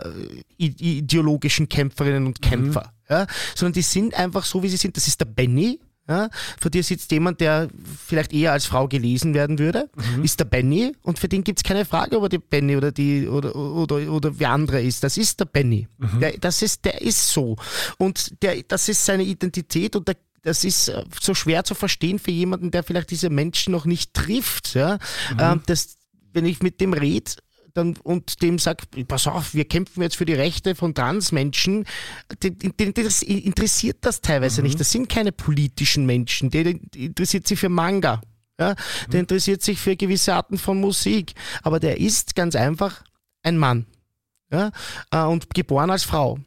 ideologischen 0.57 1.69
Kämpferinnen 1.69 2.26
und 2.26 2.41
Kämpfer, 2.41 2.93
ja, 3.09 3.27
sondern 3.55 3.73
die 3.73 3.81
sind 3.81 4.14
einfach 4.15 4.43
so, 4.43 4.64
wie 4.64 4.69
sie 4.69 4.77
sind. 4.77 4.97
Das 4.97 5.07
ist 5.07 5.19
der 5.19 5.26
Benny, 5.26 5.80
Ja? 6.08 6.30
Vor 6.60 6.72
dir 6.72 6.84
sitzt 6.84 7.12
jemand, 7.12 7.42
der 7.42 7.68
vielleicht 8.06 8.34
eher 8.34 8.52
als 8.54 8.66
Frau 8.66 8.88
gelesen 8.88 9.34
werden 9.34 9.60
würde, 9.60 9.90
Mhm. 10.16 10.24
ist 10.24 10.40
der 10.40 10.46
Benny 10.46 10.94
und 11.02 11.20
für 11.20 11.28
den 11.28 11.44
gibt 11.44 11.60
es 11.60 11.64
keine 11.64 11.86
Frage, 11.86 12.18
ob 12.18 12.24
er 12.24 12.30
die 12.30 12.38
Benny 12.38 12.76
oder 12.78 12.92
die 12.92 13.28
oder, 13.28 13.56
oder, 13.56 14.12
oder 14.12 14.40
wer 14.40 14.52
andere 14.52 14.82
ist. 14.82 15.04
Das 15.04 15.18
ist 15.18 15.40
der 15.40 15.46
Benny. 15.46 15.88
Mhm. 15.98 16.20
Der, 16.20 16.38
das 16.38 16.62
ist, 16.62 16.86
der 16.86 17.02
ist 17.02 17.30
so. 17.30 17.56
Und 17.98 18.42
der, 18.42 18.64
das 18.64 18.90
ist 18.90 19.06
seine 19.06 19.24
Identität 19.24 19.96
und 19.96 20.08
der 20.08 20.16
das 20.44 20.64
ist 20.64 20.88
äh, 20.88 21.04
so 21.20 21.34
schwer 21.34 21.66
zu 21.66 21.76
verstehen 21.76 22.20
für 22.20 22.32
jemanden, 22.32 22.72
der 22.72 22.84
vielleicht 22.84 23.12
diese 23.12 23.30
Menschen 23.30 23.72
noch 23.72 23.84
nicht 23.86 24.14
trifft. 24.14 24.76
Ja? 24.76 24.98
Mhm. 25.34 25.38
Ähm, 25.40 25.62
das, 25.66 25.98
wenn 26.32 26.46
ich 26.46 26.62
mit 26.62 26.80
dem 26.80 26.94
rede, 26.94 27.32
dann, 27.78 27.95
und 28.04 28.41
dem 28.41 28.60
sagt, 28.60 29.08
pass 29.08 29.28
auf, 29.28 29.54
wir 29.54 29.66
kämpfen 29.66 30.02
jetzt 30.02 30.18
für 30.18 30.26
die 30.26 30.34
Rechte 30.34 30.76
von 30.76 30.94
Transmenschen, 30.94 31.86
das 32.40 33.22
interessiert 33.22 33.98
das 34.02 34.22
teilweise 34.22 34.62
nicht. 34.62 34.80
Das 34.80 34.91
sind 34.91 35.10
keine 35.10 35.32
politischen 35.32 36.06
Menschen, 36.06 36.49
der, 36.49 36.74
interessiert 36.95 37.48
sich 37.48 37.60
für 37.60 37.70
Manga. 37.70 38.22
Ja? 38.60 38.76
Der 39.12 39.20
interessiert 39.20 39.62
sich 39.62 39.80
für 39.80 39.95
gewisse 39.95 40.34
Arten 40.34 40.58
von 40.58 40.80
Musik. 40.80 41.34
Aber 41.62 41.80
der 41.80 41.99
ist 41.99 42.36
ganz 42.36 42.56
einfach 42.56 43.04
ein 43.44 43.58
Mann. 43.58 43.86
Ja? 44.52 44.72
Äh, 45.12 45.22
Und 45.24 45.54
geboren 45.54 45.91
als 45.91 46.04
Frau. 46.04 46.40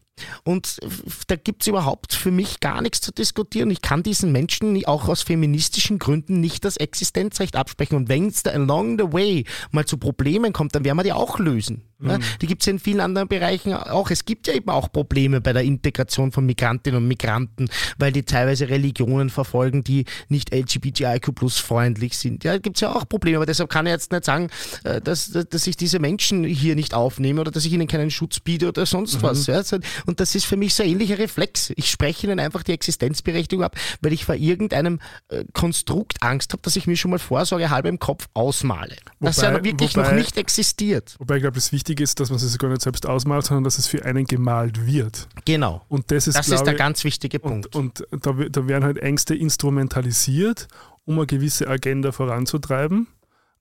Und 0.44 0.78
da 1.26 1.36
gibt 1.36 1.62
es 1.62 1.68
überhaupt 1.68 2.14
für 2.14 2.30
mich 2.30 2.60
gar 2.60 2.82
nichts 2.82 3.00
zu 3.00 3.12
diskutieren. 3.12 3.70
Ich 3.70 3.82
kann 3.82 4.02
diesen 4.02 4.32
Menschen 4.32 4.84
auch 4.86 5.08
aus 5.08 5.22
feministischen 5.22 5.98
Gründen 5.98 6.40
nicht 6.40 6.64
das 6.64 6.76
Existenzrecht 6.76 7.56
absprechen. 7.56 7.96
Und 7.96 8.08
wenn 8.08 8.28
es 8.28 8.42
da 8.42 8.50
along 8.50 8.98
the 8.98 9.12
way 9.12 9.44
mal 9.70 9.84
zu 9.84 9.98
Problemen 9.98 10.52
kommt, 10.52 10.74
dann 10.74 10.84
werden 10.84 10.98
wir 10.98 11.04
die 11.04 11.12
auch 11.12 11.38
lösen. 11.38 11.82
Ja, 12.02 12.18
die 12.40 12.46
gibt 12.46 12.62
es 12.62 12.66
ja 12.66 12.72
in 12.72 12.78
vielen 12.78 13.00
anderen 13.00 13.28
Bereichen 13.28 13.74
auch. 13.74 14.10
Es 14.10 14.24
gibt 14.24 14.46
ja 14.46 14.54
eben 14.54 14.70
auch 14.70 14.90
Probleme 14.90 15.40
bei 15.40 15.52
der 15.52 15.62
Integration 15.62 16.32
von 16.32 16.46
Migrantinnen 16.46 17.02
und 17.02 17.08
Migranten, 17.08 17.68
weil 17.98 18.10
die 18.10 18.22
teilweise 18.22 18.70
Religionen 18.70 19.28
verfolgen, 19.28 19.84
die 19.84 20.06
nicht 20.28 20.54
LGBTIQ 20.54 21.34
plus 21.34 21.58
freundlich 21.58 22.16
sind. 22.16 22.42
Ja, 22.44 22.56
gibt 22.56 22.78
es 22.78 22.80
ja 22.80 22.94
auch 22.94 23.06
Probleme, 23.06 23.36
aber 23.36 23.46
deshalb 23.46 23.68
kann 23.68 23.86
ich 23.86 23.92
jetzt 23.92 24.12
nicht 24.12 24.24
sagen, 24.24 24.48
äh, 24.84 25.00
dass, 25.00 25.30
dass 25.30 25.66
ich 25.66 25.76
diese 25.76 25.98
Menschen 25.98 26.44
hier 26.44 26.74
nicht 26.74 26.94
aufnehme 26.94 27.42
oder 27.42 27.50
dass 27.50 27.66
ich 27.66 27.72
ihnen 27.72 27.86
keinen 27.86 28.10
Schutz 28.10 28.40
biete 28.40 28.68
oder 28.68 28.86
sonst 28.86 29.22
was. 29.22 29.46
Ja. 29.46 29.62
Und 30.06 30.09
das 30.18 30.34
ist 30.34 30.46
für 30.46 30.56
mich 30.56 30.74
so 30.74 30.82
ein 30.82 30.88
ähnlicher 30.88 31.18
Reflex. 31.18 31.70
Ich 31.76 31.90
spreche 31.90 32.26
ihnen 32.26 32.40
einfach 32.40 32.64
die 32.64 32.72
Existenzberechtigung 32.72 33.64
ab, 33.64 33.76
weil 34.00 34.12
ich 34.12 34.24
vor 34.24 34.34
irgendeinem 34.34 34.98
äh, 35.28 35.44
Konstrukt 35.52 36.22
Angst 36.22 36.52
habe, 36.52 36.62
dass 36.62 36.74
ich 36.74 36.86
mir 36.88 36.96
schon 36.96 37.12
mal 37.12 37.18
Vorsorge 37.20 37.70
halb 37.70 37.84
im 37.86 37.98
Kopf 37.98 38.28
ausmale. 38.34 38.96
das 39.20 39.36
ja 39.36 39.52
Wobei- 39.52 39.64
wirklich 39.64 39.94
wobei- 39.94 40.08
noch 40.08 40.12
nicht 40.16 40.36
existiert. 40.38 41.14
Wobei 41.18 41.36
ich 41.36 41.42
glaube, 41.42 41.54
das 41.54 41.70
Wichtige 41.70 42.02
ist, 42.02 42.18
dass 42.18 42.30
man 42.30 42.38
es 42.38 42.58
gar 42.58 42.68
nicht 42.68 42.82
selbst 42.82 43.06
ausmalt, 43.06 43.44
sondern 43.44 43.64
dass 43.64 43.78
es 43.78 43.86
für 43.86 44.04
einen 44.04 44.24
gemalt 44.24 44.86
wird. 44.86 45.28
Genau. 45.44 45.84
Und 45.88 46.10
das 46.10 46.26
ist, 46.26 46.36
Das 46.36 46.48
ist 46.48 46.64
der 46.64 46.74
ganz 46.74 47.04
wichtige 47.04 47.38
Punkt. 47.38 47.76
Und, 47.76 48.00
und 48.10 48.26
da, 48.26 48.32
da 48.32 48.66
werden 48.66 48.84
halt 48.84 48.98
Ängste 48.98 49.34
instrumentalisiert, 49.34 50.68
um 51.04 51.18
eine 51.18 51.26
gewisse 51.26 51.68
Agenda 51.68 52.12
voranzutreiben. 52.12 53.06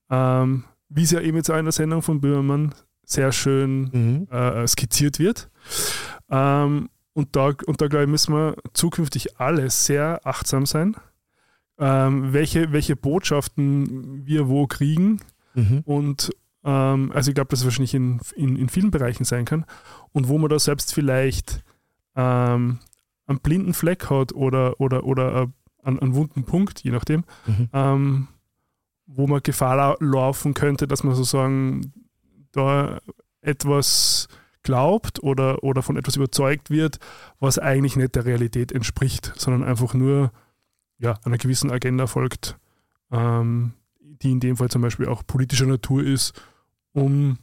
Ähm, 0.09 0.63
wie 0.89 1.03
es 1.03 1.11
ja 1.11 1.19
eben 1.21 1.37
jetzt 1.37 1.49
auch 1.51 1.57
in 1.57 1.65
der 1.65 1.71
Sendung 1.71 2.01
von 2.01 2.19
Böhmermann 2.21 2.73
sehr 3.11 3.31
schön 3.31 3.89
Mhm. 3.91 4.27
äh, 4.31 4.67
skizziert 4.67 5.19
wird. 5.19 5.49
Ähm, 6.29 6.89
und 7.13 7.35
da, 7.35 7.51
und 7.65 7.81
da 7.81 7.87
glaube 7.87 8.03
ich, 8.05 8.09
müssen 8.09 8.33
wir 8.33 8.55
zukünftig 8.73 9.39
alle 9.39 9.69
sehr 9.69 10.21
achtsam 10.25 10.65
sein, 10.65 10.95
ähm, 11.79 12.33
welche, 12.33 12.71
welche 12.71 12.95
Botschaften 12.95 14.25
wir 14.25 14.47
wo 14.47 14.67
kriegen. 14.67 15.19
Mhm. 15.55 15.81
Und 15.85 16.29
ähm, 16.63 17.11
also 17.13 17.31
ich 17.31 17.35
glaube, 17.35 17.49
dass 17.49 17.59
es 17.59 17.65
wahrscheinlich 17.65 17.95
in, 17.95 18.19
in, 18.35 18.55
in 18.55 18.69
vielen 18.69 18.91
Bereichen 18.91 19.23
sein 19.25 19.45
kann. 19.45 19.65
Und 20.11 20.27
wo 20.27 20.37
man 20.37 20.49
da 20.49 20.59
selbst 20.59 20.93
vielleicht 20.93 21.63
ähm, 22.15 22.79
einen 23.25 23.39
blinden 23.39 23.73
Fleck 23.73 24.09
hat 24.09 24.33
oder, 24.33 24.79
oder, 24.79 25.03
oder 25.03 25.41
äh, 25.43 25.47
einen, 25.83 25.99
einen 25.99 26.15
wunden 26.15 26.43
Punkt, 26.43 26.81
je 26.83 26.91
nachdem, 26.91 27.23
Mhm. 27.47 27.69
ähm, 27.73 28.27
wo 29.07 29.25
man 29.25 29.41
Gefahr 29.41 29.75
lau 29.75 29.95
laufen 29.99 30.53
könnte, 30.53 30.87
dass 30.87 31.03
man 31.03 31.15
sozusagen 31.15 31.91
da 32.51 32.99
etwas 33.41 34.27
glaubt 34.63 35.23
oder, 35.23 35.63
oder 35.63 35.81
von 35.81 35.97
etwas 35.97 36.15
überzeugt 36.15 36.69
wird, 36.69 36.99
was 37.39 37.57
eigentlich 37.57 37.95
nicht 37.95 38.15
der 38.15 38.25
Realität 38.25 38.71
entspricht, 38.71 39.33
sondern 39.37 39.63
einfach 39.63 39.93
nur 39.93 40.31
ja, 40.97 41.17
einer 41.23 41.37
gewissen 41.37 41.71
Agenda 41.71 42.07
folgt, 42.07 42.57
ähm, 43.11 43.73
die 43.99 44.31
in 44.31 44.39
dem 44.39 44.57
Fall 44.57 44.69
zum 44.69 44.81
Beispiel 44.81 45.07
auch 45.07 45.25
politischer 45.25 45.65
Natur 45.65 46.03
ist, 46.03 46.39
um 46.93 47.37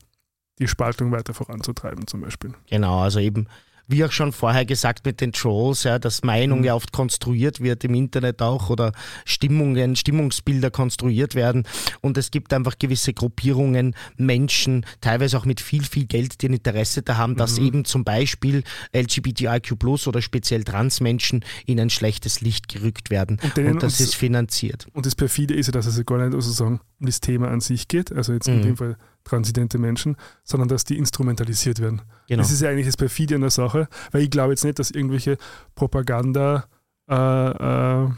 die 0.59 0.69
Spaltung 0.69 1.13
weiter 1.13 1.35
voranzutreiben 1.35 2.07
zum 2.07 2.21
Beispiel. 2.21 2.53
Genau, 2.69 3.01
also 3.01 3.19
eben, 3.19 3.47
wie 3.89 4.05
auch 4.05 4.13
schon 4.13 4.33
vorher 4.33 4.65
gesagt 4.65 5.05
mit 5.07 5.21
den 5.21 5.33
Trolls, 5.33 5.85
ja, 5.85 5.99
dass 5.99 6.23
Meinung 6.25 6.59
Mhm. 6.61 6.65
ja 6.65 6.75
oft 6.75 6.93
konstruiert 6.93 7.61
wird 7.61 7.85
im 7.85 7.95
Internet 7.95 8.43
auch 8.43 8.69
oder 8.71 8.93
Stimmungen, 9.25 9.97
Stimmungsbilder 9.97 10.71
konstruiert 10.71 11.35
werden. 11.35 11.65
Und 12.01 12.19
es 12.19 12.31
gibt 12.31 12.53
einfach 12.53 12.79
gewisse 12.79 13.13
Gruppierungen, 13.15 13.95
Menschen, 14.17 14.85
teilweise 15.01 15.39
auch 15.39 15.45
mit 15.45 15.61
viel, 15.61 15.85
viel 15.85 16.07
Geld, 16.07 16.43
die 16.43 16.49
ein 16.49 16.55
Interesse 16.55 17.03
da 17.03 17.17
haben, 17.17 17.37
dass 17.37 17.61
Mhm. 17.61 17.67
eben 17.67 17.85
zum 17.85 18.05
Beispiel 18.05 18.63
LGBTIQ 18.93 20.07
oder 20.07 20.23
speziell 20.23 20.65
Transmenschen 20.65 21.45
in 21.67 21.79
ein 21.81 21.91
schlechtes 21.91 22.41
Licht 22.41 22.69
gerückt 22.69 23.11
werden. 23.11 23.39
Und 23.43 23.57
Und 23.77 23.83
das 23.83 24.01
ist 24.01 24.15
finanziert. 24.15 24.87
Und 24.95 25.07
das 25.07 25.15
Perfide 25.15 25.55
ist 25.55 25.67
ja, 25.67 25.73
dass 25.73 25.87
es 25.87 26.05
gar 26.07 26.19
nicht 26.19 26.33
sozusagen 26.33 26.81
um 27.01 27.07
das 27.07 27.21
Thema 27.21 27.49
an 27.49 27.61
sich 27.61 27.89
geht, 27.89 28.13
also 28.13 28.33
jetzt 28.33 28.49
in 28.49 28.59
Mhm. 28.59 28.63
dem 28.63 28.77
Fall 28.77 28.97
transidente 29.29 29.79
Menschen, 29.79 30.17
sondern 30.45 30.69
dass 30.69 30.85
die 30.85 30.97
instrumentalisiert 30.97 31.81
werden. 31.81 32.03
Genau. 32.29 32.43
Das 32.43 32.51
ist 32.53 32.61
ja 32.63 32.71
eigentlich 32.71 32.87
das 32.87 32.97
Perfide 32.97 33.35
an 33.35 33.41
der 33.43 33.51
Sache, 33.51 33.89
weil 34.13 34.23
ich 34.23 34.31
glaube 34.31 34.53
jetzt 34.53 34.65
nicht, 34.65 34.79
dass 34.79 34.91
irgendwelche 34.91 35.37
Propaganda 35.75 36.65
äh, 37.09 37.15
äh, 37.15 38.09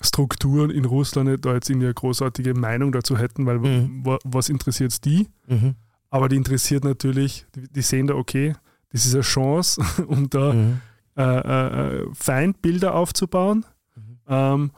Strukturen 0.00 0.70
in 0.70 0.84
Russland 0.84 1.44
da 1.44 1.54
jetzt 1.54 1.70
irgendwie 1.70 1.86
eine 1.86 1.94
großartige 1.94 2.54
Meinung 2.54 2.90
dazu 2.92 3.16
hätten, 3.16 3.46
weil 3.46 3.58
Mhm. 3.60 4.04
wa- 4.04 4.18
was 4.24 4.48
interessiert 4.48 4.90
es 4.92 5.00
die? 5.00 5.28
Mhm. 5.46 5.76
Aber 6.10 6.28
die 6.28 6.36
interessiert 6.36 6.84
natürlich, 6.84 7.46
die, 7.54 7.68
die 7.72 7.82
sehen 7.82 8.08
da, 8.08 8.14
okay, 8.14 8.54
das 8.90 9.06
ist 9.06 9.14
eine 9.14 9.22
Chance, 9.22 9.80
um 10.08 10.28
da 10.30 10.52
Mhm. 10.52 10.80
äh, 11.16 11.22
äh, 11.22 11.96
äh, 12.02 12.06
Feindbilder 12.12 12.94
aufzubauen, 12.94 13.64
Mhm. 13.96 14.18
ähm, 14.28 14.70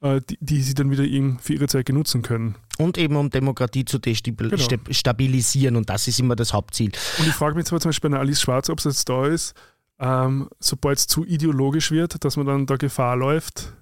äh, 0.00 0.20
die, 0.28 0.38
die 0.40 0.62
sie 0.62 0.74
dann 0.74 0.90
wieder 0.90 1.04
für 1.40 1.52
ihre 1.52 1.68
Zwecke 1.68 1.92
nutzen 1.92 2.22
können. 2.22 2.56
Und 2.78 2.96
eben 2.98 3.16
um 3.16 3.28
Demokratie 3.30 3.84
zu 3.84 3.98
destabilisieren. 3.98 5.76
Und 5.76 5.88
das 5.90 6.08
ist 6.08 6.18
immer 6.20 6.36
das 6.36 6.52
Hauptziel. 6.52 6.92
Und 7.18 7.26
ich 7.28 7.34
frage 7.34 7.54
mich 7.56 7.66
zwar 7.66 7.80
zum 7.80 7.90
Beispiel 7.90 8.10
bei 8.10 8.16
einer 8.16 8.22
Alice 8.22 8.40
Schwarz, 8.40 8.70
ob 8.70 8.78
es 8.78 8.84
jetzt 8.84 9.08
da 9.08 9.26
ist, 9.26 9.54
ähm, 9.98 10.48
sobald 10.58 10.98
es 10.98 11.06
zu 11.06 11.24
ideologisch 11.24 11.90
wird, 11.90 12.24
dass 12.24 12.36
man 12.36 12.46
dann 12.46 12.66
da 12.66 12.76
Gefahr 12.76 13.16
läuft, 13.16 13.74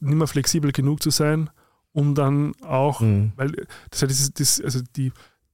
nicht 0.00 0.14
mehr 0.16 0.26
flexibel 0.26 0.72
genug 0.72 1.02
zu 1.02 1.10
sein, 1.10 1.50
um 1.92 2.14
dann 2.14 2.52
auch, 2.62 3.00
Mhm. 3.00 3.32
weil 3.36 3.52
das, 3.90 4.02
heißt, 4.02 4.10
das, 4.10 4.32
das 4.34 4.60
also 4.64 4.80
die, 4.96 5.12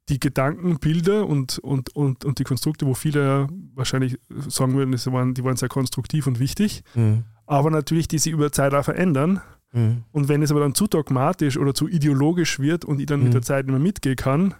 die 0.09 0.21
Gedanken, 0.21 0.79
Bilder 0.79 1.27
und, 1.27 1.59
und, 1.59 1.95
und, 1.97 2.25
und 2.25 2.39
die 2.39 2.45
Konstrukte, 2.45 2.87
wo 2.87 2.95
viele 2.95 3.49
wahrscheinlich 3.75 4.19
sagen 4.49 4.75
würden, 4.75 4.93
das 4.93 5.11
waren, 5.11 5.35
die 5.35 5.43
waren 5.45 5.57
sehr 5.57 5.69
konstruktiv 5.69 6.27
und 6.27 6.39
wichtig, 6.39 6.83
Mhm. 6.95 7.25
aber 7.47 7.71
natürlich, 7.71 8.07
die 8.09 8.19
sich 8.19 8.33
über 8.33 8.53
Zeit 8.53 8.73
auch 8.75 8.85
verändern. 8.85 9.41
Mhm. 9.77 10.05
Und 10.13 10.29
wenn 10.29 10.43
es 10.43 10.51
aber 10.51 10.61
dann 10.61 10.75
zu 10.75 10.87
dogmatisch 10.87 11.57
oder 11.59 11.75
zu 11.75 11.87
ideologisch 11.89 12.59
wird 12.59 12.85
und 12.85 12.99
ich 12.99 13.07
dann 13.07 13.21
Mhm. 13.21 13.25
mit 13.27 13.35
der 13.35 13.43
Zeit 13.43 13.67
nicht 13.67 13.73
mehr 13.73 13.81
mitgehen 13.81 14.17
kann, 14.17 14.55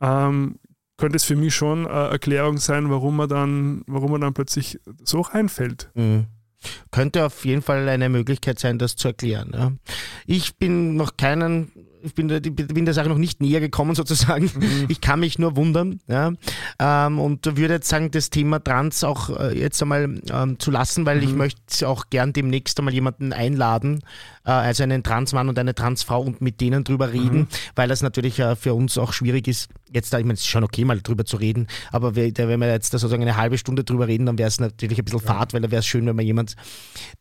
ähm, 0.00 0.58
könnte 0.96 1.16
es 1.16 1.24
für 1.24 1.36
mich 1.36 1.54
schon 1.54 1.86
eine 1.86 2.08
Erklärung 2.08 2.56
sein, 2.56 2.90
warum 2.90 3.16
man 3.16 3.28
dann, 3.28 3.82
warum 3.86 4.12
man 4.12 4.22
dann 4.22 4.32
plötzlich 4.34 4.80
so 5.04 5.20
reinfällt. 5.20 5.90
Mhm. 5.94 6.24
Könnte 6.90 7.24
auf 7.26 7.44
jeden 7.44 7.60
Fall 7.62 7.86
eine 7.88 8.08
Möglichkeit 8.08 8.58
sein, 8.58 8.78
das 8.78 8.96
zu 8.96 9.08
erklären. 9.08 9.52
Ja. 9.54 9.72
Ich 10.26 10.56
bin 10.56 10.96
noch 10.96 11.16
keinen, 11.18 11.70
ich 12.06 12.14
bin 12.14 12.28
der, 12.28 12.40
bin 12.40 12.84
der 12.84 12.94
Sache 12.94 13.08
noch 13.08 13.18
nicht 13.18 13.40
näher 13.40 13.60
gekommen 13.60 13.94
sozusagen. 13.94 14.50
Ich 14.88 15.00
kann 15.00 15.20
mich 15.20 15.38
nur 15.38 15.56
wundern 15.56 16.00
ja. 16.06 16.32
ähm, 16.78 17.18
und 17.18 17.44
würde 17.56 17.74
jetzt 17.74 17.88
sagen, 17.88 18.10
das 18.10 18.30
Thema 18.30 18.62
Trans 18.62 19.04
auch 19.04 19.30
äh, 19.30 19.58
jetzt 19.58 19.82
einmal 19.82 20.20
ähm, 20.30 20.58
zu 20.58 20.70
lassen, 20.70 21.04
weil 21.06 21.22
ich 21.22 21.34
möchte 21.34 21.88
auch 21.88 22.04
gern 22.10 22.32
demnächst 22.32 22.78
einmal 22.78 22.94
jemanden 22.94 23.32
einladen, 23.32 24.00
äh, 24.44 24.50
also 24.50 24.82
einen 24.82 25.02
Transmann 25.02 25.48
und 25.48 25.58
eine 25.58 25.74
Transfrau 25.74 26.22
und 26.22 26.40
mit 26.40 26.60
denen 26.60 26.84
drüber 26.84 27.12
reden, 27.12 27.48
weil 27.74 27.88
das 27.88 28.02
natürlich 28.02 28.38
äh, 28.38 28.56
für 28.56 28.74
uns 28.74 28.96
auch 28.98 29.12
schwierig 29.12 29.48
ist. 29.48 29.68
Jetzt, 29.92 30.12
da, 30.12 30.18
ich 30.18 30.24
meine, 30.24 30.34
es 30.34 30.40
ist 30.40 30.48
schon 30.48 30.64
okay, 30.64 30.84
mal 30.84 31.00
drüber 31.00 31.24
zu 31.24 31.36
reden, 31.36 31.66
aber 31.92 32.16
wenn 32.16 32.60
wir 32.60 32.68
jetzt 32.68 32.92
da 32.94 32.98
sozusagen 32.98 33.22
eine 33.22 33.36
halbe 33.36 33.58
Stunde 33.58 33.84
drüber 33.84 34.06
reden, 34.08 34.26
dann 34.26 34.38
wäre 34.38 34.48
es 34.48 34.60
natürlich 34.60 34.98
ein 34.98 35.04
bisschen 35.04 35.20
fad, 35.20 35.52
weil 35.52 35.60
da 35.60 35.70
wäre 35.70 35.80
es 35.80 35.86
schön, 35.86 36.06
wenn 36.06 36.16
man 36.16 36.24
jemand, 36.24 36.56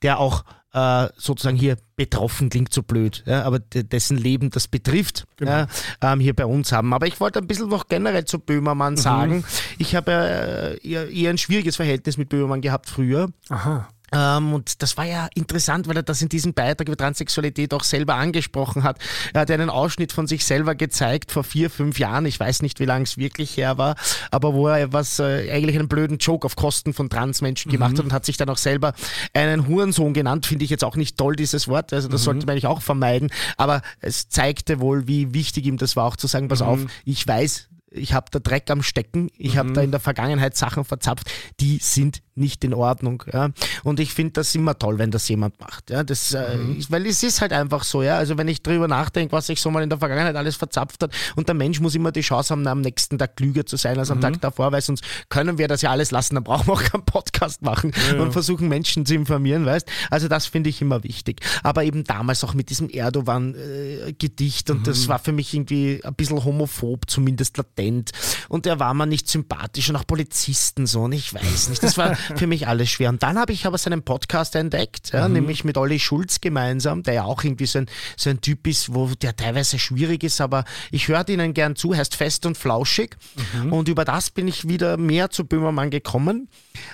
der 0.01 0.19
auch 0.19 0.43
äh, 0.75 1.07
sozusagen 1.15 1.55
hier 1.57 1.77
betroffen 1.95 2.49
klingt 2.49 2.73
so 2.73 2.83
blöd, 2.83 3.23
ja, 3.25 3.43
aber 3.43 3.59
de- 3.59 3.83
dessen 3.83 4.17
Leben 4.17 4.49
das 4.49 4.67
betrifft, 4.67 5.23
Genau. 5.37 5.51
ja, 5.51 5.67
ähm, 6.01 6.19
hier 6.19 6.35
bei 6.35 6.45
uns 6.45 6.71
haben. 6.73 6.93
Aber 6.93 7.07
ich 7.07 7.19
wollte 7.21 7.39
ein 7.39 7.47
bisschen 7.47 7.69
noch 7.69 7.87
generell 7.87 8.25
zu 8.25 8.37
Böhmermann 8.39 8.97
sagen. 8.97 9.45
Ich 9.77 9.95
habe 9.95 10.11
äh, 10.11 10.87
eher, 10.87 11.09
eher 11.09 11.29
ein 11.29 11.37
schwieriges 11.37 11.77
Verhältnis 11.77 12.17
mit 12.17 12.27
Böhmermann 12.29 12.59
gehabt 12.61 12.89
früher. 12.89 13.29
Aha. 13.49 13.87
Ähm, 14.15 14.53
und 14.53 14.81
das 14.81 14.95
war 14.97 15.05
ja 15.05 15.27
interessant, 15.35 15.87
weil 15.87 15.97
er 15.97 16.03
das 16.03 16.21
in 16.21 16.29
diesem 16.29 16.53
Beitrag 16.53 16.87
über 16.87 16.95
Transsexualität 16.95 17.73
auch 17.73 17.83
selber 17.83 18.15
angesprochen 18.15 18.83
hat. 18.83 18.97
Er 19.33 19.41
hat 19.41 19.51
einen 19.51 19.69
Ausschnitt 19.69 20.13
von 20.13 20.25
sich 20.25 20.45
selber 20.45 20.73
gezeigt 20.75 21.31
vor 21.31 21.43
vier, 21.43 21.69
fünf 21.69 21.99
Jahren. 21.99 22.25
Ich 22.25 22.39
weiß 22.39 22.61
nicht, 22.61 22.79
wie 22.79 22.85
lange 22.85 23.03
es 23.03 23.17
wirklich 23.17 23.57
her 23.57 23.77
war, 23.77 23.95
aber 24.31 24.53
wo 24.53 24.67
er 24.67 24.93
was 24.93 25.19
äh, 25.19 25.51
eigentlich 25.51 25.77
einen 25.77 25.89
blöden 25.89 26.17
Joke 26.17 26.45
auf 26.45 26.55
Kosten 26.55 26.93
von 26.93 27.09
Transmenschen 27.09 27.71
gemacht 27.71 27.93
mhm. 27.93 27.97
hat 27.97 28.05
und 28.05 28.13
hat 28.13 28.25
sich 28.25 28.37
dann 28.37 28.49
auch 28.49 28.57
selber 28.57 28.93
einen 29.33 29.67
Hurensohn 29.67 30.13
genannt. 30.13 30.45
Finde 30.45 30.63
ich 30.63 30.71
jetzt 30.71 30.83
auch 30.83 30.95
nicht 30.95 31.17
toll, 31.17 31.35
dieses 31.35 31.67
Wort. 31.67 31.91
Also 31.91 32.07
das 32.07 32.21
mhm. 32.21 32.25
sollte 32.25 32.45
man 32.45 32.53
eigentlich 32.53 32.67
auch 32.67 32.81
vermeiden. 32.81 33.29
Aber 33.57 33.81
es 33.99 34.29
zeigte 34.29 34.79
wohl, 34.79 35.07
wie 35.07 35.33
wichtig 35.33 35.65
ihm 35.65 35.77
das 35.77 35.95
war, 35.95 36.05
auch 36.05 36.15
zu 36.15 36.27
sagen, 36.27 36.47
pass 36.47 36.61
mhm. 36.61 36.67
auf, 36.67 36.79
ich 37.03 37.27
weiß, 37.27 37.69
ich 37.91 38.13
habe 38.13 38.27
da 38.31 38.39
Dreck 38.39 38.69
am 38.69 38.83
Stecken, 38.83 39.29
ich 39.37 39.53
mhm. 39.53 39.57
habe 39.57 39.73
da 39.73 39.81
in 39.81 39.91
der 39.91 39.99
Vergangenheit 39.99 40.55
Sachen 40.55 40.85
verzapft, 40.85 41.29
die 41.59 41.79
sind 41.81 42.21
nicht 42.35 42.63
in 42.63 42.73
Ordnung. 42.73 43.23
Ja. 43.31 43.49
Und 43.83 43.99
ich 43.99 44.13
finde 44.13 44.33
das 44.33 44.53
immer 44.55 44.77
toll, 44.77 44.99
wenn 44.99 45.09
das 45.09 45.27
jemand 45.29 45.59
macht. 45.59 45.89
Ja. 45.89 46.03
Das, 46.03 46.33
äh, 46.33 46.57
mhm. 46.57 46.85
weil 46.89 47.05
es 47.07 47.23
ist 47.23 47.41
halt 47.41 47.53
einfach 47.53 47.83
so, 47.83 48.03
ja. 48.03 48.17
Also 48.17 48.37
wenn 48.37 48.47
ich 48.47 48.61
drüber 48.61 48.87
nachdenke, 48.87 49.31
was 49.31 49.47
sich 49.47 49.61
so 49.61 49.71
mal 49.71 49.83
in 49.83 49.89
der 49.89 49.99
Vergangenheit 49.99 50.35
alles 50.35 50.57
verzapft 50.57 51.01
hat, 51.03 51.15
und 51.35 51.47
der 51.47 51.55
Mensch 51.55 51.79
muss 51.79 51.95
immer 51.95 52.11
die 52.11 52.21
Chance 52.21 52.53
haben, 52.53 52.67
am 52.67 52.81
nächsten 52.81 53.17
Tag 53.17 53.37
klüger 53.37 53.65
zu 53.65 53.77
sein 53.77 53.97
als 53.97 54.11
am 54.11 54.17
mhm. 54.17 54.21
Tag 54.21 54.41
davor, 54.41 54.71
weil 54.71 54.81
sonst 54.81 55.03
können 55.29 55.57
wir 55.57 55.67
das 55.67 55.81
ja 55.81 55.91
alles 55.91 56.11
lassen, 56.11 56.35
dann 56.35 56.43
brauchen 56.43 56.67
wir 56.67 56.73
auch 56.73 56.83
keinen 56.83 57.05
Podcast 57.05 57.61
machen 57.61 57.93
ja, 58.11 58.21
und 58.21 58.33
versuchen 58.33 58.67
Menschen 58.67 59.05
zu 59.05 59.15
informieren, 59.15 59.65
weißt 59.65 59.87
Also 60.09 60.27
das 60.27 60.45
finde 60.45 60.69
ich 60.69 60.81
immer 60.81 61.03
wichtig. 61.03 61.41
Aber 61.63 61.83
eben 61.83 62.03
damals 62.03 62.43
auch 62.43 62.53
mit 62.53 62.69
diesem 62.69 62.89
Erdogan-Gedicht 62.89 64.69
äh, 64.69 64.71
und 64.73 64.87
das 64.87 65.05
mhm. 65.05 65.07
war 65.07 65.19
für 65.19 65.31
mich 65.31 65.53
irgendwie 65.53 66.01
ein 66.03 66.15
bisschen 66.15 66.43
homophob, 66.43 67.09
zumindest 67.09 67.57
latent. 67.57 68.11
Und 68.49 68.65
er 68.65 68.79
war 68.79 68.93
mir 68.93 69.05
nicht 69.05 69.29
sympathisch 69.29 69.89
und 69.89 69.95
auch 69.95 70.07
Polizisten 70.07 70.85
so 70.85 71.03
und 71.03 71.13
ich 71.13 71.33
weiß 71.33 71.69
nicht. 71.69 71.81
Das 71.81 71.97
war 71.97 72.17
für 72.35 72.47
mich 72.47 72.67
alles 72.67 72.89
schwer. 72.89 73.09
Und 73.09 73.23
dann 73.23 73.37
habe 73.37 73.53
ich 73.53 73.65
aber 73.65 73.77
seinen 73.77 74.03
Podcast 74.03 74.55
entdeckt, 74.55 75.11
ja, 75.13 75.27
mhm. 75.27 75.33
nämlich 75.33 75.63
mit 75.63 75.77
Olli 75.77 75.99
Schulz 75.99 76.41
gemeinsam, 76.41 77.03
der 77.03 77.13
ja 77.15 77.23
auch 77.23 77.43
irgendwie 77.43 77.65
so 77.65 77.79
ein, 77.79 77.87
so 78.17 78.29
ein 78.29 78.41
Typ 78.41 78.67
ist, 78.67 78.93
wo 78.93 79.07
der 79.07 79.35
teilweise 79.35 79.79
schwierig 79.79 80.23
ist, 80.23 80.41
aber 80.41 80.65
ich 80.91 81.07
höre 81.07 81.27
ihnen 81.29 81.53
gern 81.53 81.75
zu, 81.75 81.95
heißt 81.95 82.15
fest 82.15 82.45
und 82.45 82.57
flauschig. 82.57 83.15
Mhm. 83.53 83.73
Und 83.73 83.87
über 83.89 84.05
das 84.05 84.29
bin 84.29 84.47
ich 84.47 84.67
wieder 84.67 84.97
mehr 84.97 85.29
zu 85.29 85.45
Böhmermann 85.45 85.89
gekommen. 85.89 86.49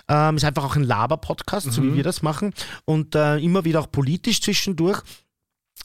Ähm, 0.07 0.37
ist 0.37 0.43
einfach 0.43 0.63
auch 0.63 0.75
ein 0.75 0.83
Laber-Podcast, 0.83 1.67
mhm. 1.67 1.71
so 1.71 1.83
wie 1.83 1.87
mhm. 1.87 1.95
wir 1.95 2.03
das 2.03 2.21
machen. 2.21 2.53
Und 2.85 3.15
äh, 3.15 3.37
immer 3.37 3.65
wieder 3.65 3.79
auch 3.79 3.91
politisch 3.91 4.41
zwischendurch 4.41 5.01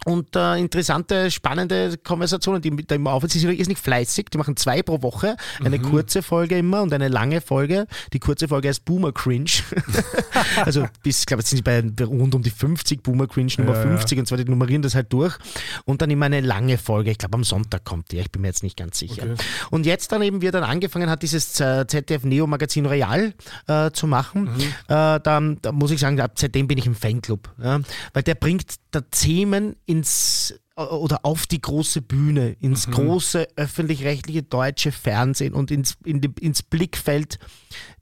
und 0.04 0.36
äh, 0.36 0.56
interessante, 0.56 1.30
spannende 1.30 1.96
Konversationen, 1.98 2.62
die 2.62 2.70
da 2.86 2.94
immer 2.94 3.12
aufhören. 3.12 3.30
Sie 3.30 3.40
sind 3.40 3.50
irrsinnig 3.50 3.78
fleißig, 3.78 4.26
die 4.32 4.38
machen 4.38 4.56
zwei 4.56 4.82
pro 4.82 5.02
Woche, 5.02 5.36
eine 5.64 5.78
mhm. 5.78 5.82
kurze 5.82 6.22
Folge 6.22 6.58
immer 6.58 6.82
und 6.82 6.92
eine 6.92 7.08
lange 7.08 7.40
Folge. 7.40 7.86
Die 8.12 8.20
kurze 8.20 8.46
Folge 8.46 8.68
heißt 8.68 8.84
Boomer 8.84 9.12
Cringe. 9.12 9.50
also 10.64 10.86
bis, 11.02 11.20
ich 11.20 11.26
glaube, 11.26 11.40
jetzt 11.40 11.50
sind 11.50 11.58
sie 11.58 11.62
bei 11.62 11.82
rund 12.04 12.34
um 12.34 12.42
die 12.42 12.50
50, 12.50 13.02
Boomer 13.02 13.26
Cringe 13.26 13.52
Nummer 13.58 13.74
ja, 13.74 13.82
50 13.82 14.16
ja. 14.16 14.22
und 14.22 14.26
zwar 14.26 14.38
die 14.38 14.44
nummerieren 14.44 14.82
das 14.82 14.94
halt 14.94 15.12
durch. 15.12 15.36
Und 15.84 16.02
dann 16.02 16.10
immer 16.10 16.26
eine 16.26 16.40
lange 16.40 16.78
Folge, 16.78 17.10
ich 17.10 17.18
glaube 17.18 17.34
am 17.34 17.44
Sonntag 17.44 17.84
kommt 17.84 18.12
die, 18.12 18.18
ich 18.18 18.30
bin 18.30 18.42
mir 18.42 18.48
jetzt 18.48 18.62
nicht 18.62 18.76
ganz 18.76 18.98
sicher. 18.98 19.24
Okay. 19.24 19.34
Und 19.70 19.86
jetzt 19.86 20.12
dann 20.12 20.22
eben, 20.22 20.40
wie 20.40 20.46
er 20.46 20.52
dann 20.52 20.64
angefangen 20.64 21.10
hat, 21.10 21.22
dieses 21.22 21.58
äh, 21.60 21.86
ZDF 21.86 22.24
Neo 22.24 22.46
Magazin 22.46 22.86
Real 22.86 23.34
äh, 23.66 23.90
zu 23.90 24.06
machen, 24.06 24.44
mhm. 24.44 24.60
äh, 24.60 25.20
da, 25.20 25.20
da, 25.20 25.72
muss 25.72 25.90
ich 25.90 26.00
sagen, 26.00 26.20
ab 26.20 26.32
seitdem 26.36 26.68
bin 26.68 26.78
ich 26.78 26.86
im 26.86 26.94
Fanclub. 26.94 27.50
Ja? 27.62 27.80
Weil 28.12 28.22
der 28.22 28.34
bringt 28.34 28.76
da 28.90 29.00
Themen 29.00 29.76
ins 29.86 30.52
oder 30.76 31.20
auf 31.22 31.46
die 31.46 31.60
große 31.60 32.02
Bühne, 32.02 32.56
ins 32.60 32.86
mhm. 32.86 32.92
große 32.92 33.48
öffentlich-rechtliche 33.56 34.42
deutsche 34.42 34.92
Fernsehen 34.92 35.54
und 35.54 35.70
ins, 35.70 35.96
in 36.04 36.20
die, 36.20 36.30
ins 36.40 36.62
Blickfeld 36.62 37.38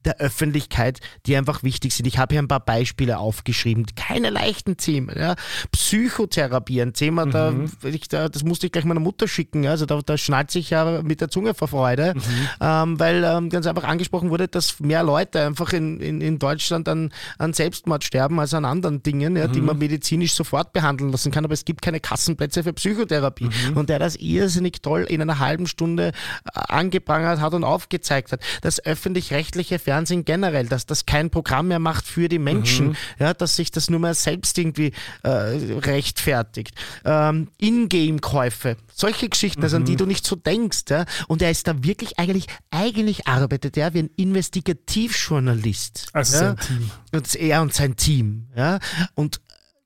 der 0.05 0.19
Öffentlichkeit, 0.19 1.01
die 1.27 1.37
einfach 1.37 1.63
wichtig 1.63 1.95
sind. 1.95 2.07
Ich 2.07 2.19
habe 2.19 2.35
hier 2.35 2.43
ein 2.43 2.49
paar 2.49 2.65
Beispiele 2.65 3.19
aufgeschrieben. 3.19 3.87
Keine 3.97 4.31
leichten 4.31 4.77
Themen. 4.77 5.17
Ja. 5.19 5.35
Psychotherapie, 5.73 6.83
ein 6.83 6.93
Thema, 6.93 7.27
mhm. 7.27 7.31
da, 7.31 7.55
ich, 7.89 8.09
da, 8.09 8.29
das 8.29 8.45
musste 8.45 8.67
ich 8.67 8.73
gleich 8.73 8.85
meiner 8.85 9.01
Mutter 9.01 9.29
schicken. 9.29 9.67
Also 9.67 9.87
da, 9.87 10.01
da 10.05 10.19
schnallt 10.19 10.51
sich 10.51 10.71
ja 10.71 11.03
mit 11.03 11.21
der 11.21 11.31
Zunge 11.31 11.55
vor 11.55 11.69
Freude, 11.69 12.15
mhm. 12.15 12.21
ähm, 12.61 13.01
weil 13.01 13.25
ähm, 13.25 13.49
ganz 13.49 13.67
einfach 13.67 13.85
angesprochen 13.85 14.31
wurde, 14.31 14.49
dass 14.49 14.81
mehr 14.81 15.03
Leute 15.03 15.47
einfach 15.47 15.73
in, 15.73 16.01
in, 16.01 16.21
in 16.21 16.39
Deutschland 16.39 16.89
an, 16.89 17.13
an 17.39 17.53
Selbstmord 17.53 18.05
sterben 18.05 18.39
als 18.41 18.53
an 18.53 18.65
anderen 18.65 19.03
Dingen, 19.03 19.37
ja, 19.37 19.49
mhm. 19.49 19.53
die 19.53 19.61
man 19.61 19.79
medizinisch 19.79 20.35
sofort 20.35 20.73
behandeln 20.73 21.11
lassen 21.13 21.33
kann. 21.33 21.45
Aber 21.45 21.55
es 21.55 21.65
gibt 21.65 21.81
keine 21.81 22.01
Kassenplätze 22.01 22.64
für 22.65 22.73
Psychotherapie. 22.73 23.45
Mhm. 23.45 23.77
Und 23.77 23.89
der 23.89 23.99
das 23.99 24.17
irrsinnig 24.17 24.83
toll 24.83 25.03
in 25.03 25.21
einer 25.23 25.39
halben 25.39 25.67
Stunde 25.67 26.09
äh, 26.09 26.13
angeprangert 26.55 27.41
hat 27.41 27.55
und 27.55 27.65
aufgezeigt 27.65 28.33
hat. 28.33 28.41
Das 28.63 28.85
öffentlich-rechtliche 28.85 29.79
Fernsehen 29.79 30.25
generell, 30.25 30.67
dass 30.67 30.87
das 30.87 31.07
kein 31.07 31.31
Programm 31.31 31.69
mehr 31.69 31.79
macht 31.79 32.07
für 32.07 32.29
die 32.29 32.39
Menschen, 32.39 32.89
mhm. 32.89 32.97
ja, 33.19 33.35
dass 33.35 33.57
sich 33.57 33.71
das 33.71 33.91
nur 33.91 34.01
mehr 34.01 34.15
selbst 34.15 34.59
irgendwie 34.59 34.93
äh, 35.23 35.29
rechtfertigt. 35.29 36.75
Ähm, 37.05 37.49
Ingame-Käufe, 37.59 38.77
solche 38.93 39.29
Geschichten, 39.29 39.63
also 39.63 39.77
an 39.77 39.85
die 39.85 39.93
mhm. 39.93 39.99
du 39.99 40.07
nicht 40.07 40.27
so 40.27 40.37
denkst. 40.37 40.85
Ja? 40.89 41.05
Und 41.29 41.43
er 41.43 41.51
ist 41.51 41.67
da 41.67 41.85
wirklich 41.85 42.19
eigentlich, 42.19 42.47
eigentlich 42.71 43.27
arbeitet 43.27 43.77
er 43.77 43.95
wie 43.95 44.01
ein 44.01 44.11
Investigativjournalist. 44.17 46.09
Also 46.13 46.37
ja? 46.37 46.41
sein 46.41 46.57
Team. 46.57 46.91
Und 47.13 47.35
er 47.35 47.63
und 47.63 47.75
sein 47.75 47.97
Team. 47.97 48.49
Ja? 48.57 48.79
Und 49.15 49.41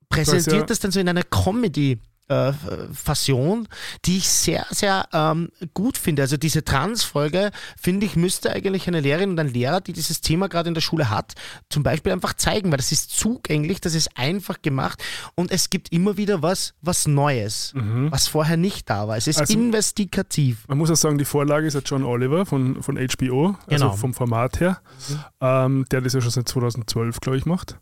präsentiert 0.09 0.47
das, 0.47 0.55
ja 0.55 0.67
das 0.67 0.79
dann 0.81 0.91
so 0.91 1.01
in 1.01 1.09
einer 1.09 1.23
Comedy 1.23 1.99
äh, 2.29 2.53
Fassion, 2.93 3.69
die 4.05 4.19
ich 4.19 4.29
sehr, 4.29 4.67
sehr 4.71 5.09
ähm, 5.13 5.51
gut 5.75 5.99
finde. 5.99 6.23
Also 6.23 6.37
diese 6.37 6.65
Trans-Folge, 6.65 7.51
finde 7.81 8.07
ich, 8.07 8.17
müsste 8.17 8.53
eigentlich 8.53 8.87
eine 8.87 9.01
Lehrerin 9.01 9.31
und 9.31 9.41
ein 9.41 9.53
Lehrer, 9.53 9.81
die 9.81 9.93
dieses 9.93 10.21
Thema 10.21 10.49
gerade 10.49 10.69
in 10.69 10.75
der 10.75 10.81
Schule 10.81 11.11
hat, 11.11 11.35
zum 11.71 11.83
Beispiel 11.83 12.13
einfach 12.13 12.35
zeigen, 12.35 12.71
weil 12.71 12.77
das 12.77 12.93
ist 12.93 13.11
zugänglich, 13.11 13.81
das 13.81 13.95
ist 13.95 14.11
einfach 14.17 14.63
gemacht 14.63 15.03
und 15.35 15.51
es 15.51 15.71
gibt 15.71 15.93
immer 15.93 16.17
wieder 16.17 16.43
was, 16.43 16.75
was 16.83 17.07
Neues, 17.07 17.73
mhm. 17.75 18.11
was 18.11 18.29
vorher 18.29 18.57
nicht 18.57 18.89
da 18.91 19.09
war. 19.09 19.17
Es 19.17 19.27
ist 19.27 19.41
also, 19.41 19.55
investigativ. 19.55 20.67
Man 20.69 20.79
muss 20.79 20.91
auch 20.91 20.97
sagen, 20.97 21.19
die 21.19 21.25
Vorlage 21.25 21.67
ist 21.67 21.75
ja 21.75 21.81
John 21.85 22.05
Oliver 22.05 22.47
von, 22.47 22.83
von 22.83 22.97
HBO, 22.97 23.47
also 23.47 23.57
genau. 23.69 23.93
vom 23.93 24.15
Format 24.15 24.61
her, 24.61 24.81
mhm. 25.09 25.25
ähm, 25.41 25.85
der 25.91 26.01
das 26.01 26.13
ja 26.13 26.21
schon 26.21 26.31
seit 26.31 26.49
2012, 26.49 27.21
glaube 27.21 27.39
ich, 27.39 27.47
macht. 27.47 27.79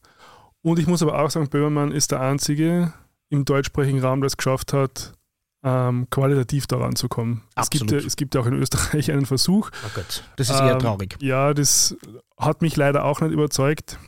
Und 0.62 0.78
ich 0.78 0.86
muss 0.86 1.02
aber 1.02 1.20
auch 1.20 1.30
sagen, 1.30 1.48
Böhmermann 1.48 1.92
ist 1.92 2.10
der 2.10 2.20
einzige 2.20 2.92
im 3.28 3.44
deutschsprachigen 3.44 4.00
Raum 4.00 4.20
das 4.20 4.36
geschafft 4.36 4.72
hat, 4.72 5.12
ähm, 5.64 6.06
qualitativ 6.10 6.66
daran 6.66 6.96
zu 6.96 7.08
kommen. 7.08 7.42
Es 7.56 7.70
gibt, 7.70 7.90
ja, 7.90 7.98
es 7.98 8.16
gibt 8.16 8.34
ja 8.34 8.40
auch 8.40 8.46
in 8.46 8.54
Österreich 8.54 9.10
einen 9.12 9.26
Versuch. 9.26 9.70
Oh 9.84 9.90
Gott, 9.94 10.22
das 10.36 10.50
ist 10.50 10.60
eher 10.60 10.72
ähm, 10.72 10.78
traurig. 10.78 11.16
Ja, 11.20 11.54
das 11.54 11.96
hat 12.38 12.62
mich 12.62 12.76
leider 12.76 13.04
auch 13.04 13.20
nicht 13.20 13.32
überzeugt. 13.32 13.98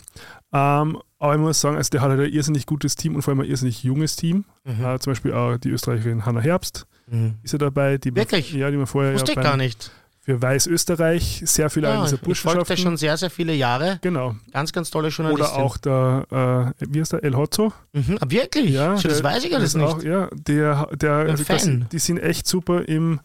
Ähm, 0.53 0.99
aber 1.19 1.35
ich 1.35 1.41
muss 1.41 1.61
sagen, 1.61 1.77
also 1.77 1.91
der 1.91 2.01
hat 2.01 2.11
halt 2.11 2.21
ein 2.21 2.33
irrsinnig 2.33 2.65
gutes 2.65 2.95
Team 2.95 3.17
und 3.17 3.23
vor 3.23 3.33
allem 3.33 3.41
ein 3.41 3.49
irrsinnig 3.49 3.83
junges 3.83 4.17
Team. 4.17 4.45
Mhm. 4.65 4.85
Äh, 4.85 4.99
zum 5.01 5.11
Beispiel 5.11 5.33
auch 5.33 5.57
die 5.59 5.71
Österreicherin 5.71 6.25
Hanna 6.25 6.41
Herbst 6.41 6.87
mhm. 7.07 7.35
ist 7.43 7.53
ja 7.53 7.59
dabei. 7.59 7.99
Die 7.99 8.15
Wirklich? 8.15 8.53
Man, 8.53 8.61
ja, 8.61 8.71
die 8.71 8.77
man 8.77 8.87
vorher 8.87 9.15
Wusste 9.15 9.33
ja 9.33 9.41
ich 9.41 9.45
gar 9.45 9.57
nicht 9.57 9.91
für 10.29 10.43
Weißösterreich 10.43 11.43
sehr 11.47 11.71
viele 11.71 11.89
ja, 11.89 12.05
dieser 12.05 12.19
Burschenschaften. 12.19 12.75
Ich 12.75 12.83
schon 12.83 12.99
sehr, 12.99 13.17
sehr 13.17 13.31
viele 13.31 13.55
Jahre. 13.55 13.99
Genau. 14.03 14.37
Ganz, 14.53 14.73
ganz 14.73 14.91
tolle 14.91 15.09
Journalistin. 15.09 15.47
Oder 15.47 15.57
auch 15.57 15.79
der, 15.79 16.75
äh, 16.79 16.87
wie 16.87 17.01
heißt 17.01 17.15
der, 17.15 17.25
El 17.25 17.35
Hotzo. 17.35 17.73
Mhm, 17.95 18.19
ah, 18.21 18.27
wirklich? 18.29 18.73
Ja, 18.73 18.99
so, 18.99 19.09
das 19.09 19.23
der, 19.23 19.25
weiß 19.25 19.45
ich 19.45 19.55
alles 19.55 19.75
nicht. 19.75 19.87
Auch, 19.87 20.03
ja, 20.03 20.29
der, 20.35 20.91
der, 20.95 21.13
also 21.13 21.45
das, 21.45 21.67
die 21.91 21.99
sind 21.99 22.19
echt 22.19 22.47
super 22.47 22.87
im, 22.87 23.21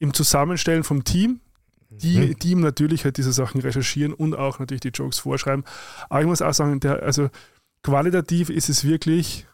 im 0.00 0.12
Zusammenstellen 0.12 0.82
vom 0.82 1.04
Team. 1.04 1.38
Die, 1.88 2.18
mhm. 2.18 2.38
die 2.40 2.50
ihm 2.50 2.60
natürlich 2.62 3.04
halt 3.04 3.16
diese 3.16 3.32
Sachen 3.32 3.60
recherchieren 3.60 4.12
und 4.12 4.34
auch 4.34 4.58
natürlich 4.58 4.80
die 4.80 4.88
Jokes 4.88 5.20
vorschreiben. 5.20 5.64
Aber 6.10 6.20
ich 6.20 6.26
muss 6.26 6.42
auch 6.42 6.52
sagen, 6.52 6.80
der, 6.80 7.00
also 7.00 7.30
qualitativ 7.84 8.50
ist 8.50 8.68
es 8.68 8.82
wirklich 8.82 9.46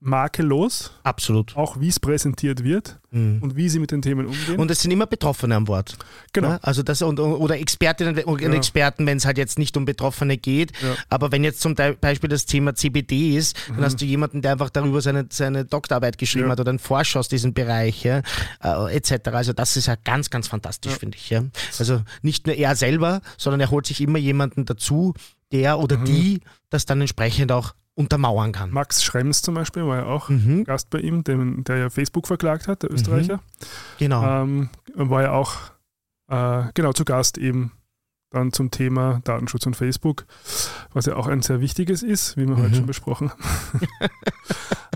makellos. 0.00 0.92
Absolut. 1.02 1.56
Auch 1.56 1.80
wie 1.80 1.88
es 1.88 1.98
präsentiert 1.98 2.62
wird 2.62 3.00
mhm. 3.10 3.38
und 3.42 3.56
wie 3.56 3.68
sie 3.68 3.80
mit 3.80 3.90
den 3.90 4.00
Themen 4.00 4.26
umgehen. 4.26 4.56
Und 4.56 4.70
es 4.70 4.80
sind 4.80 4.90
immer 4.92 5.06
Betroffene 5.06 5.56
an 5.56 5.64
Bord. 5.64 5.96
Genau. 6.32 6.50
Ja, 6.50 6.58
also 6.62 6.82
das, 6.82 7.02
und, 7.02 7.18
oder 7.18 7.58
Expertinnen 7.58 8.16
und 8.24 8.40
ja. 8.40 8.52
Experten, 8.52 9.06
wenn 9.06 9.16
es 9.16 9.26
halt 9.26 9.38
jetzt 9.38 9.58
nicht 9.58 9.76
um 9.76 9.84
Betroffene 9.84 10.36
geht. 10.36 10.72
Ja. 10.80 10.94
Aber 11.08 11.32
wenn 11.32 11.42
jetzt 11.42 11.60
zum 11.60 11.74
Beispiel 11.74 12.28
das 12.28 12.46
Thema 12.46 12.74
CBD 12.74 13.36
ist, 13.36 13.56
dann 13.68 13.78
mhm. 13.78 13.84
hast 13.84 14.00
du 14.00 14.04
jemanden, 14.04 14.40
der 14.40 14.52
einfach 14.52 14.70
darüber 14.70 15.00
seine, 15.00 15.26
seine 15.30 15.64
Doktorarbeit 15.64 16.16
geschrieben 16.16 16.50
hat 16.50 16.60
oder 16.60 16.70
einen 16.70 16.78
Forscher 16.78 17.18
aus 17.18 17.28
diesem 17.28 17.52
Bereich 17.52 18.04
ja, 18.04 18.22
äh, 18.62 18.96
etc. 18.96 19.30
Also 19.32 19.52
das 19.52 19.76
ist 19.76 19.86
ja 19.86 19.96
ganz, 20.04 20.30
ganz 20.30 20.46
fantastisch, 20.46 20.92
finde 20.92 21.16
ich. 21.16 21.30
Ja. 21.30 21.42
Also 21.78 22.02
nicht 22.22 22.46
nur 22.46 22.54
er 22.54 22.76
selber, 22.76 23.20
sondern 23.36 23.60
er 23.60 23.70
holt 23.70 23.86
sich 23.86 24.00
immer 24.00 24.18
jemanden 24.18 24.64
dazu, 24.64 25.14
der 25.50 25.78
oder 25.78 25.98
mhm. 25.98 26.04
die 26.04 26.40
das 26.70 26.86
dann 26.86 27.00
entsprechend 27.00 27.50
auch 27.52 27.74
untermauern 27.98 28.52
kann. 28.52 28.70
Max 28.70 29.02
Schrems 29.02 29.42
zum 29.42 29.56
Beispiel 29.56 29.84
war 29.84 29.96
ja 29.96 30.06
auch 30.06 30.28
mhm. 30.28 30.62
Gast 30.62 30.88
bei 30.88 31.00
ihm, 31.00 31.24
dem, 31.24 31.64
der 31.64 31.78
ja 31.78 31.90
Facebook 31.90 32.28
verklagt 32.28 32.68
hat, 32.68 32.84
der 32.84 32.92
Österreicher. 32.92 33.38
Mhm. 33.38 33.66
Genau. 33.98 34.42
Ähm, 34.42 34.68
war 34.94 35.22
ja 35.22 35.32
auch 35.32 35.56
äh, 36.28 36.70
genau 36.74 36.92
zu 36.92 37.04
Gast 37.04 37.38
eben 37.38 37.72
dann 38.30 38.52
zum 38.52 38.70
Thema 38.70 39.20
Datenschutz 39.24 39.66
und 39.66 39.74
Facebook, 39.74 40.26
was 40.92 41.06
ja 41.06 41.16
auch 41.16 41.26
ein 41.26 41.42
sehr 41.42 41.60
wichtiges 41.60 42.04
ist, 42.04 42.36
wie 42.36 42.46
wir 42.46 42.56
mhm. 42.56 42.62
heute 42.62 42.76
schon 42.76 42.86
besprochen 42.86 43.32
haben. 43.32 43.48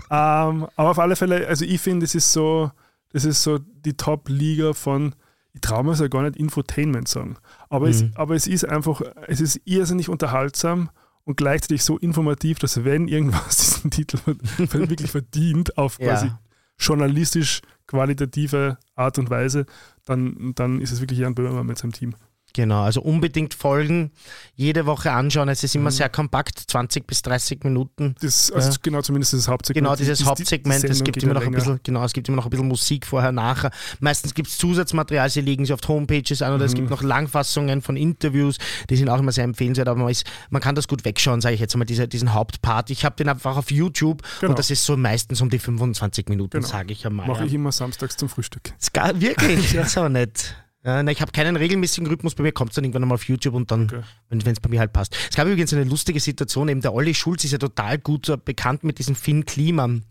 ähm, 0.63 0.67
aber 0.77 0.91
auf 0.91 0.99
alle 0.99 1.17
Fälle, 1.17 1.45
also 1.45 1.65
ich 1.65 1.81
finde, 1.81 2.05
das 2.05 2.15
ist 2.15 2.31
so, 2.31 2.71
das 3.11 3.25
ist 3.25 3.43
so 3.43 3.59
die 3.59 3.97
Top-Liga 3.97 4.71
von, 4.71 5.13
ich 5.51 5.59
traue 5.59 5.83
mir 5.83 5.91
es 5.91 5.99
ja 5.99 6.07
gar 6.07 6.21
nicht 6.21 6.37
Infotainment 6.37 7.09
sagen, 7.09 7.35
aber, 7.69 7.89
es, 7.89 8.03
mhm. 8.03 8.13
aber 8.15 8.35
es 8.35 8.47
ist 8.47 8.63
einfach, 8.63 9.01
es 9.27 9.41
ist 9.41 9.59
irrsinnig 9.65 10.07
unterhaltsam 10.07 10.89
und 11.25 11.37
gleichzeitig 11.37 11.83
so 11.83 11.97
informativ, 11.97 12.59
dass 12.59 12.83
wenn 12.83 13.07
irgendwas 13.07 13.57
diesen 13.57 13.91
Titel 13.91 14.17
wirklich 14.57 15.11
verdient, 15.11 15.77
auf 15.77 15.97
quasi 15.97 16.27
Ja. 16.27 16.39
journalistisch 16.77 17.61
qualitative 17.87 18.77
Art 18.95 19.19
und 19.19 19.29
Weise, 19.29 19.65
dann, 20.05 20.53
dann 20.55 20.81
ist 20.81 20.91
es 20.91 20.99
wirklich 21.01 21.19
Jan 21.19 21.35
Böhmermann 21.35 21.65
mit 21.67 21.77
seinem 21.77 21.91
Team. 21.93 22.15
Genau, 22.55 22.83
also 22.83 23.01
unbedingt 23.01 23.55
folgen, 23.55 24.11
jede 24.55 24.85
Woche 24.85 25.11
anschauen. 25.11 25.49
Es 25.49 25.63
ist 25.63 25.73
immer 25.75 25.89
sehr 25.89 26.07
kompakt, 26.07 26.59
20 26.67 27.07
bis 27.07 27.23
30 27.23 27.63
Minuten. 27.63 28.13
Das, 28.21 28.51
also 28.51 28.69
Ja. 28.69 28.75
genau, 28.81 29.01
zumindest 29.01 29.33
das 29.33 29.47
Hauptsegment. 29.47 29.83
Genau, 29.85 29.95
dieses 29.95 30.19
Die- 30.19 30.23
die- 30.23 30.29
Hauptsegment, 30.29 30.83
es 30.83 31.03
gibt 31.03 31.23
immer 31.23 31.33
noch 31.33 31.41
ein 31.41 31.45
länger. 31.45 31.57
bisschen, 31.57 31.79
genau, 31.83 32.03
es 32.05 32.13
gibt 32.13 32.27
immer 32.27 32.35
noch 32.37 32.45
ein 32.45 32.51
bisschen 32.51 32.67
Musik 32.67 33.07
vorher, 33.07 33.31
nachher. 33.31 33.71
Meistens 33.99 34.35
gibt 34.35 34.49
es 34.49 34.57
Zusatzmaterial, 34.59 35.31
sie 35.31 35.41
legen 35.41 35.65
sie 35.65 35.73
auf 35.73 35.79
Homepages 35.87 36.43
an 36.43 36.53
oder 36.53 36.65
es 36.65 36.73
Mhm. 36.73 36.75
gibt 36.77 36.89
noch 36.91 37.01
Langfassungen 37.01 37.81
von 37.81 37.97
Interviews, 37.97 38.57
die 38.89 38.97
sind 38.97 39.09
auch 39.09 39.17
immer 39.17 39.31
sehr 39.31 39.45
empfehlenswert, 39.45 39.87
aber 39.87 39.99
man, 40.01 40.09
ist, 40.09 40.23
man 40.51 40.61
kann 40.61 40.75
das 40.75 40.87
gut 40.87 41.03
wegschauen, 41.05 41.41
sage 41.41 41.55
ich 41.55 41.61
jetzt 41.61 41.75
mal, 41.75 41.85
diese, 41.85 42.07
diesen 42.07 42.33
Hauptpart. 42.33 42.91
Ich 42.91 43.03
habe 43.03 43.15
den 43.15 43.29
einfach 43.29 43.57
auf 43.57 43.71
YouTube 43.71 44.21
Genau. 44.41 44.51
und 44.51 44.59
das 44.59 44.69
ist 44.69 44.85
so 44.85 44.95
meistens 44.95 45.41
um 45.41 45.49
die 45.49 45.57
25 45.57 46.29
Minuten, 46.29 46.51
Genau. 46.59 46.67
sage 46.67 46.93
ich 46.93 47.03
einmal. 47.07 47.25
Mache 47.27 47.45
ich 47.45 47.53
immer 47.55 47.71
samstags 47.71 48.15
zum 48.15 48.29
Frühstück. 48.29 48.73
Gar, 48.93 49.19
wirklich, 49.19 49.73
das 49.73 49.87
ist 49.87 49.97
aber 49.97 50.09
nett. 50.09 50.55
Ja, 50.85 51.01
na, 51.01 51.11
ich 51.11 51.21
habe 51.21 51.31
keinen 51.31 51.55
regelmäßigen 51.55 52.07
Rhythmus, 52.07 52.35
bei 52.35 52.43
mir 52.43 52.51
kommt 52.51 52.71
es 52.71 52.75
dann 52.75 52.83
irgendwann 52.83 53.03
einmal 53.03 53.15
auf 53.15 53.23
YouTube 53.27 53.53
und 53.53 53.71
dann, 53.71 53.83
Okay. 53.83 54.01
wenn 54.29 54.39
es 54.39 54.59
bei 54.59 54.69
mir 54.69 54.81
halt 54.81 54.91
passt. 54.91 55.15
Es 55.29 55.35
gab 55.35 55.47
übrigens 55.47 55.71
eine 55.73 55.85
lustige 55.85 56.19
Situation, 56.19 56.67
eben 56.67 56.81
der 56.81 56.93
Olli 56.93 57.13
Schulz 57.13 57.45
ist 57.45 57.51
ja 57.51 57.57
total 57.57 57.97
gut 57.99 58.27
äh, 58.27 58.37
bekannt 58.37 58.83
mit 58.83 58.99
diesem 58.99 59.15
Finn 59.15 59.45
Kliman 59.45 60.03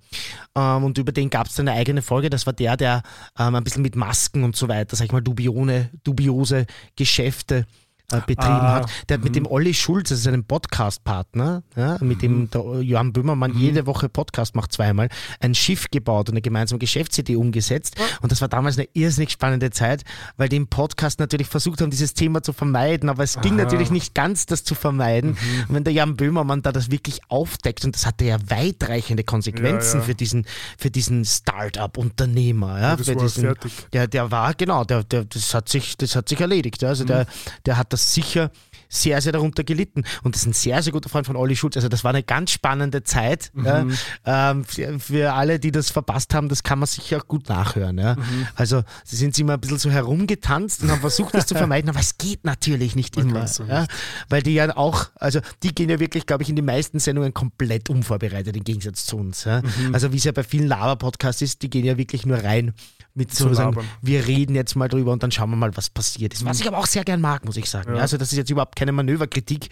ähm, 0.57 0.85
und 0.85 0.97
über 0.97 1.13
den 1.13 1.29
gab 1.29 1.49
es 1.49 1.55
dann 1.57 1.69
eine 1.69 1.79
eigene 1.79 2.01
Folge, 2.01 2.31
das 2.31 2.47
war 2.47 2.55
der, 2.55 2.79
der 2.79 3.03
ähm, 3.39 3.55
ein 3.55 3.65
bisschen 3.65 3.83
mit 3.83 3.97
Masken 3.97 4.45
und 4.45 4.57
so 4.57 4.69
weiter, 4.69 4.97
sag 4.97 5.05
ich 5.05 5.13
mal, 5.13 5.21
dubione, 5.21 5.91
dubiose 6.05 6.67
Geschäfte 6.97 7.67
äh, 8.13 8.21
betrieben 8.27 8.53
Ah, 8.53 8.75
hat. 8.75 8.91
Der 9.09 9.17
hat 9.19 9.25
mit 9.25 9.35
dem 9.37 9.47
Olli 9.47 9.75
Schulz, 9.75 10.11
das 10.11 10.21
ist 10.21 10.27
ein 10.29 10.45
Podcast-Partner, 10.45 11.63
ja, 11.77 11.93
mit 12.01 12.19
Mhm. 12.19 12.49
dem 12.49 12.51
der 12.51 12.81
Johann 12.83 13.13
Böhmermann 13.13 13.57
jede 13.57 13.87
Woche 13.87 14.09
Podcast 14.09 14.55
macht, 14.55 14.73
zweimal, 14.73 15.09
ein 15.41 15.55
Schiff 15.55 15.87
gebaut 15.91 16.29
und 16.29 16.35
eine 16.35 16.43
gemeinsame 16.43 16.79
Geschäftsidee 16.79 17.37
umgesetzt. 17.37 17.97
Und 18.21 18.31
das 18.33 18.41
war 18.41 18.49
damals 18.49 18.79
eine 18.79 18.89
irrsinnig 18.93 19.31
spannende 19.31 19.71
Zeit, 19.71 20.03
weil 20.37 20.49
die 20.49 20.57
im 20.57 20.67
Podcast 20.69 21.19
natürlich 21.21 21.47
versucht 21.49 21.81
haben, 21.81 21.91
dieses 21.91 22.15
Thema 22.15 22.43
zu 22.43 22.53
vermeiden, 22.53 23.09
aber 23.09 23.23
es 23.23 23.41
ging 23.41 23.55
Aha. 23.55 23.65
natürlich 23.65 23.91
nicht 23.91 24.15
ganz, 24.15 24.47
das 24.47 24.65
zu 24.65 24.75
vermeiden. 24.75 25.31
Mhm. 25.31 25.65
Und 25.69 25.75
wenn 25.77 25.85
der 25.85 25.93
Jan 25.93 26.17
Böhmermann 26.17 26.63
da 26.63 26.73
das 26.73 26.91
wirklich 26.91 27.21
aufdeckt, 27.29 27.85
und 27.85 27.95
das 27.95 28.07
hatte 28.07 28.25
ja 28.25 28.37
weitreichende 28.49 29.25
Konsequenzen 29.25 29.95
Ja, 29.97 30.01
ja. 30.01 30.05
für 30.07 30.15
diesen, 30.15 30.47
für 30.79 30.91
diesen 30.91 31.25
Start-up-Unternehmer, 31.25 32.81
ja, 32.81 32.97
fertig. 32.97 33.73
der, 33.93 34.31
war, 34.31 34.55
genau, 34.55 34.85
der, 34.85 35.05
der, 35.05 35.25
das, 35.25 35.55
hat 35.55 35.69
sich, 35.69 35.97
das 35.97 36.17
hat 36.17 36.29
sich 36.29 36.41
erledigt. 36.41 36.83
ja. 36.83 36.89
Also 36.89 37.05
der, 37.05 37.27
der 37.67 37.77
hat 37.77 37.93
das 37.93 38.02
sicher 38.03 38.51
sehr, 38.93 39.21
sehr 39.23 39.33
darunter 39.33 39.65
gelitten. 39.65 40.05
Und 40.23 40.35
das 40.35 40.43
ist 40.43 40.49
ein 40.49 40.53
sehr, 40.53 40.83
sehr 40.83 40.93
guter 40.93 41.09
Freund 41.09 41.27
von 41.27 41.35
Olli 41.35 41.57
Schulz. 41.57 41.77
Also 41.77 41.89
das 41.89 42.05
war 42.05 42.11
eine 42.11 42.23
ganz 42.23 42.51
spannende 42.51 43.03
Zeit. 43.03 43.51
Ja. 43.65 43.87
Ähm, 44.27 44.65
für, 44.65 45.01
für 45.01 45.33
alle, 45.33 45.59
die 45.59 45.73
das 45.73 45.91
verpasst 45.91 46.35
haben, 46.35 46.51
das 46.51 46.63
kann 46.63 46.79
man 46.79 46.87
sicher 46.87 47.17
auch 47.17 47.27
gut 47.27 47.49
nachhören. 47.49 47.97
Ja. 47.97 48.17
Also 48.55 48.83
sie 49.05 49.17
sind 49.17 49.39
immer 49.39 49.55
ein 49.55 49.61
bisschen 49.61 49.79
so 49.79 49.91
herumgetanzt 49.91 50.83
und 50.83 50.91
haben 50.91 51.01
versucht, 51.01 51.35
das 51.35 51.47
zu 51.47 51.55
vermeiden, 51.57 51.89
aber 51.89 52.01
es 52.01 52.19
geht 52.19 52.45
natürlich 52.45 52.95
nicht 52.95 53.17
Man 53.17 53.31
immer. 53.31 53.47
so 53.47 53.65
Ja. 53.65 53.87
Weil 54.29 54.43
die 54.43 54.53
ja 54.53 54.77
auch, 54.77 55.07
also 55.15 55.41
die 55.63 55.75
gehen 55.75 55.89
ja 55.89 55.99
wirklich, 55.99 56.27
glaube 56.27 56.43
ich, 56.43 56.51
in 56.51 56.57
die 56.57 56.63
meisten 56.63 56.99
Sendungen 56.99 57.33
komplett 57.33 57.89
unvorbereitet 57.89 58.55
im 58.55 58.65
Gegensatz 58.65 59.07
zu 59.07 59.17
uns. 59.17 59.45
Ja. 59.45 59.63
Also 59.95 60.13
wie 60.13 60.19
es 60.19 60.25
ja 60.25 60.33
bei 60.33 60.43
vielen 60.43 60.69
Lava-Podcasts 60.69 61.41
ist, 61.41 61.63
die 61.63 61.71
gehen 61.71 61.87
ja 61.87 61.97
wirklich 61.97 62.27
nur 62.27 62.45
rein 62.45 62.75
mit 63.15 63.35
so 63.35 63.53
sagen, 63.53 63.77
wir 64.01 64.27
reden 64.27 64.55
jetzt 64.55 64.75
mal 64.75 64.89
drüber 64.89 65.13
und 65.13 65.23
dann 65.23 65.31
schauen 65.31 65.51
wir 65.51 65.57
mal, 65.57 65.77
was 65.77 65.91
passiert 65.91 66.33
ist. 66.35 66.45
Was 66.45 66.61
ich 66.61 66.69
aber 66.69 66.79
auch 66.79 66.87
sehr 66.87 67.05
gern 67.05 67.21
mag, 67.21 67.45
muss 67.45 67.57
ich 67.57 67.69
sagen. 67.69 67.95
Ja. 67.95 68.01
Also 68.01 68.17
das 68.17 68.33
ist 68.33 68.39
jetzt 68.39 68.51
überhaupt 68.51 68.77
keine 68.77 68.93
Manöverkritik, 68.93 69.69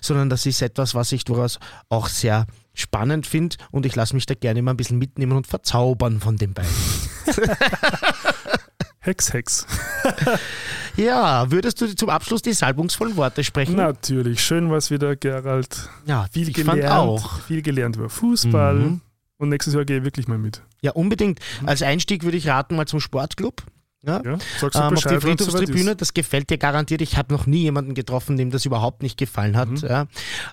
sondern 0.00 0.28
das 0.30 0.44
ist 0.46 0.60
etwas, 0.62 0.94
was 0.94 1.12
ich 1.12 1.24
durchaus 1.24 1.58
auch 1.88 2.08
sehr 2.08 2.46
spannend 2.74 3.26
finde 3.26 3.56
und 3.70 3.86
ich 3.86 3.94
lasse 3.94 4.14
mich 4.14 4.26
da 4.26 4.34
gerne 4.34 4.58
immer 4.58 4.72
ein 4.72 4.76
bisschen 4.76 4.98
mitnehmen 4.98 5.32
und 5.32 5.46
verzaubern 5.46 6.20
von 6.20 6.36
den 6.36 6.52
beiden. 6.54 6.70
Hex, 9.00 9.32
Hex. 9.32 9.66
Ja, 10.96 11.50
würdest 11.50 11.80
du 11.80 11.92
zum 11.96 12.08
Abschluss 12.08 12.40
die 12.42 12.52
salbungsvollen 12.52 13.16
Worte 13.16 13.42
sprechen? 13.42 13.74
Natürlich, 13.74 14.40
schön 14.44 14.70
was 14.70 14.92
wieder, 14.92 15.16
Gerald. 15.16 15.88
ja, 16.06 16.26
Viel 16.30 16.48
ich 16.48 16.54
gelernt. 16.54 16.82
fand 16.82 16.92
auch. 16.92 17.40
Viel 17.40 17.62
gelernt 17.62 17.96
über 17.96 18.08
Fußball. 18.08 18.74
Mhm. 18.76 19.00
Und 19.44 19.50
nächstes 19.50 19.74
Jahr 19.74 19.84
gehe 19.84 19.98
ich 19.98 20.04
wirklich 20.04 20.26
mal 20.26 20.38
mit. 20.38 20.62
Ja, 20.80 20.92
unbedingt. 20.92 21.38
Mhm. 21.60 21.68
Als 21.68 21.82
Einstieg 21.82 22.24
würde 22.24 22.38
ich 22.38 22.48
raten 22.48 22.76
mal 22.76 22.86
zum 22.86 22.98
Sportclub. 22.98 23.62
Ja? 24.06 24.20
Ja? 24.24 24.38
Sagst 24.60 24.74
du 24.76 24.80
ähm, 24.80 24.94
auf 24.94 25.02
die 25.02 25.20
Friedhofstribüne, 25.20 25.96
das 25.96 26.14
gefällt 26.14 26.50
dir 26.50 26.58
garantiert. 26.58 27.00
Ich 27.02 27.16
habe 27.16 27.32
noch 27.32 27.46
nie 27.46 27.62
jemanden 27.62 27.94
getroffen, 27.94 28.36
dem 28.36 28.50
das 28.50 28.64
überhaupt 28.64 29.02
nicht 29.02 29.16
gefallen 29.18 29.56
hat. 29.56 29.68
Mhm. 29.68 29.76
Ja. 29.78 30.06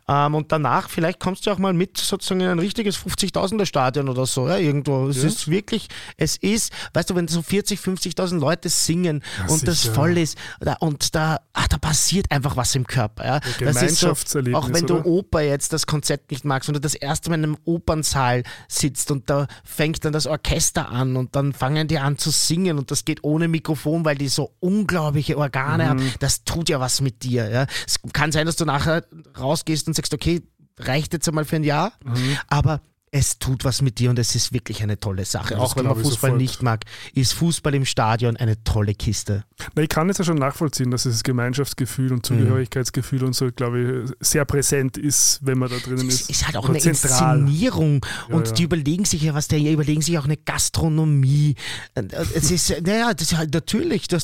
Ähm, 0.08 0.36
und 0.36 0.52
danach, 0.52 0.90
vielleicht 0.90 1.20
kommst 1.20 1.46
du 1.46 1.52
auch 1.52 1.58
mal 1.58 1.74
mit 1.74 1.98
sozusagen 1.98 2.42
in 2.42 2.48
ein 2.48 2.60
richtiges 2.60 2.98
50.000er 2.98 3.66
Stadion 3.66 4.10
oder 4.10 4.26
so, 4.26 4.48
ja, 4.48 4.58
irgendwo. 4.58 5.08
Es 5.08 5.18
Ja. 5.22 5.28
ist 5.28 5.50
wirklich, 5.50 5.88
es 6.18 6.38
ist, 6.38 6.72
weißt 6.94 7.10
du, 7.10 7.16
wenn 7.16 7.28
so 7.28 7.42
40, 7.42 7.80
50.000 7.80 8.40
Leute 8.40 8.70
singen 8.70 9.24
Ja, 9.40 9.54
und 9.54 9.68
das 9.68 9.82
sicher. 9.84 9.94
voll 9.94 10.18
ist 10.18 10.38
da, 10.60 10.74
und 10.80 11.14
da, 11.16 11.40
ach, 11.54 11.68
da 11.68 11.78
passiert 11.78 12.32
einfach 12.32 12.56
was 12.58 12.74
im 12.76 12.86
Körper. 12.88 13.26
Ja. 13.26 13.40
Das 13.60 13.82
ist 13.82 14.00
so, 14.00 14.10
auch 14.10 14.70
wenn 14.72 14.88
du 14.88 14.96
oder? 14.98 15.06
Oper 15.06 15.42
jetzt 15.42 15.74
das 15.74 15.86
Konzept 15.88 16.32
nicht 16.32 16.46
magst 16.46 16.70
und 16.70 16.76
du 16.76 16.82
das 16.82 16.96
erste 16.96 17.30
Mal 17.30 17.38
in 17.38 17.44
einem 17.44 17.58
Opernsaal 17.66 18.44
sitzt 18.68 19.12
und 19.12 19.30
da 19.30 19.48
fängt 19.64 20.06
dann 20.06 20.14
das 20.14 20.28
Orchester 20.28 20.90
an 20.90 21.16
und 21.16 21.36
dann 21.36 21.54
fangen 21.54 21.88
die 21.88 22.00
an 22.00 22.18
zu 22.18 22.30
singen 22.32 22.78
und 22.78 22.92
das 22.92 23.06
geht 23.06 23.24
ohne 23.24 23.41
Mikrofon, 23.48 24.06
weil 24.06 24.18
die 24.18 24.28
so 24.28 24.54
unglaubliche 24.60 25.38
Organe 25.38 25.88
haben. 25.90 26.04
Mhm. 26.04 26.12
Das 26.20 26.44
tut 26.44 26.70
ja 26.70 26.80
was 26.80 27.02
mit 27.02 27.24
dir. 27.24 27.50
Ja. 27.50 27.66
Es 27.88 28.00
kann 28.14 28.32
sein, 28.32 28.46
dass 28.46 28.56
du 28.56 28.66
nachher 28.66 29.04
rausgehst 29.40 29.88
und 29.88 29.94
sagst, 29.96 30.14
okay, 30.14 30.42
reicht 30.78 31.14
jetzt 31.14 31.28
einmal 31.28 31.46
für 31.46 31.56
ein 31.58 31.64
Jahr, 31.64 31.94
Mhm. 32.04 32.38
aber 32.48 32.82
es 33.14 33.40
tut 33.40 33.66
was 33.66 33.82
mit 33.82 34.00
dir 34.00 34.10
und 34.10 34.18
es 34.20 34.36
ist 34.36 34.54
wirklich 34.54 34.82
eine 34.84 34.98
tolle 34.98 35.26
Sache. 35.26 35.56
Ja, 35.56 35.60
Auch 35.60 35.76
wenn 35.76 35.84
man 35.86 35.96
Fußball 35.96 36.30
sofort. 36.30 36.38
nicht 36.38 36.64
mag, 36.64 36.86
ist 37.14 37.34
Fußball 37.34 37.76
im 37.76 37.84
Stadion 37.84 38.38
eine 38.38 38.64
tolle 38.64 38.96
Kiste. 38.96 39.44
Na, 39.76 39.82
ich 39.84 39.90
kann 39.90 40.10
es 40.10 40.18
ja 40.18 40.24
schon 40.26 40.38
nachvollziehen, 40.38 40.92
dass 40.92 41.04
das 41.04 41.24
Gemeinschaftsgefühl 41.24 42.08
Mhm. 42.08 42.12
und 42.16 42.26
Zugehörigkeitsgefühl 42.26 43.24
und 43.24 43.34
so, 43.34 43.52
glaube 43.52 44.06
ich, 44.20 44.28
sehr 44.28 44.46
präsent 44.46 44.98
ist, 44.98 45.40
wenn 45.44 45.58
man 45.58 45.70
da 45.70 45.78
drinnen 45.78 46.08
Es 46.08 46.22
ist. 46.22 46.30
ist 46.30 46.46
halt 46.46 46.58
auch 46.58 46.64
Oder 46.66 46.74
eine 46.74 46.80
zentral. 46.82 47.40
Inszenierung 47.40 48.06
Ja, 48.30 48.36
und 48.36 48.48
ja. 48.48 48.54
die 48.54 48.64
überlegen 48.64 49.06
sich 49.06 49.22
ja 49.24 49.34
was, 49.34 49.48
die 49.48 49.72
überlegen 49.72 50.02
sich 50.02 50.18
auch 50.18 50.26
eine 50.26 50.38
Gastronomie. 50.38 51.56
Äh, 51.96 52.04
Es 52.34 52.52
ist, 52.52 52.70
naja, 52.86 53.14
das 53.14 53.32
ist 53.32 53.38
halt 53.38 53.54
natürlich, 53.54 54.08
du- 54.08 54.18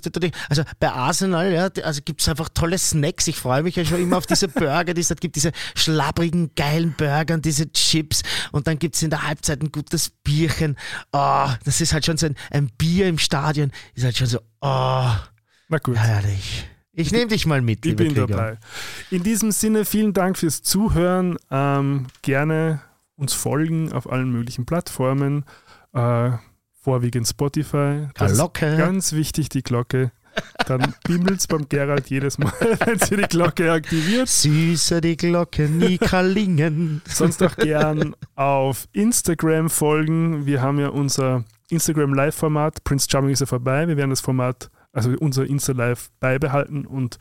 also 0.49 0.63
bei 0.79 0.89
Arsenal, 0.91 1.51
ja, 1.51 1.69
also 1.83 2.01
gibt 2.03 2.21
es 2.21 2.29
einfach 2.29 2.49
tolle 2.49 2.77
Snacks. 2.77 3.27
Ich 3.27 3.37
freue 3.37 3.63
mich 3.63 3.75
ja 3.75 3.85
schon 3.85 4.01
immer 4.01 4.17
auf 4.17 4.25
diese 4.25 4.47
Burger, 4.47 4.93
die 4.93 5.01
es 5.01 5.13
gibt, 5.19 5.35
diese 5.35 5.51
schlabbrigen, 5.75 6.51
geilen 6.55 6.93
Burger 6.97 7.35
und 7.35 7.45
diese 7.45 7.71
Chips 7.71 8.23
und 8.51 8.67
dann 8.67 8.79
gibt 8.79 8.95
es 8.95 9.03
in 9.03 9.09
der 9.09 9.23
Halbzeit 9.27 9.61
ein 9.61 9.71
gutes 9.71 10.11
Bierchen. 10.23 10.75
Oh, 11.11 11.47
das 11.65 11.81
ist 11.81 11.93
halt 11.93 12.05
schon 12.05 12.17
so 12.17 12.25
ein, 12.27 12.35
ein 12.51 12.69
Bier 12.77 13.07
im 13.07 13.17
Stadion, 13.17 13.71
ist 13.95 14.03
halt 14.03 14.17
schon 14.17 14.27
so, 14.27 14.39
oh, 14.61 15.09
Na 15.69 15.77
gut. 15.79 15.97
herrlich. 15.97 16.67
Ich 16.93 17.11
nehme 17.11 17.27
dich 17.27 17.45
mal 17.45 17.61
mit, 17.61 17.85
Ich 17.85 17.95
bin 17.95 18.13
Gregor. 18.13 18.27
dabei. 18.27 18.57
In 19.11 19.21
diesem 19.21 19.51
Sinne, 19.51 19.85
vielen 19.85 20.13
Dank 20.13 20.37
fürs 20.37 20.63
Zuhören. 20.63 21.37
Ähm, 21.51 22.07
gerne 22.23 22.81
uns 23.17 23.33
folgen 23.33 23.91
auf 23.91 24.11
allen 24.11 24.31
möglichen 24.31 24.65
Plattformen, 24.65 25.45
äh, 25.93 26.31
vorwiegend 26.81 27.27
Spotify. 27.27 28.07
Das 28.15 28.33
Glocke. 28.33 28.77
Ganz 28.77 29.13
wichtig, 29.13 29.49
die 29.49 29.61
Glocke. 29.61 30.11
Dann 30.67 30.93
bimmelt 31.03 31.39
es 31.39 31.47
beim 31.47 31.67
Gerald 31.67 32.09
jedes 32.09 32.37
Mal, 32.37 32.51
wenn 32.85 32.99
sie 32.99 33.15
die 33.17 33.23
Glocke 33.23 33.71
aktiviert. 33.71 34.27
Süßer 34.27 35.01
die 35.01 35.17
Glocke 35.17 35.67
nie 35.67 35.97
klingen. 35.99 37.01
Sonst 37.07 37.41
auch 37.43 37.55
gern 37.57 38.15
auf 38.35 38.87
Instagram 38.93 39.69
folgen. 39.69 40.45
Wir 40.45 40.61
haben 40.61 40.79
ja 40.79 40.89
unser 40.89 41.43
Instagram 41.69 42.13
Live-Format. 42.13 42.83
Prince 42.83 43.07
Charming 43.09 43.31
ist 43.31 43.39
ja 43.39 43.45
vorbei. 43.47 43.87
Wir 43.87 43.97
werden 43.97 44.11
das 44.11 44.21
Format, 44.21 44.69
also 44.97 45.11
unser 45.19 45.45
Insta-Live 45.45 46.09
beibehalten 46.19 46.87
und 46.87 47.19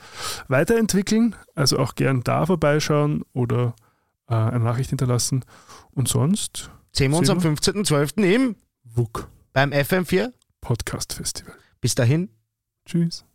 weiterentwickeln. 0.48 1.36
Also 1.55 1.78
auch 1.78 1.94
gern 1.94 2.23
da 2.24 2.47
vorbeischauen 2.47 3.23
oder 3.35 3.77
äh, 4.28 4.35
eine 4.35 4.65
Nachricht 4.65 4.89
hinterlassen. 4.89 5.44
Und 5.90 6.09
sonst 6.09 6.70
Sehen 6.93 7.11
wir 7.11 7.19
uns 7.19 7.27
Sehen 7.28 7.36
am 7.36 7.44
wir. 7.44 7.51
15.12. 7.53 8.23
im 8.35 8.57
WUK 8.82 9.28
beim 9.53 9.73
FM4. 9.73 10.32
Podcast 10.62 11.12
Festival. 11.12 11.55
Bis 11.82 11.94
dahin. 11.94 12.31
Tschüss. 12.86 13.26